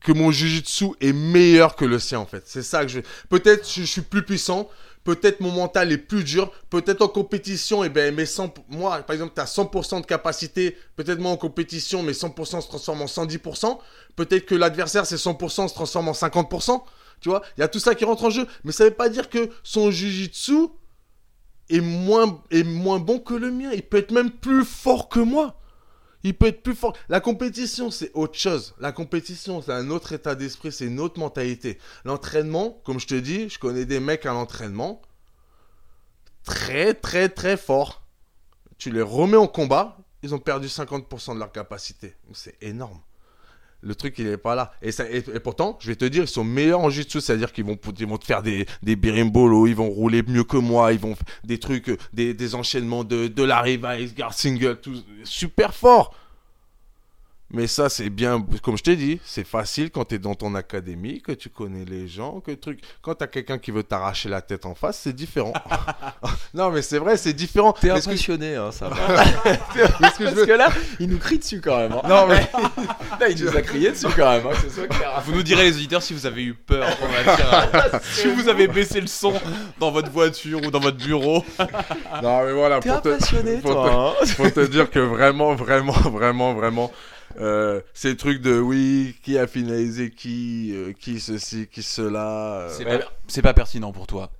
que 0.01 0.11
mon 0.11 0.31
jujitsu 0.31 0.87
est 0.99 1.13
meilleur 1.13 1.75
que 1.75 1.85
le 1.85 1.99
sien, 1.99 2.19
en 2.19 2.25
fait. 2.25 2.43
C'est 2.45 2.63
ça 2.63 2.83
que 2.83 2.91
je. 2.91 2.99
Peut-être 3.29 3.67
je, 3.69 3.81
je 3.81 3.85
suis 3.85 4.01
plus 4.01 4.23
puissant. 4.23 4.69
Peut-être 5.03 5.39
mon 5.39 5.51
mental 5.51 5.91
est 5.91 5.97
plus 5.97 6.23
dur. 6.23 6.51
Peut-être 6.69 7.01
en 7.01 7.07
compétition, 7.07 7.83
et 7.83 7.89
ben, 7.89 8.13
mes 8.13 8.25
100, 8.25 8.53
moi, 8.69 8.99
par 8.99 9.13
exemple, 9.13 9.33
tu 9.33 9.41
as 9.41 9.45
100% 9.45 10.01
de 10.01 10.05
capacité. 10.05 10.77
Peut-être 10.95 11.19
moi 11.19 11.31
en 11.31 11.37
compétition, 11.37 12.03
mes 12.03 12.13
100% 12.13 12.61
se 12.61 12.67
transforment 12.67 13.03
en 13.03 13.05
110%. 13.05 13.79
Peut-être 14.15 14.45
que 14.45 14.55
l'adversaire, 14.55 15.05
c'est 15.05 15.15
100% 15.15 15.69
se 15.69 15.73
transforme 15.73 16.09
en 16.09 16.13
50%. 16.13 16.81
Tu 17.19 17.29
vois, 17.29 17.41
il 17.57 17.61
y 17.61 17.63
a 17.63 17.67
tout 17.67 17.79
ça 17.79 17.95
qui 17.95 18.05
rentre 18.05 18.25
en 18.25 18.29
jeu. 18.29 18.45
Mais 18.63 18.71
ça 18.71 18.83
veut 18.83 18.91
pas 18.91 19.09
dire 19.09 19.29
que 19.29 19.49
son 19.63 19.91
jujitsu 19.91 20.67
est 21.69 21.81
moins, 21.81 22.41
est 22.51 22.63
moins 22.63 22.99
bon 22.99 23.19
que 23.19 23.33
le 23.33 23.51
mien. 23.51 23.71
Il 23.73 23.83
peut 23.83 23.97
être 23.97 24.11
même 24.11 24.31
plus 24.31 24.65
fort 24.65 25.09
que 25.09 25.19
moi. 25.19 25.60
Il 26.23 26.37
peut 26.37 26.47
être 26.47 26.63
plus 26.63 26.75
fort. 26.75 26.95
La 27.09 27.19
compétition, 27.19 27.91
c'est 27.91 28.11
autre 28.13 28.37
chose. 28.37 28.75
La 28.79 28.91
compétition, 28.91 29.61
c'est 29.61 29.73
un 29.73 29.89
autre 29.89 30.13
état 30.13 30.35
d'esprit, 30.35 30.71
c'est 30.71 30.85
une 30.85 30.99
autre 30.99 31.19
mentalité. 31.19 31.77
L'entraînement, 32.05 32.81
comme 32.83 32.99
je 32.99 33.07
te 33.07 33.15
dis, 33.15 33.49
je 33.49 33.59
connais 33.59 33.85
des 33.85 33.99
mecs 33.99 34.25
à 34.25 34.33
l'entraînement 34.33 35.01
très, 36.43 36.93
très, 36.93 37.29
très 37.29 37.57
forts. 37.57 38.03
Tu 38.77 38.91
les 38.91 39.01
remets 39.01 39.37
en 39.37 39.47
combat, 39.47 39.97
ils 40.23 40.33
ont 40.33 40.39
perdu 40.39 40.67
50% 40.67 41.35
de 41.35 41.39
leur 41.39 41.51
capacité. 41.51 42.15
C'est 42.33 42.61
énorme. 42.61 42.99
Le 43.81 43.95
truc, 43.95 44.15
il 44.19 44.27
est 44.27 44.37
pas 44.37 44.55
là. 44.55 44.71
Et, 44.81 44.91
ça, 44.91 45.05
et, 45.09 45.21
pourtant, 45.39 45.77
je 45.81 45.87
vais 45.87 45.95
te 45.95 46.05
dire, 46.05 46.23
ils 46.23 46.27
sont 46.27 46.43
meilleurs 46.43 46.81
en 46.81 46.89
jiu-jitsu. 46.89 47.19
C'est-à-dire 47.19 47.51
qu'ils 47.51 47.65
vont, 47.65 47.77
ils 47.99 48.07
vont 48.07 48.17
te 48.17 48.25
faire 48.25 48.43
des, 48.43 48.65
des 48.83 48.95
berimbolo, 48.95 49.65
ils 49.67 49.75
vont 49.75 49.89
rouler 49.89 50.21
mieux 50.23 50.43
que 50.43 50.57
moi, 50.57 50.93
ils 50.93 50.99
vont 50.99 51.15
des 51.43 51.57
trucs, 51.57 51.89
euh, 51.89 51.97
des, 52.13 52.33
des 52.33 52.55
enchaînements 52.55 53.03
de, 53.03 53.27
de 53.27 53.43
la 53.43 53.61
Rive, 53.61 53.87
guard 54.15 54.33
single, 54.33 54.79
tout, 54.81 54.95
super 55.23 55.73
fort. 55.73 56.15
Mais 57.53 57.67
ça, 57.67 57.89
c'est 57.89 58.09
bien, 58.09 58.45
comme 58.63 58.77
je 58.77 58.83
t'ai 58.83 58.95
dit, 58.95 59.19
c'est 59.25 59.45
facile 59.45 59.91
quand 59.91 60.05
tu 60.05 60.15
es 60.15 60.19
dans 60.19 60.35
ton 60.35 60.55
académie, 60.55 61.21
que 61.21 61.33
tu 61.33 61.49
connais 61.49 61.83
les 61.83 62.07
gens, 62.07 62.39
que 62.39 62.51
truc. 62.51 62.79
Quand 63.01 63.15
tu 63.15 63.23
as 63.25 63.27
quelqu'un 63.27 63.57
qui 63.57 63.71
veut 63.71 63.83
t'arracher 63.83 64.29
la 64.29 64.41
tête 64.41 64.65
en 64.65 64.73
face, 64.73 64.99
c'est 65.03 65.11
différent. 65.13 65.51
non, 66.53 66.71
mais 66.71 66.81
c'est 66.81 66.97
vrai, 66.97 67.17
c'est 67.17 67.33
différent. 67.33 67.73
T'es 67.73 67.89
ce 67.89 67.93
que- 67.93 67.99
impressionné, 67.99 68.55
hein, 68.55 68.71
ça 68.71 68.89
que 69.73 69.99
Parce 70.01 70.19
veux- 70.21 70.45
que 70.45 70.51
là, 70.51 70.69
il 70.99 71.09
nous 71.09 71.17
crie 71.17 71.39
dessus 71.39 71.59
quand 71.61 71.77
même. 71.77 71.91
hein. 71.91 72.01
Non, 72.07 72.25
mais 72.27 72.49
Là, 73.19 73.29
il 73.29 73.43
nous 73.43 73.55
a 73.57 73.61
crié 73.61 73.91
dessus 73.91 74.07
quand 74.15 74.31
même, 74.31 74.45
hein, 74.47 74.51
que 74.53 74.69
ce 74.69 74.75
soit 74.75 74.87
clair. 74.87 75.21
Vous 75.25 75.33
nous 75.33 75.43
direz 75.43 75.63
les 75.63 75.75
auditeurs 75.75 76.01
si 76.01 76.13
vous 76.13 76.25
avez 76.25 76.43
eu 76.43 76.53
peur 76.53 76.87
pendant 76.97 77.13
la 77.13 77.35
tirade. 77.35 78.01
si 78.03 78.27
vous 78.27 78.47
avez 78.47 78.67
baissé 78.67 79.01
le 79.01 79.07
son 79.07 79.33
dans 79.79 79.91
votre 79.91 80.09
voiture 80.09 80.61
ou 80.65 80.71
dans 80.71 80.79
votre 80.79 80.97
bureau. 80.97 81.43
non, 82.23 82.45
mais 82.45 82.53
voilà, 82.53 82.79
T'es 82.79 82.89
pour 82.89 83.01
te, 83.01 83.09
impressionné, 83.09 83.57
pour 83.57 83.71
toi. 83.73 84.15
hein. 84.21 84.25
faut 84.25 84.49
te 84.49 84.65
dire 84.67 84.89
que 84.89 84.99
vraiment, 84.99 85.53
vraiment, 85.53 85.91
vraiment, 85.93 86.53
vraiment, 86.53 86.91
euh, 87.39 87.81
ces 87.93 88.15
trucs 88.17 88.41
de 88.41 88.59
oui, 88.59 89.15
qui 89.23 89.37
a 89.37 89.47
finalisé 89.47 90.11
qui, 90.11 90.71
euh, 90.75 90.93
qui 90.93 91.19
ceci, 91.19 91.67
qui 91.67 91.83
cela. 91.83 92.61
euh, 92.61 92.69
C'est 92.77 92.85
pas, 92.85 92.99
c'est 93.27 93.41
pas 93.41 93.53
pertinent 93.53 93.91
pour 93.91 94.07
toi. 94.07 94.31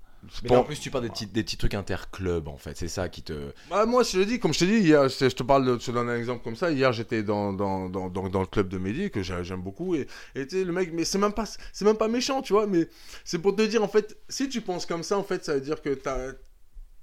Mais 0.43 0.49
Bon. 0.49 0.53
là, 0.55 0.61
en 0.61 0.63
plus, 0.65 0.79
tu 0.79 0.91
parles 0.91 1.05
des 1.05 1.09
petits, 1.09 1.25
des 1.25 1.41
petits 1.43 1.57
trucs 1.57 1.73
interclubs, 1.73 2.47
en 2.47 2.57
fait. 2.57 2.77
C'est 2.77 2.87
ça 2.87 3.09
qui 3.09 3.23
te. 3.23 3.51
Bah, 3.71 3.87
moi, 3.87 4.03
je 4.03 4.11
te 4.11 4.17
le 4.17 4.25
dis, 4.25 4.39
comme 4.39 4.53
je 4.53 4.59
te 4.59 4.65
dis, 4.65 4.77
hier, 4.77 5.09
je 5.09 5.25
te 5.27 5.41
parle, 5.41 5.65
de, 5.65 5.79
je 5.79 5.85
te 5.87 5.89
donne 5.91 6.09
un 6.09 6.15
exemple 6.15 6.43
comme 6.43 6.55
ça. 6.55 6.69
Hier, 6.69 6.93
j'étais 6.93 7.23
dans, 7.23 7.53
dans, 7.53 7.89
dans, 7.89 8.07
dans, 8.07 8.29
dans 8.29 8.41
le 8.41 8.45
club 8.45 8.67
de 8.69 8.77
Mehdi, 8.77 9.09
que 9.09 9.23
j'ai- 9.23 9.43
j'aime 9.43 9.61
beaucoup. 9.61 9.95
Et 9.95 10.05
et 10.35 10.45
tu 10.45 10.59
sais, 10.59 10.63
le 10.63 10.71
mec, 10.71 10.91
mais 10.93 11.05
c'est 11.05 11.17
même, 11.17 11.33
pas, 11.33 11.45
c'est 11.73 11.85
même 11.85 11.97
pas 11.97 12.07
méchant, 12.07 12.43
tu 12.43 12.53
vois. 12.53 12.67
Mais 12.67 12.87
c'est 13.25 13.39
pour 13.39 13.55
te 13.55 13.63
dire, 13.63 13.81
en 13.83 13.87
fait, 13.87 14.15
si 14.29 14.47
tu 14.47 14.61
penses 14.61 14.85
comme 14.85 15.01
ça, 15.01 15.17
en 15.17 15.23
fait, 15.23 15.43
ça 15.43 15.55
veut 15.55 15.61
dire 15.61 15.81
que 15.81 15.89
t'as- 15.95 16.33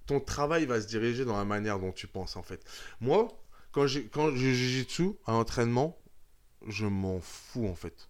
ton 0.06 0.20
travail 0.20 0.64
va 0.64 0.80
se 0.80 0.86
diriger 0.86 1.24
dans 1.24 1.36
la 1.36 1.44
manière 1.44 1.80
dont 1.80 1.90
tu 1.92 2.06
penses, 2.06 2.36
en 2.36 2.42
fait. 2.44 2.60
Moi, 3.00 3.26
quand 3.72 3.86
j'ai 3.86 4.04
quand 4.06 4.30
je 4.30 4.36
jiu-jitsu 4.52 5.10
à 5.26 5.32
l'entraînement, 5.32 5.98
je 6.66 6.86
m'en 6.86 7.20
fous, 7.20 7.66
en 7.66 7.74
fait. 7.74 8.08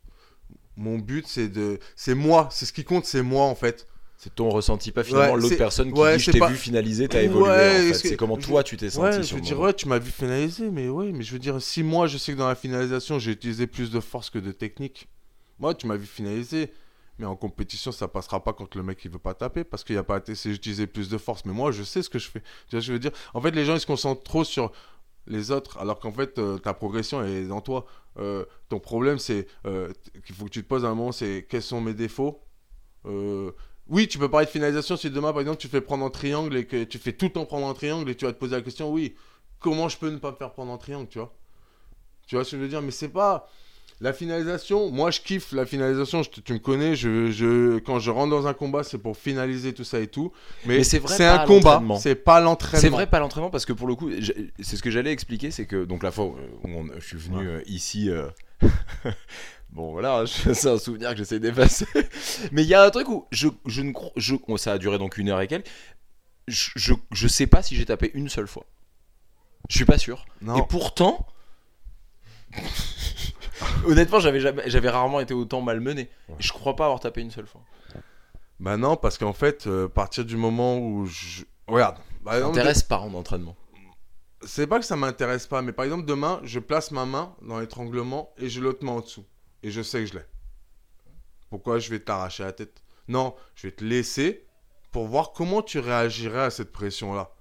Mon 0.77 0.99
but, 0.99 1.27
c'est 1.27 1.49
de. 1.49 1.79
C'est 1.97 2.15
moi. 2.15 2.49
C'est 2.53 2.67
ce 2.67 2.73
qui 2.73 2.85
compte, 2.85 3.05
c'est 3.05 3.23
moi, 3.23 3.45
en 3.45 3.55
fait. 3.55 3.87
C'est 4.17 4.35
ton 4.35 4.51
ressenti, 4.51 4.91
pas 4.91 5.05
finalement 5.05 5.35
Ouais, 5.35 5.41
l'autre 5.41 5.57
personne 5.57 5.93
qui 5.93 6.01
ouais, 6.01 6.17
dit 6.17 6.23
je 6.25 6.33
t'ai 6.33 6.39
pas- 6.41 6.49
vu 6.49 6.57
finaliser, 6.57 7.07
t'as 7.09 7.19
Ouais, 7.19 7.25
évolué. 7.27 7.91
en 7.91 7.93
fait. 7.93 7.95
C'est 7.95 8.17
comment 8.17 8.35
je- 8.35 8.47
toi 8.47 8.65
tu 8.65 8.77
t'es 8.77 8.91
senti 8.91 9.03
Ouais, 9.05 9.13
sur 9.23 9.23
je 9.23 9.35
veux 9.37 9.41
dire, 9.41 9.61
ouais, 9.61 9.73
tu 9.73 9.87
m'as 9.87 10.01
vu 10.01 10.11
finaliser, 10.11 10.71
mais 10.73 10.89
ouais, 10.89 11.13
mais 11.13 11.23
je 11.23 11.33
veux 11.33 11.39
dire, 11.39 11.63
si 11.63 11.85
moi 11.85 12.09
je 12.09 12.19
sais 12.19 12.33
que 12.33 12.39
dans 12.39 12.49
la 12.49 12.57
finalisation 12.57 13.21
j'ai 13.21 13.31
utilisé 13.31 13.69
plus 13.69 13.93
de 13.93 14.01
force 14.01 14.29
que 14.29 14.41
de 14.41 14.51
technique, 14.51 15.09
moi 15.61 15.73
tu 15.73 15.87
m'as 15.87 15.95
vu 15.97 16.07
finaliser, 16.07 16.73
mais 17.21 17.27
en 17.27 17.37
compétition 17.37 17.93
ça 17.93 18.09
passera 18.09 18.43
pas 18.43 18.53
quand 18.53 18.75
le 18.75 18.83
mec 18.83 18.99
il 19.05 19.11
veut 19.13 19.21
pas 19.21 19.35
taper 19.35 19.63
parce 19.63 19.85
qu'il 19.85 19.95
y 19.95 19.99
a 19.99 20.03
pas 20.03 20.21
assez 20.29 20.51
utilisé 20.53 20.89
plus 20.89 21.09
de 21.09 21.17
force, 21.17 21.45
mais 21.45 21.53
moi 21.53 21.71
je 21.71 21.85
sais 21.85 22.03
ce 22.03 22.09
que 22.11 22.19
je 22.19 22.29
fais. 22.29 22.41
Tu 22.41 22.47
vois 22.47 22.71
ce 22.71 22.75
que 22.79 22.81
je 22.89 22.93
veux 22.95 22.99
dire? 22.99 23.13
En 23.35 23.41
fait, 23.41 23.53
les 23.53 23.65
gens 23.65 23.75
ils 23.75 23.81
se 23.81 23.87
concentrent 23.87 24.25
trop 24.25 24.43
sur 24.43 24.73
les 25.29 25.51
autres, 25.51 25.79
alors 25.79 26.01
qu'en 26.01 26.12
fait 26.12 26.39
euh, 26.39 26.59
ta 26.59 26.74
progression 26.74 27.24
est 27.24 27.45
dans 27.47 27.61
toi. 27.61 27.87
Euh, 28.18 28.45
ton 28.68 28.81
problème 28.81 29.18
c'est 29.18 29.47
euh, 29.66 29.93
qu'il 30.26 30.35
faut 30.35 30.47
que 30.47 30.51
tu 30.51 30.62
te 30.62 30.68
poses 30.68 30.85
un 30.85 30.95
moment, 30.95 31.12
c'est 31.12 31.47
quels 31.49 31.62
sont 31.62 31.81
mes 31.81 31.95
défauts? 31.95 32.43
Oui, 33.89 34.07
tu 34.07 34.18
peux 34.18 34.29
parler 34.29 34.45
de 34.45 34.51
finalisation 34.51 34.99
si 34.99 35.11
demain, 35.11 35.33
par 35.33 35.41
exemple, 35.41 35.59
tu 35.59 35.68
fais 35.68 35.81
prendre 35.81 36.05
en 36.05 36.11
triangle 36.11 36.55
et 36.59 36.66
que 36.66 36.85
tu 36.85 36.99
fais 36.99 37.12
tout 37.12 37.26
le 37.26 37.33
temps 37.33 37.47
prendre 37.47 37.66
en 37.66 37.72
triangle 37.72 38.11
et 38.11 38.14
tu 38.14 38.26
vas 38.26 38.35
te 38.35 38.39
poser 38.39 38.55
la 38.57 38.61
question, 38.61 38.93
oui, 38.93 39.14
comment 39.61 39.89
je 39.89 39.97
peux 39.97 40.11
ne 40.11 40.18
pas 40.18 40.31
me 40.31 40.37
faire 40.37 40.53
prendre 40.53 40.70
en 40.70 40.76
triangle, 40.76 41.09
tu 41.09 41.18
vois? 41.18 41.35
Tu 42.26 42.35
vois 42.35 42.45
ce 42.45 42.51
que 42.51 42.59
je 42.59 42.62
veux 42.62 42.68
dire? 42.68 42.83
Mais 42.83 42.91
c'est 42.91 43.09
pas... 43.09 43.49
La 44.01 44.13
finalisation, 44.13 44.93
moi 44.93 45.11
je 45.11 45.21
kiffe 45.21 45.51
la 45.51 45.67
finalisation, 45.67 46.23
je 46.23 46.31
tu 46.31 46.53
me 46.53 46.59
connais, 46.61 46.95
je, 46.95 47.33
je, 47.33 47.79
quand 47.81 47.99
je 47.99 48.13
rentre 48.13 48.31
dans 48.31 48.47
un 48.47 48.55
combat, 48.55 48.85
c'est 48.85 48.99
pour 48.99 49.17
finaliser 49.17 49.75
tout 49.75 49.83
ça 49.83 49.99
et 49.99 50.07
tout. 50.07 50.33
Mais, 50.67 50.79
Mais 50.79 50.85
c'est 50.85 51.01
vrai 51.01 51.17
c'est 51.17 51.27
un 51.27 51.45
combat, 51.45 51.83
c'est 52.01 52.15
pas 52.15 52.39
l'entraînement. 52.41 52.81
C'est 52.81 52.91
vrai 52.91 53.09
pas 53.09 53.19
l'entraînement 53.19 53.51
parce 53.51 53.67
que 53.67 53.73
pour 53.73 53.89
le 53.89 53.97
coup, 53.97 54.09
c'est 54.61 54.77
ce 54.77 54.83
que 54.83 54.91
j'allais 54.93 55.11
expliquer, 55.11 55.51
c'est 55.51 55.67
que 55.67 55.85
donc 55.85 56.05
la 56.05 56.13
fois 56.13 56.27
où 56.27 56.37
on- 56.65 56.87
je 57.01 57.05
suis 57.05 57.17
venu 57.17 57.45
euh, 57.49 57.61
ici, 57.67 58.09
euh, 58.09 58.29
bon 59.71 59.91
voilà, 59.91 60.25
je- 60.27 60.53
c'est 60.53 60.69
un 60.71 60.79
souvenir 60.79 61.11
que 61.11 61.17
j'essaie 61.17 61.41
d'effacer. 61.41 61.87
Mais 62.53 62.63
il 62.63 62.69
y 62.69 62.75
a 62.75 62.85
un 62.85 62.91
truc 62.91 63.09
où 63.09 63.27
je, 63.33 63.49
je 63.67 63.83
ne 63.83 63.93
je, 64.17 64.37
ça 64.59 64.75
a 64.75 64.79
duré 64.79 64.99
donc 64.99 65.19
une 65.19 65.29
heure 65.29 65.41
et 65.41 65.49
quelques. 65.49 65.67
je, 66.47 66.71
je, 66.77 66.93
je 67.11 67.27
sais 67.27 67.49
pas 67.49 67.63
si 67.63 67.75
j'ai 67.75 67.85
tapé 67.85 68.13
une 68.15 68.29
seule 68.29 68.47
fois. 68.47 68.65
Je 69.69 69.75
suis 69.77 69.85
pas 69.85 69.99
sûr. 69.99 70.25
Non. 70.41 70.57
Et 70.57 70.63
pourtant, 70.69 71.27
honnêtement, 73.87 74.21
j'avais 74.21 74.41
jamais- 74.41 74.63
j'avais 74.67 74.89
rarement 74.91 75.21
été 75.21 75.35
autant 75.35 75.61
malmené. 75.61 76.09
Je 76.39 76.53
crois 76.53 76.77
pas 76.77 76.85
avoir 76.85 77.01
tapé 77.01 77.21
une 77.21 77.31
seule 77.31 77.47
fois. 77.47 77.63
Bah 78.61 78.77
non, 78.77 78.97
parce 78.97 79.19
qu'en 79.19 79.33
fait, 79.33 79.67
euh, 79.67 79.87
à 79.87 79.89
partir 79.89 80.25
du 80.25 80.37
moment 80.37 80.79
où 80.79 81.07
je. 81.07 81.45
Regarde. 81.67 81.97
Exemple, 82.27 82.47
m'intéresse 82.57 82.83
pas 82.83 82.99
en 82.99 83.15
entraînement. 83.15 83.57
C'est 84.45 84.67
pas 84.67 84.79
que 84.79 84.85
ça 84.85 84.97
m'intéresse 84.97 85.47
pas, 85.47 85.63
mais 85.63 85.73
par 85.73 85.85
exemple, 85.85 86.05
demain, 86.05 86.41
je 86.45 86.59
place 86.59 86.91
ma 86.91 87.05
main 87.07 87.35
dans 87.43 87.59
l'étranglement 87.59 88.33
et 88.39 88.49
je 88.49 88.61
l'autre 88.61 88.85
main 88.85 88.93
en 88.93 89.01
dessous. 89.01 89.25
Et 89.63 89.71
je 89.71 89.83
sais 89.83 90.01
que 90.01 90.07
je 90.07 90.15
l'ai. 90.15 90.25
Pourquoi 91.51 91.79
je 91.79 91.91
vais 91.91 91.99
t'arracher 92.01 92.45
la 92.45 92.53
tête? 92.53 92.83
Non, 93.09 93.35
je 93.55 93.67
vais 93.69 93.73
te 93.73 93.85
laisser 93.85 94.47
pour 94.93 95.07
voir 95.07 95.33
comment 95.33 95.63
tu 95.63 95.79
réagirais 95.79 96.43
à 96.43 96.51
cette 96.51 96.73
pression-là. 96.73 97.33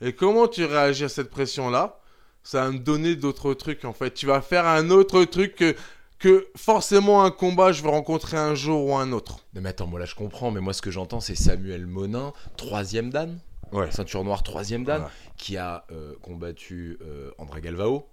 Et 0.00 0.14
comment 0.14 0.48
tu 0.48 0.64
réagis 0.64 1.04
à 1.04 1.08
cette 1.08 1.30
pression-là, 1.30 2.00
ça 2.42 2.64
va 2.64 2.70
me 2.70 2.78
donner 2.78 3.16
d'autres 3.16 3.54
trucs 3.54 3.84
en 3.84 3.92
fait. 3.92 4.12
Tu 4.14 4.26
vas 4.26 4.40
faire 4.40 4.66
un 4.66 4.90
autre 4.90 5.24
truc 5.24 5.54
que, 5.56 5.74
que 6.18 6.48
forcément 6.56 7.22
un 7.24 7.30
combat, 7.30 7.72
je 7.72 7.82
vais 7.82 7.90
rencontrer 7.90 8.36
un 8.36 8.54
jour 8.54 8.86
ou 8.86 8.96
un 8.96 9.12
autre. 9.12 9.38
Non 9.54 9.60
mais 9.60 9.70
attends, 9.70 9.86
moi 9.86 10.00
là 10.00 10.06
je 10.06 10.14
comprends, 10.14 10.50
mais 10.50 10.60
moi 10.60 10.72
ce 10.72 10.82
que 10.82 10.90
j'entends 10.90 11.20
c'est 11.20 11.34
Samuel 11.34 11.86
Monin, 11.86 12.32
troisième 12.56 13.10
dan, 13.10 13.38
Ouais. 13.70 13.90
ceinture 13.90 14.24
noire 14.24 14.42
troisième 14.42 14.84
dan, 14.84 15.02
Ouais. 15.02 15.08
qui 15.36 15.56
a 15.58 15.84
euh, 15.92 16.14
combattu 16.22 16.98
euh, 17.02 17.30
André 17.36 17.60
Galvao, 17.60 18.08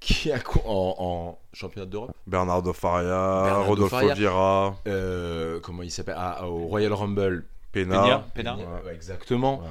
qui 0.00 0.32
a 0.32 0.38
en, 0.66 0.94
en 0.98 1.38
championnat 1.52 1.86
d'Europe, 1.86 2.10
Bernardo 2.26 2.72
Faria, 2.72 3.42
Bernardo 3.44 3.64
Rodolfo 3.68 3.88
Faria. 3.96 4.14
Vieira, 4.14 4.76
euh, 4.88 5.60
comment 5.60 5.82
il 5.84 5.90
s'appelle, 5.92 6.16
ah, 6.18 6.46
au 6.48 6.66
Royal 6.66 6.92
Rumble. 6.92 7.46
Pena. 7.72 8.24
Ouais, 8.34 8.94
exactement. 8.94 9.58
Ouais. 9.60 9.66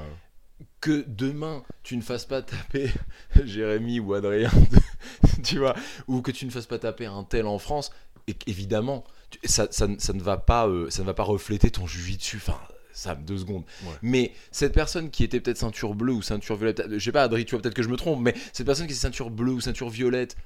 Que 0.80 1.03
demain 1.08 1.64
tu 1.84 1.97
ne 1.97 2.01
fasses 2.01 2.26
pas 2.26 2.41
taper 2.41 2.89
Jérémy 3.43 3.99
ou 3.99 4.14
Adrien, 4.14 4.51
tu 5.43 5.58
vois, 5.60 5.76
ou 6.08 6.22
que 6.22 6.32
tu 6.32 6.45
ne 6.45 6.51
fasses 6.51 6.66
pas 6.68 6.80
taper 6.80 7.06
un 7.06 7.24
tel 7.24 7.45
en 7.47 7.60
France, 7.60 7.91
et 8.28 8.36
évidemment, 8.47 9.03
tu- 9.30 9.39
ça, 9.45 9.68
ça, 9.72 9.88
ne- 9.88 9.99
ça 9.99 10.14
ne 10.14 10.22
va 10.22 10.38
pas, 10.38 10.68
euh, 10.68 10.89
ça 10.89 11.01
ne 11.01 11.08
va 11.08 11.14
pas 11.14 11.24
refléter 11.24 11.72
ton 11.72 11.84
dessus. 11.84 12.38
Enfin, 12.38 12.58
ça, 12.93 13.16
deux 13.16 13.38
secondes. 13.39 13.64
Ouais. 13.84 13.91
Mais 14.01 14.32
cette 14.51 14.74
personne 14.74 15.10
qui 15.10 15.24
était 15.24 15.39
peut-être 15.41 15.58
ceinture 15.58 15.93
bleue 15.95 16.14
ou 16.14 16.22
ceinture 16.22 16.56
violette, 16.56 16.84
je 16.89 16.99
sais 16.99 17.12
pas, 17.12 17.24
Adrien, 17.24 17.43
tu 17.43 17.51
vois 17.51 17.62
peut-être 17.62 17.76
que 17.76 17.84
je 17.84 17.89
me 17.89 17.97
trompe, 17.97 18.22
mais 18.22 18.34
cette 18.53 18.66
personne 18.66 18.88
qui 18.88 18.93
est 18.93 18.95
ceinture 18.95 19.30
bleue 19.32 19.51
ou 19.51 19.60
ceinture 19.60 19.89
violette, 19.89 20.38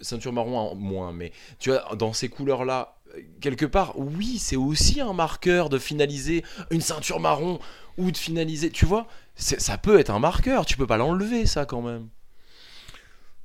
ceinture 0.00 0.32
marron 0.32 0.56
en 0.58 0.74
moins, 0.74 1.12
mais 1.12 1.32
tu 1.58 1.70
vois, 1.70 1.94
dans 1.96 2.12
ces 2.14 2.28
couleurs-là, 2.30 2.96
euh, 3.16 3.20
quelque 3.42 3.66
part, 3.66 3.98
oui, 3.98 4.38
c'est 4.38 4.56
aussi 4.56 5.00
un 5.02 5.12
marqueur 5.12 5.68
de 5.68 5.78
finaliser 5.78 6.42
une 6.70 6.80
ceinture 6.80 7.20
marron 7.20 7.58
ou 7.98 8.10
de 8.10 8.16
finaliser, 8.16 8.70
tu 8.70 8.86
vois, 8.86 9.06
ça 9.40 9.78
peut 9.78 9.98
être 9.98 10.10
un 10.10 10.18
marqueur, 10.18 10.66
tu 10.66 10.76
peux 10.76 10.86
pas 10.86 10.96
l'enlever 10.96 11.46
ça 11.46 11.64
quand 11.66 11.82
même. 11.82 12.08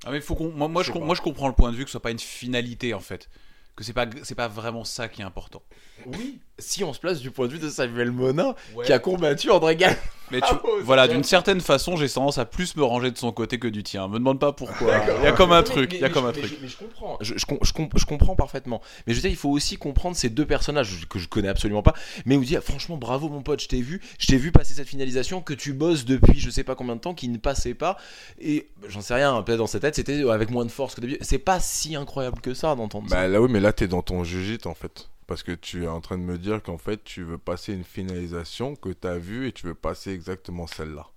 Ah 0.06 0.12
mais 0.12 0.22
faut 0.22 0.36
qu'on, 0.36 0.52
moi, 0.52 0.68
moi, 0.68 0.84
Je 0.84 0.92
moi 0.92 1.16
comprends 1.16 1.48
le 1.48 1.56
point 1.56 1.72
de 1.72 1.78
vue 1.78 1.84
que 1.84 1.90
ce 1.90 1.94
soit 1.94 2.02
pas 2.02 2.12
une 2.12 2.20
finalité 2.20 2.94
en 2.94 3.00
fait, 3.00 3.30
que 3.76 3.84
c'est 3.84 3.94
pas 3.94 4.06
c'est 4.24 4.36
pas 4.36 4.48
vraiment 4.48 4.84
ça 4.84 5.08
qui 5.08 5.22
est 5.22 5.26
important. 5.26 5.64
Oui. 6.06 6.40
Si 6.58 6.84
on 6.86 6.94
se 6.94 7.00
place 7.00 7.20
du 7.20 7.32
point 7.32 7.48
de 7.48 7.52
vue 7.54 7.60
de 7.60 7.70
Samuel 7.70 8.12
Monin, 8.12 8.56
qui 8.86 8.94
a 8.94 9.00
combattu 9.00 9.52
André 9.52 9.76
Gall. 9.76 9.98
Mais 10.32 10.40
tu, 10.40 10.48
Ah, 10.54 10.62
voilà, 10.84 11.08
d'une 11.08 11.24
certaine 11.24 11.60
façon, 11.60 11.98
j'ai 11.98 12.08
tendance 12.10 12.38
à 12.38 12.46
plus 12.46 12.76
me 12.78 12.84
ranger 12.84 13.12
de 13.12 13.18
son 13.18 13.32
côté 13.34 13.60
que 13.60 13.68
du 13.68 13.84
tien. 13.84 14.08
Me 14.08 14.16
demande 14.20 14.40
pas 14.40 14.54
pourquoi. 14.54 14.94
Il 15.20 15.24
y 15.26 15.28
a 15.28 15.34
comme 15.34 15.52
un 15.52 15.62
truc, 15.64 15.92
il 15.94 16.00
y 16.00 16.04
a 16.06 16.10
comme 16.10 16.26
un 16.26 16.32
mais, 16.32 16.40
truc. 16.40 16.52
je- 16.56 16.62
mais 16.62 16.68
je 16.70 16.78
comprends, 16.78 17.18
je, 17.22 17.34
je 17.38 17.46
com- 17.46 17.60
je 17.62 17.74
com- 17.74 17.90
je 17.96 18.06
comprends 18.06 18.36
parfaitement. 18.36 18.82
Mais 19.06 19.14
je 19.14 19.18
veux 19.18 19.22
dire, 19.22 19.30
il 19.32 19.36
faut 19.38 19.50
aussi 19.52 19.76
comprendre 19.78 20.16
ces 20.16 20.30
deux 20.30 20.46
personnages 20.46 21.08
que 21.10 21.20
je 21.20 21.28
connais 21.28 21.50
absolument 21.50 21.84
pas, 21.84 21.94
mais 22.26 22.38
où 22.38 22.44
dire 22.44 22.64
franchement 22.64 22.96
bravo 22.98 23.28
mon 23.30 23.42
pote, 23.44 23.62
je 23.62 23.68
t'ai 23.68 23.82
vu, 23.82 24.02
je 24.18 24.26
t'ai 24.28 24.38
vu 24.38 24.52
passer 24.54 24.74
cette 24.74 24.88
finalisation 24.88 25.42
que 25.42 25.54
tu 25.54 25.74
bosses 25.74 26.06
depuis 26.06 26.40
je 26.40 26.50
sais 26.50 26.64
pas 26.64 26.74
combien 26.76 26.96
de 26.96 27.02
temps, 27.02 27.14
qui 27.14 27.28
ne 27.28 27.38
passait 27.38 27.74
pas, 27.76 27.98
et 28.40 28.70
j'en 28.88 29.02
sais 29.02 29.14
rien, 29.14 29.42
peut-être 29.44 29.58
dans 29.60 29.68
sa 29.68 29.80
tête 29.82 29.96
c'était 29.96 30.28
avec 30.30 30.50
moins 30.50 30.66
de 30.66 30.72
force 30.72 30.96
que 30.96 31.02
d'habitude. 31.02 31.24
C'est 31.24 31.38
pas 31.38 31.60
si 31.60 31.96
incroyable 31.98 32.40
que 32.42 32.54
ça 32.54 32.74
d'entendre 32.76 33.10
ça. 33.10 33.16
Bah 33.16 33.28
là 33.28 33.42
oui, 33.42 33.50
mais 33.52 33.60
là 33.60 33.74
t'es 33.74 33.88
dans 33.90 34.02
ton 34.02 34.24
jujit 34.24 34.58
en 34.66 34.74
fait. 34.74 35.10
Parce 35.28 35.42
que 35.44 35.52
tu 35.54 35.86
es 35.86 35.88
en 35.88 36.02
train 36.02 36.18
de 36.18 36.24
me 36.24 36.38
dire 36.38 36.62
qu'en 36.62 36.78
fait 36.78 37.04
tu 37.04 37.24
veux 37.24 37.38
passer 37.40 37.74
une 37.74 37.84
finalisation 37.84 38.76
que 38.76 38.90
t'as 38.90 39.18
vue 39.18 39.48
et 39.48 39.52
tu 39.52 39.66
veux 39.68 39.74
passer 39.76 40.12
exactement 40.12 40.68
celle-là. 40.68 41.08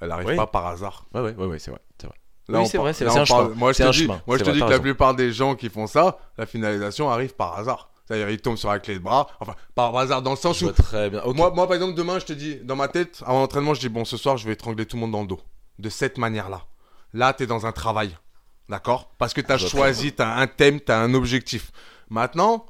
Elle 0.00 0.10
arrive 0.10 0.28
Oui. 0.28 0.36
pas 0.36 0.46
par 0.48 0.66
hasard. 0.66 1.06
Ouais 1.14 1.20
ouais 1.20 1.34
ouais, 1.34 1.46
ouais 1.46 1.58
c'est 1.58 1.70
vrai, 1.70 1.80
c'est 2.00 2.06
vrai. 2.08 2.16
Là, 2.48 2.60
Oui, 2.60 2.66
c'est 2.66 2.76
vrai, 2.78 2.92
c'est- 2.92 3.06
un 3.06 3.24
chemin. 3.24 3.48
Moi 3.54 3.72
je 3.72 3.78
te 3.78 3.82
un 3.84 3.90
dis, 3.90 3.98
chemin. 4.02 4.20
moi, 4.26 4.36
je 4.36 4.44
C'est 4.44 4.44
te 4.44 4.50
vrai, 4.50 4.52
dis 4.54 4.60
t'as 4.60 4.66
que 4.66 4.72
la 4.72 4.80
plupart 4.80 5.14
des 5.14 5.32
gens 5.32 5.54
qui 5.54 5.70
font 5.70 5.86
ça, 5.86 6.18
la 6.36 6.44
finalisation 6.46 7.08
arrive 7.10 7.34
par 7.34 7.56
hasard. 7.58 7.90
C'est-à-dire 8.06 8.28
ils 8.28 8.38
tombent 8.40 8.58
sur 8.58 8.68
la 8.70 8.80
clé 8.80 8.94
de 8.94 8.98
bras. 8.98 9.28
Enfin, 9.40 9.54
par 9.74 9.96
hasard 9.96 10.20
dans 10.20 10.32
le 10.32 10.36
sens 10.36 10.58
Je 10.58 10.66
où 10.66 10.72
très 10.72 11.08
bien. 11.08 11.22
Moi, 11.24 11.50
moi 11.52 11.66
par 11.66 11.74
exemple 11.74 11.94
demain 11.94 12.18
je 12.18 12.26
te 12.26 12.32
dis 12.34 12.56
dans 12.56 12.76
ma 12.76 12.88
tête 12.88 13.22
avant 13.24 13.40
l'entraînement 13.40 13.72
je 13.72 13.80
dis 13.80 13.88
bon 13.88 14.04
ce 14.04 14.16
soir 14.18 14.36
je 14.36 14.46
vais 14.46 14.52
étrangler 14.52 14.84
tout 14.84 14.96
le 14.96 15.00
monde 15.02 15.12
dans 15.12 15.22
le 15.22 15.26
dos. 15.28 15.40
De 15.78 15.88
cette 15.88 16.18
manière-là. 16.18 16.62
Là 17.14 17.32
t'es 17.32 17.46
dans 17.46 17.64
un 17.66 17.72
travail. 17.72 18.14
D'accord? 18.68 19.10
Parce 19.18 19.32
que 19.32 19.40
Je 19.42 19.46
vois 19.46 19.58
choisi, 19.68 20.12
t'as 20.12 20.34
un 20.36 20.46
thème, 20.46 20.80
t'as 20.80 20.98
un 20.98 21.14
objectif. 21.14 21.70
Maintenant, 22.10 22.66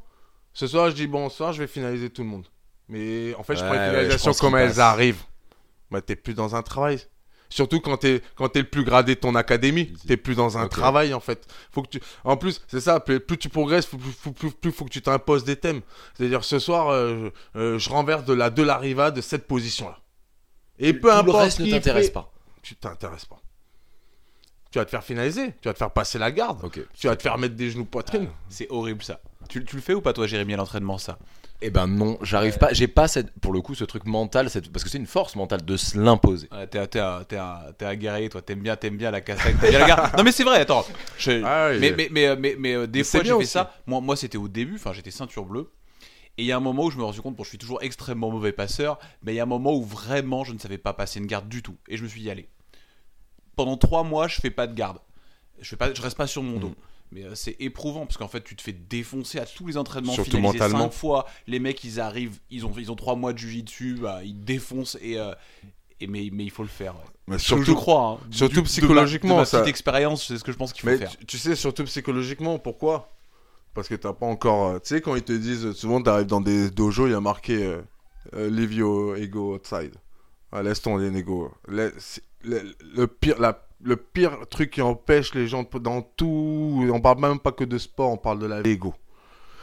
ce 0.55 0.67
soir, 0.67 0.89
je 0.91 0.95
dis, 0.95 1.07
bon, 1.07 1.29
ce 1.29 1.37
soir, 1.37 1.53
je 1.53 1.59
vais 1.59 1.67
finaliser 1.67 2.09
tout 2.11 2.23
le 2.23 2.29
monde. 2.29 2.47
Mais 2.89 3.35
en 3.35 3.43
fait, 3.43 3.57
je 3.57 3.65
prends 3.65 3.73
les 3.73 3.89
finalisations 3.91 4.33
comme 4.33 4.57
elles 4.57 4.81
arrivent. 4.81 5.23
Bah, 5.91 6.01
t'es 6.01 6.17
plus 6.17 6.35
dans 6.35 6.55
un 6.57 6.63
travail. 6.63 7.01
Surtout 7.51 7.81
quand 7.81 7.99
t'es 7.99 8.21
quand 8.37 8.49
t'es 8.49 8.61
le 8.61 8.69
plus 8.69 8.83
gradé 8.83 9.15
de 9.15 9.21
ton 9.21 9.35
académie, 9.37 9.93
t'es 10.09 10.17
plus 10.17 10.35
dans 10.35 10.59
un 10.59 10.67
travail 10.67 11.15
en 11.15 11.21
fait. 11.21 11.47
Faut 11.71 11.83
que 11.83 11.89
tu, 11.89 12.01
en 12.25 12.37
plus, 12.37 12.61
c'est 12.67 12.81
ça. 12.81 12.99
Plus, 12.99 13.21
plus 13.21 13.37
tu 13.37 13.49
progresses, 13.49 13.87
plus, 13.87 13.99
plus, 13.99 14.33
plus, 14.33 14.51
plus 14.51 14.73
faut 14.73 14.85
que 14.85 14.91
tu 14.91 15.03
t'imposes 15.03 15.45
des 15.45 15.55
thèmes. 15.55 15.81
C'est-à-dire 16.15 16.43
ce 16.43 16.59
soir, 16.59 16.89
euh, 16.89 17.31
je, 17.55 17.61
euh, 17.61 17.79
je 17.79 17.91
renverse 17.91 18.25
de 18.25 18.33
la 18.33 18.51
de 18.51 18.63
la 18.63 18.77
riva 18.77 19.11
de 19.13 19.21
cette 19.21 19.47
position-là. 19.47 19.99
Et 20.79 20.95
peu 20.95 21.11
Tout 21.11 21.15
importe 21.15 21.27
le 21.27 21.45
reste 21.45 21.61
ne 21.61 21.71
t'intéresse 21.71 22.11
pas. 22.11 22.33
Tu 22.63 22.75
t'intéresses 22.75 23.27
pas. 23.27 23.41
Tu 24.75 24.81
vas 24.81 24.85
te 24.87 24.91
faire 24.91 25.05
finaliser. 25.05 25.53
Tu 25.61 25.69
vas 25.69 25.73
te 25.73 25.79
faire 25.79 25.93
passer 25.93 26.19
la 26.19 26.33
garde. 26.33 26.69
Tu 26.99 27.07
vas 27.07 27.15
te 27.15 27.23
faire 27.23 27.39
mettre 27.39 27.55
des 27.55 27.71
genoux 27.71 27.85
poitrine. 27.85 28.27
C'est 28.49 28.67
horrible 28.71 29.05
ça. 29.05 29.21
Tu, 29.49 29.65
tu 29.65 29.77
le 29.77 29.83
fais 29.83 29.95
ou 29.95 30.01
pas 30.01 30.13
toi, 30.13 30.27
Jérémy, 30.27 30.55
à 30.55 30.57
l'entraînement 30.57 30.99
ça? 30.99 31.17
Eh 31.63 31.71
ben 31.71 31.87
non, 31.87 32.19
j'arrive 32.23 32.59
pas. 32.59 32.73
J'ai 32.73 32.89
pas 32.89 33.07
cette, 33.07 33.31
pour 33.39 33.53
le 33.53 33.61
coup, 33.61 33.77
ce 33.77 33.85
truc 33.85 34.05
mental, 34.05 34.51
cette- 34.51 34.73
parce 34.73 34.83
que 34.83 34.91
c'est 34.91 34.99
une 34.99 35.07
force 35.07 35.37
mentale 35.37 35.65
de 35.65 35.77
se 35.77 35.97
l'imposer. 35.97 36.49
Ouais, 36.51 36.67
T'es 36.67 36.85
t'es 36.89 36.99
un- 36.99 37.23
t'es 37.23 37.37
un- 37.37 37.61
t'es 37.79 37.85
un 37.85 37.95
guerrier, 37.95 38.29
toi. 38.29 38.43
T'aimes 38.43 38.63
bien, 38.63 38.75
t'aimes 38.75 38.97
bien 38.97 39.13
la 39.13 39.21
castagne. 39.21 39.55
t'aimes 39.61 39.71
bien 39.71 39.79
la 39.79 39.87
garde. 39.87 40.11
Non 40.19 40.25
mais 40.25 40.33
c'est 40.33 40.43
vrai. 40.43 40.59
Attends. 40.59 40.85
Je- 41.19 41.41
Ah 41.45 41.69
oui. 41.71 41.79
mais, 41.79 41.93
mais, 41.97 42.09
mais, 42.11 42.27
euh, 42.27 42.37
mais, 42.37 42.57
mais, 42.59 42.75
euh, 42.75 42.87
des 42.89 42.99
Mais 42.99 43.05
fois 43.05 43.21
j'ai 43.23 43.27
fait 43.29 43.33
aussi. 43.35 43.47
ça. 43.47 43.73
Moi, 43.87 44.01
moi 44.01 44.17
c'était 44.17 44.39
au 44.39 44.49
début. 44.49 44.75
Enfin, 44.75 44.93
j'étais 44.93 45.13
ceinture 45.13 45.45
bleue. 45.45 45.71
Et 46.37 46.43
il 46.43 46.47
y 46.47 46.51
a 46.53 46.57
un 46.57 46.61
moment 46.61 46.83
où 46.87 46.91
je 46.91 46.97
me 46.97 47.03
suis 47.03 47.07
rendu 47.07 47.21
compte, 47.21 47.37
bon, 47.37 47.45
je 47.45 47.51
suis 47.51 47.59
toujours 47.59 47.81
extrêmement 47.85 48.29
mauvais 48.33 48.51
passeur, 48.51 48.99
mais 49.23 49.35
il 49.35 49.37
y 49.37 49.41
a 49.41 49.45
un 49.45 49.47
moment 49.47 49.73
où 49.73 49.85
vraiment 49.85 50.43
je 50.43 50.53
ne 50.53 50.59
savais 50.59 50.79
pas 50.79 50.93
passer 50.95 51.21
une 51.21 51.27
garde 51.27 51.49
du 51.49 51.63
tout. 51.63 51.77
Et 51.89 51.97
je 51.97 52.03
me 52.03 52.09
suis 52.09 52.21
dit, 52.23 52.29
allez, 52.29 52.49
pendant 53.57 53.77
trois 53.77 54.03
mois, 54.03 54.29
je 54.29 54.41
fais 54.41 54.51
pas 54.51 54.67
de 54.67 54.75
garde. 54.75 54.99
Je, 55.61 55.69
fais 55.69 55.77
pas, 55.77 55.93
je 55.95 56.01
reste 56.03 56.17
pas 56.17 56.27
sur 56.27 56.43
mon 56.43 56.59
dos. 56.59 56.69
Mm. 56.71 56.75
Mais 57.13 57.25
euh, 57.25 57.35
c'est 57.35 57.55
éprouvant 57.61 58.07
parce 58.07 58.17
qu'en 58.17 58.29
fait, 58.29 58.43
tu 58.43 58.57
te 58.57 58.63
fais 58.63 58.73
défoncer 58.73 59.39
à 59.39 59.47
tous 59.47 59.67
les 59.67 59.77
entraînements 59.77 60.13
Surtout 60.15 60.39
mentalement. 60.39 60.79
cinq 60.81 60.93
fois. 60.93 61.27
Les 61.47 61.61
mecs, 61.61 61.85
ils 61.85 62.01
arrivent, 62.01 62.39
ils 62.51 62.67
ont, 62.67 62.73
ils 62.77 62.91
ont 62.91 62.97
trois 62.97 63.15
mois 63.15 63.33
de 63.33 63.39
dessus, 63.63 63.97
bah, 64.01 64.21
ils 64.25 64.43
défoncent 64.43 64.99
et, 65.01 65.19
euh, 65.19 65.33
et 66.01 66.07
mais, 66.09 66.29
mais 66.33 66.45
il 66.45 66.51
faut 66.51 66.63
le 66.65 66.69
faire. 66.69 66.95
Mais 67.29 67.39
surtout, 67.39 67.63
je 67.65 67.73
crois. 67.73 68.19
hein. 68.21 68.27
surtout 68.31 68.55
Du- 68.55 68.57
de 68.57 68.61
ma- 68.63 68.67
psychologiquement, 68.67 69.35
De 69.35 69.41
ma, 69.41 69.45
ça- 69.45 69.59
petite 69.61 69.71
expérience, 69.71 70.27
c'est 70.27 70.39
ce 70.39 70.45
que 70.45 70.51
je 70.51 70.57
pense 70.57 70.73
qu'il 70.73 70.81
faut 70.83 70.89
Mais 70.89 70.99
faire. 70.99 71.17
tu, 71.17 71.25
tu 71.25 71.39
sais, 71.39 71.55
surtout 71.55 71.85
psychologiquement, 71.85 72.59
pourquoi? 72.59 73.13
Parce 73.75 73.89
que 73.89 73.95
t'as 73.95 74.13
pas 74.13 74.27
encore. 74.27 74.67
euh, 74.71 74.79
Tu 74.81 74.89
sais, 74.89 75.01
quand 75.01 75.15
ils 75.15 75.23
te 75.23 75.33
disent, 75.33 75.73
souvent 75.73 76.03
t'arrives 76.03 76.27
dans 76.27 76.41
des 76.41 76.71
dojos, 76.71 77.07
il 77.07 77.13
y 77.13 77.15
a 77.15 77.21
marqué 77.21 77.65
euh, 78.35 78.51
Leave 78.51 78.73
your 78.73 79.17
ego 79.17 79.55
outside. 79.55 79.95
Ah, 80.53 80.63
laisse 80.63 80.81
ton 80.83 81.01
ego. 81.01 81.53
Laisse- 81.69 82.21
Le, 82.45 82.63
le 82.95 83.07
pire, 83.07 83.41
la, 83.41 83.67
le 83.83 83.97
pire 83.97 84.39
truc 84.51 84.71
qui 84.73 84.83
empêche 84.83 85.35
les 85.35 85.47
gens 85.49 85.63
de- 85.65 85.79
dans 85.79 86.03
tout. 86.03 86.89
On 86.93 87.01
parle 87.01 87.19
même 87.21 87.39
pas 87.39 87.53
que 87.53 87.65
de 87.65 87.79
sport, 87.79 88.11
on 88.11 88.17
parle 88.17 88.39
de 88.39 88.47
la 88.47 88.61
ego. 88.61 88.95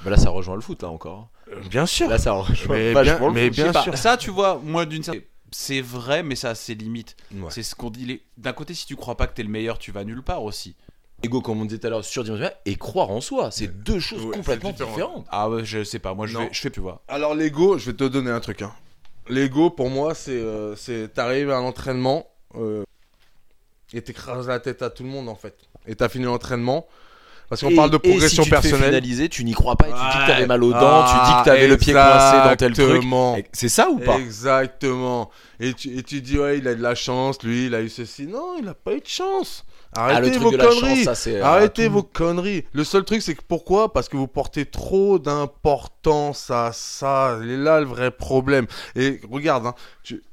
Bah 0.03 0.09
là, 0.09 0.17
ça 0.17 0.29
rejoint 0.31 0.55
le 0.55 0.61
foot, 0.61 0.81
là 0.81 0.89
encore. 0.89 1.29
Bien 1.69 1.85
sûr. 1.85 2.09
Là, 2.09 2.17
ça 2.17 2.31
rejoint 2.33 2.75
Mais 2.75 2.93
bien- 2.93 3.19
le 3.19 3.31
mais 3.31 3.45
foot. 3.47 3.53
bien 3.55 3.63
Je 3.65 3.67
sais 3.69 3.73
pas. 3.73 3.83
sûr. 3.83 3.97
Ça, 3.97 4.17
tu 4.17 4.31
vois, 4.31 4.59
moi, 4.63 4.85
d'une 4.85 5.03
certaine. 5.03 5.23
C'est 5.51 5.81
vrai, 5.81 6.23
mais 6.23 6.35
ça 6.35 6.51
a 6.51 6.55
ses 6.55 6.75
limites. 6.75 7.15
Ouais. 7.35 7.47
C'est 7.49 7.61
ce 7.63 7.75
qu'on 7.75 7.89
dit. 7.89 8.05
les- 8.05 8.23
D'un 8.37 8.53
côté, 8.53 8.73
si 8.73 8.85
tu 8.85 8.95
crois 8.95 9.15
pas 9.15 9.27
que 9.27 9.33
t'es 9.35 9.43
le 9.43 9.49
meilleur, 9.49 9.77
tu 9.77 9.91
vas 9.91 10.03
nulle 10.03 10.23
part 10.23 10.43
aussi. 10.43 10.75
Ego, 11.23 11.41
comme 11.41 11.61
on 11.61 11.65
disait 11.65 11.77
tout 11.77 11.85
à 11.87 11.89
l'heure, 11.91 12.03
surdimensionné 12.05 12.51
et 12.65 12.75
croire 12.77 13.11
en 13.11 13.21
soi, 13.21 13.51
c'est 13.51 13.67
deux 13.83 13.99
choses 13.99 14.25
Ouais, 14.25 14.37
complètement 14.37 14.71
différent. 14.71 14.89
différentes. 14.91 15.25
Ah 15.29 15.49
ouais, 15.51 15.63
je 15.65 15.83
sais 15.83 15.99
pas. 15.99 16.15
Moi, 16.15 16.25
je, 16.25 16.33
Non. 16.33 16.45
vais, 16.45 16.49
je 16.53 16.59
fais, 16.61 16.71
tu 16.71 16.79
vois. 16.79 17.03
Alors 17.07 17.35
l'ego, 17.35 17.77
je 17.77 17.91
vais 17.91 17.95
te 17.97 18.05
donner 18.05 18.31
un 18.31 18.39
truc. 18.39 18.61
Hein. 18.63 18.71
L'ego, 19.29 19.69
pour 19.69 19.89
moi, 19.91 20.15
c'est, 20.15 20.31
euh, 20.31 20.75
c'est 20.75 21.13
t'arrives 21.13 21.51
à 21.51 21.59
l'entraînement 21.59 22.25
euh, 22.57 22.83
et 23.93 24.01
t'écrases 24.01 24.47
la 24.47 24.59
tête 24.59 24.81
à 24.81 24.89
tout 24.89 25.03
le 25.03 25.09
monde 25.09 25.29
en 25.29 25.35
fait. 25.35 25.55
Et 25.87 25.95
t'as 25.95 26.09
fini 26.09 26.25
l'entraînement 26.25 26.87
parce 27.49 27.61
qu'on 27.63 27.75
parle 27.75 27.89
de 27.89 27.97
et 27.97 27.99
progression 27.99 28.43
si 28.43 28.49
tu 28.49 28.55
te 28.55 28.61
fais 28.61 28.69
personnelle. 28.69 28.89
finaliser, 28.93 29.27
tu 29.27 29.43
n'y 29.43 29.51
crois 29.51 29.75
pas 29.75 29.89
et 29.89 29.91
tu 29.91 29.97
dis 29.97 30.17
que 30.25 30.27
t'avais 30.31 30.47
mal 30.47 30.63
aux 30.63 30.71
dents, 30.71 31.03
Ah, 31.05 31.11
tu 31.11 31.31
dis 31.31 31.39
que 31.39 31.43
t'avais 31.43 31.67
le 31.67 31.75
pied 31.77 31.91
coincé 31.91 32.37
dans 32.47 32.55
tel 32.55 32.71
truc. 32.73 33.03
C'est 33.51 33.67
ça 33.67 33.89
ou 33.89 33.99
pas? 33.99 34.17
Exactement. 34.19 35.29
Et 35.59 35.73
tu, 35.73 35.97
et 35.97 36.03
tu 36.03 36.21
dis 36.21 36.39
ouais, 36.39 36.59
il 36.59 36.67
a 36.69 36.75
de 36.75 36.81
la 36.81 36.95
chance, 36.95 37.43
lui, 37.43 37.65
il 37.65 37.75
a 37.75 37.81
eu 37.81 37.89
ceci. 37.89 38.25
Non, 38.27 38.55
il 38.57 38.67
a 38.69 38.73
pas 38.73 38.93
eu 38.93 39.01
de 39.01 39.07
chance. 39.07 39.65
Arrêtez 39.93 40.27
Ah, 40.27 40.39
truc 40.39 40.43
vos 40.43 40.51
conneries. 40.51 40.95
chance, 40.95 41.03
ça 41.03 41.15
c'est. 41.15 41.35
euh, 41.41 41.43
Arrêtez 41.43 41.87
tout- 41.87 41.91
vos 41.91 42.03
conneries. 42.03 42.63
Le 42.71 42.85
seul 42.85 43.03
truc, 43.03 43.21
c'est 43.21 43.35
que 43.35 43.41
pourquoi? 43.45 43.91
Parce 43.91 44.07
que 44.07 44.15
vous 44.15 44.27
portez 44.27 44.65
trop 44.65 45.19
d'importance 45.19 46.49
à 46.49 46.71
ça. 46.73 47.37
Il 47.43 47.49
est 47.49 47.57
là 47.57 47.81
le 47.81 47.85
vrai 47.85 48.11
problème. 48.11 48.67
Et 48.95 49.19
regarde, 49.29 49.65
hein, 49.65 49.75
tu 50.03 50.23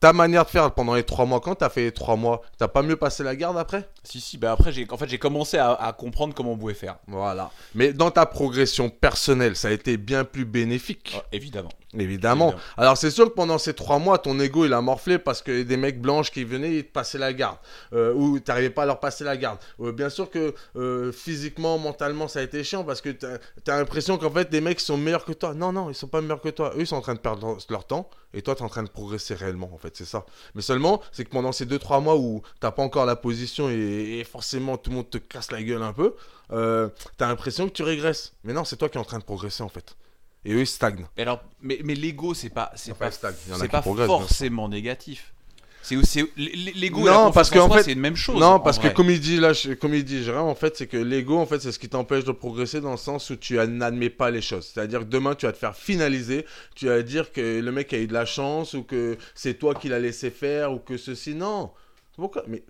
ta 0.00 0.12
manière 0.14 0.44
de 0.44 0.50
faire 0.50 0.72
pendant 0.72 0.94
les 0.94 1.04
trois 1.04 1.26
mois, 1.26 1.40
quand 1.40 1.56
t'as 1.56 1.68
fait 1.68 1.82
les 1.82 1.92
trois 1.92 2.16
mois, 2.16 2.40
t'as 2.58 2.68
pas 2.68 2.82
mieux 2.82 2.96
passé 2.96 3.22
la 3.22 3.36
garde 3.36 3.58
après? 3.58 3.88
Si, 4.02 4.20
si, 4.20 4.38
bah 4.38 4.52
après, 4.52 4.72
j'ai, 4.72 4.86
en 4.90 4.96
fait, 4.96 5.08
j'ai 5.08 5.18
commencé 5.18 5.58
à, 5.58 5.72
à 5.72 5.92
comprendre 5.92 6.34
comment 6.34 6.52
on 6.52 6.56
pouvait 6.56 6.74
faire. 6.74 6.96
Voilà. 7.06 7.50
Mais 7.74 7.92
dans 7.92 8.10
ta 8.10 8.24
progression 8.24 8.88
personnelle, 8.88 9.56
ça 9.56 9.68
a 9.68 9.72
été 9.72 9.98
bien 9.98 10.24
plus 10.24 10.46
bénéfique? 10.46 11.14
Oh, 11.16 11.22
évidemment. 11.32 11.70
Évidemment. 11.98 12.54
Alors 12.76 12.96
c'est 12.96 13.10
sûr 13.10 13.24
que 13.24 13.34
pendant 13.34 13.58
ces 13.58 13.74
trois 13.74 13.98
mois, 13.98 14.18
ton 14.18 14.38
ego 14.38 14.64
il 14.64 14.72
a 14.72 14.80
morflé 14.80 15.18
parce 15.18 15.42
que 15.42 15.62
des 15.64 15.76
mecs 15.76 16.00
blanches 16.00 16.30
qui 16.30 16.44
venaient 16.44 16.76
ils 16.76 16.84
te 16.84 16.92
passaient 16.92 17.18
la 17.18 17.32
garde. 17.32 17.56
Euh, 17.92 18.12
ou 18.14 18.38
t'arrivais 18.38 18.70
pas 18.70 18.84
à 18.84 18.86
leur 18.86 19.00
passer 19.00 19.24
la 19.24 19.36
garde. 19.36 19.58
Euh, 19.80 19.90
bien 19.90 20.08
sûr 20.08 20.30
que 20.30 20.54
euh, 20.76 21.10
physiquement, 21.10 21.78
mentalement, 21.78 22.28
ça 22.28 22.38
a 22.38 22.42
été 22.42 22.62
chiant 22.62 22.84
parce 22.84 23.00
que 23.00 23.08
t'as 23.10 23.38
as, 23.66 23.78
l'impression 23.78 24.18
qu'en 24.18 24.30
fait 24.30 24.48
des 24.50 24.60
mecs 24.60 24.78
sont 24.78 24.96
meilleurs 24.96 25.24
que 25.24 25.32
toi. 25.32 25.52
Non, 25.52 25.72
non, 25.72 25.90
ils 25.90 25.96
sont 25.96 26.06
pas 26.06 26.20
meilleurs 26.20 26.40
que 26.40 26.50
toi. 26.50 26.72
Eux 26.76 26.82
ils 26.82 26.86
sont 26.86 26.94
en 26.96 27.00
train 27.00 27.14
de 27.14 27.18
perdre 27.18 27.58
leur- 27.68 27.86
temps 27.86 28.08
et 28.34 28.42
toi 28.42 28.54
t'es 28.54 28.62
en 28.62 28.68
train 28.68 28.84
de 28.84 28.88
progresser 28.90 29.34
réellement 29.34 29.70
en 29.74 29.78
fait, 29.78 29.96
c'est 29.96 30.04
ça. 30.04 30.24
Mais 30.54 30.62
seulement, 30.62 31.00
c'est 31.10 31.24
que 31.24 31.30
pendant 31.30 31.50
ces 31.50 31.66
2-3 31.66 32.00
mois 32.00 32.16
où 32.16 32.42
t'as 32.60 32.70
pas 32.70 32.82
encore 32.84 33.04
la 33.04 33.16
position 33.16 33.68
et, 33.68 34.18
et 34.20 34.24
forcément 34.24 34.76
tout 34.76 34.90
le 34.90 34.96
monde 34.96 35.10
te 35.10 35.18
casse 35.18 35.50
la 35.50 35.60
gueule 35.60 35.82
un 35.82 35.92
peu, 35.92 36.14
t'as 36.50 37.26
l'impression 37.26 37.66
que 37.68 37.72
tu 37.72 37.82
régresses. 37.82 38.32
Mais 38.44 38.52
non, 38.52 38.64
c'est 38.64 38.76
toi 38.76 38.88
qui 38.88 38.96
es 38.96 39.00
en 39.00 39.04
train 39.04 39.18
de 39.18 39.24
progresser 39.24 39.64
en 39.64 39.68
fait. 39.68 39.96
Et 40.44 40.52
eux 40.54 40.60
ils 40.60 40.66
stagnent. 40.66 41.06
Mais 41.16 41.22
alors, 41.22 41.42
mais, 41.60 41.80
mais 41.84 41.94
l'ego, 41.94 42.32
c'est 42.34 42.48
pas, 42.50 42.72
c'est 42.74 42.94
pas, 42.96 43.10
stagne. 43.10 43.34
Il 43.46 43.50
y 43.50 43.52
en 43.52 43.56
a 43.56 43.58
c'est 43.60 43.66
qui 43.66 43.72
pas 43.72 43.82
progressent, 43.82 44.08
bien 44.08 44.16
sûr. 44.18 44.26
forcément 44.28 44.68
négatif. 44.68 45.34
C'est, 45.82 45.96
c'est 46.04 46.24
l'ego 46.36 47.00
et 47.02 47.04
la 47.06 47.12
Non, 47.12 47.30
confiance 47.30 47.34
parce 47.34 47.50
en 47.50 47.54
que, 47.54 47.58
en 47.58 47.66
soi, 47.68 47.76
fait- 47.78 47.82
c'est 47.84 47.92
une 47.92 48.00
même 48.00 48.14
chose. 48.16 48.38
Non, 48.38 48.60
parce 48.60 48.78
que 48.78 48.84
vrai. 48.84 48.94
comme 48.94 49.08
il 49.10 49.18
dit 49.18 49.38
là, 49.38 49.54
je- 49.54 49.72
comme 49.72 49.94
il 49.94 50.04
dit 50.04 50.22
Jérôme, 50.22 50.46
en 50.48 50.54
fait, 50.54 50.76
c'est 50.76 50.86
que 50.86 50.98
l'ego, 50.98 51.38
en 51.38 51.46
fait, 51.46 51.60
c'est 51.60 51.72
ce 51.72 51.78
qui 51.78 51.88
t'empêche 51.88 52.24
de 52.24 52.32
progresser 52.32 52.80
dans 52.82 52.90
le 52.90 52.96
sens 52.98 53.30
où 53.30 53.36
tu 53.36 53.54
n'admets 53.56 54.10
pas 54.10 54.30
les 54.30 54.42
choses. 54.42 54.66
C'est-à-dire 54.72 55.00
que 55.00 55.04
demain, 55.06 55.34
tu 55.34 55.46
vas 55.46 55.52
te 55.52 55.58
faire 55.58 55.74
finaliser, 55.74 56.44
tu 56.74 56.86
vas 56.86 57.02
dire 57.02 57.32
que 57.32 57.60
le 57.60 57.72
mec 57.72 57.92
a 57.94 57.98
eu 57.98 58.06
de 58.06 58.12
la 58.12 58.26
chance 58.26 58.74
ou 58.74 58.82
que 58.82 59.16
c'est 59.34 59.54
toi 59.58 59.74
qui 59.74 59.88
l'as 59.88 59.98
laissé 59.98 60.30
faire 60.30 60.72
ou 60.72 60.78
que 60.78 60.96
ceci. 60.98 61.34
Non. 61.34 61.70
Pourquoi? 62.14 62.44
Mais 62.46 62.62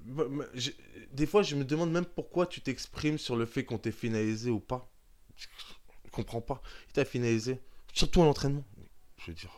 des 1.12 1.26
fois, 1.26 1.42
je 1.42 1.56
me 1.56 1.64
demande 1.64 1.90
même 1.90 2.04
pourquoi 2.06 2.46
tu 2.46 2.60
t'exprimes 2.60 3.18
sur 3.18 3.34
le 3.34 3.44
fait 3.44 3.64
qu'on 3.64 3.78
t'ait 3.78 3.90
finalisé 3.90 4.50
ou 4.50 4.60
pas. 4.60 4.88
Comprends 6.12 6.40
pas. 6.40 6.62
Il 6.88 6.92
t'a 6.92 7.04
finalisé, 7.04 7.60
surtout 7.92 8.22
à 8.22 8.24
l'entraînement. 8.24 8.64
Je 9.18 9.28
veux 9.28 9.34
dire. 9.34 9.50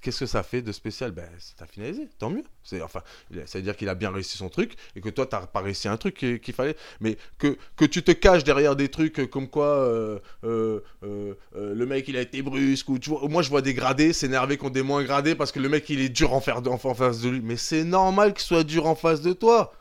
Qu'est-ce 0.00 0.20
que 0.20 0.26
ça 0.26 0.42
fait 0.42 0.62
de 0.62 0.72
spécial? 0.72 1.10
Ben, 1.10 1.28
c'est 1.38 1.56
t'as 1.56 1.66
finalisé, 1.66 2.08
tant 2.18 2.30
mieux. 2.30 2.44
C'est 2.64 2.80
enfin, 2.80 3.02
ça 3.44 3.58
veut 3.58 3.62
dire 3.62 3.76
qu'il 3.76 3.90
a 3.90 3.94
bien 3.94 4.10
réussi 4.10 4.38
son 4.38 4.48
truc 4.48 4.74
et 4.94 5.02
que 5.02 5.10
toi, 5.10 5.26
t'as 5.26 5.46
pas 5.46 5.60
réussi 5.60 5.86
un 5.86 5.98
truc 5.98 6.14
qu'il 6.14 6.54
fallait. 6.54 6.76
Mais 7.00 7.18
que, 7.36 7.58
tu 7.84 8.02
te 8.02 8.12
caches 8.12 8.42
derrière 8.42 8.74
des 8.74 8.88
trucs 8.88 9.28
comme 9.28 9.48
quoi 9.48 9.66
euh, 9.66 10.18
euh, 10.44 10.80
euh, 11.02 11.34
le 11.52 11.86
mec 11.86 12.08
il 12.08 12.16
a 12.16 12.22
été 12.22 12.40
brusque 12.40 12.88
ou 12.88 12.98
tu 12.98 13.10
vois, 13.10 13.28
moi 13.28 13.42
je 13.42 13.50
vois 13.50 13.60
des 13.60 13.74
gradés 13.74 14.14
s'énerver 14.14 14.56
contre 14.56 14.72
des 14.72 14.82
moins 14.82 15.04
gradés 15.04 15.34
parce 15.34 15.52
que 15.52 15.60
le 15.60 15.68
mec 15.68 15.90
il 15.90 16.00
est 16.00 16.08
dur 16.08 16.32
en, 16.32 16.40
faire, 16.40 16.58
en, 16.66 16.80
en 16.82 16.94
face 16.94 17.20
de 17.20 17.28
lui. 17.28 17.40
Mais 17.42 17.58
c'est 17.58 17.84
normal 17.84 18.32
qu'il 18.32 18.44
soit 18.44 18.64
dur 18.64 18.86
en 18.86 18.94
face 18.94 19.20
de 19.20 19.34
toi. 19.34 19.74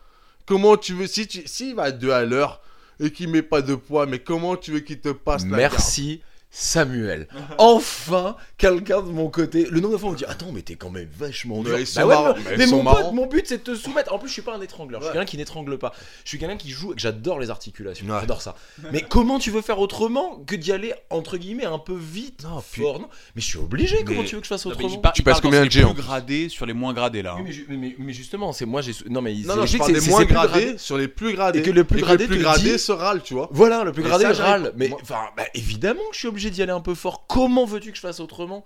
Comment 0.46 0.76
tu 0.76 0.94
veux, 0.94 1.08
si 1.08 1.26
tu, 1.26 1.48
s'il 1.48 1.74
va 1.74 1.92
deux 1.92 2.12
à 2.12 2.26
l'heure 2.26 2.62
et 3.00 3.12
qu'il 3.12 3.30
met 3.30 3.42
pas 3.42 3.62
de 3.62 3.76
poids, 3.76 4.06
mais 4.06 4.20
comment 4.20 4.56
tu 4.56 4.72
veux 4.72 4.80
qu'il 4.80 5.00
te 5.00 5.10
passe 5.10 5.46
la 5.46 5.58
Merci 5.58 6.22
Samuel. 6.58 7.28
Enfin, 7.58 8.38
quelqu'un 8.58 9.02
de 9.02 9.10
mon 9.10 9.30
côté. 9.30 9.68
Le 9.70 9.82
nombre 9.82 9.96
de 9.96 9.98
fois 10.00 10.10
on 10.10 10.14
me 10.14 10.18
dit 10.18 10.24
Attends, 10.26 10.52
mais 10.54 10.62
t'es 10.62 10.76
quand 10.76 10.90
même 10.90 11.10
vachement 11.18 11.58
Mais 11.58 11.64
dur. 11.70 11.80
ils 11.80 11.86
sont 11.88 12.00
Bah 12.00 12.08
ouais, 12.08 12.14
marrants, 12.16 12.34
mais- 12.38 12.44
mais 12.46 12.52
ils 12.54 12.58
mais 12.60 12.68
sont 12.68 12.78
mon 12.78 12.84
marrants. 12.84 13.04
pote, 13.04 13.14
mon 13.14 13.26
but 13.28 13.46
c'est 13.46 13.58
de 13.58 13.64
te 13.74 13.76
soumettre. 13.76 14.14
En 14.14 14.20
plus, 14.20 14.30
je 14.30 14.34
suis 14.34 14.42
pas 14.42 14.56
un 14.56 14.62
étrangleur. 14.62 15.02
Je 15.02 15.06
suis 15.06 15.10
Ouais. 15.10 15.14
quelqu'un 15.20 15.30
qui 15.32 15.38
n'étrangle 15.38 15.78
pas. 15.78 15.92
Je 16.24 16.30
suis 16.30 16.40
quelqu'un 16.40 16.56
qui 16.56 16.70
joue 16.70 16.94
et 16.94 16.96
que 16.96 17.02
j'adore 17.02 17.40
les 17.40 17.50
articulations. 17.50 18.06
Ouais. 18.08 18.20
J'adore 18.22 18.42
ça. 18.42 18.56
Mais 18.94 19.02
comment 19.02 19.38
tu 19.38 19.52
veux 19.52 19.62
faire 19.62 19.80
autrement 19.80 20.38
que 20.48 20.56
d'y 20.56 20.72
aller 20.72 20.94
entre 21.10 21.36
guillemets 21.38 21.66
un 21.66 21.78
peu 21.80 21.96
vite, 21.98 22.44
Non, 22.46 22.64
puis- 22.72 22.84
fort 22.84 23.00
non? 23.02 23.10
Mais 23.36 23.42
je 23.42 23.48
suis 23.48 23.58
obligé. 23.60 24.04
Comment 24.06 24.22
Mais- 24.22 24.26
tu 24.28 24.36
veux 24.36 24.42
que 24.42 24.46
je 24.48 24.50
fasse 24.50 24.66
autrement? 24.66 24.88
il 24.90 25.02
par- 25.02 25.12
Tu 25.12 25.22
il 25.22 25.26
passes 25.26 25.42
combien 25.42 25.60
c'est 25.64 25.70
de 25.70 25.74
les 25.74 25.80
géants 25.82 25.94
plus 25.94 26.04
gradés 26.04 26.48
sur 26.50 26.66
les 26.66 26.74
moins 26.74 26.94
gradés 26.94 27.22
là. 27.22 27.36
Oui, 27.36 27.42
hein. 27.42 27.44
mais, 27.48 27.52
ju- 27.52 27.66
mais- 27.70 27.96
mais 28.00 28.14
justement, 28.14 28.54
c'est 28.54 28.66
moi 28.66 28.82
j'ai 28.82 28.94
non 29.10 29.22
mais 29.22 29.34
Non, 29.34 29.40
non, 29.50 29.54
je 29.56 29.60
logique, 29.60 29.78
parle 29.80 29.90
c'est- 29.90 29.94
des 29.96 30.02
c'est- 30.06 30.10
moins 30.10 30.20
c'est 30.22 30.26
plus 30.28 30.34
gradés 30.36 30.78
sur 30.78 30.98
les 30.98 31.08
plus 31.10 31.34
gradés. 31.34 31.60
Et 31.60 31.62
que 31.64 31.72
le 31.72 31.84
plus 31.84 32.00
gradé 32.02 32.28
te 32.28 32.34
gradé 32.34 32.72
dit- 32.74 32.80
se 32.80 32.92
râle, 32.94 33.22
tu 33.22 33.34
vois. 33.34 33.50
Voilà, 33.52 33.84
le 33.84 33.92
plus 33.92 34.04
Et 34.04 34.08
gradé 34.08 34.24
ça, 34.24 34.34
j'arrive- 34.34 34.64
râle. 34.64 34.74
Mais 34.78 34.88
moi- 34.88 35.00
enfin, 35.02 35.20
bah, 35.36 35.44
évidemment 35.54 36.00
que 36.10 36.14
je 36.16 36.20
suis 36.20 36.28
obligé 36.28 36.45
d'y 36.52 36.62
aller 36.62 36.72
un 36.72 36.82
peu 36.82 36.96
fort. 36.96 37.26
Comment 37.28 37.66
veux-tu 37.66 37.92
que 37.92 37.96
je 37.98 38.02
fasse 38.02 38.20
autrement? 38.20 38.66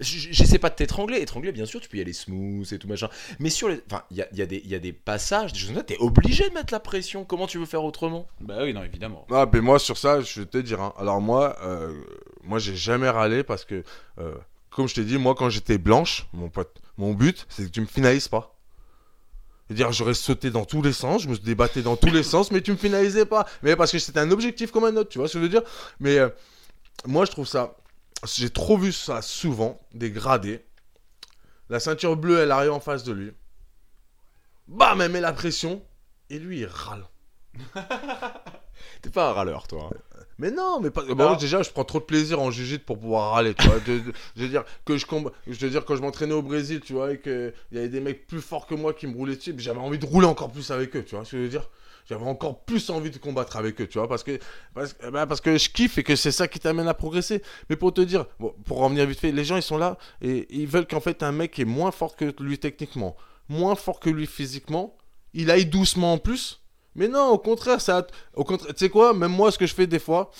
J'essaie 0.00 0.58
pas 0.58 0.70
de 0.70 0.74
t'étrangler. 0.74 1.18
Étrangler, 1.20 1.52
bien 1.52 1.66
sûr, 1.66 1.80
tu 1.80 1.88
peux 1.88 1.98
y 1.98 2.00
aller 2.00 2.12
smooth 2.12 2.72
et 2.72 2.78
tout 2.78 2.88
machin. 2.88 3.08
Mais 3.38 3.50
sur 3.50 3.68
les. 3.68 3.80
Enfin, 3.86 4.02
il 4.10 4.16
y 4.16 4.22
a, 4.22 4.26
il 4.32 4.38
y 4.38 4.42
a 4.42 4.46
des- 4.46 4.60
il 4.64 4.70
y 4.70 4.74
a 4.74 4.80
des 4.80 4.92
passages, 4.92 5.52
des 5.52 5.58
choses 5.60 5.68
comme 5.68 5.76
ça, 5.76 5.84
t'es 5.84 5.98
obligé 5.98 6.48
de 6.48 6.54
mettre 6.54 6.72
la 6.72 6.80
pression. 6.80 7.24
Comment 7.24 7.46
tu 7.46 7.58
veux 7.58 7.66
faire 7.66 7.84
autrement? 7.84 8.26
Bah 8.40 8.58
oui, 8.62 8.72
non, 8.74 8.82
évidemment. 8.82 9.26
Ah, 9.30 9.46
mais 9.52 9.60
moi, 9.60 9.78
sur 9.78 9.96
ça, 9.98 10.20
je 10.20 10.40
vais 10.40 10.46
te 10.46 10.58
dire. 10.58 10.80
hein. 10.80 10.92
Alors, 10.98 11.20
moi, 11.20 11.56
euh, 11.62 12.02
moi, 12.42 12.58
j'ai 12.58 12.74
jamais 12.74 13.08
râlé 13.10 13.44
parce 13.44 13.64
que, 13.64 13.84
euh, 14.18 14.34
comme 14.70 14.88
je 14.88 14.94
t'ai 14.94 15.04
dit, 15.04 15.18
moi, 15.18 15.36
quand 15.36 15.50
j'étais 15.50 15.78
blanche, 15.78 16.26
mon 16.32 16.48
pote, 16.48 16.80
mon 16.96 17.12
but, 17.12 17.46
c'est 17.48 17.64
que 17.66 17.70
tu 17.70 17.80
me 17.80 17.86
finalises 17.86 18.28
pas. 18.28 18.56
C'est-à-dire, 19.68 19.92
j'aurais 19.92 20.14
sauté 20.14 20.50
dans 20.50 20.64
tous 20.64 20.82
les 20.82 20.92
sens, 20.92 21.22
je 21.22 21.28
me 21.28 21.36
débattais 21.36 21.82
dans 21.82 21.96
tous 21.96 22.10
les 22.10 22.22
sens, 22.24 22.50
mais 22.50 22.60
tu 22.60 22.72
me 22.72 22.76
finalisais 22.76 23.24
pas. 23.24 23.46
Mais 23.62 23.76
parce 23.76 23.92
que 23.92 23.98
c'était 23.98 24.18
un 24.20 24.30
objectif 24.30 24.70
comme 24.72 24.84
un 24.84 24.96
autre, 24.96 25.10
tu 25.10 25.18
vois 25.18 25.28
ce 25.28 25.34
que 25.34 25.38
je 25.38 25.44
veux 25.44 25.48
dire? 25.48 25.62
Mais 26.00 26.18
euh, 26.18 26.28
moi, 27.06 27.24
je 27.24 27.30
trouve 27.32 27.46
ça. 27.46 27.76
J'ai 28.36 28.50
trop 28.50 28.76
vu 28.78 28.92
ça 28.92 29.20
souvent, 29.22 29.80
des 29.94 30.10
gradés. 30.10 30.64
La 31.68 31.80
ceinture 31.80 32.16
bleue, 32.16 32.38
elle 32.40 32.50
arrive 32.52 32.72
en 32.72 32.80
face 32.80 33.02
de 33.04 33.12
lui. 33.12 33.32
Bam, 34.68 35.00
elle 35.00 35.10
met 35.10 35.20
la 35.20 35.32
pression. 35.32 35.82
Et 36.30 36.38
lui, 36.38 36.60
il 36.60 36.66
râle. 36.66 37.04
T'es 39.02 39.10
pas 39.10 39.28
un 39.30 39.32
râleur, 39.32 39.66
toi. 39.66 39.90
hein. 39.92 39.96
Mais 40.38 40.50
non, 40.50 40.80
mais 40.80 40.90
pas. 40.90 41.02
Alors- 41.02 41.16
Bon, 41.16 41.34
déjà, 41.36 41.62
je 41.62 41.70
prends 41.70 41.84
trop 41.84 41.98
de 42.00 42.04
plaisir 42.04 42.40
en 42.40 42.50
jujitsu 42.50 42.78
pour 42.84 42.98
pouvoir 42.98 43.32
râler, 43.34 43.54
tu 43.54 43.66
vois. 43.68 43.78
De- 43.80 44.02
je 44.36 44.42
veux 44.42 44.48
dire 44.48 44.64
que 44.84 44.96
je 44.96 45.04
comb... 45.06 45.30
je 45.46 45.52
veux 45.52 45.70
dire 45.70 45.84
quand 45.84 45.94
je 45.96 46.00
m'entraînais 46.02 46.32
au 46.32 46.42
Brésil, 46.42 46.80
tu 46.80 46.94
vois, 46.94 47.12
et 47.12 47.18
que 47.18 47.52
il 47.70 47.76
y 47.76 47.78
avait 47.78 47.88
des 47.88 48.00
mecs 48.00 48.26
plus 48.26 48.40
forts 48.40 48.66
que 48.66 48.74
moi 48.74 48.94
qui 48.94 49.06
me 49.06 49.14
roulaient 49.16 49.36
dessus, 49.36 49.54
j'avais 49.58 49.78
envie 49.78 49.98
de 49.98 50.06
rouler 50.06 50.26
encore 50.26 50.50
plus 50.50 50.70
avec 50.70 50.96
eux, 50.96 51.04
tu 51.04 51.14
vois 51.14 51.24
ce 51.24 51.32
que 51.32 51.36
je 51.38 51.42
veux 51.42 51.48
dire. 51.48 51.68
J'avais 52.04 52.24
encore 52.24 52.64
plus 52.64 52.90
envie 52.90 53.10
de 53.10 53.18
combattre 53.18 53.56
avec 53.56 53.80
eux, 53.80 53.86
tu 53.86 53.98
vois, 53.98 54.08
parce 54.08 54.22
que 54.22 54.38
parce, 54.74 54.96
bah, 55.12 55.26
parce 55.26 55.40
que 55.40 55.56
je 55.56 55.68
kiffe 55.68 55.98
et 55.98 56.02
que 56.02 56.16
c'est 56.16 56.32
ça 56.32 56.48
qui 56.48 56.58
t'amène 56.58 56.88
à 56.88 56.94
progresser. 56.94 57.42
Mais 57.70 57.76
pour 57.76 57.94
te 57.94 58.00
dire, 58.00 58.26
bon, 58.40 58.54
pour 58.64 58.78
revenir 58.78 59.06
vite 59.06 59.20
fait, 59.20 59.32
les 59.32 59.44
gens 59.44 59.56
ils 59.56 59.62
sont 59.62 59.78
là 59.78 59.98
et 60.20 60.46
ils 60.50 60.66
veulent 60.66 60.86
qu'en 60.86 61.00
fait 61.00 61.22
un 61.22 61.32
mec 61.32 61.58
est 61.58 61.64
moins 61.64 61.92
fort 61.92 62.16
que 62.16 62.34
lui 62.40 62.58
techniquement, 62.58 63.16
moins 63.48 63.74
fort 63.74 64.00
que 64.00 64.10
lui 64.10 64.26
physiquement, 64.26 64.96
il 65.34 65.50
aille 65.50 65.66
doucement 65.66 66.14
en 66.14 66.18
plus. 66.18 66.60
Mais 66.94 67.08
non, 67.08 67.28
au 67.28 67.38
contraire, 67.38 67.80
ça, 67.80 68.06
au 68.34 68.44
contraire, 68.44 68.74
tu 68.74 68.84
sais 68.84 68.90
quoi, 68.90 69.14
même 69.14 69.32
moi, 69.32 69.50
ce 69.50 69.56
que 69.58 69.66
je 69.66 69.74
fais 69.74 69.86
des 69.86 69.98
fois, 69.98 70.30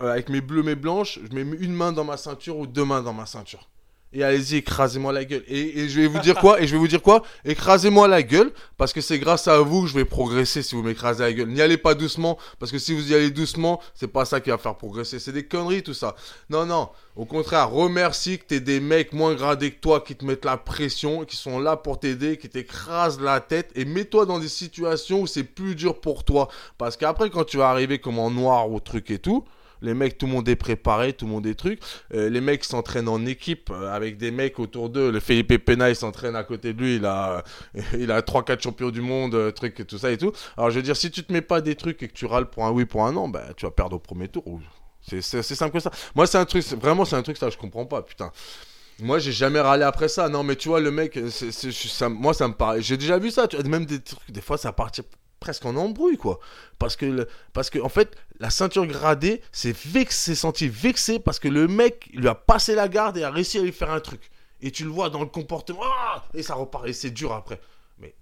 euh, 0.00 0.12
avec 0.12 0.28
mes 0.28 0.40
bleus, 0.40 0.62
mes 0.62 0.74
blanches, 0.74 1.18
je 1.22 1.34
mets 1.34 1.56
une 1.56 1.72
main 1.72 1.92
dans 1.92 2.04
ma 2.04 2.16
ceinture 2.16 2.58
ou 2.58 2.66
deux 2.66 2.84
mains 2.84 3.02
dans 3.02 3.14
ma 3.14 3.24
ceinture. 3.24 3.68
Et 4.14 4.22
allez-y, 4.22 4.56
écrasez-moi 4.56 5.12
la 5.12 5.24
gueule. 5.24 5.42
Et, 5.48 5.88
je 5.88 6.00
vais 6.00 6.06
vous 6.06 6.18
dire 6.18 6.38
quoi 6.38 6.60
Et 6.60 6.66
je 6.66 6.72
vais 6.72 6.78
vous 6.78 6.88
dire 6.88 7.00
quoi? 7.00 7.22
Écrasez-moi 7.44 8.08
la 8.08 8.22
gueule, 8.22 8.52
parce 8.76 8.92
que 8.92 9.00
c'est 9.00 9.18
grâce 9.18 9.48
à 9.48 9.58
vous 9.60 9.82
que 9.82 9.88
je 9.88 9.94
vais 9.94 10.04
progresser 10.04 10.62
si 10.62 10.74
vous 10.74 10.82
m'écrasez 10.82 11.22
la 11.22 11.32
gueule. 11.32 11.48
N'y 11.48 11.62
allez 11.62 11.78
pas 11.78 11.94
doucement, 11.94 12.38
parce 12.58 12.70
que 12.70 12.78
si 12.78 12.94
vous 12.94 13.10
y 13.10 13.14
allez 13.14 13.30
doucement, 13.30 13.80
c'est 13.94 14.08
pas 14.08 14.26
ça 14.26 14.40
qui 14.40 14.50
va 14.50 14.58
faire 14.58 14.76
progresser. 14.76 15.18
C'est 15.18 15.32
des 15.32 15.46
conneries 15.46 15.82
tout 15.82 15.94
ça. 15.94 16.14
Non, 16.50 16.66
non. 16.66 16.90
Au 17.16 17.24
contraire, 17.24 17.70
remercie 17.70 18.38
que 18.38 18.44
t'es 18.44 18.60
des 18.60 18.80
mecs 18.80 19.14
moins 19.14 19.34
gradés 19.34 19.70
que 19.70 19.80
toi 19.80 20.00
qui 20.00 20.14
te 20.14 20.24
mettent 20.24 20.44
la 20.44 20.58
pression, 20.58 21.24
qui 21.24 21.36
sont 21.36 21.58
là 21.58 21.76
pour 21.76 21.98
t'aider, 21.98 22.36
qui 22.36 22.50
t'écrasent 22.50 23.20
la 23.20 23.40
tête, 23.40 23.70
et 23.74 23.86
mets-toi 23.86 24.26
dans 24.26 24.38
des 24.38 24.48
situations 24.48 25.22
où 25.22 25.26
c'est 25.26 25.44
plus 25.44 25.74
dur 25.74 26.00
pour 26.00 26.24
toi. 26.24 26.48
Parce 26.76 26.98
qu'après, 26.98 27.30
quand 27.30 27.44
tu 27.44 27.56
vas 27.56 27.70
arriver 27.70 27.98
comme 27.98 28.18
en 28.18 28.30
noir 28.30 28.70
ou 28.70 28.78
truc 28.78 29.10
et 29.10 29.18
tout, 29.18 29.44
les 29.82 29.94
mecs, 29.94 30.16
tout 30.16 30.26
le 30.26 30.32
monde 30.32 30.48
est 30.48 30.56
préparé, 30.56 31.12
tout 31.12 31.26
le 31.26 31.32
monde 31.32 31.46
est 31.46 31.54
truc. 31.54 31.80
Euh, 32.14 32.28
les 32.30 32.40
mecs 32.40 32.64
s'entraînent 32.64 33.08
en 33.08 33.24
équipe 33.26 33.70
euh, 33.70 33.92
avec 33.94 34.16
des 34.16 34.30
mecs 34.30 34.58
autour 34.58 34.88
d'eux. 34.88 35.10
Le 35.10 35.20
Felipe 35.20 35.56
Pena, 35.64 35.90
il 35.90 35.96
s'entraîne 35.96 36.36
à 36.36 36.44
côté 36.44 36.72
de 36.72 36.80
lui. 36.82 36.96
Il 36.96 37.04
a, 37.04 37.42
il 37.98 38.10
a 38.10 38.20
3-4 38.22 38.62
champions 38.62 38.90
du 38.90 39.00
monde, 39.02 39.34
euh, 39.34 39.50
truc 39.50 39.86
tout 39.86 39.98
ça 39.98 40.10
et 40.10 40.16
tout. 40.18 40.32
Alors, 40.56 40.70
je 40.70 40.76
veux 40.76 40.82
dire, 40.82 40.96
si 40.96 41.10
tu 41.10 41.22
te 41.24 41.32
mets 41.32 41.42
pas 41.42 41.60
des 41.60 41.74
trucs 41.74 42.02
et 42.02 42.08
que 42.08 42.14
tu 42.14 42.26
râles 42.26 42.48
pour 42.48 42.64
un 42.64 42.70
oui, 42.70 42.84
pour 42.86 43.04
un 43.04 43.12
non, 43.12 43.28
bah, 43.28 43.42
tu 43.56 43.66
vas 43.66 43.70
perdre 43.72 43.96
au 43.96 43.98
premier 43.98 44.28
tour. 44.28 44.46
ou- 44.46 44.60
C'est 45.06 45.42
simple 45.42 45.72
que 45.72 45.80
ça. 45.80 45.90
Moi, 46.14 46.26
c'est 46.26 46.38
un 46.38 46.44
truc, 46.44 46.64
vraiment, 46.80 47.04
c'est 47.04 47.16
un 47.16 47.22
truc, 47.22 47.36
ça, 47.36 47.50
je 47.50 47.56
comprends 47.58 47.86
pas, 47.86 48.02
putain. 48.02 48.30
Moi, 49.00 49.18
j'ai 49.18 49.32
jamais 49.32 49.60
râlé 49.60 49.82
après 49.82 50.06
ça. 50.08 50.28
Non, 50.28 50.44
mais 50.44 50.54
tu 50.54 50.68
vois, 50.68 50.78
le 50.80 50.90
mec, 50.92 51.18
moi, 52.10 52.34
ça 52.34 52.46
me 52.48 52.54
paraît. 52.54 52.82
J'ai 52.82 52.96
déjà 52.96 53.18
vu 53.18 53.30
ça. 53.30 53.48
Tu 53.48 53.56
vois, 53.56 53.66
même 53.68 53.84
des 53.86 54.00
trucs, 54.00 54.30
des 54.30 54.40
fois, 54.40 54.58
ça 54.58 54.72
partit 54.72 55.02
presque 55.42 55.64
en 55.66 55.74
embrouille, 55.76 56.16
quoi. 56.16 56.38
Parce 56.78 56.94
que, 56.96 57.04
le- 57.04 57.28
parce 57.52 57.68
que 57.68 57.80
en 57.80 57.88
fait, 57.88 58.16
la 58.38 58.48
ceinture 58.48 58.86
gradée, 58.86 59.42
c'est 59.50 59.76
vexé, 59.76 60.34
senti 60.36 60.68
vexé 60.68 61.18
parce 61.18 61.38
que 61.40 61.48
le 61.48 61.66
mec 61.66 62.08
lui 62.14 62.28
a 62.28 62.34
passé 62.36 62.74
la 62.76 62.86
garde 62.88 63.16
et 63.18 63.24
a 63.24 63.30
réussi 63.30 63.58
à 63.58 63.62
lui 63.62 63.72
faire 63.72 63.90
un 63.90 64.00
truc. 64.00 64.30
Et 64.60 64.70
tu 64.70 64.84
le 64.84 64.90
vois 64.90 65.10
dans 65.10 65.20
le 65.20 65.26
comportement, 65.26 65.80
ah 65.84 66.24
et 66.34 66.42
ça 66.44 66.54
repart, 66.54 66.86
et 66.86 66.92
c'est 66.92 67.10
dur 67.10 67.32
après. 67.32 67.60
Mais 67.98 68.14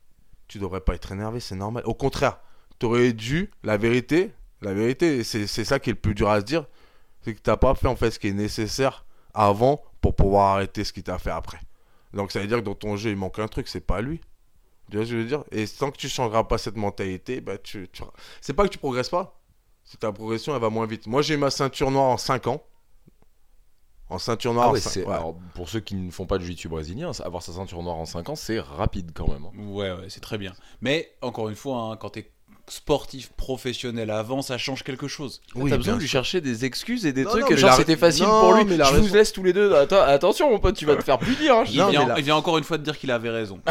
tu 0.48 0.58
devrais 0.58 0.80
pas 0.80 0.94
être 0.94 1.12
énervé, 1.12 1.38
c'est 1.40 1.54
normal. 1.54 1.82
Au 1.84 1.92
contraire, 1.94 2.38
tu 2.78 2.86
aurais 2.86 3.12
dû, 3.12 3.50
la 3.62 3.76
vérité, 3.76 4.32
la 4.62 4.72
vérité, 4.72 5.22
c'est 5.22 5.46
ça 5.46 5.78
qui 5.78 5.90
est 5.90 5.92
le 5.92 5.98
plus 6.00 6.14
dur 6.14 6.30
à 6.30 6.40
se 6.40 6.46
dire, 6.46 6.64
c'est 7.22 7.34
que 7.34 7.40
t'as 7.40 7.58
pas 7.58 7.74
fait 7.74 7.88
en 7.88 7.96
fait 7.96 8.10
ce 8.10 8.18
qui 8.18 8.28
est 8.28 8.32
nécessaire 8.32 9.04
avant 9.34 9.82
pour 10.00 10.16
pouvoir 10.16 10.54
arrêter 10.54 10.84
ce 10.84 10.94
qu'il 10.94 11.02
t'a 11.02 11.18
fait 11.18 11.30
après. 11.30 11.60
Donc 12.14 12.32
ça 12.32 12.40
veut 12.40 12.46
dire 12.46 12.56
que 12.58 12.64
dans 12.64 12.74
ton 12.74 12.96
jeu, 12.96 13.10
il 13.10 13.16
manque 13.16 13.38
un 13.38 13.46
truc, 13.48 13.68
c'est 13.68 13.80
pas 13.86 14.00
lui. 14.00 14.20
Tu 14.90 14.96
vois 14.96 15.06
ce 15.06 15.10
que 15.10 15.16
je 15.16 15.22
veux 15.22 15.28
dire? 15.28 15.44
Et 15.52 15.66
tant 15.68 15.90
que 15.90 15.96
tu 15.96 16.08
changeras 16.08 16.44
pas 16.44 16.58
cette 16.58 16.76
mentalité, 16.76 17.40
bah 17.40 17.58
tu, 17.58 17.88
tu... 17.92 18.02
c'est 18.40 18.52
pas 18.54 18.64
que 18.64 18.70
tu 18.72 18.78
progresses 18.78 19.08
pas, 19.08 19.40
c'est 19.84 20.00
ta 20.00 20.12
progression 20.12 20.54
elle 20.54 20.60
va 20.60 20.70
moins 20.70 20.86
vite. 20.86 21.06
Moi 21.06 21.22
j'ai 21.22 21.34
eu 21.34 21.38
ma 21.38 21.50
ceinture 21.50 21.90
noire 21.90 22.06
en 22.06 22.16
5 22.18 22.46
ans. 22.48 22.62
En 24.08 24.18
ceinture 24.18 24.52
noire. 24.54 24.68
Ah 24.70 24.72
ouais, 24.72 24.78
en 24.78 24.82
cin- 24.82 24.88
c'est- 24.90 25.04
ouais. 25.06 25.14
alors, 25.14 25.36
pour 25.54 25.68
ceux 25.68 25.78
qui 25.78 25.94
ne 25.94 26.10
font 26.10 26.26
pas 26.26 26.38
de 26.38 26.42
jiu-jitsu 26.42 26.68
brésilien, 26.68 27.12
avoir 27.24 27.42
sa 27.44 27.52
ceinture 27.52 27.80
noire 27.82 27.96
en 27.96 28.06
5 28.06 28.28
ans, 28.28 28.34
c'est 28.34 28.58
rapide 28.58 29.12
quand 29.14 29.28
même. 29.28 29.44
hein. 29.44 29.52
Ouais, 29.68 29.92
ouais, 29.92 30.08
c'est 30.10 30.20
très 30.20 30.36
bien. 30.36 30.52
Mais 30.80 31.12
encore 31.22 31.48
une 31.48 31.54
fois, 31.54 31.82
hein, 31.82 31.96
quand 31.96 32.10
t'es 32.10 32.32
sportif 32.70 33.30
professionnel 33.36 34.10
avant, 34.10 34.42
ça 34.42 34.58
change 34.58 34.82
quelque 34.84 35.08
chose. 35.08 35.40
Oui, 35.54 35.70
T'as 35.70 35.76
besoin 35.76 35.92
bien 35.92 35.96
de 35.96 36.00
lui 36.02 36.08
chercher 36.08 36.40
des 36.40 36.64
excuses 36.64 37.04
et 37.06 37.12
des 37.12 37.24
Non, 37.24 37.30
trucs, 37.30 37.50
non, 37.50 37.56
genre 37.56 37.70
la- 37.70 37.76
c'était 37.76 37.96
facile 37.96 38.24
non, 38.26 38.40
pour 38.40 38.54
lui. 38.54 38.64
mais 38.64 38.76
la 38.76 38.84
Je 38.86 38.92
raison- 38.94 39.06
vous 39.08 39.14
laisse 39.14 39.32
tous 39.32 39.42
les 39.42 39.52
deux. 39.52 39.74
Attends, 39.74 40.02
attention, 40.02 40.50
mon 40.50 40.58
pote, 40.58 40.76
tu 40.76 40.86
vas 40.86 40.96
te 40.96 41.02
faire 41.02 41.18
punir. 41.18 41.56
hein. 41.56 41.64
Il, 41.66 41.72
vient, 41.72 42.06
la- 42.06 42.18
il 42.18 42.24
vient 42.24 42.36
encore 42.36 42.58
une 42.58 42.64
fois 42.64 42.78
de 42.78 42.82
dire 42.84 42.96
qu'il 42.98 43.10
avait 43.10 43.30
raison. 43.30 43.60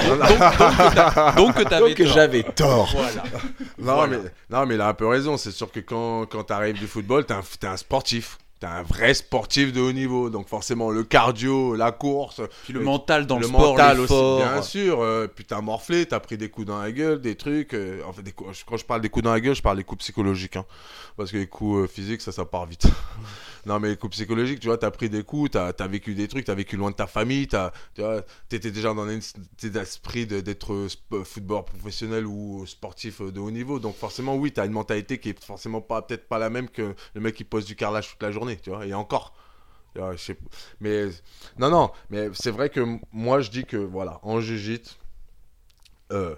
Donc, 1.38 1.56
donc, 1.58 1.70
donc 1.70 1.94
que 1.94 2.06
j'avais 2.06 2.44
tort. 2.44 2.90
Voilà. 2.94 3.24
Non, 3.80 3.96
Voilà. 3.96 4.18
mais, 4.18 4.30
non, 4.50 4.66
mais 4.66 4.76
il 4.76 4.82
a 4.82 4.88
un 4.90 4.94
peu 4.94 5.08
raison. 5.08 5.38
C'est 5.38 5.52
sûr 5.52 5.72
que 5.72 5.80
quand, 5.80 6.26
quand 6.26 6.44
tu 6.46 6.54
arrives 6.54 6.78
du 6.78 6.88
football, 6.88 7.26
tu 7.26 7.34
es, 7.34 7.66
un 7.68 7.78
sportif. 7.78 8.38
Tu 8.62 8.66
un 8.66 8.84
vrai 8.84 9.14
sportif 9.14 9.72
de 9.72 9.80
haut 9.80 9.92
niveau. 9.94 10.30
Donc, 10.30 10.48
forcément, 10.50 10.90
le 10.92 11.04
cardio, 11.04 11.76
la 11.76 11.92
course, 11.94 12.42
Puis 12.66 12.74
le 12.74 12.82
mental 12.82 13.26
dans 13.26 13.36
le, 13.38 13.42
le 13.44 13.48
sport, 13.48 13.62
mental 13.72 14.00
aussi, 14.02 14.14
bien 14.38 14.62
sûr. 14.62 15.02
euh, 15.02 15.28
puis 15.28 15.46
t'as 15.46 15.62
morflé, 15.62 16.06
t'as 16.06 16.20
pris 16.20 16.38
des 16.38 16.50
coups 16.50 16.68
dans 16.68 16.82
la 16.82 16.92
gueule, 16.92 17.22
des 17.22 17.36
trucs. 17.36 17.74
euh, 17.74 18.02
en 18.06 18.12
fait, 18.14 18.22
des 18.22 18.34
coups- 18.34 18.64
quand 18.66 18.76
je 18.78 18.86
parle 18.86 19.02
des 19.02 19.10
coups 19.10 19.24
dans 19.24 19.32
la 19.32 19.40
gueule, 19.40 19.56
je 19.56 19.62
parle 19.62 19.78
des 19.78 19.84
coups 19.86 20.04
psychologiques. 20.04 20.58
hein. 20.58 20.66
parce 21.16 21.32
que 21.32 21.38
les 21.38 21.48
coups 21.48 21.84
euh, 21.84 21.88
physiques, 21.88 22.22
ça, 22.22 22.32
ça 22.34 22.44
part 22.46 22.66
vite. 22.66 22.86
non, 23.66 23.80
mais 23.80 23.90
les 23.90 23.98
coups 23.98 24.12
psychologiques, 24.16 24.60
tu 24.60 24.68
vois, 24.68 24.78
t'as 24.78 24.92
pris 24.92 25.10
des 25.10 25.24
coups, 25.24 25.52
t'as 25.52 25.72
as 25.78 25.88
vécu 25.88 26.14
des 26.16 26.28
trucs, 26.28 26.46
t'as 26.46 26.54
vécu 26.56 26.76
loin 26.78 26.92
de 26.92 26.96
ta 26.96 27.08
famille, 27.08 27.48
t'as- 27.48 27.72
tu 27.96 28.02
vois, 28.02 28.24
t'étais 28.50 28.72
déjà 28.72 28.94
dans 28.94 29.06
l'esprit 29.06 30.26
d'être 30.26 30.74
euh, 30.74 31.24
footballeur 31.24 31.66
professionnel 31.66 32.26
ou 32.26 32.66
sportif 32.66 33.22
de 33.22 33.40
haut 33.40 33.52
niveau. 33.52 33.80
Donc, 33.80 33.96
forcément, 33.96 34.36
oui, 34.36 34.52
t'as 34.52 34.66
une 34.66 34.72
mentalité 34.72 35.18
qui 35.20 35.30
est 35.30 35.44
forcément 35.44 35.82
pas 35.82 36.02
peut-être 36.02 36.28
pas 36.28 36.40
la 36.40 36.50
même 36.50 36.70
que 36.70 36.94
le 37.14 37.22
mec 37.22 37.36
qui 37.36 37.44
pose 37.44 37.66
du 37.66 37.76
carrelage 37.76 38.10
toute 38.12 38.22
la 38.24 38.32
journée, 38.32 38.49
tu 38.58 38.70
vois. 38.70 38.86
Et 38.86 38.94
encore. 38.94 39.34
Je 39.96 40.16
sais- 40.18 40.38
mais 40.80 41.08
non, 41.58 41.70
non, 41.70 41.92
mais 42.10 42.30
c'est 42.34 42.52
vrai 42.52 42.70
que 42.70 43.00
moi 43.12 43.42
je 43.42 43.50
dis 43.50 43.66
que 43.66 43.76
voilà, 43.76 44.20
en 44.24 44.40
jiu-jitsu, 44.40 44.96
euh, 46.14 46.36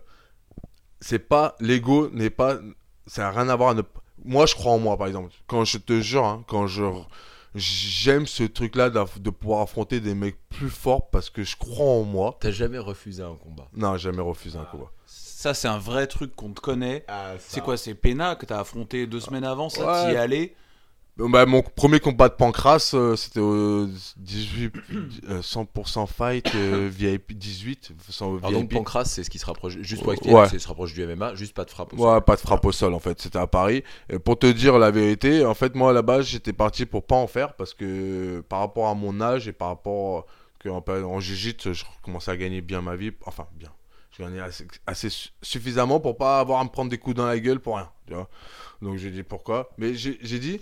c'est 1.00 1.20
pas 1.20 1.56
l'ego 1.60 2.10
n'est 2.10 2.30
pas, 2.30 2.58
ça 3.08 3.24
n'a 3.24 3.32
rien 3.32 3.50
à 3.50 3.56
voir. 3.56 3.70
à 3.72 3.74
ne- 3.76 3.82
moi 4.24 4.46
je 4.46 4.56
crois 4.56 4.72
en 4.72 4.80
moi 4.80 4.98
par 4.98 5.08
exemple. 5.08 5.32
Quand 5.48 5.64
je 5.66 5.78
te 5.78 6.00
jure, 6.02 6.26
hein, 6.26 6.44
quand 6.48 6.66
je 6.68 6.84
j'aime 7.54 8.28
ce 8.28 8.44
truc-là 8.44 8.90
de 8.90 9.30
pouvoir 9.30 9.60
affronter 9.62 10.00
des 10.00 10.16
mecs 10.16 10.38
plus 10.50 10.70
forts 10.70 11.10
parce 11.10 11.30
que 11.30 11.44
je 11.44 11.58
crois 11.58 11.86
en 11.86 12.04
moi. 12.04 12.38
T'as 12.40 12.52
jamais 12.52 12.80
refusé 12.80 13.22
un 13.24 13.36
combat? 13.36 13.68
Non, 13.74 13.98
jamais 13.98 14.22
refusé 14.22 14.58
un 14.58 14.64
combat. 14.66 14.90
Ça, 15.06 15.54
c'est 15.54 15.68
un 15.68 15.80
vrai 15.80 16.08
truc 16.08 16.34
qu'on 16.36 16.54
te 16.54 16.62
connaît. 16.62 17.04
Ah, 17.10 17.34
C'est 17.40 17.62
quoi 17.62 17.76
C'est 17.76 17.94
Pena 17.96 18.36
que 18.36 18.46
t'as 18.46 18.60
affronté 18.60 19.06
deux 19.08 19.20
semaines 19.20 19.44
avant, 19.44 19.70
ça 19.70 19.86
Ouais. 19.86 20.06
T'y 20.10 20.14
es 20.14 20.18
allé? 20.18 20.56
Bah, 21.18 21.46
mon 21.46 21.62
premier 21.62 22.00
combat 22.00 22.30
de 22.30 22.34
pancras, 22.34 22.92
euh, 22.96 23.16
c'était 23.16 23.40
au 23.40 23.86
18, 24.18 24.74
euh, 25.30 25.42
100% 25.42 26.08
fight, 26.08 26.56
euh, 26.56 26.90
VIP 26.92 27.34
18. 27.38 27.92
sans 28.10 28.38
Alors 28.38 28.52
donc. 28.52 28.72
Pancras, 28.72 29.06
c'est 29.06 29.24
ce 29.24 29.30
qui 29.30 29.38
se 29.38 29.46
rapproche, 29.46 29.78
juste 29.82 30.04
pour 30.04 30.14
expliquer, 30.14 30.36
Ouais. 30.36 30.50
c'est 30.50 30.58
se 30.60 30.68
rapproche 30.68 30.94
du 30.94 31.04
MMA, 31.06 31.36
juste 31.36 31.54
pas 31.54 31.66
de 31.66 31.70
frappe. 31.70 31.94
au 31.94 31.98
Ouais, 31.98 32.04
sol. 32.04 32.22
pas 32.24 32.36
de 32.36 32.42
frappe 32.42 32.66
au 32.66 32.72
sol 32.72 32.94
en 32.94 33.00
fait, 33.00 33.22
c'était 33.22 33.38
à 33.40 33.48
Paris. 33.48 33.84
Et 34.10 34.20
pour 34.20 34.40
te 34.40 34.48
dire 34.48 34.80
la 34.80 34.90
vérité, 34.92 35.46
en 35.46 35.54
fait, 35.54 35.76
moi 35.76 35.92
à 35.92 35.94
la 35.94 36.02
base, 36.02 36.26
j'étais 36.28 36.54
parti 36.54 36.86
pour 36.86 37.06
pas 37.06 37.16
en 37.18 37.28
faire 37.28 37.54
parce 37.56 37.74
que 37.74 38.42
par 38.50 38.60
rapport 38.60 38.88
à 38.88 38.96
mon 38.96 39.22
âge 39.22 39.48
et 39.48 39.54
par 39.54 39.68
rapport 39.68 40.26
que 40.60 40.70
en, 40.70 41.20
jiu-jitsu, 41.20 41.74
je 41.74 41.84
commençais 42.04 42.32
à 42.32 42.38
gagner 42.38 42.62
bien 42.62 42.82
ma 42.82 42.96
vie. 42.96 43.12
Enfin, 43.26 43.48
bien. 43.56 43.70
Je 44.18 44.24
gagnais 44.24 44.40
assez, 44.42 44.68
assez 44.86 45.10
su- 45.10 45.30
suffisamment 45.42 46.00
pour 46.00 46.18
pas 46.18 46.40
avoir 46.40 46.60
à 46.60 46.64
me 46.64 46.70
prendre 46.70 46.90
des 46.92 46.98
coups 46.98 47.16
dans 47.16 47.26
la 47.26 47.40
gueule 47.40 47.60
pour 47.60 47.78
rien. 47.78 47.90
Tu 48.08 48.14
vois 48.14 48.30
Donc 48.82 48.98
j'ai 48.98 49.10
dit 49.12 49.24
pourquoi. 49.24 49.70
Mais 49.78 49.94
j'ai 49.96 50.40
dit. 50.40 50.62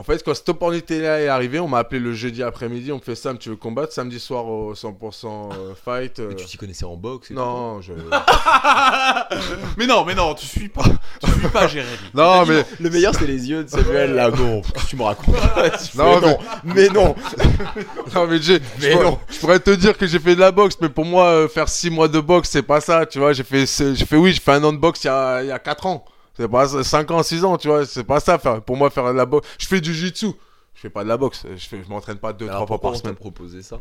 En 0.00 0.02
fait, 0.02 0.22
quand 0.24 0.32
cette 0.32 0.48
opportunité-là 0.48 1.20
est 1.20 1.28
arrivée, 1.28 1.60
on 1.60 1.68
m'a 1.68 1.76
appelé 1.76 2.00
le 2.00 2.14
jeudi 2.14 2.42
après-midi, 2.42 2.90
on 2.90 2.96
me 2.96 3.00
fait 3.02 3.14
Sam, 3.14 3.36
tu 3.36 3.50
veux 3.50 3.56
combattre 3.56 3.92
Samedi 3.92 4.18
soir 4.18 4.46
au 4.46 4.72
100% 4.72 5.26
euh, 5.26 5.74
fight. 5.84 6.18
euh, 6.20 6.28
Mais 6.30 6.36
tu 6.36 6.46
t'y 6.46 6.56
connaissais 6.56 6.86
en 6.86 6.96
boxe 6.96 7.30
et 7.30 7.34
tout 7.34 7.40
Non, 7.40 7.82
je... 7.82 7.92
Mais 9.76 9.86
non, 9.86 10.06
mais 10.06 10.14
non, 10.14 10.32
tu 10.32 10.46
suis 10.46 10.70
pas. 10.70 10.84
Tu 11.22 11.30
suis 11.30 11.48
pas, 11.48 11.66
Jérémy. 11.68 11.90
non, 12.14 12.46
mais 12.46 12.64
Le 12.80 12.88
meilleur, 12.88 13.14
c'est 13.14 13.26
les 13.26 13.50
yeux 13.50 13.64
de 13.64 13.68
Samuel 13.68 14.14
Lagon. 14.14 14.62
Qu'est-ce 14.72 14.84
que 14.84 14.88
tu 14.90 14.96
me 14.96 15.02
racontes 15.02 15.34
Non, 15.94 16.18
mais, 16.18 16.26
non, 16.26 16.38
mais 16.64 16.88
non. 16.88 17.14
Non 18.14 18.26
mais 18.26 18.38
j'ai, 18.40 18.54
je, 18.54 18.60
Mais 18.86 18.92
pourrais- 18.92 19.04
non. 19.04 19.18
je 19.30 19.38
pourrais 19.38 19.60
te 19.60 19.70
dire 19.70 19.98
que 19.98 20.06
j'ai 20.06 20.18
fait 20.18 20.34
de 20.34 20.40
la 20.40 20.50
boxe, 20.50 20.76
mais 20.80 20.88
pour 20.88 21.04
moi 21.04 21.26
euh, 21.26 21.46
faire 21.48 21.68
6 21.68 21.90
mois 21.90 22.08
de 22.08 22.20
boxe 22.20 22.48
c'est 22.48 22.62
pas 22.62 22.80
ça, 22.80 23.04
tu 23.04 23.18
vois. 23.18 23.34
J'ai 23.34 23.44
fait, 23.44 23.66
j'ai 23.66 24.06
fait 24.06 24.16
oui, 24.16 24.32
j'ai 24.32 24.40
fait 24.40 24.52
un 24.52 24.64
an 24.64 24.72
de 24.72 24.78
boxe 24.78 25.04
il 25.04 25.08
y 25.08 25.10
a, 25.10 25.42
il 25.42 25.48
y 25.48 25.52
a 25.52 25.58
4 25.58 25.84
ans. 25.84 26.04
C'est 26.40 26.48
pas 26.48 26.66
5 26.82 27.10
ans, 27.10 27.22
6 27.22 27.44
ans, 27.44 27.58
tu 27.58 27.68
vois. 27.68 27.84
C'est 27.84 28.04
pas 28.04 28.18
ça. 28.18 28.38
Faire, 28.38 28.62
pour 28.62 28.76
moi 28.76 28.88
faire 28.90 29.04
de 29.12 29.16
la 29.16 29.26
boxe, 29.26 29.46
je 29.58 29.66
fais 29.66 29.80
du 29.80 29.92
jiu-jitsu. 29.92 30.28
Je 30.74 30.80
fais 30.80 30.88
pas 30.90 31.04
de 31.04 31.08
la 31.08 31.18
boxe. 31.18 31.44
Je 31.54 31.68
fais, 31.68 31.82
je 31.84 31.88
m'entraîne 31.90 32.16
pas 32.18 32.32
2 32.32 32.46
Alors 32.48 32.64
3 32.64 32.66
fois 32.66 32.80
par 32.80 32.96
semaine. 32.96 33.14
proposé 33.14 33.62
ça? 33.62 33.80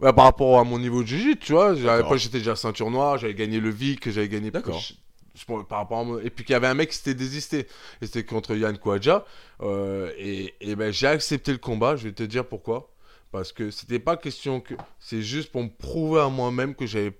Par 0.00 0.24
rapport 0.24 0.58
à 0.58 0.64
mon 0.64 0.78
niveau 0.78 1.02
de 1.02 1.08
jiu-jitsu, 1.08 1.38
tu 1.38 1.52
vois. 1.52 1.74
j'étais 2.16 2.38
déjà 2.38 2.56
ceinture 2.56 2.90
noire, 2.90 3.18
j'avais 3.18 3.34
gagné 3.34 3.60
le 3.60 3.68
VIC, 3.70 4.10
j'avais 4.10 4.28
gagné. 4.28 4.50
D'accord. 4.50 4.78
je- 4.78 4.94
je- 5.34 5.62
par 5.64 5.78
rapport 5.80 5.98
à 5.98 6.04
mon- 6.04 6.18
Et 6.18 6.30
puis 6.30 6.44
qu'il 6.46 6.54
y 6.54 6.56
avait 6.56 6.66
un 6.66 6.74
mec 6.74 6.88
qui 6.90 6.96
s'était 6.96 7.14
désisté. 7.14 7.66
Et 8.00 8.06
c'était 8.06 8.24
contre 8.24 8.54
Yann 8.56 8.78
Kouadja. 8.78 9.24
Euh, 9.60 10.10
et, 10.16 10.54
et 10.62 10.74
ben 10.76 10.92
j'ai 10.92 11.06
accepté 11.08 11.52
le 11.52 11.58
combat. 11.58 11.96
Je 11.96 12.04
vais 12.04 12.12
te 12.12 12.22
dire 12.22 12.46
pourquoi. 12.46 12.88
Parce 13.32 13.52
que 13.52 13.70
c'était 13.70 13.98
pas 13.98 14.16
question 14.16 14.60
que. 14.60 14.74
C'est 14.98 15.20
juste 15.22 15.52
pour 15.52 15.62
me 15.62 15.68
prouver 15.68 16.20
à 16.22 16.28
moi-même 16.28 16.74
que 16.74 16.86
j'avais. 16.86 17.12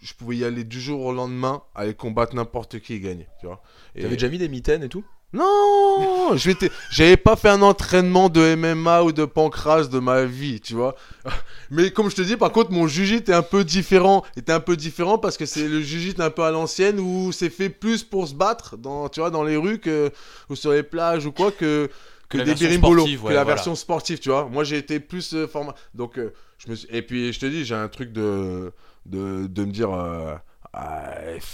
Je 0.00 0.14
pouvais 0.14 0.36
y 0.36 0.44
aller 0.44 0.64
du 0.64 0.80
jour 0.80 1.02
au 1.04 1.12
lendemain, 1.12 1.62
aller 1.74 1.94
combattre 1.94 2.34
n'importe 2.34 2.80
qui 2.80 2.94
et 2.94 3.00
gagner. 3.00 3.26
Tu 3.40 3.46
vois. 3.46 3.62
Et- 3.94 4.02
T'avais 4.02 4.16
déjà 4.16 4.28
mis 4.28 4.38
des 4.38 4.48
mitaines 4.48 4.82
et 4.82 4.88
tout? 4.88 5.04
Non, 5.32 6.36
je 6.36 6.50
j'avais 6.90 7.16
pas 7.16 7.36
fait 7.36 7.50
un 7.50 7.62
entraînement 7.62 8.28
de 8.28 8.56
MMA 8.56 9.04
ou 9.04 9.12
de 9.12 9.24
pancras 9.24 9.84
de 9.84 10.00
ma 10.00 10.24
vie, 10.24 10.60
tu 10.60 10.74
vois. 10.74 10.96
Mais 11.70 11.92
comme 11.92 12.10
je 12.10 12.16
te 12.16 12.22
dis, 12.22 12.36
par 12.36 12.50
contre, 12.50 12.72
mon 12.72 12.88
jujit 12.88 13.16
est 13.16 13.30
un 13.30 13.42
peu 13.42 13.62
différent. 13.62 14.24
Était 14.36 14.50
un 14.50 14.58
peu 14.58 14.76
différent 14.76 15.18
parce 15.18 15.36
que 15.36 15.46
c'est 15.46 15.68
le 15.68 15.80
jujit 15.82 16.16
un 16.18 16.30
peu 16.30 16.42
à 16.42 16.50
l'ancienne 16.50 16.98
où 16.98 17.30
c'est 17.30 17.50
fait 17.50 17.68
plus 17.68 18.02
pour 18.02 18.26
se 18.26 18.34
battre 18.34 18.76
dans, 18.76 19.08
tu 19.08 19.20
vois, 19.20 19.30
dans 19.30 19.44
les 19.44 19.56
rues 19.56 19.78
que, 19.78 20.10
ou 20.48 20.56
sur 20.56 20.72
les 20.72 20.82
plages 20.82 21.26
ou 21.26 21.32
quoi 21.32 21.52
que 21.52 21.88
que 22.28 22.38
la 22.38 22.44
des 22.44 22.50
version 22.50 22.68
birimbolos, 22.68 23.04
que 23.04 23.10
la 23.10 23.18
voilà. 23.18 23.44
version 23.44 23.74
sportive, 23.74 24.18
tu 24.20 24.30
vois. 24.30 24.48
Moi, 24.48 24.64
j'ai 24.64 24.78
été 24.78 25.00
plus 25.00 25.34
euh, 25.34 25.46
format. 25.46 25.74
Donc, 25.94 26.18
euh, 26.18 26.32
je 26.58 26.70
me 26.70 26.76
suis... 26.76 26.88
et 26.90 27.02
puis 27.02 27.32
je 27.32 27.40
te 27.40 27.46
dis, 27.46 27.64
j'ai 27.64 27.74
un 27.74 27.88
truc 27.88 28.12
de 28.12 28.72
de, 29.06 29.46
de 29.46 29.64
me 29.64 29.72
dire. 29.72 29.92
euh, 29.92 30.34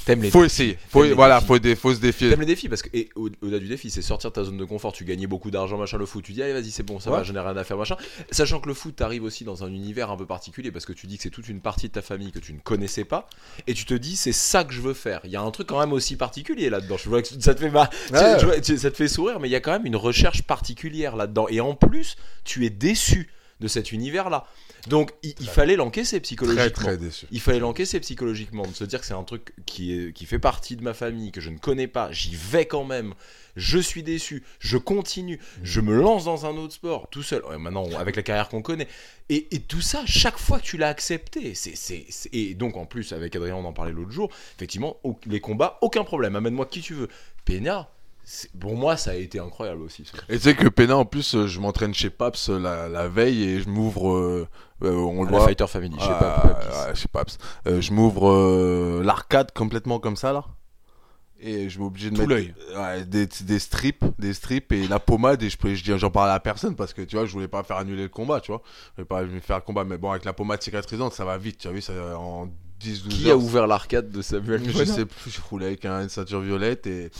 T'aimes 0.04 0.20
les 0.22 0.30
faut 0.30 0.42
défis. 0.42 0.52
essayer, 0.54 0.78
faut, 0.90 1.02
les 1.04 1.14
voilà, 1.14 1.36
défis. 1.36 1.46
faut, 1.46 1.58
dé- 1.58 1.74
faut 1.74 1.94
se 1.94 2.00
défier. 2.00 2.28
T'aimes 2.28 2.40
les 2.40 2.46
défis 2.46 2.68
parce 2.68 2.82
que 2.82 2.90
et 2.92 3.08
au- 3.14 3.30
au-delà 3.40 3.58
du 3.58 3.66
défi, 3.66 3.88
c'est 3.90 4.02
sortir 4.02 4.30
de 4.30 4.34
ta 4.34 4.44
zone 4.44 4.58
de 4.58 4.64
confort. 4.66 4.92
Tu 4.92 5.04
gagnais 5.04 5.26
beaucoup 5.26 5.50
d'argent, 5.50 5.78
machin, 5.78 5.96
le 5.96 6.04
foot. 6.04 6.22
Tu 6.22 6.32
dis 6.32 6.42
allez 6.42 6.52
vas-y 6.52 6.70
c'est 6.70 6.82
bon, 6.82 7.00
ça 7.00 7.10
Ouais. 7.10 7.16
va, 7.18 7.22
je 7.22 7.32
n'ai 7.32 7.40
rien 7.40 7.56
à 7.56 7.64
faire, 7.64 7.78
machin. 7.78 7.96
Sachant 8.30 8.60
que 8.60 8.68
le 8.68 8.74
foot 8.74 8.94
t'arrive 8.96 9.24
aussi 9.24 9.44
dans 9.44 9.64
un 9.64 9.68
univers 9.68 10.10
un 10.10 10.18
peu 10.18 10.26
particulier 10.26 10.70
parce 10.70 10.84
que 10.84 10.92
tu 10.92 11.06
dis 11.06 11.16
que 11.16 11.22
c'est 11.22 11.30
toute 11.30 11.48
une 11.48 11.60
partie 11.62 11.88
de 11.88 11.92
ta 11.92 12.02
famille 12.02 12.30
que 12.30 12.38
tu 12.40 12.52
ne 12.52 12.58
connaissais 12.58 13.04
pas 13.04 13.26
et 13.66 13.72
tu 13.72 13.86
te 13.86 13.94
dis 13.94 14.16
c'est 14.16 14.32
ça 14.32 14.64
que 14.64 14.74
je 14.74 14.82
veux 14.82 14.94
faire. 14.94 15.20
Il 15.24 15.30
y 15.30 15.36
a 15.36 15.40
un 15.40 15.50
truc 15.50 15.68
quand 15.68 15.80
même 15.80 15.94
aussi 15.94 16.16
particulier 16.16 16.68
là-dedans. 16.68 16.98
Je 16.98 17.08
vois 17.08 17.22
que 17.22 17.28
ça 17.28 17.54
te 17.54 17.60
fait 17.60 17.70
Ouais. 17.72 18.62
ça 18.62 18.90
te 18.90 18.96
fait 18.96 19.08
sourire, 19.08 19.40
mais 19.40 19.48
il 19.48 19.52
y 19.52 19.56
a 19.56 19.60
quand 19.60 19.72
même 19.72 19.86
une 19.86 19.96
recherche 19.96 20.42
particulière 20.42 21.16
là-dedans. 21.16 21.46
Et 21.48 21.60
en 21.60 21.74
plus, 21.74 22.16
tu 22.44 22.66
es 22.66 22.70
déçu 22.70 23.30
de 23.60 23.68
cet 23.68 23.90
univers-là. 23.92 24.46
Donc 24.88 25.12
il, 25.22 25.34
il 25.40 25.48
fallait 25.48 25.76
l'encaisser 25.76 26.16
Très 26.16 26.20
psychologiquement. 26.22 26.70
très 26.84 26.96
déçu. 26.98 27.26
Il 27.30 27.40
fallait 27.40 27.58
l'encaisser 27.58 27.98
psychologiquement, 28.00 28.66
de 28.66 28.74
se 28.74 28.84
dire 28.84 29.00
que 29.00 29.06
c'est 29.06 29.14
un 29.14 29.22
truc 29.24 29.52
qui, 29.64 29.92
est, 29.98 30.12
qui 30.12 30.26
fait 30.26 30.38
partie 30.38 30.76
de 30.76 30.82
ma 30.82 30.92
famille, 30.94 31.32
que 31.32 31.40
je 31.40 31.50
ne 31.50 31.58
connais 31.58 31.86
pas, 31.88 32.12
j'y 32.12 32.36
vais 32.36 32.66
quand 32.66 32.84
même, 32.84 33.14
je 33.56 33.78
suis 33.78 34.02
déçu, 34.02 34.44
je 34.60 34.76
continue, 34.76 35.40
je 35.62 35.80
me 35.80 35.94
lance 35.98 36.24
dans 36.26 36.44
un 36.46 36.56
autre 36.56 36.74
sport, 36.74 37.08
tout 37.10 37.22
seul, 37.22 37.42
Ouais, 37.46 37.56
maintenant 37.58 37.88
avec 37.98 38.14
la 38.16 38.22
carrière 38.22 38.48
qu'on 38.50 38.62
connaît. 38.62 38.88
Et, 39.30 39.48
et 39.56 39.60
tout 39.60 39.80
ça, 39.80 40.02
chaque 40.06 40.38
fois 40.38 40.60
que 40.60 40.64
tu 40.66 40.76
l'as 40.76 40.88
accepté, 40.88 41.54
c'est, 41.54 41.74
c'est, 41.76 42.04
c'est- 42.10 42.28
et 42.34 42.54
donc 42.54 42.76
en 42.76 42.84
plus, 42.86 43.12
avec 43.12 43.34
Adrien, 43.34 43.56
on 43.56 43.64
en 43.64 43.72
parlait 43.72 43.92
l'autre 43.92 44.12
jour, 44.12 44.30
effectivement, 44.56 44.98
au- 45.02 45.18
les 45.26 45.40
combats, 45.40 45.78
aucun 45.80 46.04
problème, 46.04 46.36
amène-moi 46.36 46.66
qui 46.66 46.80
tu 46.82 46.92
veux. 46.94 47.08
Peña, 47.46 47.88
pour 48.58 48.74
moi, 48.76 48.96
ça 48.96 49.12
a 49.12 49.14
été 49.14 49.38
incroyable 49.38 49.82
aussi. 49.82 50.04
ça. 50.04 50.18
Et 50.28 50.36
tu 50.38 50.42
sais 50.44 50.54
que 50.54 50.68
Pena, 50.68 50.96
en 50.96 51.04
plus, 51.04 51.46
je 51.46 51.60
m'entraîne 51.60 51.94
chez 51.94 52.10
Paps 52.10 52.48
euh, 52.48 52.58
la, 52.58 52.88
la 52.88 53.08
veille 53.08 53.42
et 53.44 53.60
je 53.60 53.68
m'ouvre. 53.68 54.10
euh, 54.12 54.48
euh, 54.82 54.92
on 54.92 55.22
le 55.24 55.30
La 55.30 55.38
voit. 55.38 55.46
Fighter 55.46 55.66
Family, 55.68 55.94
je 55.98 56.04
sais 56.04 56.10
Ah, 56.12 56.90
chez 56.94 57.08
Paps. 57.08 57.38
Euh, 57.66 57.80
je 57.80 57.92
m'ouvre 57.92 59.00
l'arcade 59.02 59.52
complètement 59.54 59.98
comme 60.00 60.16
ça, 60.16 60.32
là. 60.32 60.44
Et 61.38 61.64
je 61.64 61.74
suis 61.74 61.82
obligé 61.82 62.10
de 62.10 62.16
Tout 62.16 62.26
mettre 62.26 62.50
ouais, 62.78 63.04
des, 63.04 63.26
des 63.26 63.58
strips, 63.58 64.02
des 64.18 64.32
strips 64.32 64.72
et 64.72 64.88
la 64.88 64.98
pommade. 64.98 65.42
Et 65.42 65.50
je, 65.50 65.58
peux- 65.58 65.74
je 65.74 65.96
j'en 65.98 66.10
parle 66.10 66.30
à 66.30 66.40
personne 66.40 66.74
parce 66.74 66.94
que 66.94 67.02
tu 67.02 67.16
vois, 67.16 67.26
je 67.26 67.32
voulais 67.32 67.46
pas 67.46 67.62
faire 67.62 67.76
annuler 67.76 68.04
le 68.04 68.08
combat, 68.08 68.40
tu 68.40 68.52
vois. 68.52 68.62
Je 68.88 69.02
voulais 69.02 69.06
pas 69.06 69.22
me 69.22 69.40
faire 69.40 69.56
le 69.56 69.62
combat, 69.62 69.84
mais 69.84 69.98
bon, 69.98 70.10
avec 70.10 70.24
la 70.24 70.32
pommade 70.32 70.62
cicatrisante, 70.62 71.12
ça 71.12 71.26
va 71.26 71.36
vite, 71.36 71.58
tu 71.58 71.68
as 71.68 71.72
vu, 71.72 71.82
ça 71.82 71.92
en 72.18 72.46
10-12 72.82 73.08
Qui 73.08 73.26
heures. 73.28 73.34
a 73.34 73.36
ouvert 73.36 73.66
l'arcade 73.66 74.10
de 74.10 74.22
Samuel 74.22 74.62
Je 74.66 74.84
sais 74.84 75.04
plus, 75.04 75.30
je 75.30 75.40
roulais 75.42 75.66
avec 75.66 75.84
un- 75.84 76.02
une 76.04 76.08
ceinture 76.08 76.40
violette 76.40 76.86
et. 76.86 77.10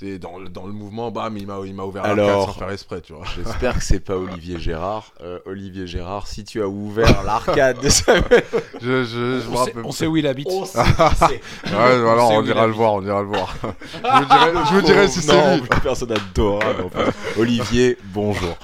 T'es 0.00 0.18
Dans 0.18 0.38
le, 0.38 0.48
dans 0.48 0.66
le 0.66 0.72
mouvement, 0.72 1.10
bam, 1.10 1.36
il 1.36 1.46
m'a 1.46 1.58
il 1.64 1.74
m'a 1.74 1.84
ouvert 1.84 2.04
Alors- 2.04 2.26
l'arcade 2.28 2.46
sans 2.54 2.58
faire 2.58 2.70
exprès, 2.70 3.00
tu 3.02 3.12
vois. 3.12 3.24
J'espère 3.36 3.74
que 3.78 3.84
c'est 3.84 4.00
pas 4.00 4.16
Olivier 4.16 4.58
Gérard. 4.58 5.12
Euh, 5.22 5.38
Olivier 5.46 5.86
Gérard, 5.86 6.26
si 6.26 6.44
tu 6.44 6.62
as 6.62 6.68
ouvert 6.68 7.22
l'arcade 7.22 7.80
de 7.80 7.88
Samuel. 7.88 8.42
Je, 8.80 9.04
je, 9.04 9.04
je 9.04 9.48
me 9.48 9.50
On 9.50 9.52
sait, 9.52 9.58
rappelle 9.58 9.82
on 9.84 9.92
sait 9.92 10.06
où 10.06 10.16
il 10.16 10.26
habite. 10.26 10.48
On 10.50 10.64
sait. 10.66 10.78
Ouais, 10.78 11.98
voilà, 12.00 12.24
on 12.24 12.42
il 12.42 12.48
ira 12.48 12.66
le 12.66 12.72
voir, 12.72 12.94
on 12.94 13.02
ira 13.04 13.20
le 13.20 13.28
voir. 13.28 13.54
je 13.62 14.08
me 14.08 14.26
dirais, 14.26 14.64
je 14.72 14.80
dirais 14.86 15.08
si 15.08 15.20
c'est 15.20 15.56
lui. 15.58 15.68
personne 15.82 16.12
adorable. 16.12 16.82
en 16.84 16.88
fait. 16.88 17.40
Olivier, 17.40 17.98
bonjour. 18.04 18.56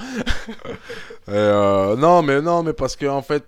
Et, 1.28 1.32
euh, 1.32 1.96
non, 1.96 2.22
mais 2.22 2.40
non, 2.40 2.62
mais 2.62 2.72
parce 2.72 2.96
que 2.96 3.06
en 3.06 3.22
fait, 3.22 3.44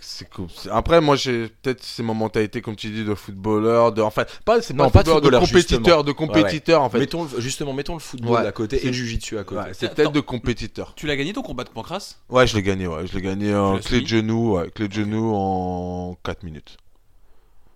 c'est 0.00 0.30
cool. 0.30 0.46
Après, 0.70 1.00
moi, 1.00 1.16
j'ai 1.16 1.48
peut-être 1.48 1.82
c'est 1.82 2.02
ma 2.02 2.14
mentalité, 2.14 2.60
comme 2.60 2.76
tu 2.76 2.90
dis, 2.90 3.04
de 3.04 3.14
footballeur, 3.14 3.92
de 3.92 4.02
en 4.02 4.10
fait, 4.10 4.40
pas 4.44 4.60
c'est 4.62 4.74
Non, 4.74 4.84
pas, 4.84 4.90
pas 4.90 5.02
de 5.02 5.10
footballeur, 5.10 5.40
de 5.40 5.46
footballeur, 5.46 5.68
compétiteur, 5.68 6.04
de 6.04 6.12
compétiteur 6.12 6.82
en 6.82 6.90
fait. 6.90 6.98
Mettons 6.98 7.28
justement, 7.38 7.72
mettons 7.72 7.94
le 7.94 8.00
football 8.00 8.42
Ouais. 8.42 8.46
à 8.46 8.52
côté 8.52 8.82
et 8.82 8.86
le 8.86 8.92
jujitsu 8.92 9.38
à 9.38 9.44
côté. 9.44 9.60
Ouais, 9.60 9.74
c'est 9.74 9.94
peut-être 9.94 10.12
de 10.12 10.20
compétiteur. 10.20 10.94
Tu 10.96 11.06
l'as 11.06 11.16
gagné 11.16 11.32
ton 11.32 11.42
combat 11.42 11.64
de 11.64 11.70
Pancras? 11.70 12.16
Ouais, 12.28 12.46
je 12.46 12.54
l'ai 12.56 12.62
gagné, 12.62 12.86
ouais, 12.86 13.06
je 13.06 13.14
l'ai 13.14 13.22
gagné 13.22 13.54
en 13.54 13.78
clé 13.78 14.00
de 14.00 14.06
genou, 14.06 14.56
ouais, 14.56 14.70
clé 14.70 14.88
de 14.88 14.92
genou 14.92 15.34
en 15.34 16.16
4 16.24 16.42
minutes. 16.44 16.76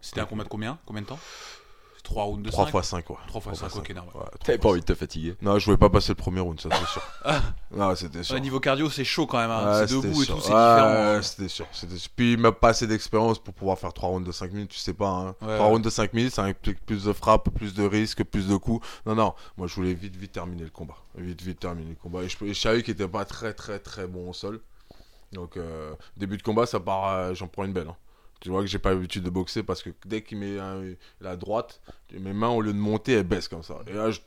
C'était 0.00 0.20
un 0.20 0.26
combat 0.26 0.44
de 0.44 0.48
combien? 0.48 0.78
Combien 0.86 1.02
de 1.02 1.06
temps? 1.08 1.18
3 2.06 2.22
rounds 2.24 2.42
de 2.44 2.50
3 2.50 2.64
5 2.66 2.70
fois 2.70 2.82
5, 2.82 3.10
ouais. 3.10 3.16
3 3.26 3.40
fois 3.40 3.52
Trois 3.52 3.68
5, 3.68 3.78
ok, 3.80 3.90
non. 3.94 4.02
ouais. 4.14 4.26
T'avais 4.44 4.58
pas 4.58 4.68
envie 4.68 4.80
de 4.80 4.84
te 4.86 4.94
fatiguer. 4.94 5.34
Non, 5.42 5.58
je 5.58 5.64
voulais 5.64 5.76
pas 5.76 5.90
passer 5.90 6.10
le 6.12 6.14
premier 6.14 6.40
round, 6.40 6.60
ça 6.60 6.68
c'est 6.72 6.86
sûr. 6.86 7.02
non, 7.76 7.94
c'était 7.96 8.22
sûr. 8.22 8.34
Ouais, 8.36 8.40
niveau 8.40 8.60
cardio, 8.60 8.88
c'est 8.88 9.04
chaud 9.04 9.26
quand 9.26 9.38
même. 9.38 9.50
hein. 9.50 9.80
Ouais, 9.80 9.86
c'est 9.88 9.94
debout 9.94 10.22
et 10.22 10.24
sûr. 10.24 10.36
tout, 10.36 10.40
c'est 10.40 10.52
Ouais, 10.52 10.74
différent. 10.74 10.92
ouais, 10.92 11.16
hein. 11.16 11.22
c'était 11.22 11.48
sûr. 11.48 11.66
Puis 12.14 12.32
il 12.34 12.38
m'a 12.38 12.52
pas 12.52 12.68
assez 12.68 12.86
d'expérience 12.86 13.38
pour 13.38 13.54
pouvoir 13.54 13.78
faire 13.78 13.92
3 13.92 14.08
rounds 14.08 14.26
de 14.26 14.32
5 14.32 14.52
minutes, 14.52 14.70
tu 14.70 14.78
sais 14.78 14.94
pas. 14.94 15.08
Hein. 15.08 15.34
Ouais. 15.42 15.56
3 15.56 15.66
rounds 15.66 15.84
de 15.84 15.90
5 15.90 16.12
minutes, 16.12 16.32
ça 16.34 16.44
implique 16.44 16.84
plus 16.86 17.04
de 17.04 17.12
frappes, 17.12 17.50
plus 17.50 17.74
de 17.74 17.82
risques, 17.84 18.22
plus 18.24 18.46
de 18.48 18.56
coups. 18.56 18.86
Non, 19.04 19.14
non, 19.14 19.34
moi 19.56 19.66
je 19.66 19.74
voulais 19.74 19.94
vite, 19.94 20.14
vite 20.16 20.32
terminer 20.32 20.62
le 20.64 20.70
combat. 20.70 20.96
Vite, 21.16 21.42
vite 21.42 21.58
terminer 21.60 21.90
le 21.90 21.96
combat. 21.96 22.22
Et 22.22 22.28
je, 22.28 22.36
et 22.44 22.54
je 22.54 22.60
savais 22.60 22.82
qu'il 22.82 22.94
était 22.94 23.08
pas 23.08 23.24
très, 23.24 23.52
très, 23.52 23.78
très 23.78 24.06
bon 24.06 24.30
au 24.30 24.32
sol. 24.32 24.60
Donc, 25.32 25.56
euh, 25.56 25.92
début 26.16 26.36
de 26.36 26.42
combat, 26.42 26.66
ça 26.66 26.78
part, 26.78 27.08
euh, 27.08 27.34
j'en 27.34 27.48
prends 27.48 27.64
une 27.64 27.72
belle. 27.72 27.88
hein. 27.88 27.96
Tu 28.40 28.50
vois 28.50 28.60
que 28.60 28.66
j'ai 28.66 28.78
pas 28.78 28.90
l'habitude 28.90 29.22
de 29.22 29.30
boxer 29.30 29.62
parce 29.62 29.82
que 29.82 29.90
dès 30.04 30.22
qu'il 30.22 30.38
met 30.38 30.58
un- 30.58 30.82
la 31.20 31.36
droite, 31.36 31.80
mes 32.12 32.32
mains 32.34 32.50
au 32.50 32.60
lieu 32.60 32.72
de 32.72 32.78
monter, 32.78 33.12
elles 33.12 33.22
baissent 33.24 33.48
comme 33.48 33.62
ça. 33.62 33.78
Et 33.86 33.92
là, 33.94 34.10
je- 34.10 34.20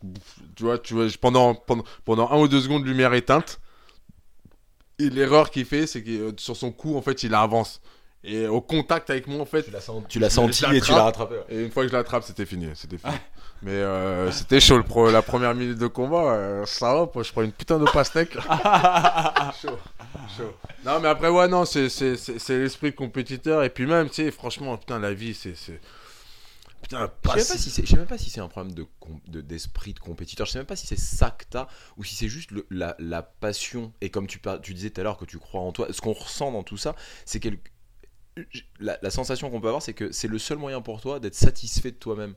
tu 0.56 0.64
vois, 0.64 0.78
tu 0.80 0.94
vois, 0.96 1.08
je- 1.08 1.18
pendant, 1.18 1.54
pendant, 1.56 1.84
pendant 2.06 2.30
un 2.32 2.38
ou 2.40 2.48
deux 2.48 2.60
secondes, 2.62 2.86
lumière 2.86 3.14
éteinte. 3.14 3.60
Et 4.98 5.10
l'erreur 5.10 5.52
qu'il 5.52 5.66
fait, 5.66 5.88
c'est 5.88 6.04
que 6.04 6.10
euh, 6.10 6.32
sur 6.38 6.58
son 6.58 6.72
coup, 6.72 6.98
en 6.98 7.02
fait, 7.02 7.24
il 7.24 7.34
avance. 7.34 7.82
Et 8.24 8.48
au 8.48 8.60
contact 8.60 9.10
avec 9.12 9.28
moi, 9.28 9.40
en 9.42 9.46
fait, 9.46 9.64
Tu 10.10 10.20
l'as 10.20 10.30
senti, 10.30 10.66
et 10.76 10.82
tu 10.82 10.92
l'as 10.92 11.04
rattrapé. 11.04 11.36
ouais. 11.36 11.46
et 11.50 11.64
une 11.64 11.72
fois 11.72 11.84
que 11.84 11.90
je 11.90 11.94
l'attrape, 11.94 12.24
c'était 12.24 12.46
fini. 12.46 12.68
C'était 12.74 12.98
fini. 12.98 13.14
Mais 13.62 13.72
euh, 13.72 14.32
c'était 14.32 14.62
chaud 14.62 14.78
le 14.78 14.84
pro- 14.84 15.12
la 15.12 15.22
première 15.22 15.54
minute 15.54 15.78
de 15.78 15.88
combat. 15.88 16.34
Euh, 16.34 16.66
salope, 16.66 17.22
je 17.22 17.32
prends 17.32 17.42
une 17.42 17.52
putain 17.52 17.78
de 17.78 17.86
pastèque. 17.86 18.34
chaud, 19.62 19.78
chaud. 20.38 20.54
Non, 20.86 21.00
mais 21.02 21.10
après, 21.10 21.28
ouais, 21.30 21.48
non, 21.48 21.66
c'est, 21.66 21.90
c'est, 21.90 22.16
c'est, 22.16 22.40
c'est 22.40 22.58
l'esprit 22.58 22.94
compétiteur. 22.94 23.64
Et 23.64 23.70
puis 23.70 23.86
même, 23.86 24.08
tu 24.08 24.16
sais, 24.16 24.32
franchement, 24.32 24.78
putain, 24.78 25.00
la 25.00 25.14
vie, 25.14 25.34
c'est. 25.34 25.56
c'est... 25.56 25.80
Putain, 26.82 27.00
Je 27.00 27.06
sais 27.06 27.12
pas 27.22 27.36
même 27.36 27.46
pas 27.46 27.58
si 27.58 27.70
c'est, 27.70 27.86
je 27.86 27.90
sais 27.90 27.98
même 27.98 28.06
pas 28.08 28.18
si 28.18 28.30
c'est 28.30 28.40
un 28.40 28.48
problème 28.48 28.74
de, 28.74 28.86
com- 29.02 29.20
de- 29.28 29.42
d'esprit 29.42 29.94
de 29.94 30.00
compétiteur. 30.00 30.46
Je 30.48 30.54
sais 30.54 30.60
même 30.60 30.66
pas 30.66 30.78
si 30.78 30.88
c'est 30.88 30.98
ça 31.00 31.30
que 31.30 31.44
t'as 31.50 31.68
ou 31.98 32.06
si 32.06 32.16
c'est 32.16 32.30
juste 32.30 32.52
le- 32.52 32.66
la, 32.70 32.96
la 33.00 33.22
passion. 33.22 33.92
Et 34.00 34.10
comme 34.10 34.28
tu, 34.28 34.40
par- 34.40 34.62
tu 34.62 34.74
disais 34.74 34.90
tout 34.90 35.02
à 35.02 35.04
l'heure 35.04 35.18
que 35.18 35.26
tu 35.26 35.38
crois 35.40 35.60
en 35.60 35.74
toi, 35.74 35.88
ce 35.92 36.00
qu'on 36.00 36.14
ressent 36.14 36.54
dans 36.54 36.64
tout 36.64 36.78
ça, 36.78 36.96
c'est 37.26 37.42
quelque 37.42 37.70
la, 38.80 38.98
la 39.02 39.10
sensation 39.10 39.50
qu'on 39.50 39.60
peut 39.60 39.68
avoir, 39.68 39.82
c'est 39.84 39.94
que 39.94 40.14
c'est 40.14 40.30
le 40.30 40.40
seul 40.40 40.58
moyen 40.58 40.82
pour 40.82 41.02
toi 41.02 41.20
d'être 41.20 41.36
satisfait 41.36 41.92
de 41.92 41.98
toi-même. 41.98 42.34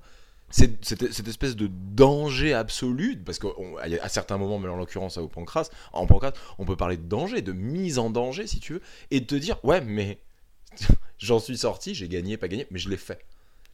Cette, 0.53 0.85
cette 0.85 1.27
espèce 1.29 1.57
de 1.57 1.67
danger 1.69 2.53
absolu, 2.53 3.17
parce 3.17 3.39
qu'à 3.39 4.09
certains 4.09 4.37
moments, 4.37 4.59
mais 4.59 4.69
en 4.69 4.77
l'occurrence 4.77 5.17
au 5.19 5.27
pancras, 5.27 5.71
en 5.93 6.07
pancras, 6.07 6.33
on 6.59 6.65
peut 6.67 6.77
parler 6.77 6.97
de 6.99 7.03
danger, 7.09 7.41
de 7.43 7.53
mise 7.53 7.99
en 7.99 8.11
danger 8.11 8.47
si 8.47 8.61
tu 8.61 8.75
veux, 8.75 8.83
et 9.11 9.21
de 9.21 9.25
te 9.27 9.35
dire 9.35 9.59
ouais 9.65 9.81
mais 9.81 10.19
j'en 11.19 11.39
suis 11.39 11.57
sorti, 11.59 11.95
j'ai 11.95 12.09
gagné, 12.09 12.37
pas 12.37 12.49
gagné, 12.49 12.67
mais 12.71 12.79
je 12.79 12.89
l'ai 12.91 12.97
fait. 12.97 13.25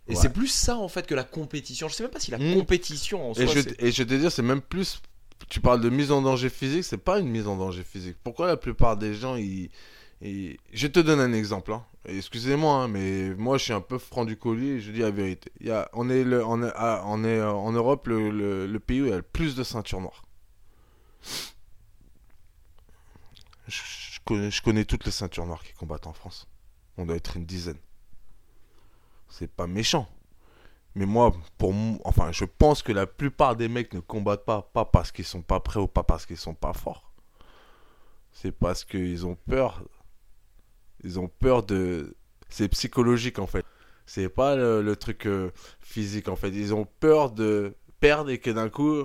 Et 0.07 0.13
Ouais. 0.15 0.17
c'est 0.23 0.33
plus 0.33 0.49
ça 0.49 0.77
en 0.77 0.89
fait 0.89 1.07
que 1.07 1.15
la 1.15 1.25
compétition. 1.25 1.89
Je 1.89 1.95
sais 1.95 2.03
même 2.03 2.13
pas 2.13 2.21
si 2.21 2.31
la 2.31 2.39
Mm. 2.39 2.55
compétition 2.55 3.31
en 3.31 3.35
soi. 3.35 3.43
Et 3.45 3.47
je, 3.49 3.61
c'est- 3.61 3.83
et 3.83 3.91
je 3.93 4.03
vais 4.03 4.09
te 4.09 4.15
dire, 4.15 4.33
c'est 4.33 4.43
même 4.43 4.63
plus. 4.63 5.03
Tu 5.51 5.61
parles 5.61 5.81
de 5.81 5.91
mise 5.91 6.11
en 6.13 6.23
danger 6.23 6.49
physique, 6.49 6.85
c'est 6.85 6.97
pas 6.97 7.19
une 7.19 7.29
mise 7.29 7.47
en 7.47 7.57
danger 7.57 7.83
physique. 7.85 8.17
Pourquoi 8.25 8.47
la 8.47 8.57
plupart 8.57 8.97
des 8.97 9.15
gens, 9.15 9.37
ils. 9.37 9.69
ils- 10.23 10.57
Je 10.73 10.87
te 10.87 10.99
donne 11.01 11.21
un 11.21 11.33
exemple. 11.33 11.73
hein. 11.73 11.85
Excusez-moi, 12.09 12.75
hein, 12.75 12.89
mais 12.89 13.35
moi 13.35 13.59
je 13.59 13.65
suis 13.65 13.73
un 13.73 13.83
peu 13.83 13.99
franc 13.99 14.25
du 14.25 14.37
collier 14.37 14.81
je 14.81 14.93
dis 14.93 15.01
la 15.01 15.11
vérité. 15.11 15.53
On, 15.93 16.09
est 16.09 16.25
ah, 16.75 17.03
euh, 17.05 17.47
en 17.51 17.73
Europe 17.73 18.07
le, 18.07 18.79
pays 18.79 19.03
où 19.03 19.07
il 19.07 19.11
y 19.11 19.13
a 19.13 19.17
le 19.17 19.23
plus 19.23 19.55
de 19.55 19.63
ceintures 19.63 20.01
noires. 20.01 20.25
Je, 23.67 24.61
connais, 24.63 24.85
toutes 24.85 25.05
les 25.05 25.11
ceintures 25.11 25.45
noires 25.45 25.63
qui 25.63 25.75
combattent 25.75 26.07
en 26.07 26.13
France. 26.15 26.49
On 26.97 27.05
doit 27.05 27.17
être 27.17 27.37
une 27.37 27.45
dizaine. 27.45 27.79
C'est 29.29 29.51
pas 29.51 29.67
méchant. 29.67 30.09
Mais 30.95 31.05
moi, 31.05 31.35
pour 31.59 31.75
enfin, 32.05 32.33
je 32.33 32.45
pense 32.45 32.83
que 32.83 32.93
la 32.93 33.07
plupart 33.07 33.57
des 33.57 33.69
mecs 33.69 33.93
ne 33.93 34.01
combattent 34.01 34.47
pas, 34.47 34.63
pas 34.63 34.87
parce 34.87 35.13
qu'ils 35.13 35.27
sont 35.27 35.43
pas 35.43 35.61
prêts 35.61 35.81
ou 35.81 35.87
pas 35.87 36.03
parce 36.03 36.25
qu'ils 36.25 36.39
sont 36.39 36.55
pas 36.55 36.73
forts. 36.73 37.13
C'est 38.33 38.53
parce 38.53 38.85
qu'ils 38.85 39.27
ont 39.27 39.37
peur. 39.49 39.85
Ils 41.05 41.19
ont 41.21 41.29
peur 41.29 41.63
de. 41.65 42.17
C'est 42.49 42.69
psychologique 42.69 43.39
en 43.39 43.47
fait. 43.47 43.65
C'est 44.07 44.29
pas 44.29 44.57
le, 44.57 44.81
le 44.83 44.97
truc 44.97 45.27
euh, 45.27 45.51
physique 45.81 46.29
en 46.29 46.37
fait. 46.37 46.49
Ils 46.49 46.75
ont 46.75 46.87
peur 47.01 47.31
de 47.31 47.75
perdre 48.01 48.31
et 48.31 48.39
que 48.39 48.51
d'un 48.51 48.71
coup, 48.71 49.03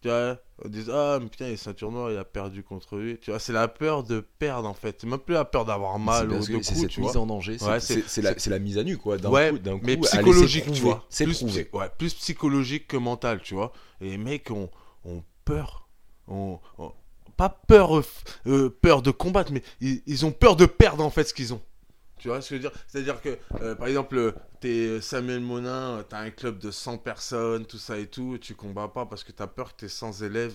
tu 0.00 0.08
vois, 0.08 0.38
on 0.64 0.68
dise 0.68 0.88
ah 0.94 1.18
mais 1.20 1.28
putain 1.28 1.48
il 1.48 1.54
est 1.54 1.56
ceinture 1.56 1.90
noire, 1.90 2.12
il 2.12 2.16
a 2.18 2.24
perdu 2.24 2.62
contre 2.62 2.96
lui. 2.98 3.18
Tu 3.18 3.30
vois, 3.30 3.40
c'est 3.40 3.52
la 3.52 3.66
peur 3.66 4.04
de 4.04 4.20
perdre 4.20 4.68
en 4.68 4.74
fait. 4.74 4.96
C'est 5.00 5.08
même 5.08 5.18
plus 5.18 5.34
la 5.34 5.44
peur 5.44 5.64
d'avoir 5.64 5.94
c'est 5.94 6.02
mal 6.04 6.30
ou 6.30 6.36
de 6.36 6.40
c'est 6.42 6.52
coups, 6.52 6.66
cette 6.66 6.88
tu 6.88 7.00
mise 7.00 7.12
vois. 7.14 7.22
en 7.22 7.26
danger. 7.26 7.58
C'est, 7.58 7.66
Ouais, 7.66 7.80
c'est- 7.80 7.94
c'est- 7.94 8.08
c'est 8.08 8.22
la, 8.22 8.32
c'est- 8.34 8.38
c'est 8.38 8.50
la 8.50 8.58
mise 8.60 8.78
à 8.78 8.84
nu 8.84 8.96
quoi. 8.96 9.18
D'un 9.18 9.30
ouais, 9.30 9.50
coup, 9.50 9.56
coup, 9.58 9.80
mais 9.82 9.98
c'est 10.04 10.18
psychologique, 10.18 10.70
tu 10.72 10.82
vois. 10.82 11.04
C'est 11.08 11.24
plus, 11.24 11.38
prouvé. 11.38 11.64
psy- 11.64 11.76
ouais, 11.76 11.86
plus 11.98 12.14
psychologique 12.14 12.86
que 12.86 12.96
mental, 12.96 13.40
tu 13.42 13.54
vois. 13.54 13.72
Et 14.00 14.10
les 14.10 14.18
mecs 14.18 14.50
ont, 14.52 14.70
ont 15.04 15.24
peur. 15.44 15.88
Ont- 16.28 16.60
pas 17.38 17.48
peur, 17.48 17.96
euh, 17.96 18.04
euh, 18.46 18.68
peur 18.68 19.00
de 19.00 19.10
combattre, 19.10 19.52
mais 19.52 19.62
ils, 19.80 20.02
ils 20.06 20.26
ont 20.26 20.32
peur 20.32 20.56
de 20.56 20.66
perdre 20.66 21.02
en 21.02 21.10
fait 21.10 21.24
ce 21.24 21.32
qu'ils 21.32 21.54
ont. 21.54 21.62
Tu 22.18 22.28
vois 22.28 22.42
ce 22.42 22.50
que 22.50 22.56
je 22.56 22.62
veux 22.62 22.68
dire? 22.68 22.78
C'est-à-dire 22.88 23.22
que, 23.22 23.38
euh, 23.62 23.76
par 23.76 23.86
exemple, 23.86 24.34
t'es 24.60 25.00
Samuel 25.00 25.40
Monin, 25.40 26.04
t'as 26.08 26.18
un 26.18 26.30
club 26.30 26.58
de 26.58 26.72
100 26.72 26.98
personnes, 26.98 27.64
tout 27.64 27.78
ça 27.78 27.96
et 27.96 28.06
tout, 28.06 28.34
et 28.34 28.38
tu 28.40 28.56
combats 28.56 28.88
pas 28.88 29.06
parce 29.06 29.22
que 29.22 29.30
t'as 29.30 29.46
peur 29.46 29.74
que 29.76 29.80
tes 29.80 29.88
100 29.88 30.22
élèves, 30.22 30.54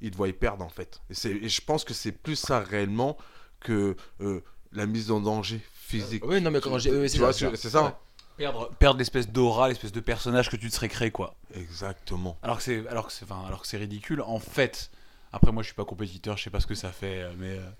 ils 0.00 0.10
te 0.10 0.16
voient 0.16 0.32
perdre 0.32 0.64
en 0.64 0.70
fait. 0.70 1.00
Et, 1.10 1.48
je 1.48 1.60
pense 1.60 1.84
que 1.84 1.92
c'est 1.92 2.12
plus 2.12 2.36
ça 2.36 2.60
réellement 2.60 3.18
que 3.60 3.94
euh, 4.22 4.40
la 4.72 4.86
mise 4.86 5.10
en 5.10 5.20
danger 5.20 5.60
physique. 5.74 6.24
Oui, 6.24 6.40
non 6.40 6.50
mais 6.50 6.60
quand 6.60 6.78
j'ai, 6.78 7.08
c'est 7.08 7.18
vois, 7.18 7.34
ça, 7.34 7.50
c'est 7.50 7.56
c'est 7.56 7.70
ça 7.70 7.84
hein 7.84 7.96
Perdre, 8.38 8.70
perdre 8.78 8.98
l'espèce 8.98 9.28
d'aura, 9.28 9.68
l'espèce 9.68 9.92
de 9.92 10.00
personnage 10.00 10.48
que 10.48 10.56
tu 10.56 10.70
te 10.70 10.74
serais 10.74 10.88
créé, 10.88 11.10
quoi. 11.10 11.34
Exactement. 11.54 12.38
Alors 12.42 12.56
que 12.56 12.62
c'est, 12.62 12.88
alors 12.88 13.08
que 13.08 13.12
c'est, 13.12 13.26
enfin, 13.26 13.44
alors 13.46 13.60
que 13.60 13.68
c'est 13.68 13.76
ridicule. 13.76 14.22
En 14.22 14.38
fait, 14.38 14.90
après, 15.32 15.52
moi, 15.52 15.62
je 15.62 15.68
suis 15.68 15.76
pas 15.76 15.84
compétiteur, 15.84 16.36
je 16.36 16.44
sais 16.44 16.50
pas 16.50 16.60
ce 16.60 16.66
que 16.66 16.74
ça 16.74 16.92
fait, 16.92 17.22
euh, 17.22 17.32
mais 17.38 17.58
euh, 17.58 17.70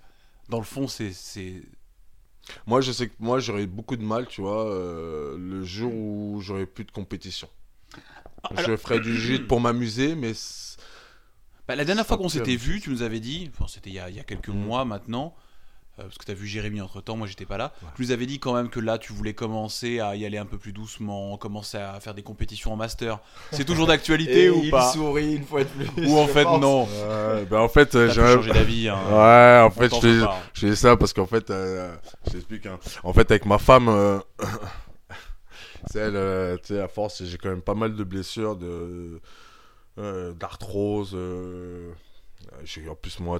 dans 0.49 0.59
le 0.59 0.65
fond, 0.65 0.87
c'est, 0.87 1.13
c'est, 1.13 1.63
Moi, 2.65 2.81
je 2.81 2.91
sais 2.91 3.07
que 3.09 3.13
moi, 3.19 3.39
j'aurais 3.39 3.67
beaucoup 3.67 3.95
de 3.97 4.03
mal, 4.03 4.27
tu 4.27 4.41
vois, 4.41 4.65
euh, 4.67 5.37
le 5.37 5.63
jour 5.63 5.93
où 5.93 6.41
j'aurais 6.41 6.65
plus 6.65 6.85
de 6.85 6.91
compétition. 6.91 7.49
je 8.55 8.75
ferais 8.77 8.99
du 8.99 9.17
jiu 9.17 9.39
pour 9.39 9.59
m'amuser, 9.61 10.15
mais 10.15 10.33
Bah, 11.67 11.75
la 11.75 11.85
dernière 11.85 12.05
fois 12.05 12.17
qu'on 12.17 12.29
s'était 12.29 12.55
vu, 12.55 12.81
tu 12.81 12.89
nous 12.89 13.01
avais 13.01 13.19
dit, 13.19 13.49
enfin, 13.53 13.67
c'était 13.67 13.89
il 13.89 13.93
y 13.95 13.99
a, 13.99 14.09
il 14.09 14.15
y 14.15 14.19
a 14.19 14.23
quelques 14.23 14.49
Mhm. 14.49 14.57
mois 14.57 14.85
maintenant, 14.85 15.35
euh, 15.99 16.03
parce 16.03 16.17
que 16.17 16.25
tu 16.25 16.31
as 16.31 16.33
vu 16.33 16.47
Jérémy 16.47 16.81
entre 16.81 17.01
temps, 17.01 17.15
moi 17.17 17.27
j'étais 17.27 17.45
pas 17.45 17.57
là. 17.57 17.73
Ouais. 17.81 17.89
Tu 17.95 18.01
nous 18.03 18.11
avais 18.11 18.25
dit 18.25 18.39
quand 18.39 18.53
même 18.53 18.69
que 18.69 18.79
là 18.79 18.97
tu 18.97 19.11
voulais 19.13 19.33
commencer 19.33 19.99
à 19.99 20.15
y 20.15 20.25
aller 20.25 20.37
un 20.37 20.45
peu 20.45 20.57
plus 20.57 20.71
doucement, 20.73 21.37
commencer 21.37 21.77
à 21.77 21.99
faire 21.99 22.13
des 22.13 22.23
compétitions 22.23 22.73
en 22.73 22.75
master. 22.75 23.19
C'est 23.51 23.65
toujours 23.65 23.87
d'actualité 23.87 24.49
ou 24.49 24.69
pas 24.69 24.91
sourit 24.91 25.35
une 25.35 25.43
fois 25.45 25.63
de 25.63 25.69
plus. 25.69 26.07
Ou 26.07 26.17
en 26.17 26.27
fait 26.27 26.45
non 26.45 26.83
Ouais, 26.85 27.45
ben 27.49 27.59
en 27.59 27.69
fait, 27.69 27.93
euh, 27.95 28.09
j'ai 28.09 28.21
changer 28.21 28.51
d'avis. 28.51 28.87
Hein. 28.89 28.97
Ouais, 29.09 29.61
en 29.65 29.69
fait, 29.71 29.91
je 30.01 30.25
je 30.53 30.67
fais 30.67 30.75
ça 30.75 30.95
parce 30.97 31.13
qu'en 31.13 31.25
fait, 31.27 31.49
euh, 31.49 31.93
je 32.25 32.31
t'explique. 32.31 32.65
hein. 32.65 32.79
En 33.03 33.13
fait, 33.13 33.29
avec 33.31 33.45
ma 33.45 33.57
femme, 33.57 33.89
euh, 33.89 34.19
c'est 35.91 35.99
elle, 35.99 36.15
euh, 36.15 36.57
tu 36.57 36.73
sais, 36.73 36.79
à 36.81 36.87
force, 36.87 37.23
j'ai 37.23 37.37
quand 37.37 37.49
même 37.49 37.61
pas 37.61 37.73
mal 37.75 37.95
de 37.95 38.03
blessures, 38.03 38.55
de 38.55 39.19
euh, 39.97 40.33
d'arthrose. 40.33 41.17
Euh, 42.53 42.89
en 42.89 42.95
plus, 42.95 43.19
moi, 43.19 43.39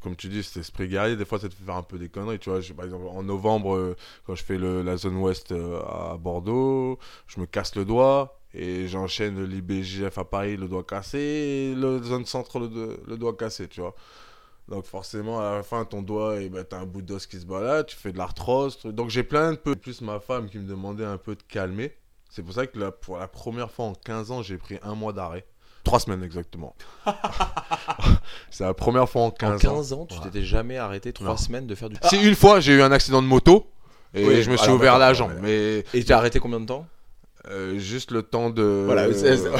comme 0.00 0.16
tu 0.16 0.28
dis, 0.28 0.42
cet 0.42 0.58
esprit 0.58 0.88
guerrier, 0.88 1.16
des 1.16 1.24
fois, 1.24 1.38
ça 1.38 1.48
te 1.48 1.54
fait 1.54 1.64
faire 1.64 1.76
un 1.76 1.82
peu 1.82 1.98
des 1.98 2.08
conneries. 2.08 2.38
Tu 2.38 2.50
vois, 2.50 2.60
par 2.76 2.84
exemple, 2.84 3.06
en 3.08 3.22
novembre, 3.22 3.76
euh, 3.76 3.96
quand 4.26 4.34
je 4.34 4.44
fais 4.44 4.58
la 4.58 4.96
zone 4.96 5.16
ouest 5.16 5.52
euh, 5.52 5.80
à 5.82 6.16
Bordeaux, 6.16 6.98
je 7.26 7.40
me 7.40 7.46
casse 7.46 7.74
le 7.76 7.84
doigt. 7.84 8.40
Et 8.54 8.88
j'enchaîne 8.88 9.44
l'IBGF 9.44 10.16
à 10.16 10.24
Paris, 10.24 10.56
le 10.56 10.68
doigt 10.68 10.84
cassé, 10.84 11.18
et 11.18 11.74
la 11.74 12.02
zone 12.02 12.24
centre, 12.24 12.58
le, 12.58 13.16
doigt 13.16 13.36
cassé, 13.36 13.68
tu 13.68 13.80
vois. 13.82 13.94
Donc 14.68 14.86
forcément, 14.86 15.38
à 15.40 15.56
la 15.56 15.62
fin, 15.62 15.84
ton 15.84 16.02
doigt, 16.02 16.40
et 16.40 16.48
ben, 16.48 16.64
t'as 16.64 16.78
un 16.78 16.86
bout 16.86 17.02
d'os 17.02 17.26
qui 17.26 17.38
se 17.38 17.44
balade, 17.46 17.86
tu 17.86 17.96
fais 17.96 18.12
de 18.12 18.18
l'arthrose. 18.18 18.80
Donc 18.84 19.10
j'ai 19.10 19.22
plein 19.22 19.52
de 19.52 19.56
peu. 19.56 19.76
Plus 19.76 20.00
ma 20.00 20.20
femme 20.20 20.48
qui 20.48 20.58
me 20.58 20.66
demandait 20.66 21.04
un 21.04 21.18
peu 21.18 21.36
de 21.36 21.42
calmer. 21.42 21.94
C'est 22.30 22.42
pour 22.42 22.54
ça 22.54 22.66
que 22.66 22.90
pour 22.90 23.18
la 23.18 23.28
première 23.28 23.70
fois 23.70 23.86
en 23.86 23.94
15 23.94 24.30
ans, 24.30 24.42
j'ai 24.42 24.58
pris 24.58 24.78
un 24.82 24.94
mois 24.94 25.12
d'arrêt. 25.12 25.46
Trois 25.86 26.00
semaines 26.00 26.22
exactement. 26.24 26.74
C'est 28.50 28.64
la 28.64 28.74
première 28.74 29.08
fois 29.08 29.22
en 29.22 29.30
15, 29.30 29.54
En 29.54 29.58
15 29.76 29.92
ans, 29.92 30.06
tu 30.06 30.16
Ouais. 30.16 30.24
t'étais 30.24 30.42
jamais 30.44 30.78
arrêté 30.78 31.12
3 31.12 31.28
Non. 31.28 31.36
semaines 31.36 31.66
de 31.66 31.74
faire 31.74 31.88
du. 31.88 31.96
Si 32.08 32.16
une 32.16 32.34
fois, 32.34 32.60
j'ai 32.60 32.72
eu 32.74 32.82
un 32.82 32.92
accident 32.92 33.22
de 33.22 33.26
moto. 33.26 33.70
Et 34.14 34.26
Oui, 34.26 34.42
je 34.42 34.50
me 34.50 34.56
suis 34.56 34.64
alors, 34.64 34.76
ouvert 34.76 34.98
la 34.98 35.12
jambe. 35.14 35.30
ouais. 35.42 35.82
Mais 35.92 35.98
Et 35.98 36.04
t'as 36.04 36.16
arrêté 36.18 36.38
combien 36.40 36.60
de 36.60 36.66
temps 36.66 36.86
Euh, 37.48 37.78
juste 37.78 38.10
le 38.10 38.22
temps 38.22 38.50
de. 38.50 38.82
Voilà, 38.86 39.06
c'est- 39.14 39.36
c'est- 39.36 39.50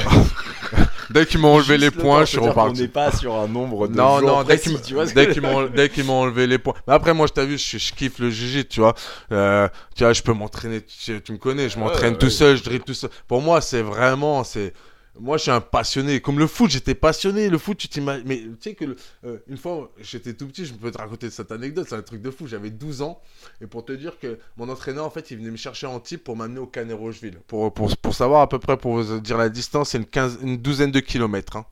dès 1.11 1.25
qu'ils 1.25 1.39
m'ont 1.39 1.53
enlevé 1.53 1.77
Juste 1.77 1.79
les 1.79 1.85
le 1.97 2.03
points, 2.03 2.19
temps, 2.19 2.25
je 2.25 2.29
suis 2.31 2.39
reparti. 2.39 2.81
n'est 2.81 2.87
pas 2.89 3.11
sur 3.15 3.33
un 3.35 3.47
nombre 3.47 3.87
de 3.87 3.95
Non, 3.95 4.19
jours 4.19 4.27
non, 4.27 4.39
dès 4.43 4.57
précis, 4.57 4.71
qu'ils 4.75 4.81
tu 4.81 4.93
vois 4.95 5.07
ce 5.07 5.13
dès 5.13 5.27
que- 5.27 5.31
qu'ils 5.33 5.41
m'ont 5.41 5.67
dès 5.67 5.87
qu'ils 5.89 6.03
m'ont 6.03 6.21
enlevé 6.21 6.47
les 6.47 6.57
points. 6.57 6.73
Mais 6.87 6.93
après, 6.93 7.13
moi, 7.13 7.27
je 7.27 7.33
t'ai 7.33 7.45
vu, 7.45 7.57
je, 7.57 7.77
je 7.77 7.93
kiffe 7.93 8.19
le 8.19 8.29
jiu 8.29 8.65
tu 8.67 8.81
vois. 8.81 8.93
Euh, 9.31 9.69
tu 9.95 10.03
vois, 10.03 10.11
je 10.13 10.21
peux 10.21 10.33
m'entraîner, 10.33 10.81
tu, 10.81 11.21
tu 11.21 11.31
me 11.31 11.37
connais, 11.37 11.69
je 11.69 11.79
m'entraîne 11.79 12.13
ouais, 12.13 12.17
tout 12.19 12.25
ouais. 12.25 12.31
seul, 12.31 12.57
je 12.57 12.63
dribble 12.63 12.83
tout 12.83 12.93
seul. 12.93 13.09
Pour 13.27 13.41
moi, 13.41 13.61
c'est 13.61 13.81
vraiment, 13.81 14.43
c'est. 14.43 14.73
Moi, 15.19 15.37
je 15.37 15.43
suis 15.43 15.51
un 15.51 15.61
passionné. 15.61 16.21
Comme 16.21 16.39
le 16.39 16.47
foot, 16.47 16.69
j'étais 16.71 16.95
passionné. 16.95 17.49
Le 17.49 17.57
foot, 17.57 17.77
tu 17.77 17.87
t'imagines. 17.87 18.23
Mais 18.27 18.37
tu 18.39 18.49
sais 18.61 18.75
que 18.75 18.95
euh, 19.25 19.37
une 19.47 19.57
fois, 19.57 19.91
j'étais 19.99 20.33
tout 20.33 20.47
petit, 20.47 20.65
je 20.65 20.73
peux 20.73 20.91
te 20.91 20.97
raconter 20.97 21.29
cette 21.29 21.51
anecdote. 21.51 21.85
C'est 21.89 21.95
un 21.95 22.01
truc 22.01 22.21
de 22.21 22.31
fou. 22.31 22.47
J'avais 22.47 22.69
12 22.69 23.01
ans. 23.01 23.19
Et 23.61 23.67
pour 23.67 23.85
te 23.85 23.91
dire 23.91 24.19
que 24.19 24.37
mon 24.57 24.69
entraîneur, 24.69 25.05
en 25.05 25.09
fait, 25.09 25.31
il 25.31 25.37
venait 25.37 25.51
me 25.51 25.57
chercher 25.57 25.87
en 25.87 25.99
type 25.99 26.23
pour 26.23 26.35
m'amener 26.35 26.59
au 26.59 26.67
Canet 26.67 26.97
Rocheville. 26.97 27.39
Pour, 27.47 27.73
pour, 27.73 27.95
pour 27.97 28.13
savoir 28.15 28.41
à 28.41 28.49
peu 28.49 28.59
près, 28.59 28.77
pour 28.77 28.93
vous 29.01 29.19
dire 29.19 29.37
la 29.37 29.49
distance, 29.49 29.89
c'est 29.89 29.97
une, 29.97 30.05
quinze- 30.05 30.37
une 30.41 30.57
douzaine 30.57 30.91
de 30.91 30.99
kilomètres. 30.99 31.57
hein. 31.57 31.65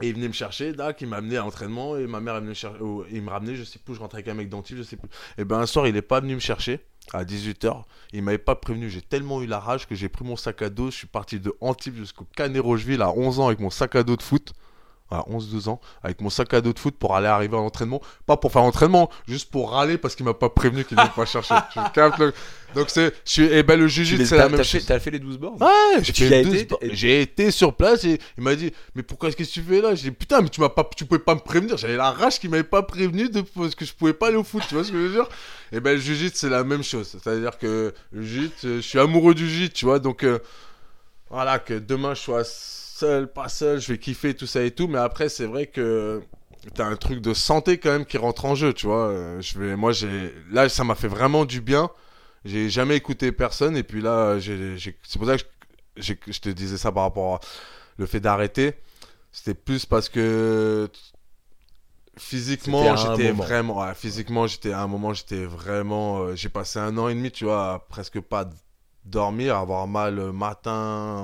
Et 0.00 0.08
il 0.08 0.14
venait 0.14 0.28
me 0.28 0.32
chercher, 0.32 0.72
Dac, 0.72 1.00
il 1.00 1.08
m'a 1.08 1.16
amené 1.16 1.36
à 1.36 1.40
l'entraînement 1.40 1.96
et 1.96 2.06
ma 2.06 2.20
mère 2.20 2.40
venait 2.40 2.54
chercher, 2.54 2.78
il 3.10 3.22
me 3.22 3.30
ramenait, 3.30 3.56
je 3.56 3.64
sais 3.64 3.80
plus, 3.80 3.94
je 3.94 4.00
rentrais 4.00 4.18
avec 4.18 4.28
un 4.28 4.34
mec 4.34 4.48
d'Antibes, 4.48 4.76
je 4.78 4.82
sais 4.84 4.96
plus. 4.96 5.08
Et 5.38 5.44
ben 5.44 5.58
un 5.58 5.66
soir, 5.66 5.88
il 5.88 5.96
est 5.96 6.02
pas 6.02 6.20
venu 6.20 6.34
me 6.34 6.40
chercher 6.40 6.80
à 7.12 7.24
18h, 7.24 7.82
il 8.12 8.22
m'avait 8.22 8.38
pas 8.38 8.54
prévenu, 8.54 8.90
j'ai 8.90 9.02
tellement 9.02 9.42
eu 9.42 9.46
la 9.46 9.58
rage 9.58 9.88
que 9.88 9.94
j'ai 9.94 10.08
pris 10.08 10.24
mon 10.24 10.36
sac 10.36 10.62
à 10.62 10.70
dos, 10.70 10.90
je 10.90 10.96
suis 10.96 11.06
parti 11.06 11.40
de 11.40 11.52
Antibes 11.60 11.96
jusqu'au 11.96 12.26
Canet 12.36 12.62
Rocheville 12.62 13.02
à 13.02 13.10
11 13.10 13.40
ans 13.40 13.46
avec 13.48 13.60
mon 13.60 13.70
sac 13.70 13.96
à 13.96 14.02
dos 14.02 14.16
de 14.16 14.22
foot. 14.22 14.52
À 15.10 15.20
11-12 15.30 15.70
ans, 15.70 15.80
avec 16.02 16.20
mon 16.20 16.28
sac 16.28 16.52
à 16.52 16.60
dos 16.60 16.74
de 16.74 16.78
foot 16.78 16.94
pour 16.98 17.16
aller 17.16 17.28
arriver 17.28 17.54
à 17.56 17.60
l'entraînement. 17.60 18.02
Pas 18.26 18.36
pour 18.36 18.52
faire 18.52 18.60
l'entraînement, 18.60 19.08
juste 19.26 19.50
pour 19.50 19.72
râler 19.72 19.96
parce 19.96 20.14
qu'il 20.14 20.26
m'a 20.26 20.34
pas 20.34 20.50
prévenu 20.50 20.84
qu'il 20.84 20.98
ne 20.98 21.02
me 21.02 21.08
pas 21.08 21.24
chercher. 21.26 21.54
Le- 21.86 22.32
Donc 22.74 22.90
c'est. 22.90 23.14
je 23.24 23.42
Et 23.42 23.62
ben 23.62 23.78
le 23.80 23.86
les- 23.86 24.26
c'est 24.26 24.36
la 24.36 24.50
même 24.50 24.62
chose. 24.62 24.84
t'as 24.84 24.98
fait 25.00 25.10
les 25.10 25.18
12 25.18 25.38
bornes 25.38 25.56
Ouais, 25.62 26.02
j'ai 26.02 26.12
fait 26.12 26.42
été, 26.42 26.58
sports. 26.58 26.78
et- 26.82 26.94
J'ai 26.94 27.22
été 27.22 27.50
sur 27.50 27.74
place 27.74 28.04
et 28.04 28.18
il 28.36 28.44
m'a 28.44 28.54
dit 28.54 28.70
mais 28.94 29.02
pourquoi 29.02 29.30
est-ce 29.30 29.36
que 29.38 29.44
tu 29.44 29.62
fais 29.62 29.80
là? 29.80 29.94
J'ai 29.94 30.10
dit 30.10 30.16
putain 30.16 30.42
mais 30.42 30.50
tu 30.50 30.60
m'as 30.60 30.68
pas 30.68 30.86
tu 30.94 31.06
pouvais 31.06 31.20
pas 31.20 31.34
me 31.34 31.40
prévenir. 31.40 31.78
J'avais 31.78 31.96
la 31.96 32.10
rage 32.10 32.38
qu'il 32.38 32.50
m'avait 32.50 32.62
pas 32.62 32.82
prévenu 32.82 33.30
de 33.30 33.40
parce 33.40 33.74
que 33.74 33.86
je 33.86 33.94
pouvais 33.94 34.12
pas 34.12 34.26
aller 34.28 34.36
au 34.36 34.44
foot, 34.44 34.62
tu 34.68 34.74
vois 34.74 34.84
ce 34.84 34.92
que 34.92 34.98
je 34.98 35.02
veux 35.06 35.12
dire? 35.14 35.28
Et 35.72 35.80
ben 35.80 35.94
le 35.94 36.00
jiu 36.00 36.30
c'est 36.34 36.50
la 36.50 36.64
même 36.64 36.82
chose. 36.82 37.08
C'est-à-dire 37.22 37.56
que 37.56 37.94
le 38.12 38.22
je 38.62 38.80
suis 38.82 38.98
amoureux 38.98 39.34
du 39.34 39.48
jiu 39.48 39.70
tu 39.70 39.86
vois 39.86 40.00
donc 40.00 40.22
euh, 40.24 40.38
voilà 41.30 41.58
que 41.58 41.72
demain 41.74 42.12
je 42.14 42.20
sois 42.20 42.42
seul, 42.98 43.32
pas 43.32 43.48
seul, 43.48 43.80
je 43.80 43.92
vais 43.92 43.98
kiffer 43.98 44.34
tout 44.34 44.46
ça 44.46 44.62
et 44.62 44.70
tout 44.70 44.88
mais 44.88 44.98
après 44.98 45.28
c'est 45.28 45.46
vrai 45.46 45.66
que 45.66 46.22
T'as 46.74 46.86
un 46.86 46.96
truc 46.96 47.20
de 47.20 47.34
santé 47.34 47.78
quand 47.78 47.90
même 47.90 48.04
qui 48.04 48.18
rentre 48.18 48.44
en 48.44 48.54
jeu, 48.54 48.72
tu 48.72 48.86
vois. 48.86 49.08
Euh, 49.08 49.40
Je 49.40 49.58
vais, 49.58 49.76
moi, 49.76 49.92
j'ai, 49.92 50.34
là, 50.50 50.68
ça 50.68 50.82
m'a 50.84 50.94
fait 50.96 51.08
vraiment 51.08 51.44
du 51.44 51.60
bien. 51.60 51.88
J'ai 52.44 52.68
jamais 52.68 52.96
écouté 52.96 53.32
personne 53.32 53.76
et 53.76 53.82
puis 53.82 54.00
là, 54.00 54.38
j'ai, 54.38 54.76
c'est 55.02 55.18
pour 55.18 55.28
ça 55.28 55.36
que 55.38 55.44
je, 55.96 56.12
te 56.14 56.48
disais 56.48 56.76
ça 56.76 56.92
par 56.92 57.04
rapport 57.04 57.36
à 57.36 57.40
le 57.96 58.06
fait 58.06 58.20
d'arrêter. 58.20 58.74
C'était 59.32 59.54
plus 59.54 59.86
parce 59.86 60.08
que 60.08 60.88
physiquement, 62.16 62.96
j'étais 62.96 63.30
vraiment, 63.32 63.80
ouais, 63.80 63.94
physiquement, 63.94 64.46
j'étais 64.46 64.72
à 64.72 64.82
un 64.82 64.86
moment, 64.86 65.14
j'étais 65.14 65.44
vraiment, 65.44 66.20
euh, 66.20 66.34
j'ai 66.36 66.48
passé 66.48 66.78
un 66.78 66.96
an 66.98 67.08
et 67.08 67.14
demi, 67.14 67.30
tu 67.30 67.44
vois, 67.44 67.74
à 67.74 67.78
presque 67.78 68.20
pas 68.20 68.44
d- 68.44 68.54
dormir, 69.08 69.56
avoir 69.56 69.86
mal 69.88 70.14
le 70.16 70.32
matin, 70.32 70.72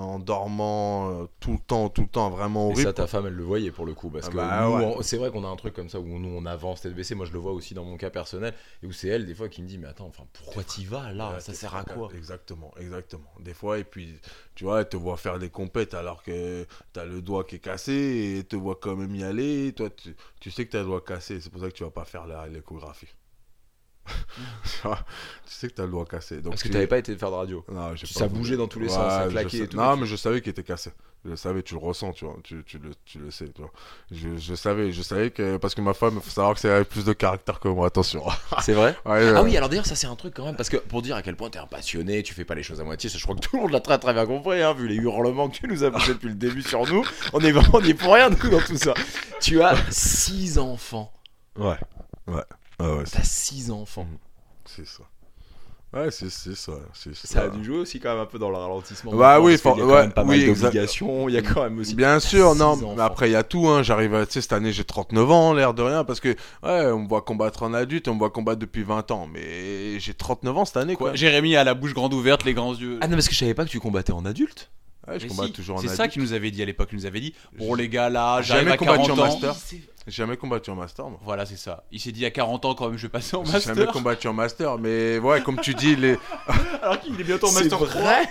en 0.02 0.18
dormant, 0.18 1.10
euh, 1.22 1.26
tout 1.40 1.52
le 1.52 1.58
temps, 1.58 1.88
tout 1.88 2.02
le 2.02 2.08
temps, 2.08 2.30
vraiment 2.30 2.68
Et 2.68 2.74
horrible. 2.74 2.76
ça, 2.76 2.92
ta 2.94 3.06
femme, 3.06 3.26
elle 3.26 3.34
le 3.34 3.42
voyait 3.44 3.70
pour 3.70 3.84
le 3.84 3.94
coup. 3.94 4.10
Parce 4.10 4.26
Ah 4.26 4.30
que 4.30 4.36
bah 4.36 4.68
ouais. 4.70 4.88
c'est 5.02 5.18
vrai 5.18 5.30
qu'on 5.30 5.44
a 5.44 5.48
un 5.48 5.56
truc 5.56 5.74
comme 5.74 5.90
ça 5.90 6.00
où 6.00 6.18
nous, 6.18 6.28
on 6.30 6.46
avance 6.46 6.80
tête 6.80 6.94
baissée. 6.94 7.14
Moi, 7.14 7.26
je 7.26 7.32
le 7.32 7.38
vois 7.38 7.52
aussi 7.52 7.74
dans 7.74 7.84
mon 7.84 7.96
cas 7.98 8.08
personnel. 8.10 8.54
Et 8.82 8.86
où 8.86 8.92
c'est 8.92 9.08
elle, 9.08 9.26
des 9.26 9.34
fois, 9.34 9.48
qui 9.50 9.62
me 9.62 9.68
dit 9.68 9.76
Mais 9.76 9.86
attends, 9.88 10.06
enfin, 10.06 10.24
pourquoi 10.32 10.64
t'y 10.64 10.84
vas 10.86 11.12
là? 11.12 11.34
Ouais, 11.34 11.40
Ça 11.40 11.52
sert 11.52 11.74
à 11.76 11.84
quoi? 11.84 12.10
Exactement, 12.14 12.72
exactement. 12.78 13.30
Des 13.40 13.52
fois, 13.54 13.78
et 13.78 13.84
puis, 13.84 14.18
tu 14.54 14.64
vois, 14.64 14.80
elle 14.80 14.88
te 14.88 14.96
voit 14.96 15.16
faire 15.18 15.38
des 15.38 15.50
compètes 15.50 15.92
alors 15.94 16.22
que 16.22 16.66
t'as 16.94 17.04
le 17.04 17.20
doigt 17.20 17.44
qui 17.44 17.56
est 17.56 17.58
cassé 17.58 17.92
et 17.92 18.38
elle 18.38 18.46
te 18.46 18.56
voit 18.56 18.76
quand 18.80 18.96
même 18.96 19.14
y 19.14 19.24
aller. 19.24 19.72
Toi, 19.74 19.90
tu, 19.90 20.16
tu 20.40 20.50
sais 20.50 20.64
que 20.66 20.72
t'as 20.72 20.78
le 20.80 20.86
doigt 20.86 21.02
cassé, 21.02 21.40
c'est 21.42 21.50
pour 21.50 21.60
ça 21.60 21.68
que 21.68 21.74
tu 21.74 21.84
vas 21.84 21.90
pas 21.90 22.04
faire 22.06 22.26
la- 22.26 22.46
l'échographie. 22.46 23.08
Tu 24.64 24.80
vois, 24.82 24.98
tu 25.46 25.52
sais 25.52 25.68
que 25.68 25.74
t'as 25.74 25.84
le 25.84 25.90
doigt 25.90 26.04
cassé. 26.04 26.36
Donc 26.36 26.52
Parce 26.52 26.62
que 26.62 26.68
t'avais 26.68 26.86
pas 26.86 26.98
été 26.98 27.14
faire 27.16 27.30
de 27.30 27.36
radio. 27.36 27.64
Non, 27.70 27.94
j'ai 27.94 28.06
Ça 28.06 28.28
bougeait 28.28 28.56
dans 28.56 28.68
tous 28.68 28.80
les 28.80 28.88
sens, 28.88 29.12
ça 29.12 29.26
claquait 29.28 29.58
et 29.58 29.68
tout. 29.68 29.76
Non, 29.76 29.96
mais 29.96 30.06
je 30.06 30.16
savais 30.16 30.40
qu'il 30.40 30.50
était 30.50 30.62
cassé. 30.62 30.90
Je 31.24 31.30
le 31.30 31.36
savais, 31.36 31.62
tu 31.62 31.72
le 31.72 31.80
ressens, 31.80 32.12
tu 32.12 32.26
vois. 32.26 32.36
Tu, 32.44 32.62
tu 32.66 32.78
le, 32.78 32.90
tu 33.06 33.18
le 33.18 33.30
sais, 33.30 33.48
tu 33.48 33.62
vois. 33.62 33.70
Je, 34.12 34.36
je 34.36 34.54
savais, 34.54 34.92
je 34.92 35.00
savais 35.00 35.30
que. 35.30 35.56
Parce 35.56 35.74
que 35.74 35.80
ma 35.80 35.94
femme, 35.94 36.16
il 36.16 36.20
faut 36.22 36.28
savoir 36.30 36.52
que 36.52 36.60
c'est 36.60 36.68
avec 36.68 36.90
plus 36.90 37.06
de 37.06 37.14
caractère 37.14 37.60
que 37.60 37.68
moi, 37.68 37.86
attention. 37.86 38.22
C'est 38.60 38.74
vrai 38.74 38.90
Ouais, 39.06 39.22
Ah 39.34 39.38
euh, 39.38 39.42
oui, 39.42 39.56
alors 39.56 39.70
d'ailleurs, 39.70 39.86
ça 39.86 39.96
c'est 39.96 40.06
un 40.06 40.16
truc 40.16 40.34
quand 40.34 40.44
même, 40.44 40.54
parce 40.54 40.68
que 40.68 40.76
pour 40.76 41.00
dire 41.00 41.16
à 41.16 41.22
quel 41.22 41.34
point 41.34 41.48
t'es 41.48 41.58
un 41.58 41.66
passionné, 41.66 42.22
tu 42.22 42.34
fais 42.34 42.44
pas 42.44 42.54
les 42.54 42.62
choses 42.62 42.78
à 42.78 42.84
moitié, 42.84 43.08
ça, 43.08 43.16
je 43.16 43.22
crois 43.22 43.34
que 43.34 43.40
tout 43.40 43.56
le 43.56 43.62
monde 43.62 43.70
l'a 43.70 43.80
très 43.80 43.98
très 43.98 44.12
bien 44.12 44.26
compris, 44.26 44.60
hein, 44.60 44.74
vu 44.74 44.86
les 44.86 44.96
hurlements 44.96 45.48
que 45.48 45.56
tu 45.56 45.66
nous 45.66 45.82
as 45.82 45.90
poussés 45.90 46.12
depuis 46.12 46.28
le 46.28 46.34
début 46.34 46.60
sur 46.60 46.86
nous, 46.86 47.02
on 47.32 47.40
est 47.40 47.52
vraiment 47.52 47.70
on 47.78 47.80
est 47.82 47.94
pour 47.94 48.12
rien 48.12 48.28
nous 48.28 48.50
dans 48.50 48.60
tout 48.60 48.76
ça. 48.76 48.92
Tu 49.40 49.62
as 49.62 49.76
six 49.90 50.58
enfants, 50.58 51.10
Ouais. 51.56 51.78
Ouais. 52.26 52.42
Ouais, 52.80 53.02
c'est- 53.04 53.16
t'as 53.18 53.22
six 53.24 53.70
enfants. 53.70 54.06
c'est 54.64 54.86
ça. 54.86 55.02
Ouais, 55.92 56.10
c'est 56.10 56.28
c'est 56.28 56.56
ça. 56.56 56.72
c'est 56.92 57.14
Ça 57.14 57.42
a 57.42 57.48
dû 57.48 57.62
jouer 57.64 57.76
aussi 57.76 58.00
quand 58.00 58.10
même 58.10 58.18
un 58.22 58.26
peu 58.26 58.36
dans 58.40 58.50
le 58.50 58.56
ralentissement. 58.56 59.12
Bah 59.14 59.38
oui, 59.40 59.56
qu'il 59.56 59.70
y 59.70 59.72
a 59.74 59.74
quand 59.76 59.86
ouais, 59.86 60.00
même 60.02 60.12
pas 60.12 60.22
oui, 60.22 60.26
mal 60.28 60.36
il 60.38 60.42
y 61.34 61.36
a 61.36 61.42
quand 61.42 61.62
même 61.62 61.78
aussi. 61.78 61.94
Bien 61.94 62.18
sûr, 62.18 62.56
non, 62.56 62.64
enfants. 62.70 62.94
mais 62.96 63.02
après 63.02 63.28
il 63.28 63.32
y 63.32 63.36
a 63.36 63.44
tout, 63.44 63.68
hein. 63.68 63.84
j'arrive, 63.84 64.12
à- 64.16 64.26
tu 64.26 64.32
sais, 64.32 64.40
cette 64.40 64.52
année 64.54 64.72
j'ai 64.72 64.82
39 64.82 65.30
ans, 65.30 65.52
l'air 65.52 65.72
de 65.72 65.82
rien, 65.82 66.02
parce 66.02 66.18
que, 66.18 66.30
ouais, 66.30 66.86
on 66.90 66.98
me 66.98 67.08
voit 67.08 67.22
combattre 67.22 67.62
en 67.62 67.72
adulte, 67.74 68.08
on 68.08 68.14
me 68.14 68.18
voit 68.18 68.30
combattre 68.30 68.58
depuis 68.58 68.82
20 68.82 69.08
ans, 69.12 69.28
mais 69.32 70.00
j'ai 70.00 70.14
39 70.14 70.58
ans 70.58 70.64
cette 70.64 70.78
année, 70.78 70.96
quoi. 70.96 71.14
Jérémy 71.14 71.54
a 71.54 71.62
la 71.62 71.74
bouche 71.74 71.94
grande 71.94 72.12
ouverte, 72.12 72.44
les 72.44 72.54
grands 72.54 72.74
yeux. 72.74 72.98
Ah 73.00 73.06
non, 73.06 73.14
parce 73.14 73.28
que 73.28 73.34
je 73.34 73.38
savais 73.38 73.54
pas 73.54 73.64
que 73.64 73.70
tu 73.70 73.78
combattais 73.78 74.12
en 74.12 74.24
adulte. 74.24 74.72
Ouais, 75.06 75.20
je 75.20 75.24
Mais 75.24 75.28
combats 75.28 75.46
si, 75.46 75.52
toujours 75.52 75.76
en 75.76 75.78
C'est 75.78 75.84
adulte. 75.86 75.96
ça 75.98 76.08
qu'il 76.08 76.22
nous 76.22 76.32
avait 76.32 76.50
dit 76.50 76.62
à 76.62 76.64
l'époque. 76.64 76.88
Il 76.90 76.96
nous 76.96 77.06
avait 77.06 77.20
dit 77.20 77.34
Bon, 77.58 77.74
les 77.74 77.88
gars, 77.90 78.08
là, 78.08 78.40
jamais 78.42 78.62
j'arrive 78.64 78.72
à 78.72 78.76
combattu 78.78 79.06
40 79.10 79.18
en 79.18 79.22
ans. 79.22 79.26
master. 79.26 79.54
J'ai 80.06 80.12
jamais 80.12 80.36
combattu 80.36 80.70
en 80.70 80.74
master, 80.76 81.06
moi. 81.08 81.18
Voilà, 81.22 81.46
c'est 81.46 81.56
ça. 81.56 81.84
Il 81.90 81.98
s'est 82.00 82.12
dit 82.12 82.26
à 82.26 82.30
40 82.30 82.64
ans 82.66 82.74
quand 82.74 82.88
même, 82.88 82.98
je 82.98 83.02
vais 83.06 83.10
passer 83.10 83.36
en 83.36 83.44
J'ai 83.44 83.52
master. 83.52 83.74
jamais 83.74 83.86
combattu 83.90 84.28
en 84.28 84.34
master, 84.34 84.78
mais 84.78 85.18
ouais, 85.18 85.42
comme 85.42 85.58
tu 85.60 85.74
dis, 85.74 85.96
les. 85.96 86.18
Alors 86.82 87.00
qu'il 87.00 87.18
est 87.18 87.24
bientôt 87.24 87.46
en 87.46 87.50
C'est 87.50 87.70
master 87.70 87.78
3. 87.88 88.02
vrai 88.02 88.28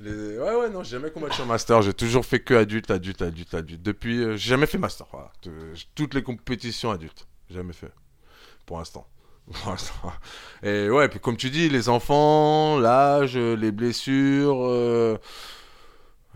les- 0.00 0.38
Ouais, 0.38 0.54
ouais, 0.56 0.70
non, 0.70 0.82
j'ai 0.82 0.92
jamais 0.92 1.10
combattu 1.10 1.40
en 1.42 1.46
master, 1.46 1.82
j'ai 1.82 1.92
toujours 1.94 2.24
fait 2.24 2.40
que 2.40 2.54
adulte, 2.54 2.90
adulte, 2.90 3.22
adulte, 3.22 3.54
adulte. 3.54 3.82
Depuis, 3.82 4.18
euh, 4.22 4.36
j'ai 4.36 4.50
jamais 4.50 4.66
fait 4.66 4.78
master, 4.78 5.06
voilà. 5.12 5.30
Toutes 5.94 6.14
les 6.14 6.22
compétitions 6.22 6.90
adultes, 6.90 7.26
jamais 7.50 7.72
fait. 7.74 7.92
Pour 8.66 8.78
l'instant. 8.78 9.06
Pour 9.62 9.70
l'instant. 9.72 10.10
Et 10.62 10.88
ouais, 10.88 11.06
puis 11.10 11.20
comme 11.20 11.36
tu 11.36 11.50
dis, 11.50 11.68
les 11.68 11.90
enfants, 11.90 12.78
l'âge, 12.78 13.36
les 13.36 13.72
blessures. 13.72 14.56
euh, 14.64 15.18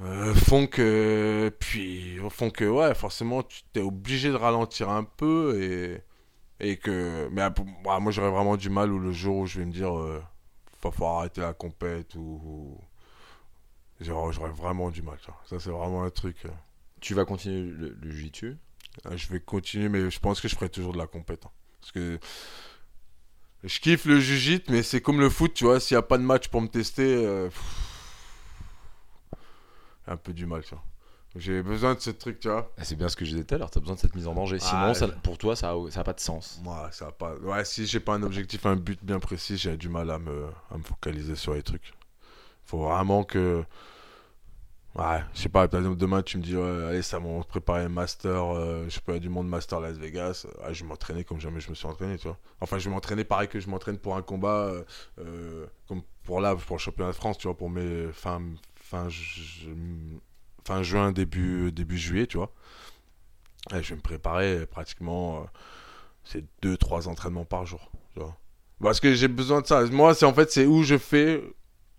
euh, 0.00 0.34
font 0.34 0.66
que 0.66 1.52
puis 1.58 2.18
font 2.30 2.50
que 2.50 2.64
ouais 2.64 2.94
forcément 2.94 3.42
tu 3.42 3.62
t'es 3.72 3.80
obligé 3.80 4.30
de 4.30 4.36
ralentir 4.36 4.88
un 4.90 5.02
peu 5.04 5.60
et 5.60 6.02
et 6.60 6.76
que 6.78 7.28
mais 7.32 7.42
ah, 7.42 7.50
pour- 7.52 7.66
moi 7.66 8.12
j'aurais 8.12 8.30
vraiment 8.30 8.56
du 8.56 8.70
mal 8.70 8.92
ou 8.92 8.98
le 9.00 9.12
jour 9.12 9.38
où 9.38 9.46
je 9.46 9.60
vais 9.60 9.66
me 9.66 9.72
dire 9.72 9.96
euh, 9.98 10.22
va 10.82 10.90
falloir 10.92 11.18
arrêter 11.20 11.42
la 11.42 11.54
compète 11.54 12.14
ou, 12.16 12.20
ou- 12.44 12.80
j'aurais 14.00 14.50
vraiment 14.52 14.90
du 14.90 15.02
mal 15.02 15.18
ça, 15.24 15.34
ça 15.48 15.58
c'est 15.60 15.70
vraiment 15.70 16.04
un 16.04 16.10
truc 16.10 16.36
euh, 16.44 16.50
Tu 17.00 17.14
vas 17.14 17.24
continuer 17.24 17.62
le, 17.70 17.96
le 18.00 18.10
euh, 19.06 19.16
je 19.16 19.28
vais 19.28 19.40
continuer 19.40 19.88
mais 19.88 20.10
je 20.10 20.20
pense 20.20 20.40
que 20.40 20.48
je 20.48 20.54
ferai 20.54 20.68
toujours 20.68 20.92
de 20.92 20.98
la 20.98 21.06
compète 21.06 21.46
hein. 21.46 21.50
parce 21.80 21.92
que 21.92 22.18
je 23.64 23.80
kiffe 23.80 24.04
le 24.04 24.20
jiu 24.20 24.60
mais 24.68 24.82
c'est 24.82 25.00
comme 25.00 25.20
le 25.20 25.30
foot 25.30 25.52
tu 25.54 25.64
vois. 25.64 25.80
S'il 25.80 25.94
y 25.94 25.98
a 25.98 26.02
pas 26.02 26.18
de 26.18 26.22
match 26.22 26.48
pour 26.48 26.60
me 26.60 26.68
tester 26.68 27.02
euh, 27.02 27.48
pff, 27.48 27.62
un 30.08 30.16
peu 30.16 30.32
du 30.32 30.46
mal 30.46 30.62
tu 30.62 30.70
vois 30.74 30.82
j'ai 31.36 31.62
besoin 31.62 31.94
de 31.94 32.00
ce 32.00 32.10
truc 32.10 32.40
tu 32.40 32.48
vois 32.48 32.72
Ah, 32.78 32.84
C'est 32.84 32.96
bien 32.96 33.08
ce 33.08 33.14
que 33.14 33.24
je 33.24 33.30
disais 33.32 33.44
tout 33.44 33.54
à 33.54 33.58
l'heure, 33.58 33.70
t'as 33.70 33.80
besoin 33.80 33.94
de 33.96 34.00
cette 34.00 34.14
mise 34.16 34.26
en 34.26 34.34
danger. 34.34 34.58
Sinon, 34.58 34.90
Ah, 34.90 34.94
ça- 34.94 35.06
je- 35.06 35.12
pour 35.12 35.36
toi, 35.36 35.54
ça 35.54 35.72
a, 35.72 35.90
ça 35.90 36.00
a 36.00 36.04
pas 36.04 36.14
de 36.14 36.20
sens. 36.20 36.58
Moi, 36.64 36.88
ça 36.90 37.08
a 37.08 37.12
pas. 37.12 37.34
Ouais, 37.36 37.64
si 37.66 37.86
j'ai 37.86 38.00
pas 38.00 38.14
un 38.14 38.22
objectif, 38.22 38.64
un 38.64 38.76
but 38.76 38.98
bien 39.04 39.20
précis, 39.20 39.58
j'ai 39.58 39.76
du 39.76 39.90
mal 39.90 40.10
à 40.10 40.18
me, 40.18 40.46
à 40.70 40.78
me 40.78 40.82
focaliser 40.82 41.36
sur 41.36 41.52
les 41.52 41.62
trucs. 41.62 41.92
Faut 42.64 42.78
vraiment 42.78 43.24
que. 43.24 43.62
Ouais, 44.94 45.20
je 45.34 45.42
sais 45.42 45.48
pas, 45.48 45.68
par 45.68 45.78
exemple, 45.80 45.98
demain 45.98 46.22
tu 46.22 46.38
me 46.38 46.42
dis, 46.42 46.56
ouais, 46.56 46.84
allez, 46.88 47.02
ça 47.02 47.20
m'a 47.20 47.44
préparé 47.44 47.82
un 47.84 47.88
master, 47.88 48.56
euh, 48.56 48.84
je 48.88 48.94
sais 48.94 49.00
pas, 49.00 49.18
du 49.20 49.28
monde 49.28 49.46
master 49.48 49.78
Las 49.80 49.96
Vegas. 49.96 50.44
Ouais, 50.64 50.74
je 50.74 50.82
vais 50.82 50.88
m'entraîner 50.88 51.22
comme 51.24 51.38
jamais 51.38 51.60
je 51.60 51.70
me 51.70 51.74
suis 51.76 51.86
entraîné, 51.86 52.18
tu 52.18 52.26
vois. 52.26 52.38
Enfin, 52.60 52.78
je 52.78 52.88
vais 52.88 52.94
m'entraîner 52.94 53.22
pareil 53.22 53.48
que 53.48 53.60
je 53.60 53.68
m'entraîne 53.68 53.98
pour 53.98 54.16
un 54.16 54.22
combat, 54.22 54.64
euh, 54.64 54.82
euh, 55.20 55.66
comme 55.86 56.02
pour 56.24 56.40
là, 56.40 56.56
pour 56.56 56.76
le 56.76 56.80
championnat 56.80 57.10
de 57.12 57.16
France, 57.16 57.38
tu 57.38 57.46
vois, 57.46 57.56
pour 57.56 57.70
mes 57.70 58.10
fin, 58.12 58.42
fin, 58.88 59.08
fin 60.64 60.82
juin, 60.82 61.12
début, 61.12 61.72
début 61.72 61.98
juillet, 61.98 62.26
tu 62.26 62.38
vois. 62.38 62.52
Je 63.70 63.76
vais 63.80 63.96
me 63.96 64.00
préparer 64.00 64.66
pratiquement. 64.66 65.42
euh, 65.42 65.46
c'est 66.24 66.44
2-3 66.62 67.08
entraînements 67.08 67.44
par 67.44 67.66
jour. 67.66 67.90
Parce 68.80 69.00
que 69.00 69.14
j'ai 69.14 69.28
besoin 69.28 69.60
de 69.60 69.66
ça. 69.66 69.84
Moi, 69.86 70.14
c'est 70.14 70.24
en 70.26 70.34
fait, 70.34 70.52
c'est 70.52 70.66
où 70.66 70.82
je 70.82 70.98
fais 70.98 71.42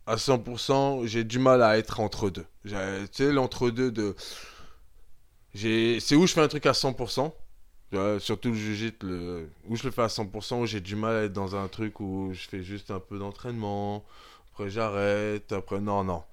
à 0.06 0.16
100%, 0.16 1.06
j'ai 1.06 1.24
du 1.24 1.40
mal 1.40 1.62
à 1.62 1.78
être 1.78 2.00
entre 2.00 2.30
deux. 2.30 2.46
Tu 2.64 2.74
sais, 3.12 3.32
l'entre-deux 3.32 3.92
de. 3.92 4.16
C'est 5.54 6.16
où 6.16 6.26
je 6.28 6.34
fais 6.34 6.42
un 6.42 6.48
truc 6.48 6.66
à 6.66 6.72
100%. 6.72 7.32
tu 7.92 7.98
vois, 7.98 8.20
surtout 8.20 8.50
le 8.50 8.56
jiu 8.56 8.94
le... 9.02 9.50
où 9.68 9.76
je 9.76 9.84
le 9.84 9.92
fais 9.92 10.04
à 10.04 10.08
100%, 10.08 10.62
où 10.62 10.66
j'ai 10.66 10.80
du 10.82 10.96
mal 10.96 11.16
à 11.16 11.24
être 11.24 11.34
dans 11.34 11.56
un 11.56 11.68
truc 11.68 12.00
où 12.00 12.30
je 12.34 12.48
fais 12.48 12.64
juste 12.64 12.92
un 12.92 13.00
peu 13.00 13.18
d'entraînement. 13.20 14.06
après 14.54 14.70
j'arrête, 14.70 15.52
après 15.52 15.80
non, 15.82 16.04
non. 16.04 16.24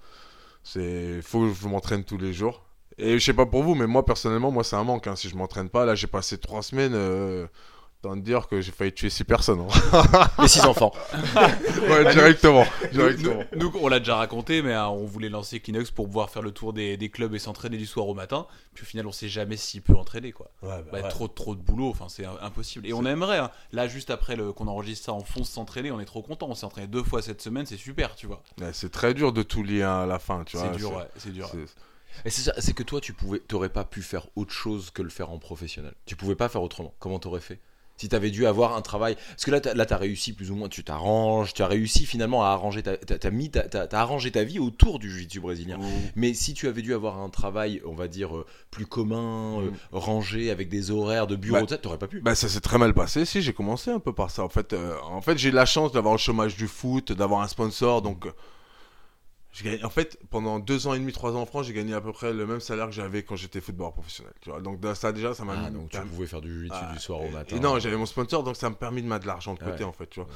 C'est 0.67 1.23
faut 1.23 1.41
que 1.49 1.55
je 1.55 1.69
m'entraîne 1.69 2.05
tous 2.05 2.19
les 2.19 2.33
jours. 2.33 2.65
Et 2.99 3.19
je 3.19 3.25
sais 3.25 3.35
pas 3.35 3.47
pour 3.47 3.63
vous, 3.63 3.75
mais 3.77 3.87
moi 3.87 4.05
personnellement, 4.05 4.51
moi 4.51 4.65
c'est 4.65 4.77
un 4.77 4.85
manque. 4.85 5.07
hein. 5.07 5.17
Si 5.17 5.29
je 5.29 5.37
m'entraîne 5.37 5.69
pas, 5.71 5.85
là 5.87 5.95
j'ai 5.95 6.09
passé 6.09 6.39
trois 6.39 6.63
semaines. 6.63 6.95
Euh... 6.95 7.47
Tant 8.03 8.15
de 8.15 8.21
dire 8.21 8.47
que 8.47 8.61
j'ai 8.61 8.73
failli 8.73 8.93
tuer 8.93 9.11
six 9.11 9.25
personnes. 9.25 9.61
hein. 9.93 10.29
Les 10.43 10.49
six 10.49 10.61
enfants. 10.65 10.93
ouais, 11.89 12.13
directement. 12.13 12.65
Nous, 12.93 12.99
directement. 13.13 13.43
nous, 13.57 13.73
on 13.81 13.89
l'a 13.89 13.99
déjà 13.99 14.17
raconté, 14.17 14.63
mais 14.63 14.75
hein, 14.75 14.89
on 14.89 15.05
voulait 15.07 15.29
lancer 15.29 15.61
Kleenex 15.61 15.91
pour 15.91 16.07
pouvoir 16.07 16.31
faire 16.31 16.43
le 16.43 16.53
tour 16.53 16.73
des, 16.73 16.97
des 16.97 17.09
clubs 17.09 17.35
et 17.35 17.39
s'entraîner 17.39 17.79
du 17.79 17.87
soir 17.87 18.07
au 18.09 18.15
matin. 18.15 18.47
Puis 18.75 18.83
au 18.85 18.87
final, 18.87 19.07
on 19.07 19.13
sait 19.13 19.29
jamais 19.29 19.57
s'il 19.57 19.83
peut 19.83 19.95
entraîner 19.97 20.33
quoi. 20.33 20.51
Ouais, 20.63 20.85
Bah, 20.93 21.03
Trop, 21.05 21.27
trop 21.29 21.55
de 21.55 21.61
boulot, 21.61 21.89
enfin 21.91 22.07
c'est 22.09 22.27
impossible. 22.43 22.87
Et 22.87 22.93
on 22.93 23.05
aimerait, 23.07 23.39
hein. 23.39 23.51
là 23.73 23.89
juste 23.89 24.11
après 24.11 24.37
qu'on 24.55 24.69
enregistre 24.69 25.07
ça 25.07 25.13
en 25.13 25.21
fond 25.25 25.43
s'entraîner, 25.45 25.91
on 25.91 25.99
est 26.01 26.05
trop 26.05 26.23
content. 26.23 26.47
On 26.51 26.55
s'est 26.55 26.67
entraîné 26.67 26.87
deux 26.87 27.03
fois 27.03 27.23
cette 27.23 27.41
semaine, 27.41 27.65
c'est 27.67 27.77
super, 27.79 28.15
tu 28.15 28.27
vois. 28.27 28.43
Ouais, 28.61 28.71
c'est 28.73 28.91
très 28.93 29.15
dur 29.15 29.33
de 29.33 29.43
tout 29.43 29.63
lier 29.63 29.83
à 29.83 30.05
la 30.07 30.19
fin, 30.19 30.45
tu 30.45 30.57
vois. 30.59 30.71
C'est 30.71 30.77
dur, 30.79 30.95
ouais, 30.95 31.09
c'est 31.17 31.33
dur. 31.33 31.49
c'est- 31.51 31.67
Et 32.25 32.31
c'est 32.31 32.43
ça, 32.43 32.53
c'est 32.59 32.73
que 32.73 32.83
toi, 32.83 33.01
tu 33.01 33.13
pouvais, 33.13 33.39
t'aurais 33.41 33.69
pas 33.69 33.85
pu 33.85 34.01
faire 34.03 34.27
autre 34.37 34.53
chose 34.53 34.91
que 34.91 35.03
le 35.03 35.11
faire 35.11 35.31
en 35.31 35.39
professionnel. 35.39 35.93
Tu 36.07 36.17
pouvais 36.17 36.35
pas 36.35 36.49
faire 36.49 36.63
autrement. 36.63 36.95
Comment 36.99 37.19
t'aurais 37.19 37.41
fait? 37.41 37.59
Si 37.97 38.09
t'avais 38.09 38.31
dû 38.31 38.47
avoir 38.47 38.77
un 38.77 38.83
travail, 38.83 39.15
parce 39.31 39.45
que 39.45 39.51
là, 39.51 39.61
t'as, 39.61 39.75
là, 39.75 39.87
t'as 39.87 39.97
réussi 39.97 40.33
plus 40.33 40.51
ou 40.51 40.55
moins. 40.55 40.69
Tu 40.69 40.85
t'arranges, 40.85 41.55
tu 41.55 41.63
as 41.63 41.67
réussi 41.67 42.05
finalement 42.07 42.45
à 42.45 42.49
arranger, 42.49 42.83
ta, 42.83 43.31
mis, 43.31 43.51
arrangé 43.93 44.31
ta 44.31 44.45
vie 44.45 44.59
autour 44.59 44.99
du 44.99 45.11
jiu-jitsu 45.11 45.41
brésilien. 45.41 45.79
Mais 46.15 46.35
si 46.35 46.53
tu 46.55 46.69
avais 46.69 46.83
dû 46.83 46.93
avoir 46.95 47.19
un 47.19 47.29
travail, 47.31 47.81
on 47.87 47.95
va 47.95 48.09
dire 48.09 48.37
euh, 48.37 48.47
plus 48.71 48.87
commun, 48.87 49.61
euh, 49.61 49.71
Mm. 49.71 49.75
rangé, 49.93 50.51
avec 50.51 50.69
des 50.69 50.91
horaires 50.91 51.27
de 51.27 51.37
bureau, 51.37 51.65
Bah, 51.67 51.77
t'aurais 51.79 51.99
pas 51.99 52.07
pu. 52.07 52.21
Bah 52.21 52.35
ça 52.35 52.49
s'est 52.49 52.61
très 52.61 52.79
mal 52.79 52.93
passé. 52.95 53.25
Si 53.25 53.41
j'ai 53.43 53.53
commencé 53.53 53.91
un 53.91 53.99
peu 54.01 54.13
par 54.13 54.31
ça. 54.31 54.43
En 54.45 54.49
fait, 54.49 54.73
euh, 54.73 54.95
en 55.11 55.21
fait 55.23 55.39
j'ai 55.39 55.49
eu 55.49 55.53
la 55.53 55.67
chance 55.67 55.93
d'avoir 55.93 56.15
le 56.15 56.19
chômage 56.19 56.57
du 56.57 56.67
foot, 56.69 57.13
d'avoir 57.13 57.41
un 57.41 57.49
sponsor. 57.49 58.03
Donc, 58.03 58.27
euh, 58.27 58.31
gagné- 59.65 59.85
en 59.85 59.91
fait, 59.91 60.19
pendant 60.31 60.59
deux 60.59 60.87
ans 60.87 60.95
et 60.95 60.99
demi, 60.99 61.13
trois 61.13 61.33
ans 61.33 61.43
en 61.43 61.47
France, 61.47 61.67
j'ai 61.67 61.73
gagné 61.73 61.95
à 61.95 62.01
peu 62.01 62.13
près 62.13 62.33
le 62.33 62.47
même 62.47 62.61
salaire 62.61 62.87
que 62.87 62.93
j'avais 62.93 63.23
quand 63.23 63.37
j'étais 63.37 63.61
footballeur 63.61 63.93
professionnel. 63.93 64.33
Tu 64.41 64.51
vois. 64.51 64.61
Donc 64.61 64.81
ça 64.95 65.13
déjà, 65.13 65.35
ça 65.35 65.45
m'a 65.45 65.55
ah, 65.57 65.71
mis- 65.71 65.77
donc 65.77 65.91
tu 65.91 66.01
pouvais 66.01 66.27
faire 66.27 66.41
du 66.41 66.53
jiu-jitsu 66.53 66.79
Ah, 66.81 66.93
du 66.93 66.99
soir 66.99 67.21
au 67.21 67.29
matin. 67.31 67.57
Et 67.57 67.61
non, 67.61 67.79
j'avais 67.79 67.97
mon 67.97 68.07
sponsor, 68.07 68.43
donc 68.43 68.57
ça 68.57 68.71
me 68.71 68.75
permis 68.75 69.03
de 69.03 69.09
mettre 69.09 69.23
de 69.23 69.27
l'argent 69.29 69.55
de 69.55 69.59
côté 69.59 69.85
Ouais. 69.85 69.85
en 69.85 69.93
fait, 69.93 70.09
tu 70.09 70.21
vois. 70.21 70.29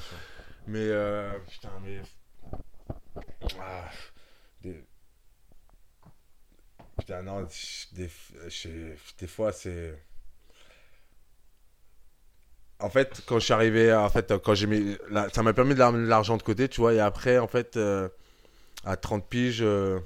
Mais 0.66 0.78
euh, 0.80 1.38
putain, 1.48 1.70
mais 1.84 2.00
ah, 3.60 3.88
des... 4.62 4.84
putain 6.98 7.22
non, 7.22 7.46
des, 7.92 8.08
des 9.18 9.26
fois 9.26 9.52
c'est 9.52 9.98
en 12.78 12.90
fait 12.90 13.22
quand 13.26 13.38
je 13.38 13.44
suis 13.44 13.52
arrivé, 13.52 13.92
en 13.92 14.08
fait 14.08 14.32
quand 14.38 14.54
j'ai 14.54 14.66
mis, 14.66 14.96
ça 15.32 15.42
m'a 15.42 15.52
permis 15.52 15.74
de 15.74 15.80
l'argent 15.80 16.36
de 16.36 16.42
côté, 16.42 16.68
tu 16.68 16.80
vois, 16.80 16.94
et 16.94 17.00
après 17.00 17.38
en 17.38 17.48
fait 17.48 17.76
euh, 17.76 18.08
à 18.84 18.96
30 18.96 19.28
piges. 19.28 19.60
euh, 19.62 19.98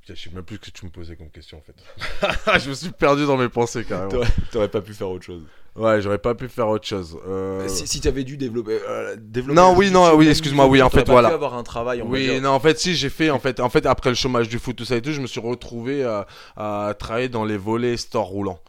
putain, 0.00 0.14
Je 0.14 0.22
sais 0.28 0.30
même 0.34 0.44
plus 0.44 0.56
ce 0.56 0.60
que 0.60 0.70
tu 0.70 0.84
me 0.86 0.90
posais 0.90 1.16
comme 1.16 1.30
question 1.30 1.58
en 1.58 1.62
fait. 1.62 2.58
je 2.60 2.68
me 2.70 2.74
suis 2.74 2.90
perdu 2.90 3.26
dans 3.26 3.36
mes 3.36 3.48
pensées 3.48 3.84
carrément. 3.84 4.10
T'aurais, 4.10 4.28
t'aurais 4.52 4.68
pas 4.68 4.80
pu 4.80 4.94
faire 4.94 5.08
autre 5.10 5.24
chose. 5.24 5.44
Ouais, 5.76 6.02
j'aurais 6.02 6.18
pas 6.18 6.34
pu 6.34 6.48
faire 6.48 6.66
autre 6.68 6.86
chose. 6.88 7.16
Euh, 7.28 7.68
Si, 7.68 7.86
si 7.86 8.00
t'avais 8.00 8.24
dû 8.24 8.36
développer, 8.36 8.80
euh, 8.88 9.14
développer 9.16 9.54
Non, 9.60 9.76
oui, 9.76 9.92
non, 9.92 10.12
oui, 10.16 10.28
excuse-moi, 10.28 10.66
oui, 10.66 10.82
en 10.82 10.90
fait, 10.90 11.04
pas 11.04 11.12
voilà. 11.12 11.28
pu 11.28 11.34
avoir 11.34 11.54
un 11.54 11.62
travail, 11.62 12.00
va 12.00 12.04
Oui, 12.04 12.24
dire. 12.26 12.42
non, 12.42 12.50
en 12.50 12.58
fait, 12.58 12.80
si, 12.80 12.96
j'ai 12.96 13.10
fait, 13.10 13.30
en 13.30 13.38
fait, 13.38 13.60
en 13.60 13.68
fait, 13.68 13.86
après 13.86 14.08
le 14.10 14.16
chômage 14.16 14.48
du 14.48 14.58
foot, 14.58 14.74
tout 14.74 14.84
ça 14.84 14.96
et 14.96 15.02
tout, 15.02 15.12
je 15.12 15.20
me 15.20 15.28
suis 15.28 15.38
retrouvé 15.38 16.02
à, 16.04 16.26
à 16.56 16.94
travailler 16.98 17.28
dans 17.28 17.44
les 17.44 17.56
volets 17.56 17.96
store 17.96 18.26
roulants 18.26 18.60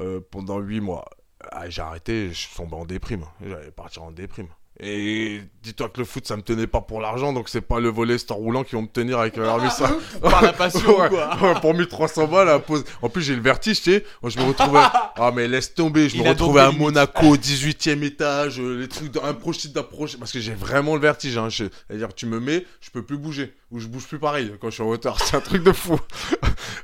euh, 0.00 0.20
pendant 0.32 0.58
8 0.58 0.80
mois. 0.80 1.04
Ah, 1.52 1.70
j'ai 1.70 1.82
arrêté, 1.82 2.30
je 2.30 2.34
suis 2.34 2.56
tombé 2.56 2.74
en 2.74 2.84
déprime. 2.84 3.24
J'allais 3.46 3.70
partir 3.70 4.02
en 4.02 4.10
déprime. 4.10 4.48
Et 4.80 5.40
dis-toi 5.62 5.88
que 5.88 5.98
le 5.98 6.04
foot, 6.04 6.24
ça 6.26 6.36
me 6.36 6.42
tenait 6.42 6.68
pas 6.68 6.80
pour 6.80 7.00
l'argent, 7.00 7.32
donc 7.32 7.48
c'est 7.48 7.60
pas 7.60 7.80
le 7.80 7.88
volet 7.88 8.16
store 8.16 8.36
roulant 8.38 8.62
qui 8.62 8.76
vont 8.76 8.82
me 8.82 8.86
tenir 8.86 9.18
avec 9.18 9.36
leur 9.36 9.58
vie, 9.58 9.70
ça. 9.70 9.90
Par 10.22 10.40
la 10.40 10.52
passion, 10.52 11.00
Ouais, 11.00 11.08
quoi. 11.08 11.36
ouais, 11.42 11.60
pour 11.60 11.74
1300 11.74 12.28
balles 12.28 12.48
à 12.48 12.60
pause. 12.60 12.84
En 13.02 13.08
plus, 13.08 13.22
j'ai 13.22 13.34
le 13.34 13.42
vertige, 13.42 13.82
tu 13.82 13.90
sais. 13.92 14.04
Moi, 14.22 14.30
je 14.30 14.38
me 14.38 14.44
retrouvais. 14.44 14.78
Ah, 15.20 15.32
mais 15.34 15.48
laisse 15.48 15.74
tomber. 15.74 16.08
Je 16.08 16.14
Il 16.16 16.22
me 16.22 16.28
retrouvais 16.28 16.60
à. 16.60 16.70
Monaco, 16.70 17.36
18ème 17.36 18.04
étage, 18.04 18.60
euh, 18.60 18.78
les 18.78 18.86
trucs 18.86 19.10
d'approche, 19.10 19.66
d'approche. 19.66 20.16
Parce 20.16 20.30
que 20.30 20.38
j'ai 20.38 20.54
vraiment 20.54 20.94
le 20.94 21.00
vertige. 21.00 21.36
Hein. 21.36 21.48
Je- 21.48 21.64
C'est-à-dire, 21.88 22.14
tu 22.14 22.26
me 22.26 22.38
mets, 22.38 22.64
je 22.80 22.90
peux 22.90 23.02
plus 23.02 23.18
bouger. 23.18 23.52
Ou 23.70 23.80
je 23.80 23.86
bouge 23.86 24.06
plus 24.06 24.18
pareil 24.18 24.52
quand 24.60 24.70
je 24.70 24.74
suis 24.74 24.82
en 24.82 24.88
hauteur. 24.88 25.20
C'est 25.24 25.36
un 25.36 25.40
truc 25.40 25.62
de 25.62 25.72
fou. 25.72 25.98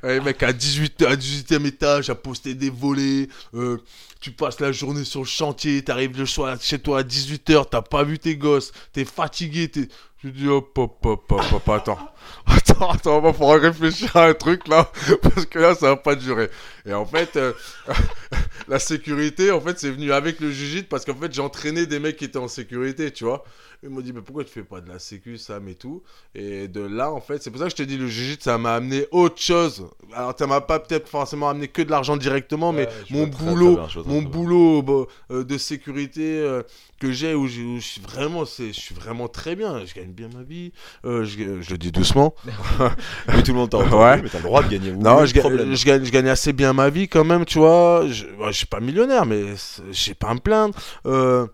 Ouais, 0.02 0.20
mec, 0.24 0.42
à 0.42 0.52
18, 0.52 1.02
à 1.02 1.16
18ème 1.16 1.66
étage, 1.66 2.10
à 2.10 2.14
poster 2.14 2.54
des 2.54 2.70
volets. 2.70 3.28
euh, 3.54 3.78
tu 4.20 4.30
passes 4.30 4.60
la 4.60 4.72
journée 4.72 5.04
sur 5.04 5.20
le 5.20 5.26
chantier, 5.26 5.82
t'arrives 5.82 6.18
le 6.18 6.24
soir 6.24 6.56
chez 6.60 6.78
toi 6.78 7.00
à 7.00 7.02
18h, 7.02 7.66
t'as 7.70 7.82
pas 7.82 8.04
vu 8.04 8.18
tes 8.18 8.36
gosses, 8.36 8.72
t'es 8.92 9.04
fatigué, 9.04 9.68
t'es... 9.68 9.88
Je 10.24 10.30
dis 10.30 10.48
hop, 10.48 10.76
hop, 10.78 11.04
hop, 11.04 11.32
hop, 11.32 11.42
hop, 11.52 11.68
attends. 11.68 11.98
Attends, 12.46 12.90
attends, 12.90 13.18
on 13.18 13.20
va 13.20 13.32
pouvoir 13.32 13.60
réfléchir 13.60 14.16
à 14.16 14.26
un 14.28 14.34
truc 14.34 14.66
là, 14.66 14.90
parce 15.22 15.44
que 15.44 15.58
là, 15.58 15.74
ça 15.74 15.88
va 15.88 15.96
pas 15.96 16.14
durer. 16.14 16.48
Et 16.86 16.94
en 16.94 17.04
fait, 17.04 17.36
euh, 17.36 17.52
la 18.68 18.78
sécurité, 18.78 19.50
en 19.50 19.60
fait, 19.60 19.78
c'est 19.78 19.90
venu 19.90 20.10
avec 20.12 20.40
le 20.40 20.50
jujitsu 20.50 20.84
parce 20.88 21.04
qu'en 21.04 21.14
fait, 21.14 21.32
j'ai 21.32 21.42
entraîné 21.42 21.84
des 21.86 21.98
mecs 21.98 22.16
qui 22.16 22.24
étaient 22.24 22.38
en 22.38 22.48
sécurité, 22.48 23.10
tu 23.10 23.24
vois. 23.24 23.44
Ils 23.82 23.90
m'ont 23.90 24.00
dit, 24.00 24.14
mais 24.14 24.22
pourquoi 24.22 24.44
tu 24.44 24.50
fais 24.50 24.62
pas 24.62 24.80
de 24.80 24.88
la 24.88 24.98
sécu, 24.98 25.36
Sam 25.36 25.68
et 25.68 25.74
tout? 25.74 26.02
Et 26.34 26.68
de 26.68 26.80
là, 26.80 27.12
en 27.12 27.20
fait, 27.20 27.42
c'est 27.42 27.50
pour 27.50 27.58
ça 27.60 27.66
que 27.66 27.72
je 27.72 27.76
te 27.76 27.82
dis, 27.82 27.98
le 27.98 28.08
jujitsu, 28.08 28.44
ça 28.44 28.56
m'a 28.56 28.74
amené 28.76 29.06
autre 29.10 29.38
chose. 29.40 29.86
Alors, 30.14 30.34
ça 30.38 30.46
m'a 30.46 30.62
pas 30.62 30.78
peut-être 30.78 31.06
forcément 31.08 31.50
amené 31.50 31.68
que 31.68 31.82
de 31.82 31.90
l'argent 31.90 32.16
directement, 32.16 32.72
mais 32.72 32.88
mon 33.10 33.26
boulot, 33.26 33.74
bien, 33.74 34.02
mon 34.06 34.22
boulot 34.30 34.82
bah, 34.82 35.04
euh, 35.30 35.44
de 35.44 35.58
sécurité 35.58 36.38
euh, 36.38 36.62
que 36.98 37.12
j'ai, 37.12 37.34
où, 37.34 37.46
j'ai- 37.46 37.62
où 37.62 37.76
je 37.76 37.86
suis 37.86 38.00
vraiment, 38.00 38.46
c'est, 38.46 38.68
je 38.72 38.80
suis 38.80 38.94
vraiment 38.94 39.28
très 39.28 39.54
bien. 39.54 39.84
Je 39.84 39.92
gagne 39.92 40.13
bien 40.14 40.28
ma 40.34 40.42
vie. 40.42 40.72
Euh, 41.04 41.24
je, 41.24 41.60
je 41.60 41.70
le 41.70 41.78
dis 41.78 41.92
doucement. 41.92 42.34
Mais 43.28 43.42
tout 43.42 43.52
le 43.52 43.58
monde 43.58 43.70
Ouais. 43.74 44.22
mais 44.22 44.28
t'as 44.28 44.38
le 44.38 44.44
droit 44.44 44.62
de 44.62 44.68
gagner. 44.68 44.92
Non, 44.92 45.26
je, 45.26 45.34
gagne, 45.34 46.04
je 46.04 46.10
gagne 46.10 46.28
assez 46.28 46.52
bien 46.52 46.72
ma 46.72 46.88
vie 46.88 47.08
quand 47.08 47.24
même, 47.24 47.44
tu 47.44 47.58
vois. 47.58 48.04
Je, 48.08 48.24
bah, 48.38 48.46
je 48.48 48.56
suis 48.56 48.66
pas 48.66 48.80
millionnaire, 48.80 49.26
mais 49.26 49.56
sais 49.92 50.14
pas 50.14 50.28
à 50.28 50.34
me 50.34 50.40
plaindre. 50.40 50.74
Euh, 51.06 51.46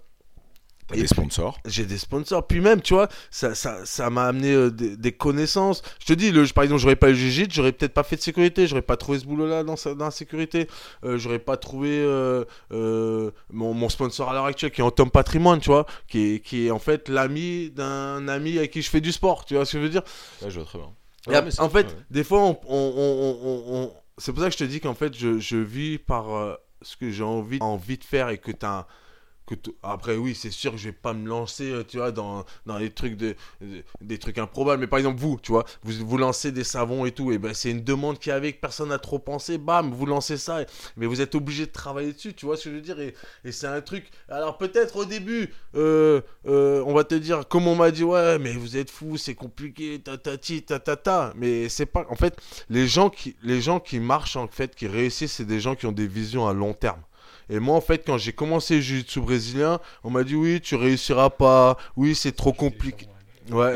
T'as 0.91 0.97
des 0.97 1.07
sponsors. 1.07 1.59
j'ai 1.67 1.87
des 1.87 1.99
sponsors. 1.99 2.47
Puis 2.47 2.61
même, 2.61 2.81
tu 2.83 2.95
vois, 2.95 3.09
ça, 3.31 3.55
ça, 3.55 3.85
ça 3.87 4.11
m'a 4.11 4.25
amené 4.27 4.53
euh, 4.53 4.71
des, 4.71 4.97
des 4.97 5.12
connaissances. 5.12 5.83
Je 6.01 6.07
te 6.07 6.12
dis, 6.12 6.31
le, 6.33 6.45
par 6.49 6.65
exemple, 6.65 6.81
j'aurais 6.83 6.97
pas 6.97 7.11
eu 7.11 7.15
jiu 7.17 7.47
j'aurais 7.51 7.73
peut-être 7.73 7.95
pas 7.95 8.03
fait 8.03 8.17
de 8.17 8.21
sécurité. 8.23 8.67
J'aurais 8.67 8.83
pas 8.83 8.97
trouvé 8.97 9.19
ce 9.21 9.25
boulot-là 9.25 9.62
dans, 9.65 9.77
dans 9.95 10.05
la 10.07 10.11
sécurité. 10.11 10.67
Euh, 11.05 11.17
j'aurais 11.19 11.39
pas 11.39 11.57
trouvé 11.57 11.91
euh, 12.01 12.45
euh, 12.73 13.31
mon, 13.51 13.73
mon 13.75 13.89
sponsor 13.89 14.29
à 14.31 14.35
l'heure 14.35 14.47
actuelle, 14.47 14.71
qui 14.73 14.81
est 14.81 14.85
en 14.85 14.91
Tom 14.91 15.11
Patrimoine, 15.11 15.61
tu 15.61 15.71
vois, 15.71 15.87
qui 16.09 16.35
est, 16.35 16.41
qui 16.41 16.67
est 16.67 16.71
en 16.71 16.79
fait 16.79 17.09
l'ami 17.09 17.71
d'un 17.71 18.27
ami 18.29 18.59
avec 18.59 18.73
qui 18.73 18.83
je 18.83 18.91
fais 18.91 19.01
du 19.01 19.12
sport. 19.12 19.45
Tu 19.45 19.55
vois 19.55 19.65
ce 19.65 19.73
que 19.73 19.79
je 19.79 19.83
veux 19.85 19.91
dire? 19.91 20.03
Ouais, 20.43 20.51
je 20.51 20.59
vois 20.59 20.67
très 20.69 20.79
bien. 20.79 20.89
Ouais, 21.29 21.51
en 21.59 21.69
fait, 21.69 21.87
ouais. 21.87 21.93
des 22.11 22.25
fois, 22.25 22.41
on, 22.43 22.59
on- 22.69 23.39
on- 23.75 23.93
c'est 24.19 24.33
pour 24.33 24.43
ça 24.43 24.49
que 24.49 24.53
je 24.55 24.59
te 24.59 24.65
dis 24.65 24.81
qu'en 24.81 24.95
fait, 24.95 25.17
je, 25.17 25.39
je 25.39 25.57
vis 25.57 25.99
par 25.99 26.57
ce 26.83 26.97
que 26.97 27.11
j'ai 27.11 27.23
envie, 27.25 27.59
envie 27.61 27.99
de 27.99 28.05
faire 28.05 28.31
et 28.31 28.39
que 28.39 28.51
tu 28.51 28.65
as. 28.67 28.87
Après 29.82 30.16
oui 30.16 30.35
c'est 30.35 30.51
sûr 30.51 30.72
que 30.72 30.78
je 30.78 30.85
vais 30.86 30.93
pas 30.93 31.12
me 31.12 31.28
lancer 31.28 31.70
euh, 31.70 31.85
tu 31.86 31.98
vois 31.98 32.12
dans, 32.12 32.44
dans 32.66 32.78
des 32.78 32.90
trucs 32.90 33.16
de, 33.16 33.35
de- 33.60 33.82
des 34.01 34.18
trucs 34.18 34.39
improbables. 34.39 34.81
Mais 34.81 34.86
par 34.86 34.98
exemple 34.98 35.20
vous 35.20 35.39
tu 35.43 35.52
vois 35.52 35.64
vous 35.82 35.93
vous 36.06 36.18
lancez 36.18 36.52
des 36.52 36.64
savons 36.64 37.05
et 37.06 37.12
tout 37.12 37.32
et 37.32 37.39
ben 37.39 37.55
c'est 37.55 37.70
une 37.70 37.82
demande 37.85 38.18
qui 38.18 38.31
avait 38.31 38.52
que 38.52 38.60
personne 38.60 38.89
n'a 38.90 38.98
trop 38.98 39.18
pensé 39.18 39.59
bam 39.59 39.90
vous 39.93 40.06
lancez 40.06 40.36
ça 40.36 40.60
mais 40.97 41.06
vous 41.06 41.20
êtes 41.20 41.35
obligé 41.35 41.66
de 41.66 41.72
travailler 41.72 42.12
dessus 42.12 42.35
tu 42.35 42.47
vois 42.47 42.56
ce 42.56 42.64
que 42.64 42.70
je 42.70 42.74
veux 42.77 42.81
dire 42.81 43.01
et, 43.01 43.14
c'est 43.51 43.66
un 43.66 43.81
truc 43.81 44.10
alors 44.28 44.59
peut-être 44.59 44.97
au 44.97 45.05
début 45.05 45.52
euh, 45.74 46.20
euh, 46.47 46.82
on 46.86 46.94
va 46.94 47.05
te 47.05 47.14
dire 47.14 47.47
comme 47.48 47.66
on 47.66 47.74
m'a 47.74 47.90
dit 47.90 48.05
ouais 48.05 48.39
mais 48.39 48.52
vous 48.55 48.77
êtes 48.77 48.90
fou 48.90 49.16
c'est 49.16 49.35
compliqué 49.35 50.01
tatati 50.01 50.62
tatata 50.62 51.32
mais 51.36 51.68
c'est 51.68 51.86
pas 51.86 52.06
en 52.10 52.16
fait 52.16 52.36
les 52.68 52.86
gens 52.86 53.10
qui 53.10 53.36
les 53.43 53.60
gens 53.60 53.81
qui 53.81 54.01
marchent 54.01 54.36
en 54.36 54.47
fait 54.48 54.74
qui 54.74 54.86
réussissent 54.86 55.32
c'est 55.35 55.44
des 55.44 55.60
gens 55.60 55.74
qui 55.74 55.86
ont 55.86 55.93
des 55.93 56.06
visions 56.06 56.47
à 56.48 56.52
long 56.52 56.72
terme 56.74 57.01
et 57.51 57.59
moi, 57.59 57.77
en 57.77 57.81
fait, 57.81 58.02
quand 58.06 58.16
j'ai 58.18 58.32
commencé 58.32 58.77
le 58.77 58.81
jiu-jitsu 58.81 59.20
brésilien, 59.20 59.81
on 60.05 60.10
m'a 60.10 60.22
dit 60.24 60.35
oui, 60.36 60.60
tu 60.60 60.77
réussiras 60.77 61.31
pas, 61.31 61.77
oui, 61.97 62.14
c'est 62.14 62.32
trop 62.32 62.52
compliqué. 62.52 63.06
Ouais, 63.51 63.74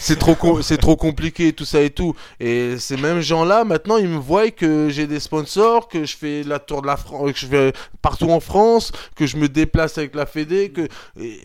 c'est- 0.00 0.16
trop, 0.16 0.60
c'est 0.60 0.76
trop 0.78 0.96
compliqué, 0.96 1.52
tout 1.52 1.64
ça 1.64 1.80
et 1.80 1.90
tout. 1.90 2.16
Et 2.40 2.76
ces 2.78 2.96
mêmes 2.96 3.20
gens-là, 3.20 3.62
maintenant, 3.62 3.96
ils 3.96 4.08
me 4.08 4.16
voient 4.18 4.50
que 4.50 4.88
j'ai 4.88 5.06
des 5.06 5.20
sponsors, 5.20 5.86
que 5.86 6.04
je 6.04 6.16
fais 6.16 6.42
la 6.42 6.58
tour 6.58 6.82
de 6.82 6.88
la 6.88 6.96
France, 6.96 7.32
que 7.32 7.38
je 7.38 7.46
vais 7.46 7.72
partout 8.02 8.30
en 8.30 8.40
France, 8.40 8.90
que 9.14 9.26
je 9.26 9.36
me 9.36 9.48
déplace 9.48 9.98
avec 9.98 10.16
la 10.16 10.26
Fédé, 10.26 10.70
que. 10.70 10.88
et- 11.20 11.40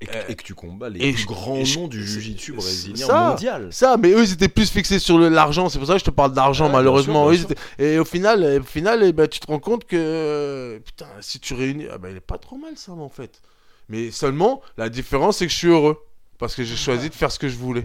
Et 0.00 0.06
que, 0.06 0.14
Euh, 0.14 0.22
et 0.28 0.34
que 0.34 0.42
tu 0.42 0.54
combats 0.54 0.90
les 0.90 1.00
et 1.08 1.12
plus 1.14 1.24
grands 1.24 1.64
je- 1.64 1.78
noms 1.78 1.88
du 1.88 2.06
jiu-jitsu 2.06 2.52
brésilien 2.52 3.06
ça. 3.06 3.30
mondial. 3.30 3.68
Ça, 3.72 3.96
mais 3.96 4.10
eux, 4.10 4.24
ils 4.24 4.32
étaient 4.32 4.48
plus 4.48 4.70
fixés 4.70 4.98
sur 4.98 5.18
l'argent. 5.18 5.70
C'est 5.70 5.78
pour 5.78 5.86
ça 5.86 5.94
que 5.94 6.00
je 6.00 6.04
te 6.04 6.10
parle 6.10 6.34
d'argent, 6.34 6.66
bien 6.66 6.74
malheureusement. 6.74 7.24
sûr, 7.24 7.32
Eux, 7.32 7.36
bien 7.36 7.46
ils 7.48 7.52
étaient- 7.78 7.94
Et 7.94 7.98
au 7.98 8.04
final, 8.04 8.60
au 8.60 8.64
final 8.64 9.02
eh 9.04 9.12
ben, 9.14 9.26
tu 9.26 9.40
te 9.40 9.46
rends 9.46 9.58
compte 9.58 9.86
que, 9.86 10.78
putain, 10.84 11.06
si 11.22 11.40
tu 11.40 11.54
réunis, 11.54 11.86
ah 11.90 11.96
ben, 11.96 12.10
il 12.10 12.16
est 12.18 12.20
pas 12.20 12.36
trop 12.36 12.56
mal, 12.56 12.72
ça, 12.76 12.92
en 12.92 13.08
fait. 13.08 13.40
Mais 13.88 14.10
seulement, 14.10 14.60
la 14.76 14.90
différence, 14.90 15.38
c'est 15.38 15.46
que 15.46 15.52
je 15.52 15.56
suis 15.56 15.68
heureux. 15.68 15.96
Parce 16.38 16.54
que 16.54 16.62
j'ai 16.64 16.76
choisi 16.76 17.08
de 17.08 17.14
faire 17.14 17.32
ce 17.32 17.38
que 17.38 17.48
je 17.48 17.56
voulais. 17.56 17.84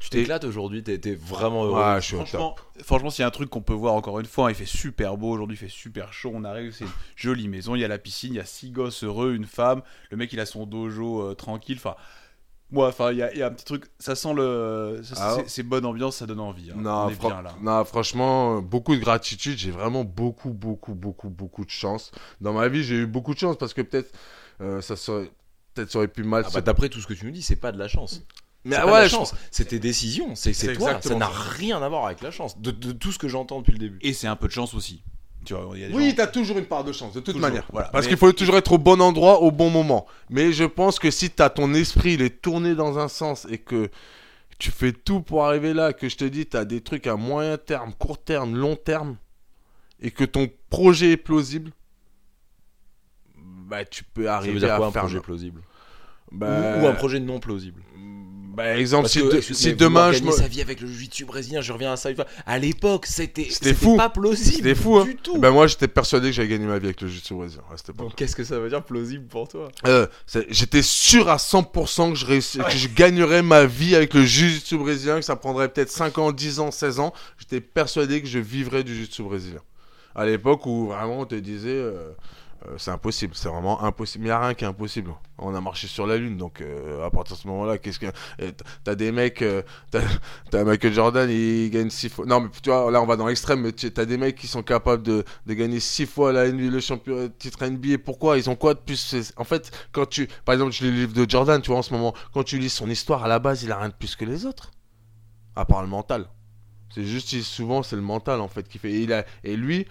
Tu 0.00 0.10
t'éclates 0.10 0.44
aujourd'hui, 0.44 0.82
t'es 0.82 1.14
vraiment 1.14 1.64
heureux. 1.64 1.80
Ouais, 1.82 1.96
je 2.00 2.06
suis. 2.06 2.16
Franchement, 2.16 2.54
franchement 2.84 3.10
s'il 3.10 3.22
y 3.22 3.24
a 3.24 3.28
un 3.28 3.32
truc 3.32 3.50
qu'on 3.50 3.62
peut 3.62 3.72
voir 3.74 3.94
encore 3.94 4.20
une 4.20 4.26
fois, 4.26 4.46
hein, 4.46 4.50
il 4.50 4.54
fait 4.54 4.64
super 4.64 5.16
beau 5.16 5.30
aujourd'hui, 5.30 5.56
il 5.56 5.58
fait 5.58 5.68
super 5.68 6.12
chaud. 6.12 6.30
On 6.34 6.44
arrive, 6.44 6.72
c'est 6.72 6.84
une 6.84 6.90
jolie 7.16 7.48
maison, 7.48 7.74
il 7.74 7.80
y 7.80 7.84
a 7.84 7.88
la 7.88 7.98
piscine, 7.98 8.32
il 8.32 8.36
y 8.36 8.40
a 8.40 8.44
six 8.44 8.70
gosses 8.70 9.02
heureux, 9.04 9.34
une 9.34 9.46
femme. 9.46 9.82
Le 10.10 10.16
mec, 10.16 10.32
il 10.32 10.40
a 10.40 10.46
son 10.46 10.66
dojo 10.66 11.22
euh, 11.22 11.34
tranquille. 11.34 11.78
Enfin, 11.78 11.96
Moi, 12.70 12.86
enfin, 12.88 13.12
il 13.12 13.18
y, 13.18 13.22
a- 13.22 13.32
il 13.32 13.38
y 13.38 13.42
a 13.42 13.46
un 13.46 13.50
petit 13.50 13.64
truc. 13.64 13.86
Ça 13.98 14.14
sent 14.14 14.34
le. 14.34 15.00
Ah 15.00 15.04
c'est- 15.34 15.36
ouais 15.40 15.44
c'est 15.48 15.62
bonne 15.62 15.86
ambiance, 15.86 16.16
ça 16.16 16.26
donne 16.26 16.40
envie. 16.40 16.70
hein. 16.70 16.74
Non, 16.76 17.06
On 17.06 17.08
est 17.08 17.14
fran- 17.14 17.28
bien 17.28 17.40
là. 17.42 17.54
non, 17.62 17.82
franchement, 17.84 18.60
beaucoup 18.60 18.94
de 18.94 19.00
gratitude. 19.00 19.56
J'ai 19.58 19.70
vraiment 19.70 20.04
beaucoup, 20.04 20.50
beaucoup, 20.50 20.94
beaucoup, 20.94 21.30
beaucoup 21.30 21.64
de 21.64 21.70
chance. 21.70 22.12
Dans 22.42 22.52
ma 22.52 22.68
vie, 22.68 22.84
j'ai 22.84 22.96
eu 22.96 23.06
beaucoup 23.06 23.32
de 23.32 23.38
chance 23.38 23.56
parce 23.56 23.72
que 23.74 23.80
peut-être 23.82 24.12
euh, 24.60 24.80
ça 24.82 24.96
serait, 24.96 25.30
peut-être 25.74 25.90
ça 25.90 25.98
aurait 25.98 26.08
pu 26.08 26.24
mal 26.24 26.44
Ah 26.46 26.50
bah, 26.52 26.60
D'après 26.60 26.88
tout 26.90 27.00
ce 27.00 27.06
que 27.06 27.14
tu 27.14 27.24
nous 27.24 27.30
dis, 27.32 27.40
c'est 27.42 27.56
pas 27.56 27.72
de 27.72 27.78
la 27.78 27.88
chance. 27.88 28.22
Mais 28.64 28.74
C'est 28.76 28.82
ah 28.82 28.86
ouais, 28.86 28.92
la 28.92 29.04
je- 29.06 29.10
chance, 29.10 29.34
c'est 29.50 29.66
tes 29.66 29.78
décisions, 29.78 30.34
c'est 30.34 30.52
c'est 30.52 30.66
C'est 30.68 30.72
toi, 30.74 31.00
ça 31.00 31.14
n'a 31.14 31.28
rien 31.28 31.80
à 31.82 31.88
voir 31.88 32.06
avec 32.06 32.20
la 32.22 32.30
chance, 32.30 32.58
de, 32.60 32.70
de 32.70 32.92
tout 32.92 33.12
ce 33.12 33.18
que 33.18 33.28
j'entends 33.28 33.60
depuis 33.60 33.72
le 33.72 33.78
début. 33.78 33.98
Et 34.02 34.12
c'est 34.12 34.26
un 34.26 34.36
peu 34.36 34.46
de 34.48 34.52
chance 34.52 34.74
aussi. 34.74 35.02
Tu 35.44 35.54
vois, 35.54 35.70
il 35.76 35.80
y 35.80 35.84
a 35.84 35.88
des 35.88 35.94
Oui, 35.94 36.10
gens- 36.10 36.16
t'as 36.16 36.26
toujours 36.26 36.58
une 36.58 36.66
part 36.66 36.84
de 36.84 36.92
chance, 36.92 37.14
de 37.14 37.20
toute 37.20 37.34
Toujours, 37.34 37.40
manière. 37.48 37.66
voilà. 37.72 37.88
Parce 37.88 38.04
Mais- 38.04 38.10
qu'il 38.10 38.18
faut 38.18 38.32
toujours 38.32 38.56
être 38.56 38.72
au 38.72 38.78
bon 38.78 39.00
endroit, 39.00 39.40
au 39.40 39.50
bon 39.50 39.70
moment. 39.70 40.06
Mais 40.28 40.52
je 40.52 40.64
pense 40.64 40.98
que 40.98 41.10
si 41.10 41.30
t'as 41.30 41.48
ton 41.48 41.72
esprit, 41.72 42.14
il 42.14 42.22
est 42.22 42.42
tourné 42.42 42.74
dans 42.74 42.98
un 42.98 43.08
sens 43.08 43.46
et 43.48 43.58
que 43.58 43.88
tu 44.58 44.70
fais 44.72 44.92
tout 44.92 45.20
pour 45.20 45.46
arriver 45.46 45.72
là, 45.72 45.92
que 45.92 46.08
je 46.08 46.16
te 46.16 46.24
dis, 46.24 46.44
t'as 46.44 46.64
des 46.64 46.80
trucs 46.82 47.06
à 47.06 47.14
moyen 47.16 47.56
terme, 47.56 47.94
court 47.94 48.18
terme, 48.22 48.56
long 48.56 48.74
terme, 48.76 49.16
et 50.00 50.10
que 50.10 50.24
ton 50.24 50.50
projet 50.68 51.12
est 51.12 51.16
plausible, 51.16 51.70
bah 53.36 53.84
tu 53.84 54.04
peux 54.04 54.24
Ça 54.24 54.36
arriver 54.36 54.54
veut 54.54 54.60
dire 54.60 54.76
quoi 54.76 54.86
à 54.86 54.88
un 54.88 54.92
faire 54.92 55.02
projet 55.02 55.16
le- 55.16 55.22
plausible? 55.22 55.62
Bah, 56.30 56.46
ou, 56.78 56.82
ou 56.84 56.86
un 56.88 56.94
projet 56.94 57.20
non 57.20 57.40
plausible? 57.40 57.82
Bah 58.58 58.76
exemple, 58.76 59.04
Parce 59.04 59.12
si, 59.12 59.20
que, 59.20 59.24
de- 59.32 59.36
excuse- 59.38 59.54
si 59.56 59.74
demain 59.74 60.10
je 60.12 60.22
me... 60.22 60.32
sa 60.32 60.48
vie 60.48 60.60
avec 60.60 60.80
le 60.80 60.88
jiu-jitsu 60.88 61.24
brésilien, 61.24 61.60
je 61.60 61.72
reviens 61.72 61.92
à 61.92 61.96
ça. 61.96 62.10
À 62.44 62.58
l'époque, 62.58 63.06
c'était 63.06 63.46
C'était 63.50 63.72
fou. 63.72 63.96
pas 63.96 64.08
plausible. 64.10 64.56
C'était 64.56 64.74
fou, 64.74 64.98
hein. 64.98 65.04
du 65.04 65.14
tout. 65.16 65.38
Ben 65.38 65.50
moi 65.52 65.66
j'étais 65.68 65.86
persuadé 65.88 66.26
que 66.28 66.32
j'allais 66.34 66.48
gagner 66.48 66.66
ma 66.66 66.78
vie 66.78 66.86
avec 66.86 67.00
le 67.00 67.08
jiu-jitsu 67.08 67.34
brésilien 67.34 67.62
époque. 67.88 67.96
Donc 67.96 68.14
qu'est-ce 68.16 68.34
que 68.34 68.42
ça 68.44 68.58
veut 68.58 68.68
dire 68.68 68.82
plausible 68.82 69.26
pour 69.28 69.46
toi? 69.48 69.68
Euh, 69.86 70.06
J'étais 70.50 70.82
sûr 70.82 71.28
à 71.28 71.36
100% 71.36 72.10
que 72.10 72.14
je, 72.18 72.26
réussis- 72.26 72.58
que 72.58 72.76
je 72.76 72.88
gagnerais 72.88 73.42
ma 73.42 73.64
vie 73.64 73.94
avec 73.94 74.12
le 74.14 74.24
jiu-jitsu 74.24 74.76
brésilien, 74.76 75.16
que 75.20 75.24
ça 75.24 75.36
prendrait 75.36 75.68
peut-être 75.68 75.90
5 75.92 76.18
ans, 76.18 76.32
10 76.32 76.58
ans, 76.58 76.70
16 76.72 76.98
ans. 77.00 77.12
J'étais 77.38 77.60
persuadé 77.60 78.20
que 78.20 78.26
je 78.28 78.40
vivrais 78.40 78.82
du 78.82 78.94
jiu-jitsu 78.94 79.22
brésilien. 79.22 79.60
À 80.14 80.26
l'époque 80.26 80.66
où 80.66 80.88
vraiment 80.88 81.20
on 81.20 81.26
te 81.26 81.36
disait 81.36 81.68
euh, 81.70 82.10
euh, 82.66 82.74
c'est 82.76 82.90
impossible, 82.90 83.34
c'est 83.36 83.48
vraiment 83.48 83.82
impossible. 83.82 84.24
Il 84.24 84.28
n'y 84.28 84.32
a 84.32 84.40
rien 84.40 84.54
qui 84.54 84.64
est 84.64 84.66
impossible. 84.66 85.12
On 85.38 85.54
a 85.54 85.60
marché 85.60 85.86
sur 85.86 86.06
la 86.06 86.16
lune, 86.16 86.36
donc 86.36 86.60
euh, 86.60 87.04
à 87.06 87.10
partir 87.10 87.36
de 87.36 87.40
ce 87.42 87.46
moment-là, 87.48 87.78
qu'est-ce 87.78 87.98
que. 88.00 88.06
t- 88.38 88.64
T'as 88.82 88.94
des 88.96 89.12
mecs, 89.12 89.42
euh, 89.42 89.62
t'as 90.50 90.64
Michael 90.64 90.92
Jordan, 90.92 91.30
il 91.30 91.70
gagne 91.70 91.90
6 91.90 92.08
fois. 92.08 92.26
Non, 92.26 92.40
mais 92.40 92.48
tu 92.62 92.70
vois, 92.70 92.90
là 92.90 93.00
on 93.00 93.06
va 93.06 93.16
dans 93.16 93.26
l'extrême, 93.28 93.60
mais 93.60 93.72
t'as 93.72 94.04
des 94.04 94.16
mecs 94.16 94.34
qui 94.36 94.48
sont 94.48 94.62
capables 94.64 95.02
de, 95.04 95.24
de 95.46 95.54
gagner 95.54 95.78
6 95.80 96.06
fois 96.06 96.32
la, 96.32 96.50
NBA 96.50 96.70
le 96.70 96.80
champion, 96.80 97.30
titre 97.38 97.64
NBA. 97.64 97.98
Pourquoi? 98.04 98.38
Ils 98.38 98.50
ont 98.50 98.56
quoi 98.56 98.74
de 98.74 98.80
plus? 98.80 99.32
En 99.36 99.44
fait, 99.44 99.70
quand 99.92 100.06
tu. 100.06 100.28
Par 100.44 100.54
exemple, 100.54 100.72
je 100.72 100.84
lis 100.84 100.90
le 100.90 100.96
livre 100.96 101.12
de 101.14 101.30
Jordan, 101.30 101.62
tu 101.62 101.70
vois, 101.70 101.78
en 101.78 101.82
ce 101.82 101.92
moment, 101.94 102.14
quand 102.34 102.42
tu 102.42 102.58
lis 102.58 102.70
son 102.70 102.90
histoire, 102.90 103.24
à 103.24 103.28
la 103.28 103.38
base, 103.38 103.62
il 103.62 103.70
a 103.72 103.78
rien 103.78 103.88
de 103.90 103.94
plus 103.94 104.16
que 104.16 104.24
les 104.24 104.46
autres. 104.46 104.72
À 105.56 105.64
part 105.64 105.82
le 105.82 105.88
mental. 105.88 106.26
C'est 106.94 107.04
juste, 107.04 107.28
souvent, 107.42 107.82
c'est 107.82 107.96
le 107.96 108.02
mental, 108.02 108.40
en 108.40 108.48
fait, 108.48 108.66
qui 108.68 108.78
fait. 108.78 108.92
Il 108.92 109.12
a, 109.12 109.24
et 109.44 109.56
lui, 109.56 109.86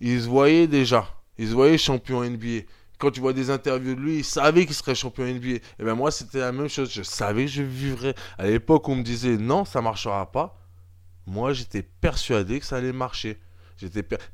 il 0.00 0.22
se 0.22 0.28
voyait 0.28 0.66
déjà. 0.66 1.08
Il 1.40 1.48
se 1.48 1.54
voyait 1.54 1.78
champion 1.78 2.22
NBA. 2.22 2.66
Quand 2.98 3.10
tu 3.10 3.20
vois 3.20 3.32
des 3.32 3.48
interviews 3.48 3.94
de 3.94 4.00
lui, 4.00 4.18
il 4.18 4.24
savait 4.24 4.66
qu'il 4.66 4.74
serait 4.74 4.94
champion 4.94 5.24
NBA. 5.24 5.48
Et 5.48 5.62
ben 5.78 5.94
moi, 5.94 6.10
c'était 6.10 6.40
la 6.40 6.52
même 6.52 6.68
chose. 6.68 6.92
Je 6.92 7.02
savais 7.02 7.46
que 7.46 7.50
je 7.50 7.62
vivrais. 7.62 8.14
À 8.36 8.46
l'époque, 8.46 8.86
on 8.90 8.96
me 8.96 9.02
disait 9.02 9.38
non, 9.38 9.64
ça 9.64 9.80
marchera 9.80 10.30
pas. 10.30 10.60
Moi, 11.26 11.54
j'étais 11.54 11.82
persuadé 11.82 12.60
que 12.60 12.66
ça 12.66 12.76
allait 12.76 12.92
marcher. 12.92 13.38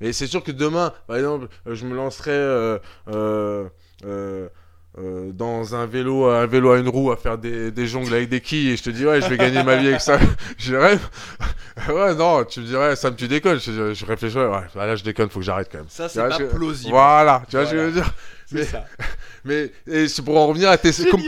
Mais 0.00 0.12
c'est 0.12 0.26
sûr 0.26 0.42
que 0.42 0.50
demain, 0.50 0.92
par 1.06 1.16
exemple, 1.16 1.46
euh, 1.68 1.76
je 1.76 1.86
me 1.86 1.94
lancerais 1.94 2.32
euh, 2.32 2.80
euh, 3.06 3.68
euh, 4.04 4.48
euh, 4.98 5.31
dans 5.32 5.74
un 5.74 5.85
vélo, 5.86 6.24
un 6.27 6.47
vélo 6.47 6.73
à 6.73 6.78
une 6.78 6.89
roue 6.89 7.10
à 7.12 7.16
faire 7.16 7.36
des, 7.39 7.70
des 7.70 7.86
jongles 7.86 8.14
avec 8.14 8.28
des 8.31 8.40
quilles 8.40 8.70
et 8.70 8.77
je 8.77 8.82
te 8.82 8.90
dis 8.90 9.05
ouais, 9.05 9.20
je 9.20 9.28
vais 9.28 9.36
gagner 9.36 9.62
ma 9.62 9.77
vie 9.77 9.89
avec 9.89 10.01
ça. 10.01 10.18
je 10.59 10.70
dirais 10.70 10.98
ouais 11.89 12.14
non, 12.14 12.44
tu 12.44 12.60
me 12.60 12.64
dirais 12.66 12.97
Sam 12.97 13.14
tu 13.14 13.28
déconnes. 13.28 13.60
Je, 13.60 13.93
je 13.94 14.06
réfléchirais 14.06 14.47
ouais, 14.47 14.62
là 14.74 14.97
je 14.97 15.05
déconne, 15.05 15.28
faut 15.28 15.40
que 15.40 15.44
j'arrête 15.44 15.68
quand 15.70 15.78
même. 15.78 15.86
Ça, 15.89 16.09
c'est 16.09 16.20
pas 16.27 16.39
je- 16.39 16.44
plausible. 16.44 16.90
Voilà, 16.90 17.43
tu 17.48 17.56
vois 17.56 17.66
ce 17.66 17.73
que 17.73 17.77
je 17.77 17.82
veux 17.82 17.93
dire. 17.93 18.10
C'est 18.47 18.55
Mais, 18.56 18.64
ça. 18.64 18.85
mais 19.44 19.73
et 19.86 20.09
c'est 20.09 20.23
pour 20.23 20.36
en 20.39 20.47
revenir 20.47 20.70
à 20.70 20.78
tes 20.78 20.93
comme- 21.10 21.20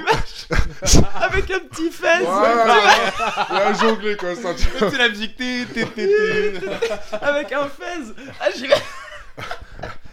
avec 1.21 1.51
un 1.51 1.59
petit 1.59 1.91
fesse. 1.91 2.23
Voilà, 2.25 3.73
jonglé 3.75 4.17
comme 4.17 4.37
ça. 4.37 4.55
tu 4.55 4.67
vois. 4.79 4.91
C'est 4.91 4.99
la 4.99 5.09
musique. 5.09 5.35
avec 7.21 7.53
un 7.53 7.67
fez. 7.67 8.15
Ah, 8.41 8.49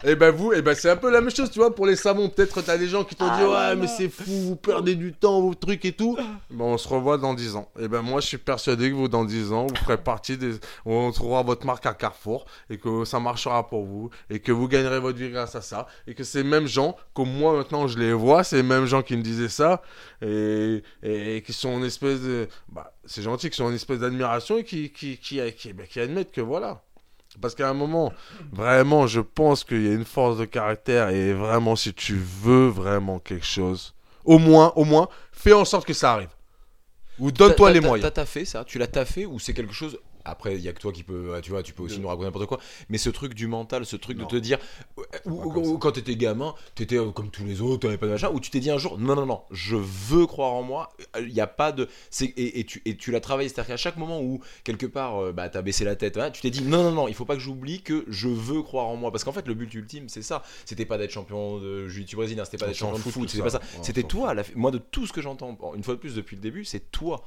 Et 0.08 0.16
ben 0.16 0.30
vous, 0.30 0.54
et 0.54 0.62
ben 0.62 0.76
c'est 0.76 0.92
un 0.92 0.98
peu 0.98 1.10
la 1.10 1.20
même 1.20 1.32
chose, 1.32 1.50
tu 1.50 1.58
vois, 1.58 1.74
pour 1.74 1.88
les 1.88 1.96
savons. 1.96 2.30
Peut-être 2.30 2.62
t'as 2.62 2.78
des 2.78 2.88
gens 2.88 3.04
qui 3.04 3.16
t'ont 3.16 3.26
Ah 3.28 3.38
dit 3.40 3.44
ouais, 3.44 3.54
là 3.54 3.76
mais 3.76 3.88
c'est 3.88 4.08
fou, 4.08 4.32
vous 4.32 4.56
perdez 4.56 4.94
du 4.94 5.14
temps, 5.14 5.42
vos 5.42 5.56
trucs 5.56 5.84
et 5.84 5.94
tout. 5.94 6.16
Bon, 6.52 6.74
on 6.74 6.78
se 6.78 6.88
revoit 6.88 7.18
dans 7.18 7.34
10 7.34 7.56
ans. 7.56 7.72
Et 7.80 7.88
ben 7.88 8.04
moi, 8.04 8.22
je 8.22 8.28
suis 8.28 8.38
persuadé 8.38 8.92
que 8.92 8.96
vous, 8.96 9.08
dans 9.08 9.26
10 9.26 9.52
ans, 9.52 9.66
vous 9.66 9.76
ferez 9.76 9.98
partie 9.98 10.38
des. 10.38 10.52
On 10.86 11.12
trouvera 11.12 11.42
votre 11.42 11.66
marque 11.66 11.88
à 11.88 11.96
Carrefour 11.96 12.46
et 12.70 12.78
que 12.78 13.04
ça 13.04 13.20
marchera 13.20 13.68
pour 13.68 13.84
vous 13.86 14.12
et 14.30 14.40
que 14.40 14.52
vous 14.52 14.68
gagnerez 14.68 15.00
votre 15.00 15.18
vie 15.18 15.32
grâce 15.32 15.56
à 15.56 15.62
ça. 15.62 15.88
Et 16.06 16.14
que 16.14 16.24
ces 16.24 16.44
mêmes 16.44 16.68
gens, 16.68 16.96
comme 17.16 17.32
moi 17.32 17.54
maintenant, 17.54 17.88
je 17.88 17.98
les 17.98 18.14
vois, 18.14 18.44
ces 18.44 18.62
mêmes 18.62 18.86
gens 18.86 19.02
qui 19.02 19.18
me 19.18 19.24
disaient 19.24 19.50
ça 19.50 19.82
et, 20.22 20.84
et 21.02 21.42
qui 21.42 21.52
sont 21.54 21.70
en 21.70 21.84
espèce 21.84 22.22
de. 22.22 22.48
Bah, 22.70 22.94
c'est 23.06 23.24
gentil, 23.24 23.50
qui 23.50 23.58
sont 23.58 23.66
en 23.66 23.74
espèce 23.74 24.00
d'admiration 24.00 24.60
et 24.60 24.64
qui, 24.64 24.92
qui, 24.92 25.18
qui, 25.18 25.40
qui, 25.54 25.74
ben, 25.74 25.88
qui 25.88 26.00
admettent 26.00 26.32
que 26.32 26.42
voilà. 26.42 26.84
Parce 27.42 27.56
qu'à 27.56 27.70
un 27.70 27.74
moment, 27.74 28.14
vraiment, 28.52 29.08
je 29.08 29.22
pense 29.22 29.64
qu'il 29.64 29.86
y 29.86 29.90
a 29.90 29.94
une 29.94 30.06
force 30.06 30.38
de 30.38 30.46
caractère 30.46 31.10
et 31.10 31.34
vraiment, 31.34 31.76
si 31.76 31.94
tu 31.94 32.16
veux 32.16 32.68
vraiment 32.68 33.20
quelque 33.20 33.46
chose, 33.46 33.94
au 34.24 34.40
moins, 34.40 34.74
au 34.76 34.84
moins, 34.84 35.10
fais 35.32 35.54
en 35.54 35.66
sorte 35.66 35.86
que 35.86 35.94
ça 35.94 36.14
arrive. 36.14 36.30
Ou 37.20 37.32
donne-toi 37.32 37.72
les 37.72 37.80
moyens. 37.80 38.02
T'as 38.02 38.22
taffé 38.22 38.46
ça? 38.46 38.64
Tu 38.66 38.78
l'as 38.78 38.88
taffé 38.88 39.26
ou 39.26 39.40
c'est 39.40 39.54
quelque 39.54 39.74
chose 39.74 39.98
après, 40.26 40.56
il 40.56 40.62
y 40.62 40.68
a 40.68 40.74
que 40.74 40.80
toi 40.80 40.92
qui 40.92 41.04
peux, 41.04 41.40
tu 41.42 41.52
vois, 41.52 41.64
tu 41.64 41.72
peux 41.74 41.84
aussi 41.84 41.98
De- 41.98 42.02
nous 42.02 42.08
raconter 42.08 42.26
n'importe 42.26 42.48
quoi. 42.48 42.60
Mais 42.90 42.98
ce 42.98 43.10
truc 43.10 43.34
du 43.34 43.48
mental, 43.48 43.86
ce 43.86 43.96
truc 43.96 44.18
Non. 44.18 44.26
de 44.26 44.30
te 44.30 44.36
dire, 44.36 44.58
ou- 45.26 45.32
ou- 45.34 45.78
quand 45.78 45.92
t'étais 45.94 46.16
gamin, 46.16 46.54
t'étais 46.76 46.98
euh, 46.98 47.12
comme 47.12 47.30
tous 47.30 47.46
les 47.46 47.62
autres, 47.62 47.82
t'avais 47.88 47.98
pas 47.98 48.08
de 48.08 48.12
machin, 48.12 48.30
ou 48.34 48.40
tu 48.40 48.50
t'es 48.50 48.60
dit 48.60 48.72
un 48.72 48.78
jour, 48.78 48.98
non, 48.98 49.16
non, 49.16 49.26
non, 49.26 49.42
je 49.52 49.76
veux 49.76 50.26
croire 50.26 50.54
en 50.54 50.64
moi. 50.64 50.90
Il 51.20 51.34
n'y 51.34 51.40
a 51.42 51.48
pas 51.48 51.72
de, 51.72 51.88
c'est 52.10 52.26
et, 52.26 52.60
et 52.60 52.64
tu 52.66 52.82
et 52.86 52.98
tu 52.98 53.12
l'as 53.12 53.20
travaillé, 53.22 53.50
c'est-à-dire 53.50 53.68
qu'à 53.68 53.78
chaque 53.78 53.98
moment 53.98 54.22
où 54.22 54.42
quelque 54.64 54.86
part, 54.86 55.18
euh, 55.22 55.32
bah, 55.32 55.48
t'as 55.50 55.62
baissé 55.62 55.86
la 55.86 55.96
tête, 55.96 56.18
hein, 56.18 56.32
tu 56.32 56.42
t'es 56.42 56.50
dit, 56.50 56.64
non, 56.64 56.84
non, 56.84 56.92
non, 56.92 57.08
il 57.08 57.14
faut 57.14 57.26
pas 57.26 57.36
que 57.36 57.42
j'oublie 57.42 57.82
que 57.82 58.04
je 58.08 58.28
veux 58.28 58.62
croire 58.64 58.88
en 58.88 58.96
moi, 58.96 59.12
parce 59.12 59.24
qu'en 59.24 59.32
fait, 59.32 59.48
le 59.48 59.54
but 59.54 59.74
ultime, 59.74 60.10
c'est 60.10 60.22
ça. 60.24 60.42
C'était 60.66 60.86
pas 60.86 60.98
d'être 60.98 61.12
champion 61.12 61.60
de 61.60 61.88
jiu-jitsu 61.88 62.16
brésilien, 62.16 62.46
c'était 62.46 62.58
pas 62.58 62.68
d'être 62.68 62.76
champion 62.78 62.98
de 62.98 63.02
foot, 63.04 63.24
de 63.24 63.28
c'était 63.28 63.44
pas 63.44 63.50
ça. 63.50 63.60
Ouais, 63.60 63.80
C'était 63.84 64.04
toi. 64.04 64.34
la- 64.34 64.44
moi, 64.56 64.72
de 64.72 64.78
tout 64.80 65.06
ce 65.06 65.14
que 65.14 65.22
j'entends, 65.22 65.58
une 65.76 65.84
fois 65.84 65.94
de 65.96 66.00
plus 66.00 66.16
depuis 66.16 66.36
le 66.36 66.42
début, 66.42 66.66
c'est 66.66 66.92
toi. 66.92 67.24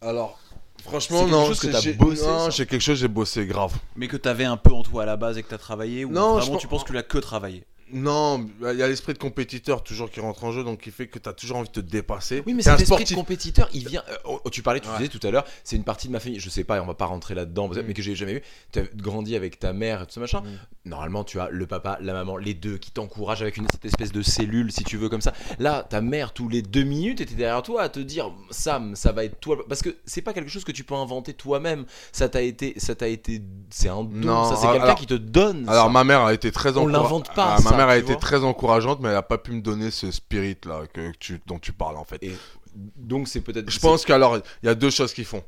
Alors, 0.00 0.38
franchement, 0.84 1.20
quelque 1.20 1.30
non, 1.30 1.46
chose 1.46 1.60
que 1.60 1.66
c'est- 1.66 1.72
t'as 1.72 1.80
j'ai- 1.80 1.92
bossé, 1.94 2.22
non, 2.26 2.38
ça. 2.44 2.50
j'ai 2.50 2.66
quelque 2.66 2.80
chose, 2.82 2.98
j'ai 2.98 3.08
bossé 3.08 3.46
grave. 3.46 3.74
Mais 3.96 4.08
que 4.08 4.16
t'avais 4.16 4.44
un 4.44 4.56
peu 4.56 4.72
en 4.72 4.82
toi 4.82 5.02
à 5.02 5.06
la 5.06 5.16
base 5.16 5.38
et 5.38 5.42
que 5.42 5.48
t'as 5.48 5.58
travaillé 5.58 6.04
ou 6.04 6.10
Non, 6.10 6.34
vraiment 6.36 6.52
pense- 6.52 6.60
tu 6.62 6.68
penses 6.68 6.82
que 6.82 6.88
tu 6.88 6.92
l'as 6.94 7.02
que 7.02 7.18
travaillé 7.18 7.64
Non, 7.92 8.46
il 8.70 8.76
y 8.78 8.82
a 8.82 8.88
l'esprit 8.88 9.12
de 9.14 9.18
compétiteur 9.18 9.82
toujours 9.82 10.10
qui 10.10 10.20
rentre 10.20 10.44
en 10.44 10.52
jeu, 10.52 10.64
donc 10.64 10.80
qui 10.80 10.90
fait 10.90 11.06
que 11.06 11.18
tu 11.18 11.28
as 11.28 11.32
toujours 11.32 11.56
envie 11.58 11.68
de 11.68 11.72
te 11.72 11.80
dépasser. 11.80 12.42
Oui, 12.46 12.54
mais 12.54 12.62
T'es 12.62 12.70
un 12.70 12.72
cet 12.72 12.82
esprit 12.82 12.96
sportif. 12.96 13.16
de 13.16 13.20
compétiteur, 13.20 13.68
il 13.72 13.88
vient. 13.88 14.02
euh, 14.10 14.16
oh, 14.44 14.50
tu 14.50 14.62
parlais, 14.62 14.80
tu 14.80 14.88
Ouais. 14.88 14.96
disais 14.98 15.08
tout 15.08 15.24
à 15.26 15.30
l'heure, 15.30 15.44
c'est 15.64 15.76
une 15.76 15.84
partie 15.84 16.06
de 16.08 16.12
ma 16.12 16.20
famille. 16.20 16.38
Je 16.40 16.50
sais 16.50 16.64
pas, 16.64 16.80
on 16.82 16.86
va 16.86 16.94
pas 16.94 17.06
rentrer 17.06 17.34
là-dedans, 17.34 17.68
Mm. 17.68 17.82
mais 17.86 17.94
que 17.94 18.02
j'ai 18.02 18.14
jamais 18.14 18.34
eu. 18.34 18.42
Tu 18.72 18.80
as 18.80 18.82
grandi 18.94 19.36
avec 19.36 19.58
ta 19.58 19.72
mère 19.72 20.02
et 20.02 20.06
tout 20.06 20.12
ce 20.12 20.20
machin. 20.20 20.40
Mm. 20.40 20.88
Normalement, 20.90 21.24
tu 21.24 21.38
as 21.40 21.48
le 21.50 21.66
papa, 21.66 21.98
la 22.00 22.12
maman, 22.12 22.36
les 22.36 22.54
deux 22.54 22.78
qui 22.78 22.90
t'encouragent 22.90 23.42
avec 23.42 23.56
une 23.56 23.66
cette 23.70 23.84
espèce 23.84 24.12
de 24.12 24.22
cellule, 24.22 24.72
si 24.72 24.84
tu 24.84 24.96
veux, 24.96 25.08
comme 25.08 25.20
ça. 25.20 25.32
Là, 25.58 25.82
ta 25.88 26.00
mère, 26.00 26.32
tous 26.32 26.48
les 26.48 26.62
deux 26.62 26.84
minutes, 26.84 27.20
était 27.20 27.34
derrière 27.34 27.62
toi 27.62 27.82
à 27.82 27.88
te 27.88 28.00
dire 28.00 28.30
Sam, 28.50 28.96
ça 28.96 29.12
va 29.12 29.24
être 29.24 29.40
toi. 29.40 29.56
Parce 29.68 29.82
que 29.82 29.96
c'est 30.06 30.22
pas 30.22 30.32
quelque 30.32 30.50
chose 30.50 30.64
que 30.64 30.72
tu 30.72 30.84
peux 30.84 30.94
inventer 30.94 31.32
toi-même. 31.34 31.84
Ça 32.12 32.28
t'a 32.28 32.42
été. 32.42 32.74
Ça 32.78 32.94
t'a 32.94 33.08
été. 33.08 33.42
C'est 33.70 33.88
un 33.88 34.02
don. 34.04 34.08
Non, 34.12 34.44
ça, 34.48 34.56
c'est 34.56 34.70
quelqu'un 34.72 34.94
qui 34.94 35.06
te 35.06 35.14
donne. 35.14 35.68
Alors 35.68 35.86
ça. 35.86 35.90
ma 35.92 36.04
mère 36.04 36.22
a 36.22 36.32
été 36.34 36.50
très 36.52 36.76
On 36.76 36.82
encoura- 36.86 36.92
l'invente 36.92 37.34
pas, 37.34 37.56
Ah, 37.58 37.60
ma 37.62 37.76
mère 37.78 37.88
a 37.88 37.96
tu 37.96 38.04
été 38.04 38.16
très 38.16 38.44
encourageante, 38.44 39.00
mais 39.00 39.08
elle 39.08 39.16
a 39.16 39.22
pas 39.22 39.38
pu 39.38 39.52
me 39.52 39.60
donner 39.60 39.90
ce 39.90 40.10
spirit 40.10 40.58
là 40.64 40.86
que 40.92 41.12
tu, 41.18 41.40
dont 41.46 41.58
tu 41.58 41.72
parles 41.72 41.96
en 41.96 42.04
fait. 42.04 42.22
Et 42.22 42.36
donc, 42.74 43.28
c'est 43.28 43.40
peut-être. 43.40 43.70
Je 43.70 43.78
pense 43.78 44.04
qu'alors, 44.04 44.36
il 44.62 44.66
y 44.66 44.68
a 44.68 44.74
deux 44.74 44.90
choses 44.90 45.12
qui 45.12 45.24
font. 45.24 45.44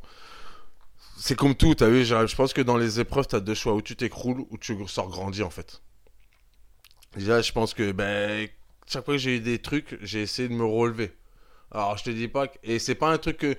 C'est 1.18 1.36
comme 1.36 1.54
tout, 1.54 1.74
t'as 1.74 1.88
vu, 1.88 2.02
je 2.04 2.34
pense 2.34 2.54
que 2.54 2.62
dans 2.62 2.78
les 2.78 2.98
épreuves, 2.98 3.26
t'as 3.26 3.40
deux 3.40 3.54
choix, 3.54 3.74
ou 3.74 3.82
tu 3.82 3.94
t'écroules, 3.94 4.46
ou 4.48 4.56
tu 4.56 4.74
sors 4.88 5.10
grandi, 5.10 5.42
en 5.42 5.50
fait. 5.50 5.82
Déjà, 7.14 7.42
je 7.42 7.52
pense 7.52 7.74
que, 7.74 7.92
ben, 7.92 8.48
chaque 8.86 9.04
fois 9.04 9.14
que 9.14 9.18
j'ai 9.18 9.36
eu 9.36 9.40
des 9.40 9.58
trucs, 9.58 9.98
j'ai 10.00 10.22
essayé 10.22 10.48
de 10.48 10.54
me 10.54 10.64
relever. 10.64 11.12
Alors, 11.72 11.98
je 11.98 12.04
te 12.04 12.10
dis 12.10 12.28
pas 12.28 12.48
que... 12.48 12.56
Et 12.62 12.78
c'est 12.78 12.94
pas 12.94 13.10
un 13.12 13.18
truc 13.18 13.36
que... 13.36 13.54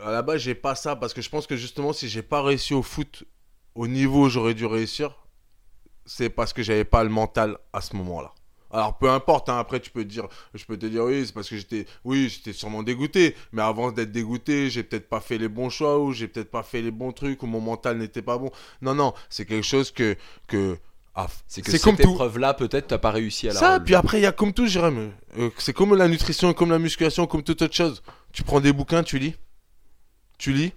À 0.00 0.10
la 0.10 0.22
base, 0.22 0.40
j'ai 0.40 0.54
pas 0.54 0.74
ça, 0.74 0.96
parce 0.96 1.12
que 1.12 1.20
je 1.20 1.28
pense 1.28 1.46
que, 1.46 1.56
justement, 1.56 1.92
si 1.92 2.08
j'ai 2.08 2.22
pas 2.22 2.42
réussi 2.42 2.72
au 2.72 2.82
foot 2.82 3.24
au 3.74 3.86
niveau 3.88 4.24
où 4.24 4.28
j'aurais 4.30 4.54
dû 4.54 4.64
réussir, 4.64 5.18
c'est 6.06 6.30
parce 6.30 6.52
que 6.52 6.62
j'avais 6.62 6.84
pas 6.84 7.02
le 7.04 7.10
mental 7.10 7.58
à 7.72 7.80
ce 7.80 7.94
moment-là. 7.96 8.32
Alors 8.72 8.98
peu 8.98 9.08
importe, 9.10 9.48
hein, 9.48 9.58
après 9.58 9.78
tu 9.80 9.90
peux 9.90 10.02
te 10.04 10.08
dire, 10.08 10.26
je 10.54 10.64
peux 10.64 10.76
te 10.76 10.86
dire 10.86 11.04
oui, 11.04 11.24
c'est 11.24 11.32
parce 11.32 11.48
que 11.48 11.56
j'étais, 11.56 11.86
oui, 12.04 12.28
j'étais 12.28 12.52
sûrement 12.52 12.82
dégoûté, 12.82 13.36
mais 13.52 13.62
avant 13.62 13.92
d'être 13.92 14.10
dégoûté, 14.12 14.70
j'ai 14.70 14.82
peut-être 14.82 15.08
pas 15.08 15.20
fait 15.20 15.38
les 15.38 15.48
bons 15.48 15.70
choix 15.70 15.98
ou 15.98 16.12
j'ai 16.12 16.26
peut-être 16.28 16.50
pas 16.50 16.62
fait 16.64 16.82
les 16.82 16.90
bons 16.90 17.12
trucs 17.12 17.42
ou 17.42 17.46
mon 17.46 17.60
mental 17.60 17.96
n'était 17.98 18.22
pas 18.22 18.38
bon. 18.38 18.50
Non, 18.82 18.94
non, 18.94 19.14
c'est 19.30 19.44
quelque 19.46 19.64
chose 19.64 19.92
que, 19.92 20.16
que 20.48 20.76
Ah, 21.14 21.28
C'est 21.46 21.62
que 21.62 21.70
cette 21.70 21.80
comme 21.82 21.96
tout. 21.96 22.10
épreuve-là, 22.10 22.54
peut-être, 22.54 22.88
t'as 22.88 22.98
pas 22.98 23.12
réussi 23.12 23.48
à 23.48 23.52
la 23.54 23.60
Ça, 23.60 23.68
relever. 23.74 23.84
puis 23.84 23.94
après, 23.94 24.18
il 24.18 24.22
y 24.24 24.26
a 24.26 24.32
comme 24.32 24.52
tout, 24.52 24.66
Jérôme. 24.66 25.12
Euh, 25.38 25.48
c'est 25.58 25.72
comme 25.72 25.94
la 25.94 26.08
nutrition, 26.08 26.52
comme 26.52 26.70
la 26.70 26.78
musculation, 26.80 27.26
comme 27.26 27.42
toute 27.44 27.62
autre 27.62 27.74
chose. 27.74 28.02
Tu 28.32 28.42
prends 28.42 28.60
des 28.60 28.72
bouquins, 28.72 29.02
tu 29.04 29.18
lis? 29.18 29.36
Tu 30.38 30.52
lis? 30.52 30.72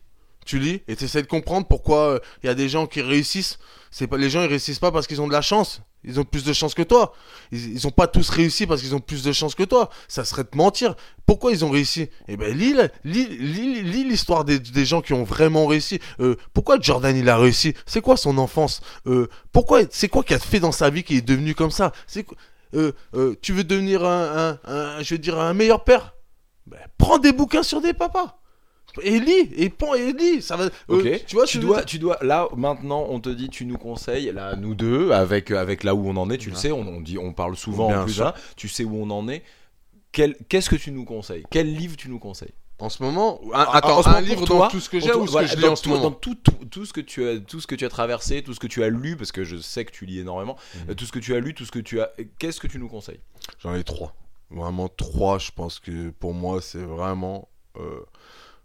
Tu 0.49 0.57
lis. 0.57 0.81
Et 0.87 0.95
tu 0.95 1.03
essaies 1.03 1.21
de 1.21 1.27
comprendre 1.27 1.67
pourquoi 1.67 2.13
euh, 2.13 2.19
il 2.41 2.47
y 2.47 2.49
a 2.49 2.55
des 2.55 2.69
gens 2.69 2.87
qui 2.87 3.01
réussissent. 3.03 3.59
C'est 3.91 4.07
pas, 4.07 4.17
les 4.17 4.31
gens, 4.31 4.41
ils 4.41 4.47
réussissent 4.47 4.79
pas 4.79 4.91
parce 4.91 5.05
qu'ils 5.05 5.21
ont 5.21 5.27
de 5.27 5.31
la 5.31 5.43
chance. 5.43 5.83
Ils 6.03 6.19
ont 6.19 6.23
plus 6.23 6.43
de 6.43 6.53
chance 6.53 6.73
que 6.73 6.81
toi. 6.81 7.13
Ils, 7.51 7.73
ils 7.73 7.85
ont 7.85 7.91
pas 7.91 8.07
tous 8.07 8.27
réussi 8.29 8.65
parce 8.65 8.81
qu'ils 8.81 8.95
ont 8.95 8.99
plus 8.99 9.21
de 9.21 9.31
chance 9.31 9.53
que 9.53 9.61
toi. 9.61 9.91
Ça 10.07 10.25
serait 10.25 10.45
te 10.45 10.57
mentir. 10.57 10.95
Pourquoi 11.27 11.51
ils 11.51 11.63
ont 11.63 11.69
réussi? 11.69 12.09
Eh 12.27 12.35
ben, 12.35 12.51
lis, 12.57 12.73
lis, 13.03 13.27
lis, 13.83 14.03
l'histoire 14.05 14.43
des, 14.43 14.85
gens 14.85 15.03
qui 15.03 15.13
ont 15.13 15.23
vraiment 15.23 15.67
réussi. 15.67 15.99
Euh, 16.19 16.35
pourquoi 16.55 16.79
Jordan, 16.81 17.15
il 17.15 17.29
a 17.29 17.37
réussi? 17.37 17.75
C'est 17.85 18.01
quoi 18.01 18.17
son 18.17 18.39
enfance? 18.39 18.81
Euh, 19.05 19.27
Pourquoi 19.51 19.81
C'est 19.91 20.07
quoi 20.07 20.23
qu'il 20.23 20.35
a 20.35 20.39
fait 20.39 20.59
dans 20.59 20.71
sa 20.71 20.89
vie 20.89 21.03
qui 21.03 21.17
est 21.17 21.21
devenu 21.21 21.53
comme 21.53 21.69
ça? 21.69 21.91
Tu 22.11 23.53
veux 23.53 23.63
devenir 23.63 24.03
un- 24.03 24.57
je 25.03 25.13
veux 25.13 25.19
dire, 25.19 25.39
un 25.39 25.53
meilleur 25.53 25.83
père? 25.83 26.15
Ben, 26.65 26.79
Prends 26.97 27.19
des 27.19 27.33
bouquins 27.33 27.61
sur 27.61 27.81
des 27.81 27.93
papas. 27.93 28.38
Et 29.03 29.19
lis, 29.19 29.49
et 29.55 29.69
prends 29.69 29.93
et 29.95 30.13
lis. 30.13 30.41
Ça 30.41 30.55
va, 30.57 30.65
euh, 30.65 30.69
Ok. 30.87 31.25
tu 31.25 31.35
vois, 31.35 31.45
tu 31.45 31.59
dois, 31.59 31.83
tu 31.83 31.99
dois. 31.99 32.17
Là, 32.21 32.47
maintenant, 32.55 33.05
on 33.09 33.19
te 33.19 33.29
dit, 33.29 33.49
tu 33.49 33.65
nous 33.65 33.77
conseilles, 33.77 34.31
là, 34.33 34.55
nous 34.55 34.75
deux, 34.75 35.11
avec 35.11 35.51
avec 35.51 35.83
là 35.83 35.95
où 35.95 36.07
on 36.07 36.15
en 36.17 36.29
est. 36.29 36.37
Tu 36.37 36.49
le 36.49 36.55
sais, 36.55 36.71
on, 36.71 36.81
on 36.81 37.01
dit, 37.01 37.17
on 37.17 37.33
parle 37.33 37.55
souvent 37.55 37.87
Bien 37.89 38.01
en 38.01 38.05
plus. 38.05 38.21
hein, 38.21 38.33
tu 38.55 38.67
sais 38.67 38.83
où 38.83 38.95
on 39.01 39.09
en 39.09 39.27
est. 39.27 39.43
Quel- 40.11 40.35
Qu'est-ce 40.49 40.69
que 40.69 40.75
tu 40.75 40.91
nous 40.91 41.05
conseilles? 41.05 41.43
Quel 41.51 41.73
livre 41.75 41.95
tu 41.95 42.09
nous 42.09 42.19
conseilles? 42.19 42.53
En 42.81 42.87
ce 42.87 43.03
moment, 43.03 43.41
un, 43.53 43.65
En- 43.65 43.71
attends, 43.71 43.97
en 43.99 44.03
ce 44.03 44.07
un 44.07 44.11
moment, 44.13 44.25
livre 44.25 44.37
pour 44.37 44.47
dans 44.47 44.55
toi, 44.57 44.67
tout 44.71 44.79
ce 44.79 44.89
que 44.89 44.99
j'ai 45.01 45.07
toi, 45.09 45.17
ou 45.21 45.27
ce 45.27 45.31
voilà, 45.33 45.47
que 45.49 45.53
je 45.55 45.59
lis 45.59 45.67
en 45.67 45.75
ce 45.75 45.83
tout- 45.83 45.89
moment? 45.89 46.03
Dans 46.03 46.11
tout, 46.11 46.35
tout, 46.35 46.53
tout 46.71 46.85
ce 46.85 46.93
que 46.93 47.01
tu 47.01 47.27
as, 47.27 47.37
tout 47.39 47.59
ce 47.59 47.67
que 47.67 47.75
tu 47.75 47.83
as 47.85 47.89
traversé, 47.89 48.41
tout 48.41 48.53
ce 48.53 48.59
que 48.61 48.67
tu 48.67 48.81
as 48.83 48.87
lu, 48.89 49.17
parce 49.17 49.33
que 49.33 49.43
je 49.43 49.57
sais 49.57 49.83
que 49.83 49.91
tu 49.91 50.05
lis 50.05 50.19
énormément. 50.19 50.55
Mhm. 50.87 50.95
Tout 50.95 51.05
ce 51.05 51.11
que 51.11 51.19
tu 51.19 51.35
as 51.35 51.41
lu, 51.41 51.53
tout 51.53 51.65
ce 51.65 51.71
que 51.71 51.79
tu 51.79 51.99
as. 51.99 52.09
Qu'est-ce 52.39 52.59
que 52.61 52.67
tu 52.67 52.79
nous 52.79 52.87
conseilles? 52.87 53.19
J'en 53.61 53.75
ai 53.75 53.83
trois. 53.83 54.15
Vraiment 54.49 54.87
trois, 54.87 55.37
je 55.39 55.51
pense 55.51 55.77
que 55.79 56.09
pour 56.11 56.33
moi, 56.33 56.61
c'est 56.61 56.79
vraiment. 56.79 57.49
euh, 57.77 57.99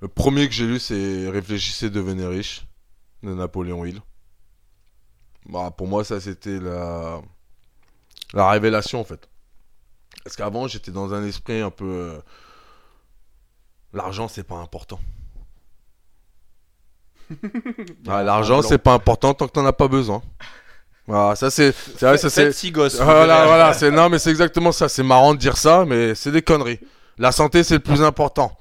Le 0.01 0.09
premier 0.09 0.49
que 0.49 0.55
j'ai 0.55 0.67
lu, 0.67 0.79
c'est 0.79 1.29
Réfléchissez, 1.29 1.91
devenez 1.91 2.27
riche 2.27 2.67
de 3.23 3.35
Napoléon 3.35 3.85
Hill. 3.85 4.01
Bah, 5.47 5.71
pour 5.77 5.87
moi, 5.87 6.05
ça, 6.05 6.21
c'était 6.21 6.59
la... 6.61 7.21
la 8.33 8.51
révélation, 8.51 9.01
en 9.01 9.05
fait. 9.05 9.29
Parce 10.25 10.37
qu'avant, 10.37 10.69
j'étais 10.69 10.91
dans 10.91 11.15
un 11.15 11.25
esprit 11.25 11.61
un 11.61 11.71
peu. 11.71 11.85
euh, 11.87 12.19
L'argent, 13.95 14.29
c'est 14.29 14.45
pas 14.45 14.57
important. 14.57 15.01
Ah, 18.09 18.23
L'argent, 18.23 18.63
c'est 18.63 18.79
pas 18.79 18.93
important 18.95 19.35
tant 19.35 19.47
que 19.47 19.53
t'en 19.53 19.65
as 19.67 19.73
pas 19.73 19.89
besoin. 19.89 20.23
Voilà, 21.07 21.37
ça 21.37 21.51
c'est. 21.51 21.73
C'est 21.73 22.07
vrai, 22.07 22.19
ça 22.19 22.31
c'est. 22.31 22.47
Faites 22.47 22.55
six 22.55 22.71
gosses. 22.73 22.99
vous 22.99 23.05
Voilà, 23.05 23.47
voilà, 23.47 23.73
c'est 23.75 23.91
non, 23.91 24.09
mais 24.09 24.19
c'est 24.19 24.31
exactement 24.31 24.73
ça. 24.73 24.89
C'est 24.89 25.03
marrant 25.03 25.35
de 25.35 25.39
dire 25.39 25.57
ça, 25.57 25.85
mais 25.87 26.15
c'est 26.15 26.33
des 26.33 26.43
conneries. 26.43 26.81
La 27.19 27.33
santé, 27.33 27.63
c'est 27.63 27.75
le 27.75 27.81
plus 27.83 28.03
important. 28.03 28.57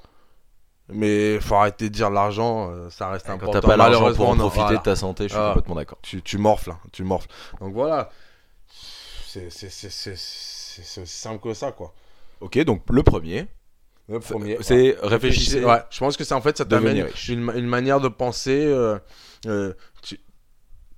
Mais 0.90 1.40
faut 1.40 1.54
arrêter 1.54 1.88
de 1.88 1.94
dire 1.94 2.10
l'argent, 2.10 2.70
euh, 2.70 2.90
ça 2.90 3.08
reste 3.08 3.26
Quand 3.26 3.32
important. 3.34 3.52
t'as 3.60 3.66
pas 3.66 3.76
l'argent 3.76 4.12
pour 4.14 4.28
en 4.28 4.36
profiter 4.36 4.62
voilà. 4.64 4.78
de 4.78 4.82
ta 4.82 4.96
santé, 4.96 5.24
je 5.24 5.28
suis 5.30 5.38
Ah. 5.40 5.48
complètement 5.54 5.76
d'accord. 5.76 5.98
Tu, 6.02 6.20
tu 6.22 6.36
morfles, 6.36 6.72
hein, 6.72 6.78
tu 6.92 7.04
morfles. 7.04 7.28
Donc 7.60 7.72
voilà. 7.72 8.10
C'est 9.26 9.46
aussi 9.46 11.06
simple 11.06 11.40
que 11.40 11.54
ça, 11.54 11.72
quoi. 11.72 11.92
Ok, 12.40 12.58
donc 12.64 12.82
le 12.90 13.02
premier, 13.02 13.46
Le 14.08 14.20
premier, 14.20 14.58
c'est 14.60 14.96
réfléchissez. 15.02 15.64
Ouais, 15.64 15.82
je 15.90 15.98
pense 15.98 16.16
que 16.16 16.24
c'est 16.24 16.34
en 16.34 16.40
fait, 16.42 16.58
ça 16.58 16.64
t'amène 16.66 17.08
une, 17.28 17.50
une 17.56 17.66
manière 17.66 18.00
de 18.00 18.08
penser. 18.08 18.64
euh, 18.66 18.98
euh, 19.46 19.72
tu, 20.02 20.20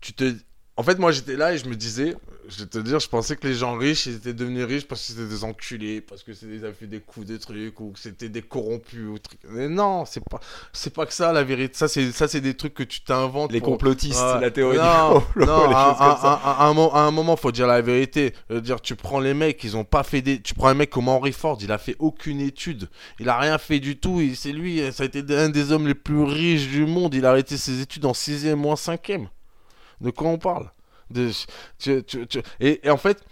tu 0.00 0.12
te. 0.14 0.34
En 0.78 0.82
fait, 0.82 0.98
moi 0.98 1.10
j'étais 1.10 1.36
là 1.36 1.54
et 1.54 1.58
je 1.58 1.66
me 1.68 1.74
disais, 1.74 2.14
je 2.50 2.58
vais 2.58 2.66
te 2.66 2.76
dire, 2.78 3.00
je 3.00 3.08
pensais 3.08 3.34
que 3.34 3.46
les 3.48 3.54
gens 3.54 3.78
riches, 3.78 4.04
ils 4.04 4.16
étaient 4.16 4.34
devenus 4.34 4.62
riches 4.66 4.86
parce 4.86 5.00
que 5.00 5.06
c'était 5.14 5.26
des 5.26 5.42
enculés, 5.42 6.02
parce 6.02 6.22
que 6.22 6.34
c'était- 6.34 6.62
avaient 6.64 6.74
fait 6.74 6.86
des 6.86 7.00
coups 7.00 7.26
de 7.26 7.38
trucs 7.38 7.80
ou 7.80 7.92
que 7.92 7.98
c'était 7.98 8.28
des 8.28 8.42
corrompus 8.42 9.08
ou 9.08 9.18
trucs. 9.18 9.40
Mais 9.48 9.68
non, 9.70 10.04
c'est 10.04 10.22
pas, 10.22 10.38
c'est 10.74 10.92
pas 10.92 11.06
que 11.06 11.14
ça 11.14 11.32
la 11.32 11.44
vérité. 11.44 11.74
Ça 11.78 11.88
c'est, 11.88 12.12
ça 12.12 12.28
c'est 12.28 12.42
des 12.42 12.52
trucs 12.52 12.74
que 12.74 12.82
tu 12.82 13.00
t'inventes. 13.00 13.52
Les 13.52 13.60
pour- 13.60 13.70
complotistes, 13.70 14.20
la 14.20 14.50
théorie 14.50 14.76
Non, 14.76 15.14
du 15.18 15.24
complot, 15.24 15.46
non, 15.46 15.68
les 15.68 15.74
à, 15.74 15.84
choses 15.88 15.98
comme 15.98 16.06
à- 16.10 16.18
ça. 16.20 16.32
à- 16.44 16.64
à 16.64 16.66
un, 16.66 16.76
à 16.88 16.98
un 17.06 17.10
moment, 17.10 17.36
faut 17.36 17.52
dire 17.52 17.66
la 17.66 17.80
vérité. 17.80 18.34
Je 18.50 18.56
veux 18.56 18.60
dire, 18.60 18.82
tu 18.82 18.96
prends 18.96 19.18
les 19.20 19.32
mecs, 19.32 19.64
ils 19.64 19.78
ont 19.78 19.84
pas 19.84 20.02
fait 20.02 20.20
des. 20.20 20.42
Tu 20.42 20.52
prends 20.52 20.68
un 20.68 20.74
mec 20.74 20.90
comme 20.90 21.08
Henry 21.08 21.32
Ford, 21.32 21.56
il 21.62 21.72
a 21.72 21.78
fait 21.78 21.96
aucune 22.00 22.40
étude. 22.42 22.90
Il 23.18 23.30
a 23.30 23.38
rien 23.38 23.56
fait 23.56 23.80
du 23.80 23.96
tout. 23.98 24.20
il- 24.20 24.36
C'est 24.36 24.52
lui, 24.52 24.82
ça 24.92 25.04
a 25.04 25.06
été 25.06 25.24
un 25.34 25.48
des 25.48 25.72
hommes 25.72 25.88
les 25.88 25.94
plus 25.94 26.22
riches 26.22 26.68
du 26.68 26.84
monde. 26.84 27.14
Il 27.14 27.24
a 27.24 27.30
arrêté 27.30 27.56
ses 27.56 27.80
études 27.80 28.04
en 28.04 28.12
6ème 28.12 28.62
ou 28.66 28.68
en 28.68 28.76
5ème. 28.76 29.28
De 30.00 30.10
quoi 30.10 30.28
on 30.28 30.38
parle? 30.38 30.70
Et 32.60 32.90
en 32.90 32.96
fait, 32.96 33.22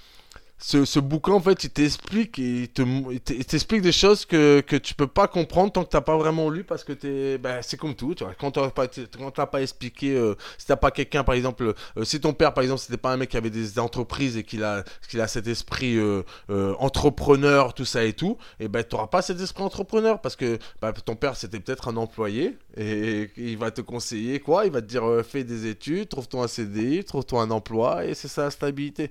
ce, 0.67 0.99
bouquin, 0.99 1.33
en 1.33 1.41
fait, 1.41 1.65
il 1.65 1.71
t'explique 1.71 2.39
il 2.39 2.69
t'explique 2.71 3.83
des 3.83 3.93
choses 3.93 4.25
que, 4.25 4.61
que 4.61 4.77
tu 4.77 4.95
peux 4.95 5.07
pas 5.07 5.29
comprendre 5.29 5.73
tant 5.73 5.85
que 5.85 5.91
t'as 5.91 6.01
pas 6.01 6.17
vraiment 6.17 6.49
lu 6.49 6.65
parce 6.65 6.85
que 6.85 6.95
t'es, 6.95 7.37
ben, 7.37 7.61
c'est 7.61 7.77
comme 7.77 7.95
tout. 7.95 8.15
Quand 8.41 8.51
t'as 8.51 8.71
pas, 8.71 9.47
pas 9.47 9.61
expliqué, 9.61 10.17
euh, 10.17 10.35
si 10.57 10.67
t'as 10.67 10.77
pas 10.77 10.91
quelqu'un, 10.91 11.23
par 11.23 11.35
exemple, 11.35 11.75
euh, 11.99 12.05
si 12.05 12.19
ton 12.19 12.33
père, 12.33 12.55
par 12.55 12.63
exemple, 12.63 12.81
c'était 12.81 12.97
pas 12.97 13.13
un 13.13 13.19
mec 13.19 13.29
qui 13.29 13.37
avait 13.37 13.51
des 13.51 13.79
entreprises 13.79 14.39
et 14.39 14.43
qu'il 14.43 14.65
a, 14.65 14.85
qu'il 15.11 15.21
a 15.21 15.29
cet 15.29 15.49
esprit 15.49 15.97
euh, 15.99 16.23
euh, 16.49 16.75
entrepreneur, 16.79 17.75
tout 17.75 17.85
ça 17.85 18.03
et 18.03 18.15
tout, 18.15 18.39
et 18.59 18.69
ben, 18.69 18.83
t'auras 18.83 19.09
pas 19.09 19.21
cet 19.21 19.41
esprit 19.41 19.63
entrepreneur 19.63 20.23
parce 20.23 20.35
que 20.35 20.59
bah, 20.81 20.95
ton 20.95 21.15
père, 21.15 21.37
c'était 21.37 21.61
peut-être 21.61 21.89
un 21.89 21.97
employé 21.99 22.57
et, 22.79 23.31
il 23.37 23.59
va 23.59 23.71
te 23.71 23.83
conseiller 23.83 24.41
quoi? 24.41 24.65
Il 24.65 24.73
va 24.73 24.81
te 24.81 24.87
dire, 24.87 25.05
fais 25.29 25.45
des 25.45 25.67
études, 25.67 26.09
trouve-toi 26.09 26.45
un 26.45 26.49
CDI, 26.49 27.05
trouve-toi 27.05 27.43
un 27.43 27.51
emploi 27.51 28.07
et 28.07 28.15
c'est 28.15 28.29
ça 28.29 28.45
la 28.45 28.51
stabilité. 28.51 29.11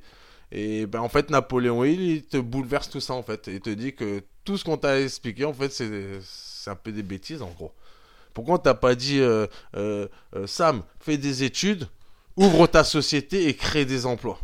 Et 0.55 0.85
ben 0.85 0.99
en 1.01 1.09
fait, 1.09 1.31
Napoléon 1.31 1.83
Hill, 1.83 1.99
il 2.01 2.23
te 2.23 2.37
bouleverse 2.37 2.87
tout 2.89 2.99
ça 3.01 3.15
en 3.15 3.23
fait. 3.23 3.47
Il 3.47 3.59
te 3.59 3.71
dit 3.71 3.93
que 3.95 4.21
tout 4.43 4.55
ce 4.55 4.63
qu'on 4.63 4.77
t'a 4.77 5.01
expliqué, 5.01 5.45
en 5.45 5.53
fait, 5.53 5.69
c'est 5.71 6.19
c'est 6.21 6.69
un 6.69 6.75
peu 6.75 6.91
des 6.91 7.01
bêtises 7.01 7.41
en 7.41 7.49
gros. 7.49 7.71
Pourquoi 8.35 8.55
on 8.55 8.59
t'a 8.59 8.75
pas 8.75 8.93
dit, 8.93 9.19
euh, 9.19 9.47
euh, 9.75 10.07
euh, 10.35 10.45
Sam, 10.47 10.83
fais 10.99 11.17
des 11.17 11.43
études, 11.43 11.87
ouvre 12.35 12.67
ta 12.67 12.83
société 12.83 13.47
et 13.47 13.55
crée 13.55 13.85
des 13.85 14.05
emplois? 14.05 14.39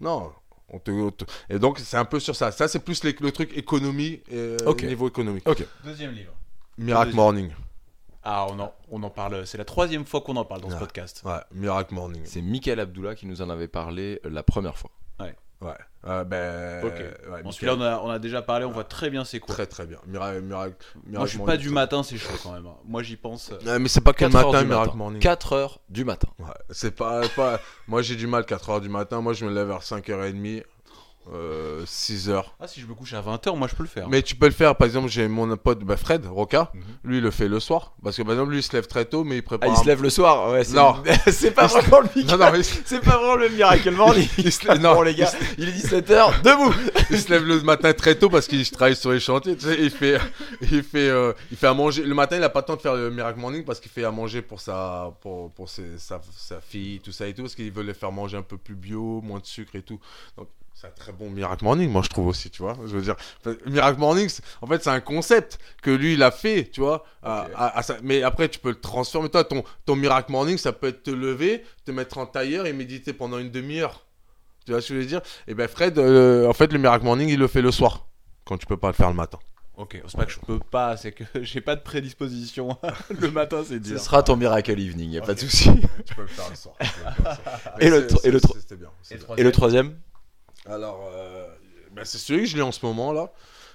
Non. 0.00 0.32
On 0.72 0.78
te, 0.78 0.90
on 0.92 1.10
te- 1.10 1.24
Et 1.48 1.58
donc, 1.58 1.80
c'est 1.80 1.96
un 1.96 2.04
peu 2.04 2.20
sur 2.20 2.36
ça. 2.36 2.52
Ça, 2.52 2.68
c'est 2.68 2.78
plus 2.78 3.02
les- 3.02 3.16
le 3.20 3.32
truc 3.32 3.56
économie, 3.56 4.20
euh, 4.32 4.56
Ok. 4.66 4.84
niveau 4.84 5.08
économique. 5.08 5.44
Deuxième 5.84 6.12
livre. 6.12 6.32
Miracle 6.78 7.06
Deuxième. 7.06 7.16
Morning. 7.16 7.50
Ah, 8.22 8.46
on 8.50 8.58
en, 8.60 8.72
on 8.90 9.02
en 9.02 9.10
parle. 9.10 9.46
C'est 9.46 9.58
la 9.58 9.64
troisième 9.64 10.04
fois 10.04 10.20
qu'on 10.20 10.36
en 10.36 10.44
parle 10.44 10.60
dans 10.60 10.70
ce 10.70 10.76
podcast. 10.76 11.22
Ouais, 11.24 11.40
Miracle 11.52 11.94
Morning. 11.94 12.22
C'est 12.24 12.42
Michael 12.42 12.80
Abdullah 12.80 13.14
qui 13.14 13.26
nous 13.26 13.40
en 13.42 13.48
avait 13.50 13.68
parlé 13.68 14.20
euh, 14.26 14.30
la 14.30 14.42
première 14.42 14.76
fois. 14.76 14.90
Ouais. 15.62 15.74
Euh, 16.06 16.24
ben, 16.24 16.82
Ok. 16.86 16.94
ouais, 17.32 17.42
Bon, 17.42 17.50
celui-là, 17.50 17.74
on 17.76 17.82
a, 17.82 17.98
on 18.00 18.08
a 18.08 18.18
déjà 18.18 18.40
parlé. 18.40 18.64
On 18.64 18.70
voit 18.70 18.84
très 18.84 19.10
bien 19.10 19.24
c'est 19.26 19.40
quoi. 19.40 19.54
Très 19.54 19.66
très 19.66 19.84
bien. 19.84 19.98
Miracle, 20.06 20.40
Miracle, 20.40 20.74
Moi, 21.06 21.26
je 21.26 21.30
suis 21.36 21.38
pas 21.44 21.58
du 21.58 21.68
matin, 21.68 22.02
c'est 22.02 22.16
chaud 22.16 22.32
quand 22.42 22.52
même. 22.52 22.64
hein. 22.66 22.76
Moi, 22.86 23.02
j'y 23.02 23.16
pense. 23.16 23.52
Ouais, 23.66 23.78
mais 23.78 23.88
c'est 23.88 24.00
pas 24.00 24.14
que 24.14 24.24
le 24.24 24.30
4 24.30 24.42
heures 24.42 24.52
matin, 24.52 24.62
du 24.62 24.68
Miracle 24.68 24.86
matin. 24.86 24.96
Morning. 24.96 25.20
4 25.20 25.52
heures 25.52 25.80
du 25.90 26.06
matin. 26.06 26.28
Ouais, 26.38 26.46
c'est 26.70 26.92
pas, 26.96 27.28
pas... 27.36 27.60
Moi, 27.88 28.00
j'ai 28.00 28.16
du 28.16 28.26
mal 28.26 28.44
4h 28.44 28.80
du 28.80 28.88
matin. 28.88 29.20
Moi, 29.20 29.34
je 29.34 29.44
me 29.44 29.52
lève 29.52 29.66
vers 29.68 29.80
5h30, 29.82 30.64
euh, 31.32 31.84
6h. 31.84 32.42
Ah, 32.58 32.66
si 32.66 32.80
je 32.80 32.86
me 32.86 32.94
couche 32.94 33.12
à 33.12 33.20
20h, 33.20 33.54
moi, 33.56 33.68
je 33.68 33.74
peux 33.76 33.82
le 33.82 33.88
faire. 33.88 34.08
Mais 34.08 34.22
tu 34.22 34.34
peux 34.34 34.46
le 34.46 34.52
faire, 34.52 34.74
par 34.74 34.86
exemple, 34.86 35.08
j'ai 35.08 35.28
mon 35.28 35.54
pote 35.56 35.80
bah, 35.84 35.96
Fred 35.96 36.26
Roca, 36.26 36.70
Mhm. 36.74 36.82
lui 37.04 37.16
il 37.18 37.22
le 37.22 37.30
fait 37.30 37.46
le 37.48 37.60
soir. 37.60 37.92
Parce 38.02 38.16
que 38.16 38.22
par 38.22 38.32
exemple, 38.32 38.50
lui 38.52 38.58
il 38.58 38.62
se 38.62 38.72
lève 38.72 38.86
très 38.86 39.04
tôt, 39.04 39.22
mais 39.22 39.36
il 39.36 39.40
Ah, 39.40 39.42
prépare. 39.42 39.68
il 39.68 39.72
un- 39.72 39.82
se 39.82 39.86
lève 39.86 40.02
le 40.02 40.10
soir 40.10 40.50
Ouais, 40.50 40.64
c'est 40.64 40.74
Non. 40.74 40.96
c'est 41.30 41.50
pas 41.52 41.66
vraiment 41.66 42.00
le 42.00 42.22
Non, 42.24 42.36
non, 42.38 42.54
il, 42.54 42.64
C'est 42.64 43.00
pas 43.00 43.16
vraiment 43.18 43.36
le 43.36 43.48
Miracle 43.50 43.90
Morning. 43.90 44.28
il 44.38 44.50
se 44.52 44.66
lève, 44.66 44.80
non, 44.80 44.94
Bon, 44.94 45.02
les 45.02 45.14
gars, 45.14 45.30
il 45.58 45.68
est 45.68 45.72
17h, 45.72 46.42
debout 46.42 46.74
il 47.10 47.18
se 47.20 47.28
lève 47.30 47.44
le 47.44 47.60
matin 47.60 47.92
très 47.92 48.14
tôt 48.14 48.30
parce 48.30 48.46
qu'il 48.46 48.68
travaille 48.70 48.96
sur 48.96 49.12
les 49.12 49.20
chantiers. 49.20 49.56
Tu 49.56 49.66
sais, 49.66 49.76
il 49.78 49.90
fait, 49.90 50.18
il 50.62 50.82
fait, 50.82 51.08
euh, 51.10 51.32
il 51.50 51.56
fait 51.56 51.66
à 51.68 51.74
manger. 51.74 52.02
Le 52.02 52.14
matin, 52.14 52.36
il 52.38 52.42
a 52.42 52.48
pas 52.48 52.60
le 52.60 52.66
temps 52.66 52.76
de 52.76 52.80
faire 52.80 52.94
le 52.94 53.10
Miracle 53.10 53.38
Morning 53.38 53.64
parce 53.64 53.78
qu'il 53.78 53.90
fait 53.90 54.04
à 54.04 54.10
manger 54.10 54.42
pour 54.42 54.60
sa, 54.60 55.12
pour, 55.20 55.50
pour 55.52 55.68
ses- 55.68 55.98
sa, 55.98 56.20
sa 56.36 56.60
fille, 56.60 57.00
tout 57.00 57.12
ça 57.12 57.26
et 57.26 57.34
tout, 57.34 57.42
parce 57.42 57.54
qu'il 57.54 57.70
veut 57.70 57.82
les 57.82 57.94
faire 57.94 58.10
manger 58.10 58.36
un 58.38 58.42
peu 58.42 58.56
plus 58.56 58.74
bio, 58.74 59.20
moins 59.22 59.38
de 59.38 59.46
sucre 59.46 59.76
et 59.76 59.82
tout. 59.82 60.00
Donc, 60.36 60.48
c'est 60.80 60.86
un 60.86 60.90
très 60.90 61.12
bon 61.12 61.28
Miracle 61.30 61.64
Morning, 61.64 61.90
moi 61.90 62.00
je 62.02 62.08
trouve 62.08 62.28
aussi, 62.28 62.48
tu 62.50 62.62
vois. 62.62 62.74
Je 62.86 62.96
veux 62.96 63.02
dire, 63.02 63.16
Miracle 63.66 63.98
Morning, 63.98 64.30
en 64.62 64.66
fait, 64.66 64.82
c'est 64.82 64.90
un 64.90 65.00
concept 65.00 65.58
que 65.82 65.90
lui 65.90 66.14
il 66.14 66.22
a 66.22 66.30
fait, 66.30 66.70
tu 66.72 66.80
vois. 66.80 67.04
à- 67.22 67.42
Ok. 67.44 67.50
à- 67.54 67.78
à 67.78 67.82
sa- 67.82 67.96
Mais 68.02 68.22
après, 68.22 68.48
tu 68.48 68.58
peux 68.58 68.70
le 68.70 68.80
transformer. 68.80 69.28
Toi, 69.28 69.44
ton, 69.44 69.62
ton 69.84 69.96
Miracle 69.96 70.32
Morning, 70.32 70.56
ça 70.56 70.72
peut 70.72 70.88
être 70.88 71.02
te 71.02 71.10
lever, 71.10 71.64
te 71.84 71.90
mettre 71.90 72.16
en 72.18 72.26
tailleur 72.26 72.66
et 72.66 72.72
méditer 72.72 73.12
pendant 73.12 73.38
une 73.38 73.50
demi-heure. 73.50 74.06
Tu 74.64 74.72
vois 74.72 74.80
ce 74.80 74.88
que 74.88 74.94
je 74.94 75.00
veux 75.00 75.06
dire? 75.06 75.20
Et 75.48 75.54
ben 75.54 75.68
Fred, 75.68 75.98
euh, 75.98 76.46
en 76.48 76.52
fait, 76.54 76.72
le 76.72 76.78
Miracle 76.78 77.04
Morning, 77.04 77.28
il 77.28 77.38
le 77.38 77.46
fait 77.48 77.62
le 77.62 77.70
soir, 77.72 78.06
quand 78.44 78.56
tu 78.56 78.66
peux 78.66 78.76
pas 78.76 78.88
le 78.88 78.94
faire 78.94 79.08
le 79.08 79.16
matin. 79.16 79.38
Ok, 79.76 79.98
c'est 80.06 80.16
pas 80.16 80.26
que 80.26 80.32
je 80.32 80.38
peux 80.40 80.58
pas, 80.58 80.96
c'est 80.98 81.12
que 81.12 81.24
j'ai 81.42 81.60
pas 81.62 81.74
de 81.76 81.80
prédisposition. 81.80 82.76
le 83.18 83.30
matin, 83.30 83.62
c'est 83.66 83.74
Ce 83.84 83.88
dur. 83.90 84.00
sera 84.00 84.22
ton 84.22 84.36
Miracle 84.36 84.72
Evening, 84.78 85.10
y 85.10 85.18
a 85.18 85.22
pas 85.22 85.34
de 85.34 85.40
souci. 85.40 85.70
tu 86.06 86.14
peux 86.14 86.22
le 86.22 86.28
faire 86.28 86.48
le 86.50 86.56
soir. 86.56 86.74
Et 87.80 87.88
le. 87.88 88.06
Et 89.38 89.42
le 89.42 89.52
troisième? 89.52 89.96
Alors, 90.70 91.10
euh, 91.12 91.48
ben, 91.92 92.04
c'est 92.04 92.18
celui 92.18 92.42
que 92.42 92.46
je 92.46 92.56
lis 92.56 92.62
en 92.62 92.72
ce 92.72 92.84
moment 92.86 93.12
là. 93.12 93.32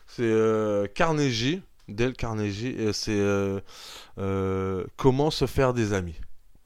C'est 0.08 0.24
euh, 0.24 0.88
Carnegie, 0.88 1.62
Dale 1.88 2.14
Carnegie. 2.14 2.70
et 2.70 2.94
C'est 2.94 3.18
euh, 4.18 4.86
Comment 4.98 5.32
se 5.32 5.46
faire 5.46 5.74
des 5.74 5.94
amis. 5.94 6.16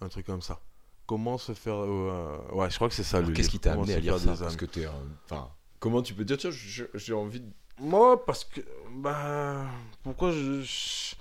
Un 0.01 0.07
truc 0.09 0.25
comme 0.25 0.41
ça. 0.41 0.59
comment 1.07 1.37
se 1.37 1.53
faire. 1.53 1.79
ouais, 2.53 2.69
je 2.69 2.75
crois 2.75 2.87
que 2.89 2.95
c'est 2.95 3.03
ça 3.03 3.21
Qu'est-ce 3.23 3.49
qui 3.49 3.59
t'a 3.59 3.73
amené 3.73 3.95
à 3.95 3.99
lire 3.99 4.19
ça 4.19 4.33
des 4.33 4.39
Parce 4.39 4.55
que. 4.55 4.65
Enfin, 5.25 5.49
comment 5.79 6.01
tu 6.01 6.13
peux 6.13 6.23
dire, 6.25 6.37
tiens, 6.37 6.51
j'ai 6.51 7.13
envie 7.13 7.41
de. 7.41 7.49
Moi, 7.79 8.23
parce 8.25 8.43
que. 8.45 8.61
Bah. 8.95 9.65
Pourquoi 10.03 10.31
je. 10.31 10.61
je- 10.61 11.15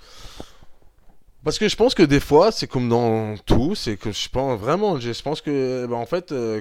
Parce 1.48 1.58
que 1.58 1.66
je 1.66 1.76
pense 1.76 1.94
que 1.94 2.02
des 2.02 2.20
fois, 2.20 2.52
c'est 2.52 2.66
comme 2.66 2.90
dans 2.90 3.34
tout, 3.38 3.74
c'est 3.74 3.96
que 3.96 4.12
je 4.12 4.28
pense 4.28 4.60
vraiment, 4.60 5.00
je 5.00 5.22
pense 5.22 5.40
que, 5.40 5.86
bah, 5.86 5.96
en 5.96 6.04
fait, 6.04 6.30
euh, 6.30 6.60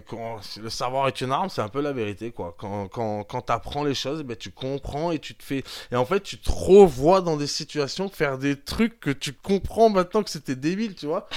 le 0.62 0.70
savoir 0.70 1.10
est 1.10 1.20
une 1.20 1.34
arme, 1.34 1.50
c'est 1.50 1.60
un 1.60 1.68
peu 1.68 1.82
la 1.82 1.92
vérité, 1.92 2.32
quoi. 2.32 2.56
Quand, 2.58 2.88
quand, 2.88 3.26
quand 3.26 3.42
tu 3.42 3.52
apprends 3.52 3.84
les 3.84 3.94
choses, 3.94 4.24
ben, 4.24 4.38
tu 4.38 4.50
comprends 4.50 5.12
et 5.12 5.20
tu 5.20 5.36
te 5.36 5.44
fais. 5.44 5.66
Et 5.92 5.98
en 5.98 6.06
fait, 6.06 6.22
tu 6.22 6.38
te 6.38 6.50
revois 6.50 7.20
dans 7.20 7.36
des 7.36 7.48
situations 7.48 8.08
faire 8.08 8.38
des 8.38 8.56
trucs 8.56 9.02
que 9.02 9.10
tu 9.10 9.34
comprends 9.34 9.90
maintenant 9.90 10.24
que 10.24 10.30
c'était 10.30 10.56
débile, 10.56 10.96
tu 10.96 11.06
vois. 11.06 11.28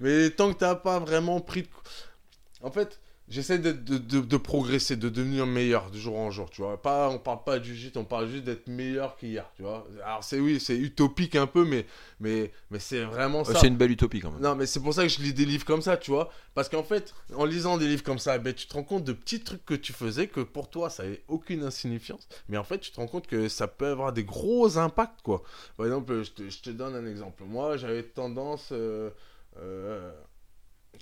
Mais 0.00 0.30
tant 0.30 0.52
que 0.52 0.58
t'as 0.58 0.74
pas 0.74 0.98
vraiment 0.98 1.38
pris 1.38 1.62
de... 1.62 1.68
En 2.60 2.72
fait, 2.72 2.98
j'essaie 3.28 3.58
de, 3.58 3.72
de, 3.72 3.98
de, 3.98 4.20
de 4.20 4.36
progresser, 4.36 4.96
de 4.96 5.08
devenir 5.08 5.46
meilleur 5.46 5.90
de 5.90 5.98
jour 5.98 6.16
en 6.16 6.30
jour, 6.30 6.48
tu 6.50 6.62
vois. 6.62 6.80
Pas, 6.80 7.08
on 7.08 7.18
parle 7.18 7.42
pas 7.44 7.58
du 7.58 7.74
gîte, 7.74 7.96
on 7.96 8.04
parle 8.04 8.28
juste 8.28 8.44
d'être 8.44 8.68
meilleur 8.68 9.16
qu'hier, 9.16 9.50
tu 9.56 9.62
vois. 9.62 9.86
Alors 10.04 10.22
c'est 10.22 10.38
oui, 10.38 10.60
c'est 10.60 10.76
utopique 10.76 11.34
un 11.34 11.46
peu, 11.46 11.64
mais, 11.64 11.86
mais, 12.20 12.52
mais 12.70 12.78
c'est 12.78 13.02
vraiment 13.02 13.44
ça. 13.44 13.58
C'est 13.58 13.68
une 13.68 13.76
belle 13.76 13.90
utopie 13.90 14.20
quand 14.20 14.30
même. 14.30 14.40
Non, 14.40 14.54
mais 14.54 14.66
c'est 14.66 14.80
pour 14.80 14.94
ça 14.94 15.02
que 15.02 15.08
je 15.08 15.20
lis 15.20 15.34
des 15.34 15.44
livres 15.44 15.64
comme 15.64 15.82
ça, 15.82 15.96
tu 15.96 16.10
vois. 16.10 16.30
Parce 16.54 16.68
qu'en 16.68 16.82
fait, 16.84 17.14
en 17.34 17.44
lisant 17.44 17.76
des 17.78 17.86
livres 17.86 18.02
comme 18.04 18.18
ça, 18.18 18.38
ben, 18.38 18.54
tu 18.54 18.66
te 18.66 18.74
rends 18.74 18.84
compte 18.84 19.04
de 19.04 19.12
petits 19.12 19.40
trucs 19.40 19.64
que 19.64 19.74
tu 19.74 19.92
faisais 19.92 20.26
que 20.28 20.40
pour 20.40 20.70
toi, 20.70 20.88
ça 20.88 21.02
n'avait 21.02 21.22
aucune 21.28 21.62
insignifiance. 21.62 22.28
Mais 22.48 22.56
en 22.56 22.64
fait, 22.64 22.78
tu 22.78 22.90
te 22.90 22.96
rends 22.96 23.08
compte 23.08 23.26
que 23.26 23.48
ça 23.48 23.66
peut 23.66 23.88
avoir 23.88 24.12
des 24.12 24.24
gros 24.24 24.78
impacts, 24.78 25.22
quoi. 25.22 25.42
Par 25.76 25.86
exemple, 25.86 26.22
je 26.22 26.30
te, 26.30 26.48
je 26.48 26.60
te 26.60 26.70
donne 26.70 26.94
un 26.94 27.06
exemple. 27.06 27.42
Moi, 27.44 27.76
j'avais 27.76 28.02
tendance, 28.04 28.68
euh, 28.72 29.10
euh, 29.58 30.12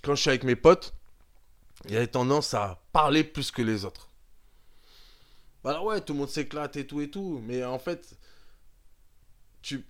quand 0.03 0.15
je 0.15 0.21
suis 0.21 0.29
avec 0.29 0.43
mes 0.43 0.55
potes, 0.55 0.93
j'avais 1.89 2.07
tendance 2.07 2.53
à 2.53 2.81
parler 2.91 3.23
plus 3.23 3.51
que 3.51 3.61
les 3.61 3.85
autres. 3.85 4.09
Alors 5.65 5.83
ouais, 5.85 5.99
tout 6.01 6.13
le 6.13 6.19
monde 6.19 6.29
s'éclate 6.29 6.77
et 6.77 6.87
tout 6.87 7.01
et 7.01 7.09
tout. 7.09 7.41
Mais 7.43 7.63
en 7.65 7.79
fait, 7.79 8.15
tu, 9.61 9.85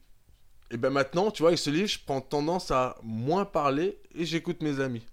et 0.71 0.77
ben 0.77 0.89
maintenant, 0.91 1.31
tu 1.31 1.43
vois, 1.43 1.49
avec 1.49 1.59
ce 1.59 1.69
livre, 1.69 1.87
je 1.89 1.99
prends 2.05 2.21
tendance 2.21 2.71
à 2.71 2.97
moins 3.03 3.45
parler 3.45 3.99
et 4.15 4.25
j'écoute 4.25 4.61
mes 4.63 4.79
amis. 4.79 5.05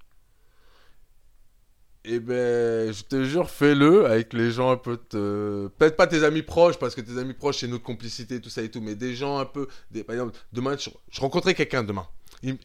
Et 2.05 2.19
ben, 2.19 2.93
je 2.93 3.03
te 3.05 3.23
jure, 3.24 3.49
fais-le 3.49 4.07
avec 4.07 4.32
les 4.32 4.51
gens 4.51 4.70
un 4.73 4.77
peu. 4.77 4.97
te- 4.97 5.69
Peut-être 5.78 5.97
pas 5.97 6.09
tes 6.09 6.24
amis 6.24 6.43
proches, 6.43 6.77
parce 6.78 6.97
que 6.97 7.01
tes 7.01 7.16
amis 7.19 7.32
proches, 7.35 7.59
c'est 7.59 7.69
notre 7.69 7.85
complicité, 7.85 8.40
tout 8.40 8.51
ça 8.51 8.62
et 8.62 8.70
tout, 8.70 8.81
mais 8.81 8.97
des 8.97 9.15
gens 9.15 9.39
un 9.39 9.44
peu. 9.44 9.69
Par 10.07 10.15
exemple, 10.15 10.36
demain, 10.53 10.77
je, 10.77 10.90
je 11.11 11.20
rencontrais 11.20 11.55
quelqu'un 11.55 11.85
demain. 11.85 12.09
Il 12.43 12.59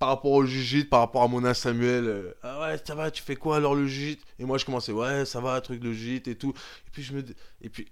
Par 0.00 0.08
rapport 0.08 0.32
au 0.32 0.44
jujit, 0.46 0.84
par 0.84 1.00
rapport 1.00 1.22
à 1.22 1.28
mon 1.28 1.44
âme 1.44 1.54
Samuel, 1.54 2.04
euh, 2.08 2.34
ah 2.42 2.60
ouais, 2.62 2.80
ça 2.84 2.94
va, 2.94 3.10
tu 3.10 3.22
fais 3.22 3.36
quoi 3.36 3.56
alors 3.56 3.74
le 3.74 3.86
jujit 3.86 4.18
Et 4.38 4.44
moi, 4.44 4.56
je 4.58 4.64
commençais, 4.64 4.92
ouais, 4.92 5.24
ça 5.26 5.40
va, 5.40 5.60
truc 5.60 5.78
de 5.78 5.92
jujit 5.92 6.22
et 6.26 6.34
tout. 6.36 6.50
Et 6.86 6.90
puis, 6.90 7.02
je 7.02 7.12
me. 7.12 7.22
Et 7.60 7.68
puis, 7.68 7.86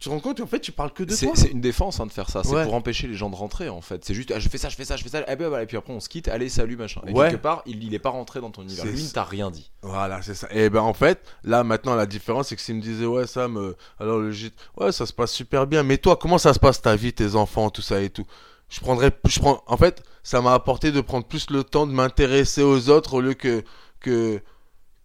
te 0.00 0.08
rends 0.08 0.18
compte, 0.18 0.40
en 0.40 0.46
fait, 0.48 0.58
tu 0.58 0.72
parles 0.72 0.92
que 0.92 1.04
de 1.04 1.12
C'est 1.12 1.26
toi. 1.26 1.36
c'est 1.36 1.48
une 1.52 1.60
défense 1.60 2.00
hein, 2.00 2.06
de 2.06 2.10
faire 2.12 2.28
ça, 2.28 2.42
c'est 2.42 2.50
Ouais. 2.52 2.64
pour 2.64 2.74
empêcher 2.74 3.06
les 3.06 3.14
gens 3.14 3.30
de 3.30 3.36
rentrer 3.36 3.68
en 3.68 3.80
fait. 3.80 4.04
C'est 4.04 4.12
juste, 4.14 4.32
ah, 4.34 4.40
je 4.40 4.48
fais 4.48 4.58
ça, 4.58 4.68
je 4.68 4.74
fais 4.74 4.84
ça, 4.84 4.96
je 4.96 5.04
fais 5.04 5.08
ça, 5.08 5.20
et, 5.30 5.36
ben, 5.36 5.46
voilà, 5.48 5.62
et 5.62 5.66
puis 5.66 5.76
après 5.76 5.92
on 5.92 6.00
se 6.00 6.08
quitte, 6.08 6.26
allez, 6.26 6.48
salut, 6.48 6.76
machin. 6.76 7.00
Et 7.06 7.12
Ouais. 7.12 7.30
quelque 7.30 7.40
part, 7.40 7.62
il, 7.64 7.82
il 7.84 7.94
est 7.94 8.00
pas 8.00 8.10
rentré 8.10 8.40
dans 8.40 8.50
ton 8.50 8.62
univers. 8.62 8.84
Lui, 8.86 9.00
il 9.00 9.12
t'a 9.12 9.22
rien 9.22 9.52
dit. 9.52 9.70
Voilà, 9.82 10.20
c'est 10.22 10.34
ça. 10.34 10.48
Et 10.50 10.68
ben 10.68 10.80
en 10.80 10.92
fait, 10.92 11.20
là 11.44 11.62
maintenant 11.62 11.94
la 11.94 12.06
différence 12.06 12.48
c'est 12.48 12.56
que 12.56 12.62
s'il 12.62 12.74
me 12.74 12.80
disait 12.82 13.06
ouais 13.06 13.28
Sam, 13.28 13.56
euh, 13.56 13.76
alors 14.00 14.18
le 14.18 14.32
gîte, 14.32 14.54
ouais 14.76 14.90
ça 14.90 15.06
se 15.06 15.12
passe 15.12 15.30
super 15.32 15.66
bien. 15.68 15.84
Mais 15.84 15.96
toi, 15.98 16.16
comment 16.16 16.38
ça 16.38 16.52
se 16.52 16.58
passe 16.58 16.82
ta 16.82 16.96
vie, 16.96 17.12
tes 17.12 17.36
enfants, 17.36 17.70
tout 17.70 17.80
ça 17.82 18.02
et 18.02 18.10
tout? 18.10 18.26
Je 18.68 18.80
prendrais, 18.80 19.12
je 19.26 19.38
prends, 19.38 19.62
en 19.66 19.76
fait, 19.76 20.02
ça 20.24 20.40
m'a 20.42 20.54
apporté 20.54 20.90
de 20.90 21.00
prendre 21.00 21.26
plus 21.26 21.50
le 21.50 21.62
temps 21.62 21.86
de 21.86 21.92
m'intéresser 21.92 22.62
aux 22.64 22.88
autres 22.90 23.14
au 23.14 23.20
lieu 23.20 23.34
que 23.34 23.62
que 24.00 24.40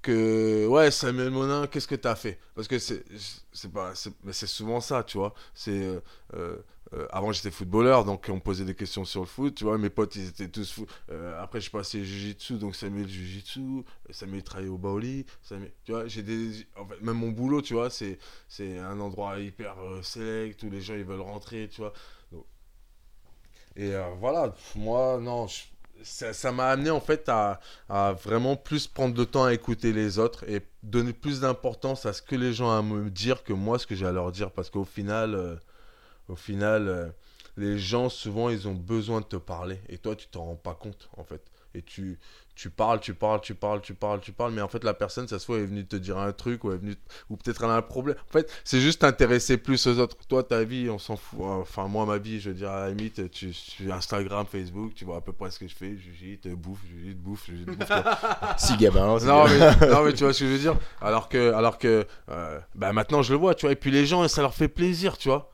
que 0.01 0.65
ouais 0.67 0.91
Samuel 0.91 1.29
Monin, 1.29 1.67
qu'est-ce 1.67 1.87
que 1.87 1.95
t'as 1.95 2.15
fait? 2.15 2.39
Parce 2.55 2.67
que 2.67 2.79
c'est 2.79 3.03
c'est 3.51 3.71
pas, 3.71 3.93
c'est 3.95 4.47
souvent 4.47 4.79
ça, 4.79 5.03
tu 5.03 5.17
vois. 5.17 5.33
C'est 5.53 5.71
euh, 5.71 5.99
euh, 6.35 6.57
euh, 6.93 7.05
avant 7.11 7.31
j'étais 7.33 7.51
footballeur, 7.51 8.05
donc 8.05 8.27
on 8.29 8.39
posait 8.39 8.63
des 8.65 8.73
questions 8.75 9.03
sur 9.05 9.19
le 9.21 9.27
foot, 9.27 9.55
tu 9.55 9.65
vois. 9.65 9.77
Mes 9.77 9.89
potes 9.89 10.15
ils 10.15 10.29
étaient 10.29 10.47
tous 10.47 10.71
fous. 10.71 10.87
Euh, 11.11 11.41
après 11.43 11.59
je 11.59 11.63
suis 11.63 11.71
passé 11.71 12.03
jiu-jitsu, 12.03 12.53
donc 12.57 12.75
Samuel 12.75 13.07
jiu-jitsu, 13.07 13.83
Samuel 14.09 14.43
travaillait 14.43 14.71
au 14.71 14.77
Baoli, 14.77 15.25
Samuel, 15.41 15.71
tu 15.83 15.91
vois. 15.91 16.07
J'ai 16.07 16.23
des, 16.23 16.65
en 16.77 16.85
fait, 16.87 17.01
même 17.01 17.17
mon 17.17 17.29
boulot, 17.31 17.61
tu 17.61 17.73
vois, 17.73 17.89
c'est 17.89 18.17
c'est 18.47 18.79
un 18.79 18.99
endroit 19.01 19.37
hyper 19.39 19.75
select 20.01 20.63
où 20.63 20.69
les 20.69 20.81
gens 20.81 20.95
ils 20.95 21.03
veulent 21.03 21.19
rentrer, 21.19 21.67
tu 21.69 21.81
vois. 21.81 21.93
Et 23.79 23.95
euh, 23.95 24.09
voilà, 24.19 24.53
moi 24.75 25.19
non, 25.21 25.47
ça 26.03 26.51
m'a 26.51 26.67
amené 26.67 26.89
en 26.89 26.99
fait 26.99 27.29
à, 27.29 27.61
à 27.87 28.11
vraiment 28.11 28.57
plus 28.57 28.87
prendre 28.87 29.17
le 29.17 29.25
temps 29.25 29.45
à 29.45 29.53
écouter 29.53 29.93
les 29.93 30.19
autres 30.19 30.43
et 30.49 30.61
donner 30.83 31.13
plus 31.13 31.39
d'importance 31.39 32.05
à 32.05 32.11
ce 32.11 32.21
que 32.21 32.35
les 32.35 32.51
gens 32.51 32.67
ont 32.67 32.77
à 32.77 32.81
me 32.81 33.09
dire 33.09 33.41
que 33.41 33.53
moi 33.53 33.79
ce 33.79 33.87
que 33.87 33.95
j'ai 33.95 34.05
à 34.05 34.11
leur 34.11 34.33
dire. 34.33 34.51
Parce 34.51 34.69
qu'au 34.69 34.83
final 34.83 35.33
euh, 35.33 35.55
au 36.27 36.35
final 36.35 36.89
euh, 36.89 37.07
les 37.55 37.79
gens 37.79 38.09
souvent 38.09 38.49
ils 38.49 38.67
ont 38.67 38.73
besoin 38.73 39.21
de 39.21 39.25
te 39.27 39.37
parler. 39.37 39.79
Et 39.87 39.97
toi 39.97 40.13
tu 40.13 40.27
t'en 40.27 40.43
rends 40.43 40.55
pas 40.57 40.75
compte 40.75 41.09
en 41.15 41.23
fait. 41.23 41.41
Et 41.73 41.81
tu 41.81 42.19
tu 42.59 42.69
parles 42.69 42.99
tu 42.99 43.13
parles 43.13 43.39
tu 43.39 43.55
parles 43.55 43.79
tu 43.79 43.93
parles 43.93 44.19
tu 44.19 44.33
parles 44.33 44.51
mais 44.51 44.61
en 44.61 44.67
fait 44.67 44.83
la 44.83 44.93
personne 44.93 45.29
ça 45.29 45.39
se 45.39 45.47
voit 45.47 45.55
elle 45.55 45.63
est 45.63 45.67
venue 45.67 45.85
te 45.85 45.95
dire 45.95 46.17
un 46.17 46.33
truc 46.33 46.65
ou 46.65 46.71
elle 46.71 46.75
est 46.75 46.79
venue 46.79 46.95
ou 47.29 47.37
peut-être 47.37 47.63
elle 47.63 47.69
a 47.69 47.75
un 47.75 47.81
problème. 47.81 48.17
En 48.27 48.33
fait 48.33 48.51
c'est 48.65 48.81
juste 48.81 48.99
t'intéresser 48.99 49.57
plus 49.57 49.87
aux 49.87 49.97
autres. 49.97 50.17
Toi 50.27 50.43
ta 50.43 50.65
vie 50.65 50.89
on 50.89 50.99
s'en 50.99 51.15
fout 51.15 51.39
enfin 51.41 51.87
moi 51.87 52.05
ma 52.05 52.17
vie 52.17 52.41
je 52.41 52.49
veux 52.49 52.55
dire 52.55 52.69
à 52.69 52.81
la 52.81 52.89
limite 52.89 53.31
tu 53.31 53.53
suis 53.53 53.89
Instagram 53.89 54.45
Facebook 54.45 54.93
tu 54.93 55.05
vois 55.05 55.15
à 55.17 55.21
peu 55.21 55.31
près 55.31 55.51
ce 55.51 55.59
que 55.59 55.69
je 55.69 55.75
fais 55.75 55.95
jugite 55.95 56.49
bouffe 56.49 56.81
jugite 56.85 57.17
bouffe 57.17 57.45
jugite 57.45 57.69
bouffe. 57.79 57.91
Si 58.57 58.75
gamin, 58.75 59.17
Non 59.19 59.45
mais, 59.47 59.87
non 59.87 60.03
mais 60.03 60.11
tu 60.11 60.25
vois 60.25 60.33
ce 60.33 60.39
que 60.41 60.45
je 60.45 60.51
veux 60.51 60.59
dire? 60.59 60.75
Alors 61.01 61.29
que 61.29 61.53
alors 61.53 61.77
que 61.77 62.05
euh, 62.29 62.59
bah 62.75 62.91
maintenant 62.91 63.21
je 63.21 63.31
le 63.31 63.39
vois 63.39 63.55
tu 63.55 63.67
vois. 63.67 63.71
Et 63.71 63.77
puis 63.77 63.89
les 63.89 64.05
gens 64.05 64.27
ça 64.27 64.41
leur 64.41 64.53
fait 64.53 64.67
plaisir 64.67 65.17
tu 65.17 65.29
vois 65.29 65.49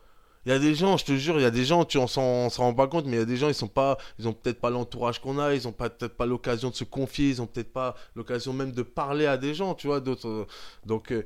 il 0.46 0.52
y 0.52 0.56
a 0.56 0.60
des 0.60 0.76
gens 0.76 0.98
je 0.98 1.06
te 1.06 1.14
jure 1.14 1.38
il 1.40 1.44
y 1.44 1.46
a 1.46 1.52
des 1.52 1.66
gens 1.66 1.86
tu 1.86 1.98
on 1.98 2.08
s'en 2.08 2.50
rend 2.50 2.74
pas 2.74 2.88
compte 2.88 3.06
mais 3.06 3.18
il 3.18 3.20
y 3.20 3.22
a 3.22 3.26
des 3.26 3.38
gens 3.38 3.48
ils 3.48 3.56
sont 3.56 3.68
pas 3.68 3.98
ils 4.20 4.28
ont 4.28 4.34
peut-être 4.34 4.60
pas 4.60 4.70
l'entourage 4.70 5.20
qu'on 5.20 5.40
a 5.40 5.54
ils 5.54 5.68
ont 5.68 5.72
peut-être 5.72 6.16
pas 6.16 6.26
l'occasion 6.26 6.70
de 6.70 6.76
se 6.76 6.84
confier 6.84 7.30
ils 7.30 7.42
ont 7.42 7.48
peut-être 7.48 7.74
pas 7.74 7.96
l'occasion 8.16 8.54
même 8.54 8.72
de 8.72 8.84
parler 8.84 9.26
à 9.26 9.38
des 9.38 9.54
gens 9.54 9.74
tu 9.76 9.88
vois 9.88 10.00
d'autres 10.00 10.28
euh, 10.28 10.48
donc 10.86 11.12
euh, 11.12 11.26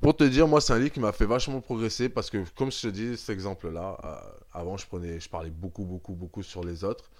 pour 0.00 0.16
te 0.16 0.24
dire 0.24 0.48
moi 0.48 0.60
c'est 0.60 0.72
un 0.72 0.78
livre 0.78 0.92
qui 0.92 1.00
m'a 1.00 1.12
fait 1.12 1.26
vachement 1.26 1.60
progresser 1.60 2.08
parce 2.08 2.30
que 2.30 2.44
comme 2.56 2.72
je 2.72 2.80
te 2.80 2.88
dis 2.88 3.16
cet 3.16 3.30
exemple 3.30 3.70
là 3.70 3.96
avant 4.52 4.76
je 4.76 4.86
prenais 4.86 5.20
je 5.20 5.28
parlais 5.28 5.50
beaucoup 5.50 5.84
beaucoup 5.84 6.14
beaucoup 6.14 6.42
sur 6.42 6.64
les 6.64 6.82
autres 6.84 7.10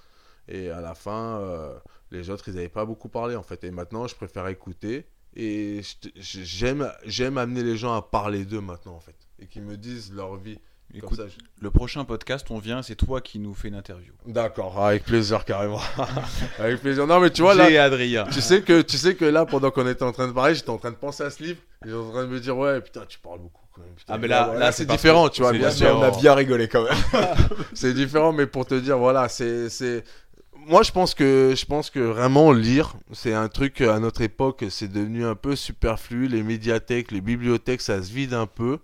et 0.48 0.70
à 0.70 0.80
la 0.80 0.94
fin 0.94 1.38
euh, 1.40 1.78
les 2.10 2.30
autres, 2.30 2.48
ils 2.48 2.54
n'avaient 2.54 2.68
pas 2.68 2.84
beaucoup 2.84 3.08
parlé 3.08 3.36
en 3.36 3.42
fait. 3.42 3.64
Et 3.64 3.70
maintenant, 3.70 4.06
je 4.06 4.14
préfère 4.14 4.46
écouter. 4.48 5.06
Et 5.34 5.82
j'aime 6.16 7.38
amener 7.38 7.62
les 7.62 7.76
gens 7.76 7.94
à 7.94 8.02
parler 8.02 8.44
d'eux 8.44 8.62
maintenant 8.62 8.94
en 8.94 9.00
fait. 9.00 9.27
Et 9.40 9.46
qu'ils 9.46 9.62
me 9.62 9.76
disent 9.76 10.12
leur 10.14 10.36
vie. 10.36 10.58
Écoute, 10.94 11.18
ça, 11.18 11.26
je- 11.28 11.34
le 11.62 11.70
prochain 11.70 12.04
podcast, 12.06 12.46
on 12.50 12.58
vient, 12.58 12.80
c'est 12.82 12.94
toi 12.94 13.20
qui 13.20 13.38
nous 13.38 13.52
fais 13.52 13.68
une 13.68 13.74
interview. 13.74 14.12
D'accord, 14.26 14.82
avec 14.82 15.04
plaisir 15.04 15.44
carrément. 15.44 15.80
avec 16.58 16.80
plaisir. 16.80 17.06
Non 17.06 17.20
mais 17.20 17.28
tu 17.30 17.42
vois 17.42 17.54
là, 17.54 17.84
Adrien. 17.84 18.24
tu 18.32 18.40
sais 18.40 18.62
que 18.62 18.80
tu 18.80 18.96
sais 18.96 19.14
que 19.14 19.26
là 19.26 19.44
pendant 19.44 19.70
qu'on 19.70 19.86
était 19.86 20.02
en 20.02 20.12
train 20.12 20.26
de 20.28 20.32
parler, 20.32 20.54
j'étais 20.54 20.70
en 20.70 20.78
train 20.78 20.90
de 20.90 20.96
penser 20.96 21.22
à 21.24 21.30
ce 21.30 21.42
livre. 21.42 21.58
J'étais 21.84 21.94
en 21.94 22.10
train 22.10 22.22
de 22.24 22.28
me 22.30 22.40
dire 22.40 22.56
ouais 22.56 22.80
putain 22.80 23.02
tu 23.06 23.18
parles 23.18 23.40
beaucoup 23.40 23.66
quand 23.74 23.82
même. 23.82 23.92
putain. 23.94 24.14
Ah, 24.14 24.18
mais 24.18 24.28
là- 24.28 24.54
là, 24.58 24.72
c'est 24.72 24.86
différent 24.86 25.28
que- 25.28 25.34
tu 25.34 25.42
vois. 25.42 25.52
Bien 25.52 25.70
sûr, 25.70 25.94
on 25.94 26.02
a 26.02 26.10
bien 26.10 26.32
rigolé 26.34 26.68
quand 26.68 26.84
même. 26.84 26.94
c'est 27.74 27.92
différent, 27.92 28.32
mais 28.32 28.46
pour 28.46 28.64
te 28.64 28.74
dire, 28.74 28.96
voilà, 28.98 29.28
c'est, 29.28 29.68
c'est. 29.68 30.04
Moi, 30.66 30.82
je 30.82 30.90
pense 30.90 31.14
que, 31.14 31.54
je 31.56 31.64
pense 31.66 31.90
que 31.90 32.00
vraiment 32.00 32.52
lire, 32.52 32.94
c'est 33.12 33.32
un 33.34 33.48
truc 33.48 33.80
à 33.82 33.98
notre 34.00 34.20
époque, 34.22 34.64
c'est 34.70 34.88
devenu 34.90 35.24
un 35.26 35.34
peu 35.34 35.54
superflu. 35.54 36.28
Les 36.28 36.42
médiathèques, 36.42 37.10
les 37.10 37.20
bibliothèques, 37.20 37.80
ça 37.82 38.02
se 38.02 38.10
vide 38.10 38.32
un 38.34 38.46
peu. 38.46 38.78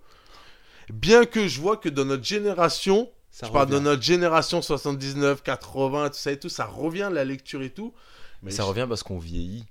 Bien 0.93 1.25
que 1.25 1.47
je 1.47 1.59
vois 1.61 1.77
que 1.77 1.89
dans 1.89 2.05
notre 2.05 2.23
génération, 2.23 3.11
Ça 3.31 3.47
je 3.47 3.51
parle 3.51 3.69
de 3.69 3.79
notre 3.79 4.01
génération 4.03 4.61
79, 4.61 5.41
80, 5.43 6.09
tout 6.09 6.15
ça 6.15 6.31
et 6.31 6.39
tout, 6.39 6.49
ça 6.49 6.65
revient 6.65 7.09
la 7.11 7.25
lecture 7.25 7.61
et 7.61 7.69
tout. 7.71 7.93
Mais 8.43 8.51
je- 8.51 8.55
ça 8.57 8.63
revient 8.63 8.85
parce 8.87 9.03
qu'on 9.03 9.17
vieillit. 9.19 9.65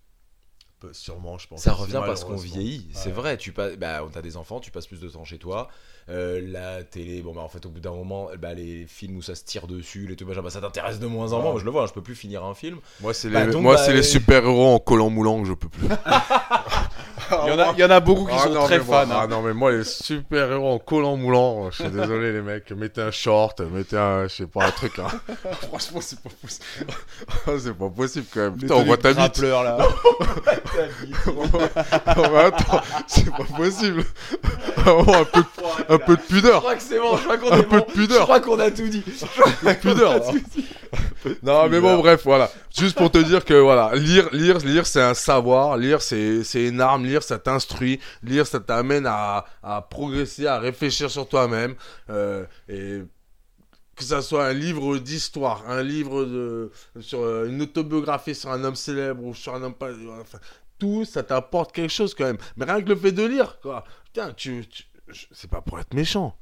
peu- 0.81 0.93
sûrement, 0.93 1.39
je 1.39 1.47
pense. 1.49 1.63
Ça 1.63 1.73
revient 1.73 2.03
parce 2.05 2.25
qu'on 2.25 2.37
vieillit, 2.37 2.91
c'est 2.93 3.07
Ouais. 3.07 3.13
vrai. 3.13 3.37
Tu 3.39 3.53
passes, 3.53 3.77
bah, 3.77 4.03
t'as 4.13 4.21
des 4.23 4.37
enfants, 4.37 4.61
tu 4.61 4.71
passes 4.71 4.87
plus 4.87 5.01
de 5.01 5.09
temps 5.09 5.25
chez 5.25 5.39
toi. 5.39 5.69
Euh, 6.11 6.41
la 6.47 6.83
télé, 6.85 7.23
bon 7.23 7.33
bah 7.33 7.41
en 7.41 7.49
fait 7.49 7.65
au 7.65 7.71
bout 7.71 7.81
d'un 7.81 7.93
moment, 7.93 8.29
bah, 8.39 8.53
les 8.53 8.85
films 8.87 9.17
où 9.17 9.23
ça 9.23 9.35
se 9.35 9.43
tire 9.43 9.67
dessus, 9.67 10.07
les 10.07 10.17
trucs 10.17 10.29
machin, 10.29 10.43
bah, 10.43 10.51
ça 10.51 10.61
t'intéresse 10.61 10.99
de 11.01 11.07
moins 11.07 11.33
en 11.33 11.37
moins. 11.39 11.47
Ouais. 11.47 11.51
Moi 11.53 11.61
je 11.61 11.65
le 11.65 11.71
vois, 11.71 11.85
hein, 11.85 11.87
je 11.89 11.95
peux 11.95 12.03
plus 12.03 12.15
finir 12.15 12.45
un 12.45 12.55
film. 12.55 12.77
Moi, 13.01 13.15
c'est 13.15 13.31
Bah, 13.31 13.47
les, 13.47 13.53
donc, 13.53 13.63
moi, 13.63 13.77
bah, 13.77 13.83
c'est 13.85 13.93
les 13.95 14.01
euh, 14.01 14.03
super 14.03 14.45
héros 14.45 14.75
en 14.75 14.79
collant 14.79 15.09
moulant 15.09 15.41
que 15.41 15.49
je 15.49 15.55
peux 15.55 15.69
plus. 15.69 15.89
Il 17.31 17.49
y, 17.49 17.53
en 17.53 17.59
a, 17.59 17.73
il 17.73 17.79
y 17.79 17.85
en 17.85 17.91
a 17.91 18.01
beaucoup 18.01 18.27
qui 18.27 18.35
Ah 18.39 18.43
sont 18.45 18.51
non, 18.53 18.65
très 18.65 18.79
moi- 18.81 19.07
fans. 19.07 19.13
Ah 19.13 19.23
hein. 19.23 19.27
non, 19.29 19.41
mais 19.41 19.55
moi, 19.55 19.73
les 19.73 19.83
super-héros 19.85 20.73
en 20.75 20.79
collant 20.79 21.17
moulant, 21.17 21.71
je 21.71 21.83
suis 21.83 21.91
désolé, 21.91 22.33
les 22.35 22.43
mecs. 22.43 22.71
Mettez 22.73 23.01
un 23.01 23.11
short, 23.11 23.61
mettez 23.63 23.97
un, 23.97 24.25
je 24.29 24.35
sais 24.35 24.47
pas, 24.47 24.67
un 24.67 24.71
truc, 24.71 24.99
hein. 24.99 25.07
Franchement, 25.69 26.01
c'est 26.03 26.21
pas 26.21 26.29
possible. 26.43 26.67
c'est 27.59 27.73
pas 27.79 27.89
possible, 27.89 28.27
quand 28.33 28.41
même. 28.41 28.57
Putain, 28.59 28.75
on 28.75 28.85
voit 28.85 28.99
ta 28.99 29.15
bite. 29.15 29.39
Là. 29.39 29.79
Non, 31.27 32.31
mais 32.33 32.39
attends, 32.45 32.81
c'est 33.07 33.31
pas 33.31 33.45
possible. 33.57 34.05
Un 34.87 35.25
peu, 35.25 35.41
de- 35.41 35.94
un 35.95 35.99
peu 35.99 36.17
de 36.17 36.23
Je 36.23 36.35
pudeur. 36.35 36.61
crois 36.61 36.77
que 36.77 36.83
c'est 36.83 36.99
bon, 36.99 37.17
je 37.17 37.23
crois 37.25 37.39
qu'on 37.39 37.57
est 37.57 37.63
peu 37.63 37.79
bon. 37.79 37.87
de 37.87 37.93
pudeur. 37.93 38.19
Je 38.21 38.23
crois 38.25 38.41
qu'on 38.41 38.59
a 38.61 38.71
tout 38.71 38.89
dit. 38.89 39.03
Un 39.65 39.75
peu 39.75 39.75
de 39.75 39.95
pudeur. 39.95 40.23
Non, 41.43 41.69
mais 41.71 41.81
bon, 41.81 41.99
bref, 41.99 42.21
voilà. 42.25 42.51
Juste 42.77 42.97
pour 42.97 43.11
te 43.11 43.17
dire 43.19 43.45
que, 43.45 43.55
voilà, 43.55 43.95
lire, 43.95 44.29
lire, 44.33 44.59
lire, 44.59 44.87
c'est 44.87 45.01
un 45.01 45.15
savoir. 45.15 45.79
Lire, 45.79 46.03
c'est, 46.03 46.45
c'est 46.45 46.67
une 46.69 46.81
arme. 46.83 47.05
Lire, 47.07 47.23
ça 47.23 47.39
t'instruit. 47.39 47.99
Lire, 48.23 48.47
ça 48.47 48.61
t'amène 48.61 49.07
à, 49.07 49.47
à 49.63 49.81
progresser, 49.81 50.47
à 50.47 50.59
réfléchir 50.59 51.11
sur 51.11 51.27
toi-même. 51.27 51.75
Euh, 52.11 52.45
et 52.69 53.01
que 53.97 54.05
ça 54.05 54.23
soit 54.23 54.47
un 54.47 54.53
livre 54.53 54.99
d'histoire, 54.99 55.65
un 55.69 55.83
livre 55.83 56.25
de, 56.25 56.71
sur 57.01 57.21
euh, 57.23 57.47
une 57.49 57.63
autobiographie 57.63 58.35
sur 58.35 58.51
un 58.51 58.63
homme 58.65 58.75
célèbre 58.77 59.25
ou 59.25 59.35
sur 59.35 59.55
un 59.55 59.63
homme 59.63 59.75
pas, 59.75 59.91
enfin, 60.21 60.39
tout, 60.79 61.05
ça 61.05 61.23
t'apporte 61.23 61.73
quelque 61.73 61.93
chose 61.93 62.15
quand 62.15 62.25
même. 62.25 62.39
Mais 62.57 62.65
rien 62.65 62.83
que 62.83 62.89
le 62.89 62.97
fait 62.97 63.13
de 63.13 63.25
lire, 63.25 63.59
quoi. 63.63 63.85
Putain, 64.07 64.33
tu, 64.33 64.65
c'est 65.33 65.51
pas 65.51 65.61
pour 65.61 65.79
être 65.81 65.95
méchant. 65.95 66.37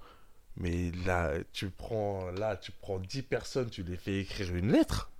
Mais 0.56 0.92
là, 1.06 1.32
tu 1.52 1.70
prends, 1.70 2.30
là, 2.32 2.56
tu 2.56 2.72
prends 2.72 2.98
10 2.98 3.22
personnes, 3.22 3.70
tu 3.70 3.82
les 3.82 3.96
fais 3.96 4.20
écrire 4.20 4.54
une 4.54 4.70
lettre. 4.72 5.10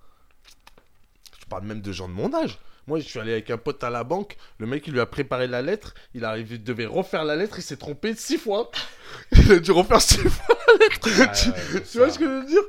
Je 1.39 1.45
parle 1.45 1.63
même 1.65 1.81
de 1.81 1.91
gens 1.91 2.07
de 2.07 2.13
mon 2.13 2.33
âge. 2.33 2.59
Moi, 2.85 2.99
je 2.99 3.05
suis 3.07 3.19
allé 3.19 3.31
avec 3.31 3.49
un 3.49 3.57
pote 3.57 3.83
à 3.83 3.89
la 3.89 4.03
banque. 4.03 4.35
Le 4.57 4.67
mec, 4.67 4.85
il 4.87 4.93
lui 4.93 4.99
a 4.99 5.05
préparé 5.05 5.47
la 5.47 5.61
lettre. 5.61 5.93
Il 6.13 6.25
arrive, 6.25 6.51
il 6.51 6.63
devait 6.63 6.85
refaire 6.85 7.23
la 7.23 7.35
lettre. 7.35 7.57
Il 7.59 7.61
s'est 7.61 7.77
trompé 7.77 8.13
six 8.15 8.37
fois. 8.37 8.69
Il 9.31 9.51
a 9.53 9.59
dû 9.59 9.71
refaire 9.71 10.01
six 10.01 10.17
fois 10.17 10.57
la 10.67 10.73
lettre. 10.85 11.33
tu, 11.33 11.51
tu 11.91 11.97
vois 11.97 12.09
ce 12.09 12.19
que 12.19 12.25
je 12.25 12.29
veux 12.29 12.45
dire? 12.45 12.61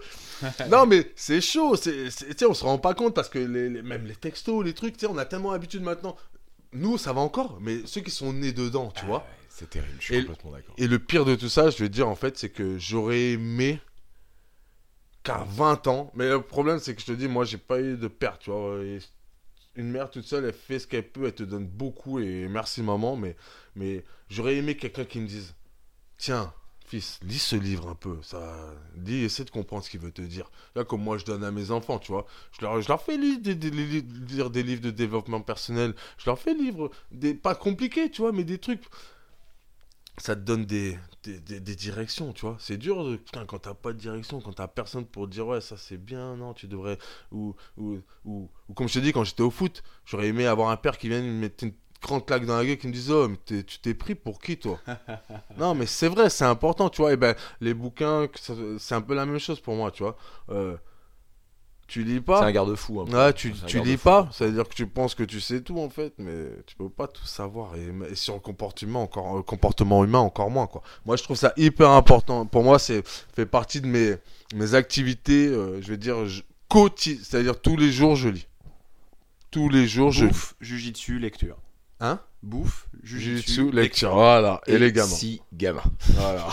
Non, 0.68 0.84
mais 0.86 1.10
c'est 1.16 1.40
chaud. 1.40 1.74
C'est, 1.76 2.10
c'est- 2.10 2.44
on 2.44 2.54
se 2.54 2.64
rend 2.64 2.76
pas 2.78 2.92
compte 2.94 3.14
parce 3.14 3.28
que 3.28 3.38
les, 3.38 3.68
les- 3.70 3.82
même 3.82 4.04
les 4.06 4.14
textos, 4.16 4.64
les 4.64 4.74
trucs, 4.74 4.94
on 5.08 5.16
a 5.18 5.24
tellement 5.24 5.52
l'habitude 5.52 5.82
maintenant. 5.82 6.16
Nous, 6.72 6.98
ça 6.98 7.12
va 7.12 7.20
encore, 7.20 7.58
mais 7.60 7.80
ceux 7.86 8.00
qui 8.02 8.10
sont 8.10 8.32
nés 8.32 8.52
dedans, 8.52 8.90
tu 8.94 9.04
vois. 9.06 9.26
C'est 9.56 9.70
terrible, 9.70 9.96
je 10.00 10.04
suis 10.04 10.14
Et- 10.16 10.22
complètement 10.24 10.50
d'accord. 10.50 10.74
Et 10.78 10.88
le 10.88 10.98
pire 10.98 11.24
de 11.24 11.36
tout 11.36 11.48
ça, 11.48 11.70
je 11.70 11.78
vais 11.78 11.88
te 11.88 11.94
dire, 11.94 12.08
en 12.08 12.16
fait, 12.16 12.36
c'est 12.36 12.50
que 12.50 12.76
j'aurais 12.78 13.32
aimé 13.32 13.80
qu'à 15.22 15.44
20 15.48 15.86
ans, 15.86 16.10
mais 16.14 16.28
le 16.28 16.42
problème, 16.42 16.78
c'est 16.78 16.94
que 16.94 17.00
je 17.00 17.06
te 17.06 17.12
dis, 17.12 17.28
moi, 17.28 17.44
j'ai 17.44 17.58
pas 17.58 17.80
eu 17.80 17.96
de 17.96 18.08
père, 18.08 18.38
tu 18.38 18.50
vois. 18.50 18.80
une 19.76 19.90
mère 19.90 20.10
toute 20.10 20.24
seule, 20.24 20.44
elle 20.46 20.52
fait 20.52 20.78
ce 20.78 20.86
qu'elle 20.86 21.08
peut, 21.08 21.26
elle 21.26 21.34
te 21.34 21.42
donne 21.44 21.66
beaucoup, 21.66 22.20
et 22.20 22.48
merci 22.48 22.82
maman, 22.82 23.16
mais, 23.16 23.36
mais 23.76 24.04
j'aurais 24.30 24.56
aimé 24.56 24.76
quelqu'un 24.76 25.04
qui 25.04 25.20
me 25.20 25.26
dise, 25.26 25.54
tiens, 26.18 26.52
fils, 26.86 27.20
lis 27.22 27.38
ce 27.40 27.56
livre 27.56 27.88
un 27.88 27.94
peu, 27.96 28.18
ça, 28.22 28.56
lis, 29.04 29.24
essaie 29.24 29.44
de 29.44 29.50
comprendre 29.50 29.84
ce 29.84 29.90
qu'il 29.90 30.00
veut 30.00 30.12
te 30.12 30.22
dire. 30.22 30.50
Là, 30.76 30.84
comme 30.84 31.02
moi, 31.02 31.18
je 31.18 31.24
donne 31.24 31.44
à 31.44 31.50
mes 31.52 31.70
enfants, 31.72 31.98
tu 31.98 32.12
vois, 32.12 32.26
je 32.58 32.64
leur, 32.64 32.82
je 32.82 32.88
leur 32.88 33.02
fais 33.02 33.16
lire 33.18 33.40
des, 33.40 33.54
des- 33.54 33.70
des- 33.70 34.02
lire 34.34 34.50
des 34.50 34.62
livres 34.62 34.82
de 34.82 34.90
développement 34.90 35.40
personnel, 35.42 35.94
je 36.18 36.26
leur 36.26 36.38
fais 36.38 36.54
lire 36.54 36.74
des, 37.12 37.34
pas 37.34 37.54
compliqués, 37.54 38.10
tu 38.10 38.22
vois, 38.22 38.32
mais 38.32 38.44
des 38.44 38.58
trucs 38.58 38.82
ça 40.18 40.36
te 40.36 40.40
donne 40.40 40.64
des, 40.64 40.98
des, 41.24 41.40
des- 41.40 41.60
des 41.60 41.74
directions, 41.76 42.32
tu 42.32 42.42
vois. 42.42 42.56
C'est 42.60 42.76
dur 42.76 43.04
de- 43.04 43.16
putain, 43.16 43.44
quand 43.46 43.58
t'as 43.60 43.74
pas 43.74 43.92
de 43.92 43.98
direction, 43.98 44.40
quand 44.40 44.52
t'as 44.52 44.68
personne 44.68 45.04
pour 45.06 45.28
dire 45.28 45.46
ouais, 45.46 45.60
ça 45.60 45.76
c'est 45.76 45.98
bien, 45.98 46.36
non, 46.36 46.54
tu 46.54 46.66
devrais. 46.68 46.98
Ou, 47.32 47.54
ou, 47.76 47.98
ou, 48.24 48.50
ou 48.68 48.74
comme 48.74 48.88
je 48.88 48.94
te 48.94 48.98
dis, 49.00 49.12
quand 49.12 49.24
j'étais 49.24 49.42
au 49.42 49.50
foot, 49.50 49.82
j'aurais 50.06 50.28
aimé 50.28 50.46
avoir 50.46 50.70
un 50.70 50.76
père 50.76 50.98
qui 50.98 51.08
vienne 51.08 51.24
me 51.26 51.32
mettre 51.40 51.64
une 51.64 51.72
grande 52.02 52.26
claque 52.26 52.46
dans 52.46 52.56
la 52.56 52.64
gueule 52.64 52.78
qui 52.78 52.86
me 52.88 52.92
dise 52.92 53.10
oh, 53.10 53.28
mais 53.28 53.62
tu 53.64 53.78
t'es 53.80 53.94
pris 53.94 54.14
pour 54.14 54.38
qui 54.40 54.58
toi? 54.58 54.82
Non, 55.56 55.74
mais 55.74 55.86
c'est 55.86 56.08
vrai, 56.08 56.30
c'est 56.30 56.44
important, 56.44 56.88
tu 56.90 57.02
vois. 57.02 57.12
Et 57.12 57.16
ben, 57.16 57.34
les 57.60 57.74
bouquins, 57.74 58.28
c'est 58.78 58.94
un 58.94 59.00
peu 59.02 59.14
la 59.14 59.26
même 59.26 59.38
chose 59.38 59.60
pour 59.60 59.74
moi, 59.76 59.90
tu 59.90 60.02
vois. 60.02 60.16
Euh, 60.50 60.76
tu 61.86 62.02
lis 62.04 62.20
pas. 62.20 62.40
C'est 62.40 62.46
un 62.46 62.52
garde-fou. 62.52 63.02
Ouais, 63.02 63.32
tu, 63.32 63.54
C'est 63.60 63.66
tu 63.66 63.80
lis 63.80 63.96
pas, 63.96 64.28
ça 64.32 64.46
veut 64.46 64.52
dire 64.52 64.68
que 64.68 64.74
tu 64.74 64.86
penses 64.86 65.14
que 65.14 65.22
tu 65.22 65.40
sais 65.40 65.60
tout 65.60 65.78
en 65.78 65.88
fait, 65.90 66.14
mais 66.18 66.32
tu 66.66 66.74
peux 66.76 66.88
pas 66.88 67.06
tout 67.06 67.26
savoir. 67.26 67.74
Et, 67.76 67.92
et 68.10 68.14
sur 68.14 68.34
le 68.34 68.40
comportement, 68.40 69.02
encore, 69.02 69.36
le 69.36 69.42
comportement 69.42 70.02
humain, 70.04 70.18
encore 70.20 70.50
moins 70.50 70.66
quoi. 70.66 70.82
Moi, 71.04 71.16
je 71.16 71.22
trouve 71.22 71.36
ça 71.36 71.52
hyper 71.56 71.90
important. 71.90 72.46
Pour 72.46 72.62
moi, 72.64 72.78
c'est 72.78 73.06
fait 73.06 73.46
partie 73.46 73.80
de 73.80 73.86
mes, 73.86 74.14
mes 74.54 74.74
activités, 74.74 75.46
euh, 75.48 75.80
je 75.82 75.88
vais 75.88 75.96
dire, 75.98 76.26
je- 76.26 76.42
c'est-à-dire 76.96 77.60
tous 77.60 77.76
les 77.76 77.92
jours, 77.92 78.16
je 78.16 78.28
lis. 78.28 78.48
Tous 79.50 79.68
les 79.68 79.86
jours, 79.86 80.10
je 80.10 80.24
lis. 80.26 80.32
Jujitsu, 80.60 81.18
lecture. 81.18 81.56
Hein? 82.00 82.18
Bouffe, 82.44 82.86
jujitsu, 83.02 83.36
Jujitsu, 83.36 83.70
lecture, 83.72 84.14
voilà. 84.14 84.60
Et, 84.66 84.78
les 84.78 84.92
gamins. 84.92 85.08
Si 85.08 85.40
gamins. 85.52 85.82
Voilà. 86.10 86.46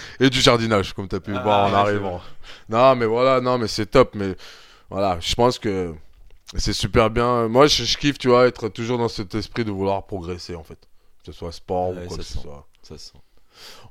et 0.20 0.30
du 0.30 0.40
jardinage, 0.40 0.92
comme 0.94 1.08
tu 1.08 1.16
as 1.16 1.20
pu 1.20 1.30
le 1.30 1.36
Ah, 1.36 1.42
voir 1.42 1.66
en 1.66 1.70
ouais, 1.72 1.76
arrivant. 1.76 2.20
Non, 2.68 2.96
mais 2.96 3.06
voilà, 3.06 3.40
non, 3.40 3.58
mais 3.58 3.68
c'est 3.68 3.86
top. 3.86 4.14
Mais 4.14 4.34
voilà, 4.88 5.18
je 5.20 5.34
pense 5.34 5.58
que 5.58 5.94
c'est 6.56 6.72
super 6.72 7.10
bien. 7.10 7.48
Moi, 7.48 7.66
je, 7.66 7.84
je 7.84 7.98
kiffe, 7.98 8.18
tu 8.18 8.28
vois, 8.28 8.46
être 8.46 8.68
toujours 8.70 8.98
dans 8.98 9.08
cet 9.08 9.34
esprit 9.34 9.64
de 9.64 9.70
vouloir 9.70 10.06
progresser, 10.06 10.54
en 10.54 10.64
fait. 10.64 10.78
Que 11.22 11.32
ce 11.32 11.32
soit 11.32 11.52
sport 11.52 11.90
Ouais, 11.90 12.04
ou 12.04 12.08
quoi 12.08 12.16
ça 12.16 12.22
que 12.22 12.28
ce 12.28 12.38
soit. 12.38 12.66
Ça 12.82 12.96
se 12.98 13.06
sent. 13.12 13.18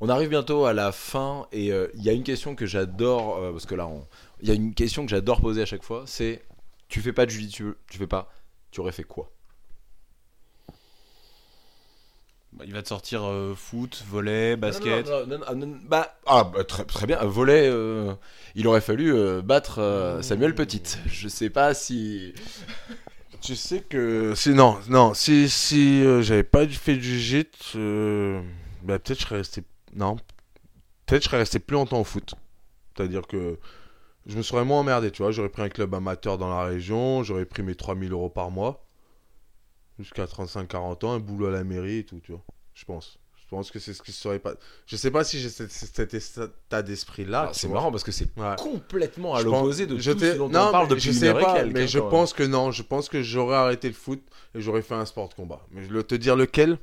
On 0.02 0.10
arrive 0.10 0.30
bientôt 0.30 0.66
à 0.66 0.74
la 0.74 0.92
fin 0.92 1.46
et 1.52 1.72
euh, 1.72 1.88
il 1.94 2.02
y 2.04 2.10
a 2.10 2.14
une 2.14 2.24
question 2.24 2.56
que 2.56 2.66
j'adore 2.66 3.38
euh, 3.38 3.52
parce 3.52 3.68
que 3.68 3.76
là, 3.76 3.86
on- 3.86 4.08
il 4.42 4.48
y 4.48 4.52
a 4.52 4.56
une 4.56 4.74
question 4.74 5.04
que 5.06 5.12
j'adore 5.12 5.42
poser 5.42 5.62
à 5.62 5.66
chaque 5.68 5.84
fois. 5.84 6.04
C'est 6.08 6.44
tu 6.88 7.02
fais 7.02 7.14
pas 7.14 7.28
de 7.28 7.32
tu, 7.32 7.48
tu 7.88 7.98
fais 8.00 8.08
pas, 8.08 8.32
tu 8.72 8.80
aurais 8.80 8.92
fait 8.92 9.04
quoi 9.04 9.30
Bah, 10.68 10.74
il 12.65 12.73
va 12.73 12.81
te 12.81 12.88
sortir 12.88 13.23
euh, 13.23 13.56
foot, 13.56 14.03
volet, 14.07 14.56
basket. 14.56 15.07
Non, 15.07 15.26
non, 15.26 15.27
non, 15.27 15.38
non, 15.38 15.56
non, 15.56 15.65
non, 15.68 15.77
bah, 15.86 16.15
ah, 16.26 16.44
bah, 16.44 16.64
très, 16.64 16.84
très 16.86 17.07
bien. 17.07 17.18
Volet, 17.23 17.69
euh, 17.69 18.14
il 18.56 18.68
aurait 18.68 18.81
fallu 18.81 19.14
euh, 19.14 19.41
battre 19.41 19.80
euh, 19.80 20.22
Samuel 20.22 20.56
Petite. 20.56 20.99
Je 21.07 21.27
sais 21.27 21.49
pas 21.49 21.73
si. 21.73 22.34
Tu 23.41 23.56
sais 23.56 23.80
que. 23.80 24.34
Si, 24.36 24.49
non, 24.49 24.77
non, 24.90 25.14
si, 25.14 25.49
si 25.49 26.03
euh, 26.03 26.22
j'avais 26.22 26.44
pas 26.44 26.68
fait 26.68 26.98
du 26.98 27.48
euh, 27.76 28.41
bah, 28.84 28.99
peut-être 28.99 29.19
je 29.19 29.26
serais 29.26 29.38
resté. 29.38 29.64
Non. 29.95 30.18
Peut-être 31.06 31.23
je 31.23 31.27
serais 31.30 31.38
resté 31.38 31.60
plus 31.60 31.76
longtemps 31.76 32.02
au 32.02 32.03
foot. 32.03 32.36
C'est-à-dire 32.95 33.26
que 33.27 33.57
je 34.26 34.36
me 34.36 34.41
serais 34.41 34.65
moins 34.65 34.80
emmerdé, 34.80 35.10
tu 35.11 35.22
vois. 35.22 35.31
J'aurais 35.31 35.49
pris 35.49 35.61
un 35.61 35.69
club 35.69 35.94
amateur 35.95 36.38
dans 36.38 36.49
la 36.49 36.65
région, 36.65 37.23
j'aurais 37.23 37.45
pris 37.45 37.64
mes 37.64 37.76
3000 37.76 38.11
euros 38.11 38.30
par 38.30 38.52
mois. 38.52 38.89
Jusqu'à 40.00 40.26
35-40 40.26 41.06
ans, 41.06 41.12
un 41.14 41.20
boulot 41.20 41.48
à 41.48 41.52
la 41.52 41.64
mairie 41.64 41.98
et 42.00 42.04
tout, 42.06 42.20
tu 42.24 42.32
vois. 42.32 42.42
Je 42.74 42.86
pense. 42.86 43.20
Je 43.36 43.56
pense 43.56 43.72
que 43.72 43.80
c'est 43.80 43.94
ce 43.94 44.02
qui 44.04 44.12
se 44.12 44.22
serait 44.22 44.38
pas. 44.40 44.54
Je 44.86 44.96
sais 44.96 45.10
pas 45.10 45.24
si 45.24 45.40
j'ai 45.40 45.50
cet, 45.50 45.72
cet 45.72 46.14
état 46.14 46.82
d'esprit-là. 46.84 47.50
C'est 47.54 47.68
marrant 47.68 47.90
parce 47.92 48.04
que 48.04 48.12
c'est 48.12 48.28
Ouais. 48.38 48.56
complètement 48.60 49.34
à 49.34 49.42
l'opposé 49.42 49.88
de 49.88 49.98
je 49.98 50.12
tout 50.12 50.20
ce 50.20 50.38
dont 50.38 50.50
non, 50.50 50.68
on 50.68 50.72
parle 50.72 50.88
depuis 50.88 51.02
je 51.02 51.12
sais 51.12 51.34
pas, 51.34 51.56
quelques, 51.56 51.74
mais 51.74 51.84
hein, 51.84 51.88
je 51.88 51.98
pense 52.00 52.34
que 52.34 52.44
non. 52.44 52.72
Je 52.72 52.84
pense 52.84 53.10
que 53.10 53.24
j'aurais 53.24 53.56
arrêté 53.58 53.88
le 53.88 53.96
foot 53.96 54.22
et 54.54 54.62
j'aurais 54.62 54.84
fait 54.84 54.94
un 54.94 55.06
sport 55.06 55.30
de 55.30 55.34
combat. 55.34 55.66
Mais 55.72 55.84
je 55.84 55.92
vais 55.92 56.04
te 56.04 56.14
dire 56.16 56.36
lequel? 56.36 56.78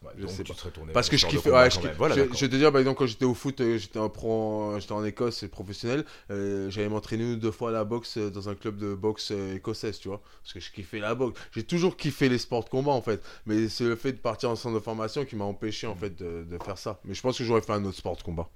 Ouais, 0.00 0.12
je 0.16 0.22
donc 0.26 0.30
sais 0.30 0.44
tu 0.44 0.52
pas. 0.52 0.58
serais 0.58 0.70
tourné 0.70 0.92
Parce 0.92 1.08
que 1.08 1.16
je 1.16 1.26
kiffe. 1.26 1.44
ouais, 1.46 1.70
je, 1.70 1.80
même. 1.80 1.88
kiffe- 1.88 1.96
Voilà, 1.96 2.14
je- 2.14 2.20
d'accord. 2.20 2.36
je 2.36 2.44
vais 2.46 2.50
te 2.52 2.56
dire, 2.56 2.70
par 2.70 2.78
exemple, 2.80 2.98
quand 2.98 3.06
j'étais 3.06 3.24
au 3.24 3.34
foot, 3.34 3.60
euh, 3.60 3.78
j'étais 3.78 3.98
en 3.98 4.08
pro, 4.08 4.76
j'étais 4.78 4.92
en 4.92 5.04
Écosse, 5.04 5.44
professionnel. 5.50 6.04
euh, 6.30 6.70
J'allais 6.70 6.88
m'entraîner 6.88 7.24
une 7.24 7.32
ou 7.32 7.36
deux 7.36 7.50
fois 7.50 7.70
à 7.70 7.72
la 7.72 7.84
boxe 7.84 8.16
euh, 8.16 8.30
dans 8.30 8.48
un 8.48 8.54
club 8.54 8.76
de 8.78 8.94
boxe 8.94 9.32
euh, 9.32 9.56
écossaise, 9.56 9.98
tu 9.98 10.06
vois. 10.08 10.20
Parce 10.42 10.52
que 10.54 10.60
je 10.60 10.70
kiffais 10.70 11.00
la 11.00 11.16
boxe. 11.16 11.40
J'ai 11.52 11.64
toujours 11.64 11.96
kiffé 11.96 12.28
les 12.28 12.38
sports 12.38 12.62
de 12.62 12.68
combat, 12.68 12.92
en 12.92 13.02
fait. 13.02 13.20
Mais 13.46 13.68
c'est 13.68 13.84
le 13.84 13.96
fait 13.96 14.12
de 14.12 14.18
partir 14.18 14.50
en 14.50 14.56
centre 14.56 14.76
de 14.76 14.80
formation 14.80 15.24
qui 15.24 15.34
m'a 15.34 15.44
empêché, 15.44 15.88
en 15.88 15.96
fait, 15.96 16.14
de, 16.16 16.44
de 16.48 16.58
faire 16.62 16.78
ça. 16.78 17.00
Mais 17.04 17.14
je 17.14 17.20
pense 17.22 17.36
que 17.36 17.42
j'aurais 17.44 17.62
fait 17.62 17.72
un 17.72 17.84
autre 17.84 17.96
sport 17.98 18.16
de 18.16 18.22
combat. 18.22 18.48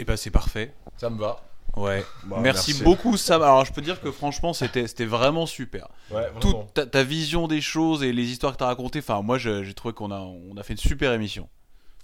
Et 0.00 0.04
bah 0.04 0.16
c'est 0.16 0.30
parfait. 0.30 0.72
Ça 0.96 1.10
me 1.10 1.18
va. 1.18 1.47
Ouais. 1.76 2.04
Bah, 2.24 2.38
merci, 2.40 2.82
beaucoup 2.82 3.16
Sam. 3.16 3.42
Alors 3.42 3.64
je 3.64 3.72
peux 3.72 3.82
dire 3.82 4.00
que 4.00 4.10
franchement 4.10 4.52
c'était 4.52 4.86
c'était 4.88 5.04
vraiment 5.04 5.46
super. 5.46 5.88
Ouais, 6.10 6.26
Toute 6.40 6.74
ta, 6.74 6.86
ta 6.86 7.04
vision 7.04 7.46
des 7.46 7.60
choses 7.60 8.02
et 8.02 8.12
les 8.12 8.24
histoires 8.30 8.52
que 8.52 8.58
tu 8.58 8.64
as 8.64 8.68
racontées, 8.68 8.98
enfin 8.98 9.22
moi 9.22 9.38
je- 9.38 9.62
j'ai 9.62 9.74
trouvé 9.74 9.94
qu'on 9.94 10.10
a 10.10 10.18
on 10.20 10.56
a 10.56 10.62
fait 10.62 10.72
une 10.74 10.78
super 10.78 11.12
émission. 11.12 11.48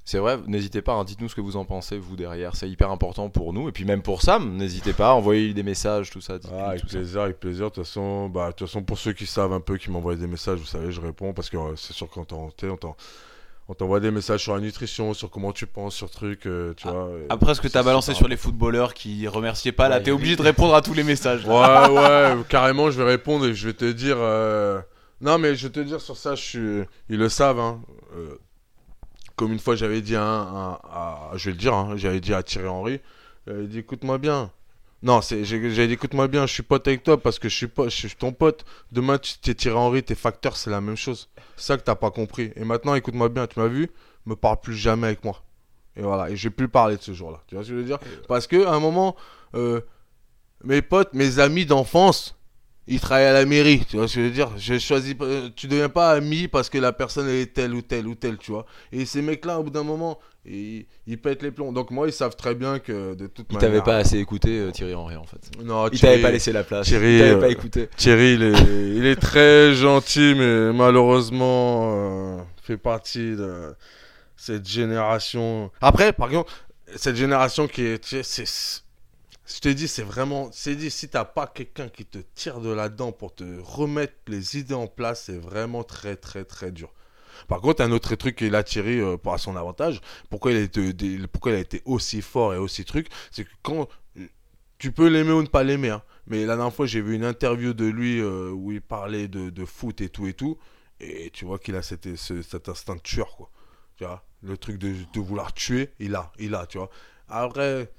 C'est 0.06 0.18
vrai, 0.18 0.38
n'hésitez 0.46 0.82
pas, 0.82 0.92
hein, 0.92 1.04
dites-nous 1.04 1.30
ce 1.30 1.34
que 1.34 1.40
vous 1.40 1.56
en 1.56 1.64
pensez, 1.64 1.96
vous 1.96 2.14
derrière, 2.14 2.56
c'est 2.56 2.68
hyper 2.68 2.90
important 2.90 3.30
pour 3.30 3.54
nous, 3.54 3.70
et 3.70 3.72
puis 3.72 3.86
même 3.86 4.02
pour 4.02 4.20
Sam, 4.20 4.54
n'hésitez 4.54 4.92
pas, 4.92 5.14
envoyez 5.14 5.54
des 5.54 5.62
messages, 5.62 6.10
tout 6.10 6.20
ça. 6.20 6.36
Ah, 6.52 6.66
avec 6.68 6.82
tout 6.82 6.88
ça. 6.88 6.98
plaisir, 6.98 7.22
avec 7.22 7.40
plaisir. 7.40 7.70
De 7.70 7.74
toute 7.74 7.84
façon, 7.84 8.28
bah, 8.28 8.48
de 8.48 8.52
toute 8.52 8.68
façon, 8.68 8.82
pour 8.82 8.98
ceux 8.98 9.14
qui 9.14 9.24
savent 9.24 9.54
un 9.54 9.60
peu, 9.60 9.78
qui 9.78 9.90
m'envoient 9.90 10.14
des 10.14 10.26
messages, 10.26 10.58
vous 10.58 10.66
savez, 10.66 10.92
je 10.92 11.00
réponds 11.00 11.32
parce 11.32 11.48
que 11.48 11.56
euh, 11.56 11.74
c'est 11.76 11.94
sûr 11.94 12.10
tu 12.10 12.66
sais, 12.66 12.70
on 12.70 12.76
t'en- 12.76 12.96
on 13.68 13.74
t'envoie 13.74 14.00
des 14.00 14.10
messages 14.10 14.42
sur 14.42 14.54
la 14.54 14.60
nutrition, 14.60 15.14
sur 15.14 15.30
comment 15.30 15.52
tu 15.52 15.66
penses, 15.66 15.94
sur 15.94 16.10
trucs, 16.10 16.46
euh, 16.46 16.74
tu 16.76 16.86
vois. 16.88 17.08
et- 17.18 17.26
Après 17.30 17.54
ce 17.54 17.60
que 17.60 17.68
tu 17.68 17.76
as 17.76 17.80
c'est 17.80 17.86
balancé 17.86 18.12
sur 18.14 18.28
les 18.28 18.36
footballeurs 18.36 18.92
qui 18.94 19.26
remerciaient 19.26 19.72
pas, 19.72 19.88
là 19.88 19.96
Ouais, 19.96 20.02
t'es 20.02 20.10
il- 20.10 20.14
obligé 20.14 20.36
de 20.36 20.42
répondre 20.42 20.74
à 20.74 20.82
tous 20.82 20.92
les 20.94 21.02
messages. 21.04 21.44
Ouais, 21.46 21.88
ouais, 21.90 22.36
carrément, 22.48 22.90
je 22.90 22.98
vais 23.02 23.08
répondre 23.08 23.46
et 23.46 23.54
je 23.54 23.66
vais 23.68 23.72
te 23.74 23.90
dire. 23.90 24.16
euh, 24.18 24.80
Non, 25.20 25.38
mais 25.38 25.54
je 25.54 25.66
vais 25.68 25.72
te 25.72 25.80
dire 25.80 26.00
sur 26.00 26.16
ça, 26.16 26.34
je 26.34 26.42
suis... 26.42 26.82
ils 27.08 27.18
le 27.18 27.28
savent. 27.30 27.58
Hein. 27.60 27.80
euh, 28.16 28.34
Comme 29.36 29.52
une 29.52 29.58
fois, 29.58 29.74
j'avais 29.74 30.00
dit 30.02 30.14
à, 30.16 30.22
un- 30.22 30.72
à- 30.72 31.30
à- 31.32 31.36
Je 31.36 31.46
vais 31.46 31.52
le 31.52 31.58
dire, 31.58 31.74
hein, 31.74 31.94
j'avais 31.96 32.20
dit 32.20 32.34
à 32.34 32.42
Thierry 32.42 32.68
Henry. 32.68 33.00
J'avais 33.46 33.66
dit 33.66 33.78
écoute-moi 33.78 34.18
bien. 34.18 34.50
Non, 35.04 35.20
c'est- 35.20 35.44
j'ai- 35.44 35.86
dit 35.86 35.92
écoute-moi 35.92 36.28
bien, 36.28 36.46
je 36.46 36.52
suis 36.54 36.62
pote 36.62 36.88
avec 36.88 37.02
toi 37.02 37.20
parce 37.20 37.38
que 37.38 37.50
je 37.50 37.54
suis, 37.54 37.66
pas, 37.68 37.84
je 37.84 37.94
suis 37.94 38.08
ton 38.16 38.32
pote. 38.32 38.64
Demain, 38.90 39.18
tu 39.18 39.34
t'es 39.38 39.54
Thierry 39.54 39.76
Henry, 39.76 40.02
tes 40.02 40.14
facteurs, 40.14 40.56
c'est 40.56 40.70
la 40.70 40.80
même 40.80 40.96
chose. 40.96 41.28
C'est 41.56 41.66
ça 41.66 41.76
que 41.76 41.82
t'as 41.82 41.94
pas 41.94 42.10
compris. 42.10 42.52
Et 42.56 42.64
maintenant, 42.64 42.94
écoute-moi 42.94 43.28
bien, 43.28 43.46
tu 43.46 43.60
m'as 43.60 43.66
vu 43.68 43.90
Me 44.24 44.34
parle 44.34 44.58
plus 44.62 44.74
jamais 44.74 45.08
avec 45.08 45.22
moi. 45.22 45.42
Et 45.96 46.00
voilà, 46.00 46.30
et 46.30 46.36
je 46.36 46.48
vais 46.48 46.54
plus 46.54 46.68
parler 46.68 46.96
de 46.96 47.02
ce 47.02 47.12
jour-là. 47.12 47.42
Tu 47.46 47.54
vois 47.54 47.62
ce 47.64 47.68
que 47.68 47.74
je 47.74 47.78
veux 47.80 47.84
dire? 47.84 47.98
Parce 48.28 48.46
que 48.46 48.64
à 48.64 48.72
un 48.72 48.80
moment, 48.80 49.14
euh, 49.54 49.82
mes 50.64 50.80
potes, 50.80 51.12
mes 51.12 51.38
amis 51.38 51.66
d'enfance, 51.66 52.34
il 52.86 53.00
travaille 53.00 53.24
à 53.26 53.32
la 53.32 53.46
mairie, 53.46 53.82
tu 53.88 53.96
vois 53.96 54.08
ce 54.08 54.16
que 54.16 54.20
je 54.20 54.26
veux 54.26 54.32
dire? 54.32 54.50
Je 54.58 54.78
choisis 54.78 55.14
pas, 55.14 55.24
euh, 55.24 55.48
tu 55.56 55.66
deviens 55.68 55.88
pas 55.88 56.10
ami 56.12 56.48
parce 56.48 56.68
que 56.68 56.78
la 56.78 56.92
personne 56.92 57.28
est 57.28 57.54
telle 57.54 57.72
ou 57.74 57.82
telle 57.82 58.06
ou 58.06 58.14
telle, 58.14 58.36
tu 58.38 58.50
vois? 58.52 58.66
Et 58.92 59.06
ces 59.06 59.22
mecs-là, 59.22 59.58
au 59.58 59.62
bout 59.64 59.70
d'un 59.70 59.82
moment, 59.84 60.18
ils, 60.44 60.84
ils 61.06 61.18
pètent 61.18 61.42
les 61.42 61.50
plombs. 61.50 61.72
Donc 61.72 61.90
moi, 61.90 62.06
ils 62.06 62.12
savent 62.12 62.36
très 62.36 62.54
bien 62.54 62.78
que 62.78 63.14
de 63.14 63.26
toute 63.26 63.46
Il 63.50 63.54
manière. 63.54 63.70
t'avait 63.70 63.82
pas 63.82 63.96
assez 63.96 64.18
écouté, 64.18 64.58
euh, 64.58 64.70
Thierry 64.70 64.94
Henry, 64.94 65.16
en 65.16 65.24
fait. 65.24 65.38
Non, 65.64 65.86
Il 65.88 65.98
Thierry- 65.98 66.00
t'avait 66.16 66.22
pas 66.22 66.30
laissé 66.32 66.52
la 66.52 66.62
place. 66.64 66.86
Thierry, 66.86 67.14
il 67.14 67.18
t'avait 67.20 67.30
euh, 67.32 67.40
pas 67.40 67.48
écouté. 67.48 67.88
Thierry, 67.96 68.34
il 68.34 68.42
est, 68.42 68.52
il 68.96 69.06
est 69.06 69.16
très 69.16 69.72
gentil, 69.74 70.34
mais 70.36 70.72
malheureusement, 70.72 71.94
euh, 72.38 72.42
fait 72.62 72.76
partie 72.76 73.34
de 73.36 73.74
cette 74.36 74.68
génération. 74.68 75.70
Après, 75.80 76.12
par 76.12 76.28
exemple, 76.28 76.52
cette 76.96 77.16
génération 77.16 77.66
qui 77.66 77.82
est, 77.86 77.98
tu 78.04 78.22
sais, 78.22 78.22
c'est, 78.22 78.82
je 79.46 79.60
te 79.60 79.68
dis, 79.68 79.88
c'est 79.88 80.02
vraiment, 80.02 80.50
c'est 80.52 80.74
dit, 80.74 80.90
si 80.90 81.08
t'as 81.08 81.24
pas 81.24 81.46
quelqu'un 81.46 81.88
qui 81.88 82.04
te 82.06 82.18
tire 82.34 82.60
de 82.60 82.70
là-dedans 82.70 83.12
pour 83.12 83.34
te 83.34 83.44
remettre 83.60 84.14
les 84.28 84.58
idées 84.58 84.74
en 84.74 84.86
place, 84.86 85.24
c'est 85.24 85.38
vraiment 85.38 85.84
très, 85.84 86.16
très, 86.16 86.44
très 86.44 86.72
dur. 86.72 86.92
Par 87.48 87.60
contre, 87.60 87.82
un 87.82 87.90
autre 87.92 88.14
truc 88.14 88.36
qu'il 88.36 88.54
a 88.54 88.62
Thierry 88.62 89.00
euh, 89.00 89.16
à 89.26 89.38
son 89.38 89.56
avantage, 89.56 90.00
pourquoi 90.30 90.52
il, 90.52 90.56
a 90.58 90.60
été, 90.60 90.92
pourquoi 91.32 91.52
il 91.52 91.56
a 91.56 91.60
été 91.60 91.82
aussi 91.84 92.22
fort 92.22 92.54
et 92.54 92.58
aussi 92.58 92.84
truc, 92.84 93.08
c'est 93.30 93.44
que 93.44 93.50
quand 93.62 93.88
tu 94.78 94.92
peux 94.92 95.08
l'aimer 95.08 95.32
ou 95.32 95.42
ne 95.42 95.46
pas 95.46 95.62
l'aimer, 95.64 95.90
hein, 95.90 96.02
mais 96.26 96.44
la 96.44 96.56
dernière 96.56 96.74
fois, 96.74 96.86
j'ai 96.86 97.00
vu 97.00 97.14
une 97.14 97.24
interview 97.24 97.72
de 97.74 97.86
lui 97.86 98.20
euh, 98.20 98.50
où 98.50 98.72
il 98.72 98.80
parlait 98.80 99.28
de, 99.28 99.64
foot 99.64 100.00
et 100.00 100.08
tout 100.08 100.26
et 100.26 100.34
tout. 100.34 100.58
Et 101.00 101.30
tu 101.32 101.44
vois 101.44 101.58
qu'il 101.58 101.74
a 101.76 101.82
cet, 101.82 102.16
ce- 102.16 102.42
cet 102.42 102.68
instinct 102.68 102.96
de 102.96 103.00
tueur, 103.00 103.36
quoi. 103.36 103.50
Tu 103.96 104.04
vois, 104.04 104.24
le 104.42 104.56
truc 104.56 104.78
de, 104.78 104.92
de 105.12 105.20
vouloir 105.20 105.52
tuer, 105.52 105.90
il 105.98 106.14
a, 106.14 106.32
il 106.38 106.54
a, 106.54 106.66
tu 106.66 106.78
vois. 106.78 106.90
Après, 107.28 107.90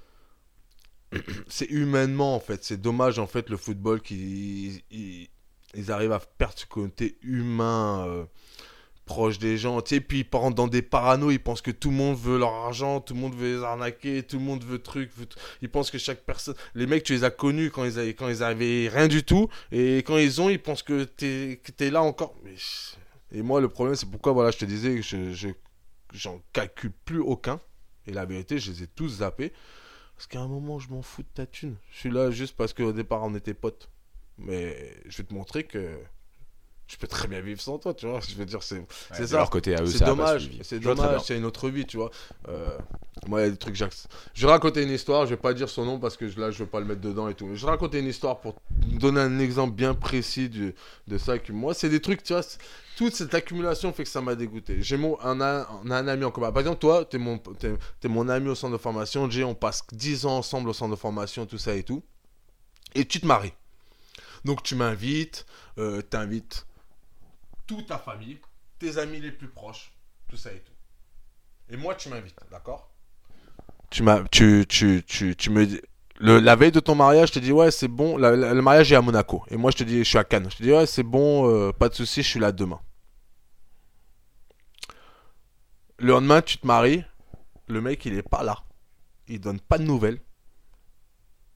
c'est 1.47 1.69
humainement, 1.69 2.35
en 2.35 2.39
fait. 2.39 2.63
C'est 2.63 2.79
dommage, 2.81 3.19
en 3.19 3.27
fait, 3.27 3.49
le 3.49 3.57
football, 3.57 4.01
qu'ils 4.01 4.81
ils, 4.91 5.29
ils 5.75 5.91
arrivent 5.91 6.11
à 6.13 6.19
perdre 6.19 6.57
ce 6.57 6.65
côté 6.65 7.17
humain 7.21 8.05
euh, 8.07 8.25
proche 9.05 9.37
des 9.39 9.57
gens. 9.57 9.81
Tu 9.81 9.95
sais, 9.95 10.01
puis 10.01 10.19
ils 10.19 10.23
partent 10.23 10.55
dans 10.55 10.67
des 10.67 10.81
parano, 10.81 11.31
ils 11.31 11.39
pensent 11.39 11.61
que 11.61 11.71
tout 11.71 11.89
le 11.89 11.95
monde 11.95 12.17
veut 12.17 12.37
leur 12.39 12.53
argent, 12.53 13.01
tout 13.01 13.13
le 13.13 13.19
monde 13.19 13.35
veut 13.35 13.57
les 13.57 13.63
arnaquer, 13.63 14.23
tout 14.23 14.37
le 14.37 14.43
monde 14.43 14.63
veut 14.63 14.79
truc. 14.79 15.11
Ils 15.61 15.69
pensent 15.69 15.91
que 15.91 15.97
chaque 15.97 16.23
personne. 16.25 16.55
Les 16.73 16.87
mecs, 16.87 17.03
tu 17.03 17.13
les 17.13 17.23
as 17.23 17.31
connus 17.31 17.71
quand 17.71 17.83
ils 17.85 17.99
avaient, 17.99 18.13
quand 18.13 18.29
ils 18.29 18.41
avaient 18.43 18.89
rien 18.91 19.07
du 19.07 19.23
tout. 19.23 19.47
Et 19.71 19.97
quand 19.97 20.17
ils 20.17 20.41
ont, 20.41 20.49
ils 20.49 20.61
pensent 20.61 20.83
que 20.83 21.03
t'es 21.03 21.61
t'es 21.77 21.89
là 21.91 22.01
encore. 22.01 22.35
Et 23.31 23.41
moi, 23.41 23.61
le 23.61 23.69
problème, 23.69 23.95
c'est 23.95 24.09
pourquoi, 24.09 24.31
voilà, 24.33 24.51
je 24.51 24.57
te 24.57 24.65
disais 24.65 24.95
que 24.95 25.01
je, 25.01 25.33
je- 25.33 25.49
j'en 26.13 26.41
calcule 26.53 26.91
plus 27.05 27.19
aucun. 27.19 27.59
Et 28.07 28.13
la 28.13 28.25
vérité, 28.25 28.59
je 28.59 28.71
les 28.71 28.83
ai 28.83 28.87
tous 28.87 29.17
zappés. 29.17 29.51
Parce 30.15 30.27
qu'à 30.27 30.39
un 30.39 30.47
moment, 30.47 30.79
je 30.79 30.89
m'en 30.89 31.01
fous 31.01 31.23
de 31.23 31.27
ta 31.33 31.45
thune. 31.45 31.75
Je 31.91 31.99
suis 31.99 32.09
là 32.11 32.31
juste 32.31 32.55
parce 32.55 32.73
qu'au 32.73 32.93
départ, 32.93 33.23
on 33.23 33.35
était 33.35 33.53
potes. 33.53 33.89
Mais 34.37 34.95
je 35.07 35.17
vais 35.17 35.23
te 35.23 35.33
montrer 35.33 35.63
que 35.63 35.97
je 36.87 36.97
peux 36.97 37.07
très 37.07 37.27
bien 37.27 37.41
vivre 37.41 37.59
sans 37.59 37.79
toi, 37.79 37.93
tu 37.93 38.05
vois. 38.07 38.19
Je 38.27 38.35
veux 38.35 38.45
dire, 38.45 38.61
c'est 38.61 38.85
ça. 39.27 39.37
leur 39.37 39.49
côté 39.49 39.75
à 39.75 39.81
eux, 39.81 39.87
C'est 39.87 39.99
dommage, 40.05 40.49
c'est 40.61 40.79
dommage, 40.95 41.21
c'est 41.25 41.37
une 41.37 41.45
autre 41.45 41.69
vie, 41.69 41.85
tu 41.85 41.97
vois. 41.97 42.11
Euh, 42.47 42.77
moi, 43.27 43.41
il 43.41 43.45
y 43.45 43.47
a 43.47 43.51
des 43.51 43.57
trucs, 43.57 43.75
je 43.75 44.45
vais 44.45 44.51
raconter 44.51 44.83
une 44.83 44.91
histoire, 44.91 45.25
je 45.25 45.31
vais 45.31 45.41
pas 45.41 45.53
dire 45.53 45.67
son 45.69 45.83
nom 45.85 45.99
parce 45.99 46.15
que 46.15 46.25
là, 46.39 46.51
je 46.51 46.59
veux 46.59 46.69
pas 46.69 46.79
le 46.79 46.85
mettre 46.85 47.01
dedans 47.01 47.27
et 47.27 47.33
tout. 47.33 47.45
Mais 47.47 47.55
je 47.55 47.65
vais 47.65 47.71
raconter 47.71 47.99
une 47.99 48.07
histoire 48.07 48.39
pour 48.39 48.55
donner 48.71 49.21
un 49.21 49.39
exemple 49.39 49.73
bien 49.73 49.93
précis 49.95 50.47
du- 50.49 50.75
de 51.07 51.17
ça. 51.17 51.39
Que 51.39 51.51
moi, 51.53 51.73
c'est 51.73 51.89
des 51.89 52.01
trucs, 52.01 52.23
tu 52.23 52.33
vois, 52.33 52.43
toute 52.95 53.13
cette 53.13 53.33
accumulation 53.33 53.91
fait 53.93 54.03
que 54.03 54.09
ça 54.09 54.21
m'a 54.21 54.35
dégoûté. 54.35 54.81
J'ai 54.81 54.97
mon, 54.97 55.19
un, 55.21 55.39
un 55.41 56.07
ami 56.07 56.23
en 56.23 56.31
commun. 56.31 56.51
Par 56.51 56.61
exemple, 56.61 56.79
toi, 56.79 57.05
t'es 57.05 57.17
mon, 57.17 57.41
mon 58.05 58.29
ami 58.29 58.49
au 58.49 58.55
centre 58.55 58.73
de 58.73 58.81
formation. 58.81 59.29
Jay, 59.29 59.43
on 59.43 59.55
passe 59.55 59.83
10 59.91 60.25
ans 60.25 60.37
ensemble 60.37 60.69
au 60.69 60.73
centre 60.73 60.91
de 60.91 60.99
formation, 60.99 61.45
tout 61.45 61.57
ça 61.57 61.75
et 61.75 61.83
tout. 61.83 62.03
Et 62.93 63.05
tu 63.05 63.19
te 63.19 63.25
maries. 63.25 63.53
Donc, 64.45 64.63
tu 64.63 64.75
m'invites, 64.75 65.45
euh, 65.77 66.01
t'invites 66.01 66.65
toute 67.67 67.87
ta 67.87 67.97
famille, 67.97 68.39
tes 68.79 68.97
amis 68.97 69.19
les 69.19 69.31
plus 69.31 69.49
proches, 69.49 69.91
tout 70.29 70.37
ça 70.37 70.51
et 70.53 70.59
tout. 70.59 70.71
Et 71.69 71.77
moi, 71.77 71.95
tu 71.95 72.09
m'invites, 72.09 72.39
d'accord? 72.51 72.91
Tu, 73.89 74.03
tu, 74.31 74.65
tu, 74.67 75.03
tu, 75.05 75.35
tu 75.35 75.49
me 75.49 75.65
dis. 75.65 75.81
La 76.19 76.55
veille 76.55 76.71
de 76.71 76.79
ton 76.79 76.95
mariage, 76.95 77.29
je 77.29 77.33
te 77.33 77.39
dis, 77.39 77.51
ouais, 77.51 77.71
c'est 77.71 77.87
bon. 77.89 78.17
le 78.17 78.61
mariage 78.61 78.91
est 78.91 78.95
à 78.95 79.01
Monaco. 79.01 79.43
Et 79.49 79.57
moi, 79.57 79.71
je 79.71 79.77
te 79.77 79.83
dis, 79.83 79.99
je 79.99 80.03
suis 80.03 80.17
à 80.17 80.23
Cannes. 80.23 80.49
Je 80.49 80.57
te 80.57 80.63
dis, 80.63 80.71
ouais, 80.71 80.85
c'est 80.85 81.03
bon, 81.03 81.49
euh, 81.49 81.71
pas 81.73 81.89
de 81.89 81.93
souci, 81.93 82.23
je 82.23 82.27
suis 82.27 82.39
là 82.39 82.51
demain. 82.51 82.79
Le 85.97 86.07
lendemain, 86.07 86.41
tu 86.41 86.57
te 86.57 86.67
maries. 86.67 87.03
Le 87.67 87.81
mec, 87.81 88.05
il 88.05 88.13
est 88.13 88.27
pas 88.27 88.43
là. 88.43 88.63
Il 89.27 89.39
donne 89.39 89.59
pas 89.59 89.77
de 89.77 89.83
nouvelles. 89.83 90.19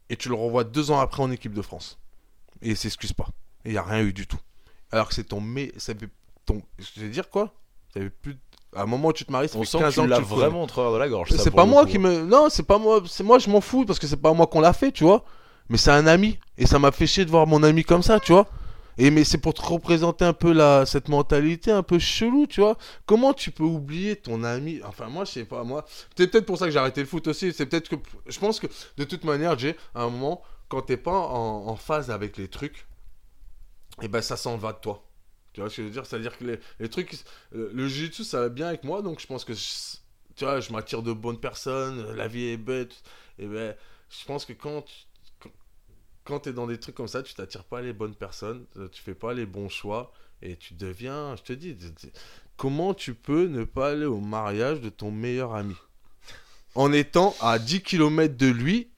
Et 0.10 0.18
tu 0.18 0.28
le 0.28 0.36
revois 0.36 0.64
deux 0.64 0.92
ans 0.92 1.00
après 1.00 1.22
en 1.22 1.32
équipe 1.32 1.54
de 1.54 1.62
France. 1.62 2.00
Et 2.62 2.70
il 2.72 2.78
s'excuse 2.78 3.14
pas. 3.14 3.30
Il 3.64 3.72
n'y 3.72 3.78
a 3.78 3.84
rien 3.84 4.04
eu 4.04 4.12
du 4.12 4.28
tout. 4.28 4.40
Alors 4.92 5.08
que 5.08 5.14
c'est 5.14 5.26
ton. 5.26 5.40
Mais, 5.40 5.72
ça 5.78 5.94
fait 5.94 6.10
ton 6.46 6.62
je 6.80 7.02
vais 7.02 7.10
dire 7.10 7.30
quoi? 7.30 7.54
Ça 7.94 8.00
fait 8.00 8.10
plus. 8.10 8.38
À 8.76 8.84
un 8.84 8.86
moment 8.86 9.10
où 9.10 9.14
tu 9.14 9.26
te 9.26 9.32
maries, 9.32 9.50
ça 9.50 9.58
On 9.58 9.64
fait 9.64 9.66
sent 9.66 9.80
15 9.80 9.96
que 9.96 10.00
ans 10.00 10.04
tu 10.04 10.10
que 10.10 10.10
l'as 10.10 10.18
tu 10.18 10.22
le 10.22 10.28
connais. 10.28 10.42
vraiment 10.44 10.64
au 10.64 10.68
travers 10.68 10.92
de 10.94 10.98
la 10.98 11.10
gorge. 11.10 11.32
ça, 11.32 11.38
C'est 11.38 11.52
pour 11.52 11.56
pas 11.56 11.66
le 11.66 11.70
moi 11.70 11.86
coup. 11.86 11.88
qui 11.88 11.98
me. 12.00 12.24
Non, 12.24 12.48
c'est 12.50 12.64
pas 12.64 12.78
moi. 12.78 13.02
C'est 13.08 13.24
moi, 13.24 13.40
je 13.40 13.50
m'en 13.50 13.62
fous 13.62 13.86
parce 13.86 14.00
que 14.00 14.08
c'est 14.08 14.18
pas 14.22 14.34
moi 14.34 14.48
qu'on 14.48 14.62
l'a 14.62 14.74
fait, 14.74 14.92
tu 14.92 15.04
vois. 15.04 15.24
Mais 15.70 15.78
c'est 15.78 15.92
un 15.92 16.08
ami. 16.08 16.38
Et 16.58 16.66
ça 16.68 16.80
m'a 16.80 16.92
fait 16.92 17.08
chier 17.08 17.26
de 17.26 17.30
voir 17.32 17.48
mon 17.48 17.64
ami 17.64 17.84
comme 17.84 18.04
ça, 18.04 18.20
tu 18.20 18.32
vois. 18.34 18.48
Et 18.98 19.12
mais 19.12 19.24
c'est 19.24 19.38
pour 19.38 19.54
te 19.54 19.62
représenter 19.62 20.26
un 20.26 20.34
peu 20.34 20.52
la, 20.52 20.86
cette 20.86 21.08
mentalité 21.10 21.72
un 21.72 21.84
peu 21.84 22.00
chelou, 22.00 22.48
tu 22.48 22.60
vois. 22.62 22.78
Comment 23.06 23.34
tu 23.34 23.50
peux 23.52 23.64
oublier 23.64 24.16
ton 24.18 24.44
ami? 24.44 24.82
Enfin, 24.86 25.08
moi, 25.08 25.26
je 25.26 25.32
sais 25.32 25.46
pas, 25.46 25.64
moi. 25.64 25.86
C'est 26.18 26.28
peut-être 26.30 26.46
pour 26.46 26.58
ça 26.58 26.66
que 26.66 26.72
j'ai 26.72 26.80
arrêté 26.80 27.02
le 27.02 27.08
foot 27.08 27.28
aussi. 27.28 27.54
C'est 27.54 27.66
peut-être 27.66 27.90
que. 27.90 27.96
Je 28.28 28.40
pense 28.40 28.60
que 28.60 28.68
de 28.98 29.04
toute 29.06 29.24
manière, 29.24 29.58
j'ai 29.58 29.76
à 29.96 30.04
un 30.04 30.10
moment, 30.10 30.42
quand 30.68 30.82
t'es 30.82 30.98
pas 30.98 31.18
en, 31.18 31.68
en 31.68 31.76
phase 31.76 32.12
avec 32.12 32.36
les 32.38 32.48
trucs, 32.50 32.88
et 34.02 34.08
ben 34.08 34.22
ça 34.22 34.38
s'en 34.38 34.58
va 34.58 34.74
de 34.74 34.80
toi. 34.80 35.04
Tu 35.54 35.62
vois 35.62 35.70
ce 35.70 35.78
que 35.78 35.82
je 35.84 35.88
veux 35.88 35.94
dire? 35.94 36.06
C'est-à-dire 36.06 36.38
que 36.38 36.44
les, 36.46 36.60
les 36.80 36.90
trucs. 36.90 37.14
euh, 37.56 37.70
Le 37.74 37.88
jiu-jitsu, 37.88 38.24
ça 38.24 38.42
va 38.42 38.50
bien 38.50 38.68
avec 38.68 38.84
moi, 38.84 39.02
donc 39.02 39.20
je 39.20 39.28
pense 39.28 39.46
que. 39.46 39.54
je- 39.54 39.98
tu 40.36 40.46
vois, 40.46 40.60
je 40.62 40.72
m'attire 40.72 41.04
de 41.04 41.12
bonnes 41.14 41.40
personnes, 41.40 42.14
la 42.16 42.28
vie 42.28 42.46
est 42.46 42.58
bête. 42.58 43.04
Et 43.40 43.46
ben, 43.48 43.76
je 44.10 44.26
pense 44.26 44.46
que 44.46 44.54
quand 44.54 44.84
tu 44.84 44.94
quand- 46.24 46.40
t'es 46.42 46.54
dans 46.54 46.68
des 46.68 46.80
trucs 46.80 46.96
comme 46.96 47.08
ça, 47.08 47.24
tu 47.24 47.34
t'attires 47.34 47.64
pas 47.66 47.82
les 47.82 47.94
bonnes 47.94 48.16
personnes, 48.16 48.66
euh, 48.78 48.88
tu 48.90 49.02
fais 49.02 49.16
pas 49.16 49.34
les 49.34 49.46
bons 49.46 49.70
choix 49.70 50.12
et 50.42 50.56
tu 50.56 50.74
deviens, 50.74 51.36
je 51.36 51.44
te 51.44 51.54
dis, 51.54 51.76
comment 52.58 52.94
tu 52.94 53.14
peux 53.16 53.48
ne 53.48 53.64
pas 53.64 53.92
aller 53.92 54.06
au 54.06 54.20
mariage 54.20 54.82
de 54.82 54.90
ton 54.90 55.12
meilleur 55.12 55.56
ami? 55.56 55.76
En 56.76 56.92
étant 56.94 57.36
à 57.42 57.60
10 57.60 57.82
km 57.82 58.38
de 58.38 58.48
lui 58.48 58.90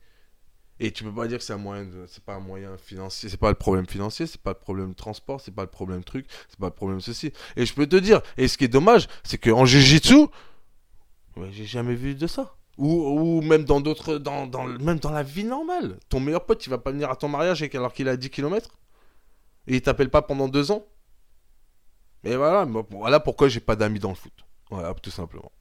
et 0.83 0.91
tu 0.91 1.03
peux 1.03 1.13
pas 1.13 1.27
dire 1.27 1.37
que 1.37 1.43
c'est 1.43 1.53
un 1.53 1.57
moyen 1.57 1.85
c'est 2.07 2.23
pas 2.23 2.33
un 2.33 2.39
moyen 2.39 2.75
financier, 2.75 3.29
c'est 3.29 3.37
pas 3.37 3.49
le 3.49 3.55
problème 3.55 3.85
financier, 3.85 4.25
c'est 4.25 4.41
pas 4.41 4.49
le 4.49 4.57
problème 4.57 4.95
transport, 4.95 5.39
c'est 5.39 5.53
pas 5.53 5.61
le 5.61 5.69
problème 5.69 6.03
truc, 6.03 6.25
c'est 6.49 6.57
pas 6.57 6.69
le 6.69 6.73
problème 6.73 6.99
ceci. 7.01 7.31
Et 7.55 7.67
je 7.67 7.73
peux 7.75 7.85
te 7.85 7.95
dire, 7.95 8.21
et 8.35 8.47
ce 8.47 8.57
qui 8.57 8.63
est 8.63 8.67
dommage, 8.67 9.07
c'est 9.23 9.37
qu'en 9.37 9.63
jiu-jitsu, 9.63 10.25
j'ai 11.51 11.65
jamais 11.65 11.93
vu 11.93 12.15
de 12.15 12.25
ça. 12.25 12.55
Ou, 12.79 12.89
ou 12.89 13.41
même 13.41 13.63
dans 13.63 13.79
d'autres, 13.79 14.17
dans, 14.17 14.47
dans, 14.47 14.65
même 14.65 14.97
dans 14.97 15.11
la 15.11 15.21
vie 15.21 15.43
normale. 15.43 15.99
Ton 16.09 16.19
meilleur 16.19 16.47
pote, 16.47 16.65
il 16.65 16.71
va 16.71 16.79
pas 16.79 16.91
venir 16.91 17.11
à 17.11 17.15
ton 17.15 17.27
mariage 17.27 17.61
alors 17.75 17.93
qu'il 17.93 18.07
a 18.09 18.17
10 18.17 18.31
km 18.31 18.71
et 19.67 19.75
il 19.75 19.81
t'appelle 19.83 20.09
pas 20.09 20.23
pendant 20.23 20.47
deux 20.47 20.71
ans. 20.71 20.87
Et 22.23 22.35
voilà, 22.35 22.67
voilà 22.89 23.19
pourquoi 23.19 23.49
j'ai 23.49 23.59
pas 23.59 23.75
d'amis 23.75 23.99
dans 23.99 24.09
le 24.09 24.15
foot. 24.15 24.33
Voilà, 24.71 24.95
tout 24.95 25.11
simplement. 25.11 25.51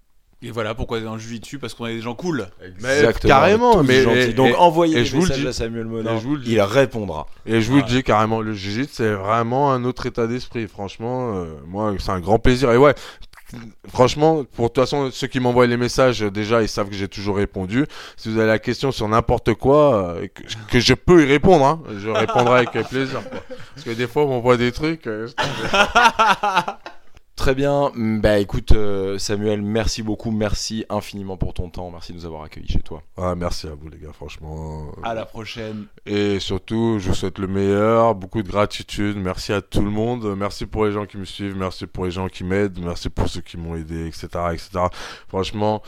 Et 0.43 0.51
voilà 0.51 0.75
pourquoi 0.75 0.99
on 1.01 1.19
juge 1.19 1.41
dessus, 1.41 1.59
parce 1.59 1.75
qu'on 1.75 1.87
est 1.87 1.97
des 1.97 2.01
gens 2.01 2.15
cool. 2.15 2.49
Mais 2.81 2.99
Exactement, 3.01 3.29
carrément, 3.35 3.83
mais- 3.83 4.03
et- 4.03 4.33
Donc 4.33 4.51
et- 4.51 4.55
envoyez 4.57 4.95
et 4.97 5.01
des 5.01 5.05
je 5.05 5.11
vous 5.17 5.23
le 5.23 5.29
messages 5.29 5.41
dis. 5.43 5.49
à 5.49 5.53
Samuel 5.53 5.85
Monin, 5.85 6.17
Et 6.17 6.19
je 6.19 6.25
vous 6.27 6.37
le 6.37 6.41
dis. 6.43 6.53
il 6.53 6.61
répondra. 6.62 7.27
Et 7.45 7.61
je 7.61 7.69
vous 7.71 7.77
Ouais. 7.77 7.83
le 7.83 7.89
dis 7.89 8.03
carrément, 8.03 8.41
le 8.41 8.55
jiu 8.55 8.87
c'est 8.91 9.12
vraiment 9.12 9.71
un 9.73 9.85
autre 9.85 10.07
état 10.07 10.27
d'esprit. 10.27 10.67
Franchement, 10.67 11.35
euh, 11.37 11.45
moi, 11.67 11.93
c'est 11.99 12.11
un 12.11 12.21
grand 12.21 12.39
plaisir. 12.39 12.73
Et 12.73 12.79
ouais, 12.79 12.95
franchement, 13.93 14.45
pour 14.57 14.69
de 14.69 14.73
toute 14.73 14.83
façon, 14.83 15.11
ceux 15.12 15.27
qui 15.27 15.41
m'envoient 15.41 15.67
les 15.67 15.77
messages, 15.77 16.21
déjà, 16.21 16.62
ils 16.62 16.69
savent 16.69 16.89
que 16.89 16.95
j'ai 16.95 17.09
toujours 17.09 17.37
répondu. 17.37 17.85
Si 18.17 18.31
vous 18.31 18.39
avez 18.39 18.47
la 18.49 18.59
question 18.59 18.93
sur 18.93 19.07
n'importe 19.09 19.53
quoi, 19.53 20.15
euh, 20.15 20.27
que, 20.33 20.43
que 20.71 20.81
je 20.81 20.95
peux 20.95 21.23
y 21.23 21.27
répondre, 21.27 21.67
hein, 21.67 21.83
je 21.99 22.09
répondrai 22.09 22.61
avec 22.67 22.89
plaisir. 22.89 23.21
quoi. 23.29 23.41
Parce 23.75 23.85
que 23.85 23.91
des 23.91 24.07
fois, 24.07 24.25
on 24.25 24.29
m'envoie 24.29 24.57
des 24.57 24.73
trucs. 24.73 25.07
euh, 25.07 25.29
Très 27.41 27.55
bien. 27.55 27.91
Mm, 27.95 28.21
Bah 28.21 28.39
écoute, 28.39 28.73
euh, 28.73 29.17
Samuel, 29.17 29.62
merci 29.62 30.03
beaucoup. 30.03 30.31
Merci 30.31 30.85
infiniment 30.91 31.39
pour 31.39 31.55
ton 31.55 31.71
temps. 31.71 31.91
Merci 31.91 32.12
de 32.12 32.19
nous 32.19 32.27
avoir 32.27 32.43
accueillis 32.43 32.69
chez 32.69 32.83
toi. 32.83 33.03
Ah, 33.17 33.35
merci 33.35 33.67
à 33.67 33.71
vous, 33.71 33.89
les 33.89 33.97
gars, 33.97 34.12
franchement. 34.12 34.93
À 35.03 35.15
la 35.15 35.25
prochaine. 35.25 35.87
Et 36.05 36.39
surtout, 36.39 36.99
je 36.99 37.09
vous 37.09 37.15
souhaite 37.15 37.39
le 37.39 37.47
meilleur, 37.47 38.15
beaucoup 38.15 38.43
de 38.43 38.47
gratitude, 38.47 39.17
merci 39.17 39.55
à 39.55 39.62
tout 39.62 39.81
le 39.81 39.89
monde, 39.89 40.37
merci 40.37 40.67
pour 40.67 40.85
les 40.85 40.93
gens 40.93 41.07
qui 41.07 41.17
me 41.17 41.25
suivent, 41.25 41.57
merci 41.57 41.87
pour 41.87 42.05
les 42.05 42.11
gens 42.11 42.29
qui 42.29 42.45
m'aident, 42.45 42.79
merci 42.79 43.09
pour 43.09 43.27
ceux 43.31 43.41
qui 43.41 43.57
m'ont 43.57 43.75
aidé, 43.75 44.07
etc., 44.07 44.29
etc. 44.53 44.69
Franchement, 45.27 45.83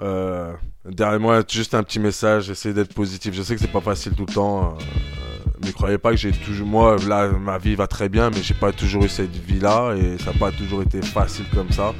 euh, 0.00 0.52
derrière 0.84 1.18
moi, 1.18 1.42
juste 1.48 1.74
un 1.74 1.82
petit 1.82 1.98
message, 1.98 2.50
essayez 2.50 2.74
d'être 2.74 2.92
positif. 2.92 3.32
Je 3.32 3.40
sais 3.42 3.54
que 3.54 3.60
c'est 3.62 3.72
pas 3.72 3.80
facile 3.80 4.12
tout 4.12 4.26
le 4.26 4.34
temps, 4.34 4.76
euh, 4.78 5.29
mais 5.62 5.72
croyez 5.72 5.98
pas 5.98 6.10
que 6.10 6.16
j'ai 6.16 6.32
toujours, 6.32 6.66
moi, 6.66 6.96
là, 7.06 7.28
ma 7.28 7.58
vie 7.58 7.74
va 7.74 7.86
très 7.86 8.08
bien, 8.08 8.30
mais 8.30 8.42
j'ai 8.42 8.54
pas 8.54 8.72
toujours 8.72 9.04
eu 9.04 9.08
cette 9.08 9.34
vie-là 9.34 9.94
et 9.94 10.18
ça 10.18 10.32
n'a 10.32 10.38
pas 10.38 10.50
toujours 10.52 10.82
été 10.82 11.02
facile 11.02 11.44
comme 11.54 11.70
ça. 11.70 11.94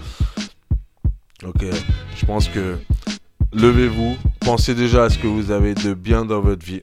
Ok, 1.45 1.65
je 2.16 2.27
pense 2.27 2.49
que 2.49 2.77
levez-vous, 3.53 4.16
pensez 4.41 4.74
déjà 4.74 5.05
à 5.05 5.11
ce 5.11 5.19
que 5.19 5.27
vous 5.27 5.51
avez 5.51 5.74
de 5.74 5.95
bien 5.95 6.24
dans 6.24 6.41
votre 6.41 6.65
vie 6.65 6.82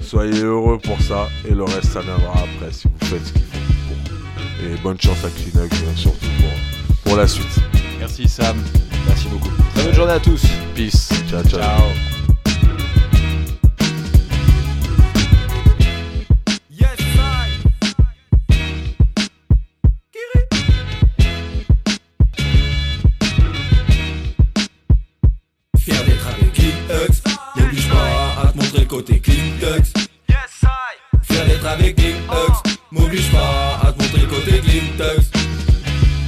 Soyez 0.00 0.42
heureux 0.42 0.78
pour 0.78 1.00
ça 1.00 1.28
et 1.44 1.52
le 1.52 1.64
reste 1.64 1.86
ça 1.86 2.00
viendra 2.00 2.34
après 2.34 2.70
si 2.70 2.86
vous 2.86 3.06
faites 3.06 3.26
ce 3.26 3.32
qu'il 3.32 3.42
faut. 3.42 4.64
Et 4.64 4.80
bonne 4.80 5.00
chance 5.00 5.24
à 5.24 5.28
Kleenex 5.30 5.82
euh, 5.82 5.96
surtout 5.96 6.26
pour, 6.38 7.02
pour 7.04 7.16
la 7.16 7.26
suite. 7.26 7.58
Merci 7.98 8.28
Sam. 8.28 8.56
Merci 9.08 9.26
beaucoup. 9.28 9.50
Très 9.74 9.84
bonne 9.84 9.94
journée 9.94 10.12
à 10.12 10.20
tous. 10.20 10.44
Peace. 10.76 11.08
Ciao 11.28 11.42
ciao. 11.42 11.60
Ciao. 11.60 12.15
Côté 28.96 29.20
Tux. 29.20 29.32
Yes. 29.60 30.64
Fier 31.24 31.44
d'être 31.46 31.66
avec 31.66 32.00
Hux, 32.00 32.14
m'oblige 32.90 33.30
pas 33.30 33.78
à 33.82 33.92
te 33.92 34.02
montrer 34.02 34.26
côté 34.26 34.58
Clean 34.60 34.88
Tux. 34.96 35.30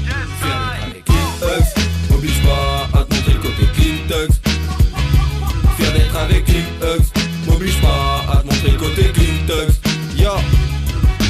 Fier 0.04 0.52
d'être 0.52 0.84
avec 0.84 1.08
Hux, 1.08 2.10
m'oblige 2.10 2.42
pas 2.42 2.88
à 2.92 3.04
te 3.04 3.14
montrer 3.14 3.34
côté 3.36 3.64
Clean 3.74 3.98
Tux. 4.08 4.34
Fier 5.78 5.92
d'être 5.92 6.16
avec 6.16 6.46
Hux, 6.46 7.48
m'oblige 7.48 7.80
pas 7.80 8.24
à 8.32 8.36
te 8.36 8.46
montrer 8.46 8.76
côté 8.76 9.12
Tux. 9.14 10.22
Yo, 10.22 10.32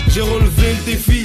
j'ai 0.08 0.22
relevé 0.22 0.74
le 0.74 0.90
défi 0.90 1.22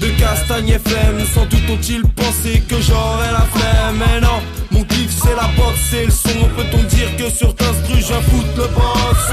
de 0.00 0.08
Castagne 0.18 0.68
FM 0.68 1.24
Sans 1.32 1.46
doute 1.46 1.70
ont-ils 1.70 2.02
pensé 2.02 2.62
que 2.68 2.78
j'aurais 2.82 3.32
la 3.32 3.46
flemme 3.52 3.96
Mais 3.98 4.20
non, 4.20 4.42
mon 4.70 4.84
kiff 4.84 5.10
c'est 5.22 5.34
la 5.34 5.48
boxe 5.56 5.92
et 5.92 6.06
le 6.06 6.10
son. 6.10 6.48
Peut-on 6.56 6.82
dire 6.84 7.16
que 7.16 7.30
sur 7.30 7.54
t'instru 7.54 7.96
je 7.98 8.14
foutre 8.30 8.56
le 8.56 8.68
boss 8.68 9.32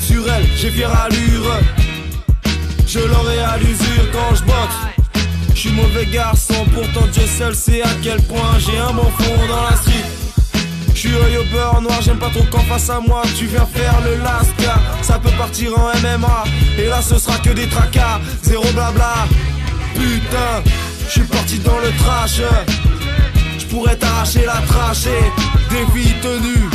Sur 0.00 0.32
elle 0.32 0.46
j'ai 0.56 0.70
fière 0.70 0.92
allure. 1.02 1.58
Je 2.86 3.00
l'aurai 3.00 3.38
à 3.38 3.56
l'usure 3.58 4.10
quand 4.12 4.34
je 4.34 4.42
boxe. 4.44 5.00
Je 5.54 5.60
suis 5.68 5.72
mauvais 5.72 6.06
garçon 6.06 6.66
pourtant 6.74 7.06
Dieu 7.12 7.26
seul 7.26 7.54
sait 7.54 7.82
à 7.82 7.90
quel 8.02 8.20
point 8.22 8.58
j'ai 8.58 8.78
un 8.78 8.92
bon 8.92 9.10
fond 9.18 9.46
dans 9.48 9.62
la 9.62 9.76
street. 9.76 10.04
Je 10.94 11.08
suis 11.08 11.14
œil 11.14 11.38
au 11.38 11.44
beurre 11.44 11.80
noir, 11.80 12.00
j'aime 12.02 12.18
pas 12.18 12.28
trop 12.30 12.44
quand 12.50 12.60
face 12.60 12.90
à 12.90 13.00
moi 13.00 13.22
tu 13.36 13.46
viens 13.46 13.64
faire 13.66 14.00
le 14.04 14.16
lasca 14.16 14.78
Ça 15.02 15.18
peut 15.18 15.30
partir 15.38 15.70
en 15.78 15.88
MMA, 15.98 16.44
et 16.78 16.86
là 16.86 17.00
ce 17.00 17.18
sera 17.18 17.38
que 17.38 17.50
des 17.50 17.68
tracas, 17.68 18.20
zéro 18.42 18.64
blabla. 18.72 19.26
Putain, 19.94 20.62
je 21.06 21.10
suis 21.10 21.22
parti 21.22 21.58
dans 21.58 21.78
le 21.78 21.90
trash 21.98 22.40
pourrais 23.70 23.96
t'arracher 23.96 24.44
la 24.44 24.60
trachée, 24.66 25.24
défi 25.70 26.12
tenu 26.20 26.68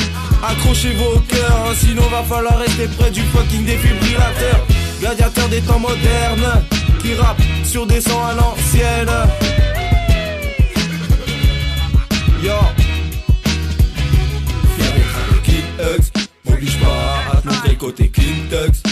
Accrochez 0.44 0.94
vos 0.94 1.20
cœurs, 1.28 1.66
hein, 1.68 1.74
sinon 1.76 2.04
va 2.04 2.24
falloir 2.24 2.58
rester 2.58 2.88
près 2.98 3.10
du 3.10 3.22
fucking 3.22 3.66
défibrillateur. 3.66 4.66
Gladiateur 5.00 5.48
des 5.50 5.62
temps 5.62 5.80
modernes, 5.80 6.64
qui 7.02 7.16
rappe 7.16 7.42
sur 7.64 7.86
des 7.88 8.00
sons 8.02 8.24
à 8.24 8.34
l'ancienne. 8.34 9.12
Yo. 12.44 12.54
Hux 15.78 16.12
M'oblige 16.46 16.80
pas 16.80 17.38
à 17.38 17.42
te 17.42 17.48
montrer 17.48 17.76
côté 17.76 18.10
Clean 18.10 18.48
Tux. 18.50 18.84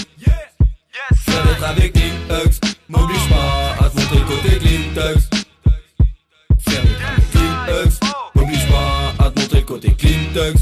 Fier 1.26 1.44
d'être 1.44 1.64
avec 1.64 1.94
Clean 1.94 2.04
Hux 2.30 2.60
M'oblige 2.90 3.30
pas 3.30 3.86
à 3.86 3.90
te 3.90 3.98
montrer 3.98 4.22
côté 4.28 4.58
Clean 4.58 5.14
Tux 5.14 5.33
côté 9.74 9.92
Clean 9.96 10.20
Tux 10.36 10.60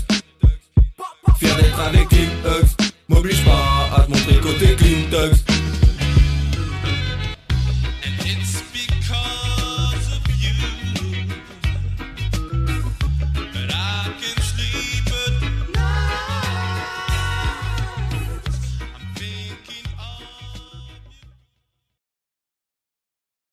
Fier 1.38 1.55
d'être 1.57 1.79
avec 1.81 2.07
Clean 2.07 2.29
Hux 2.45 2.91
M'oblige 3.09 3.43
pas 3.43 3.89
à 3.93 4.03
te 4.03 4.09
montrer 4.09 4.39
côté 4.39 4.75
Clean 4.77 5.09
Tux 5.09 5.80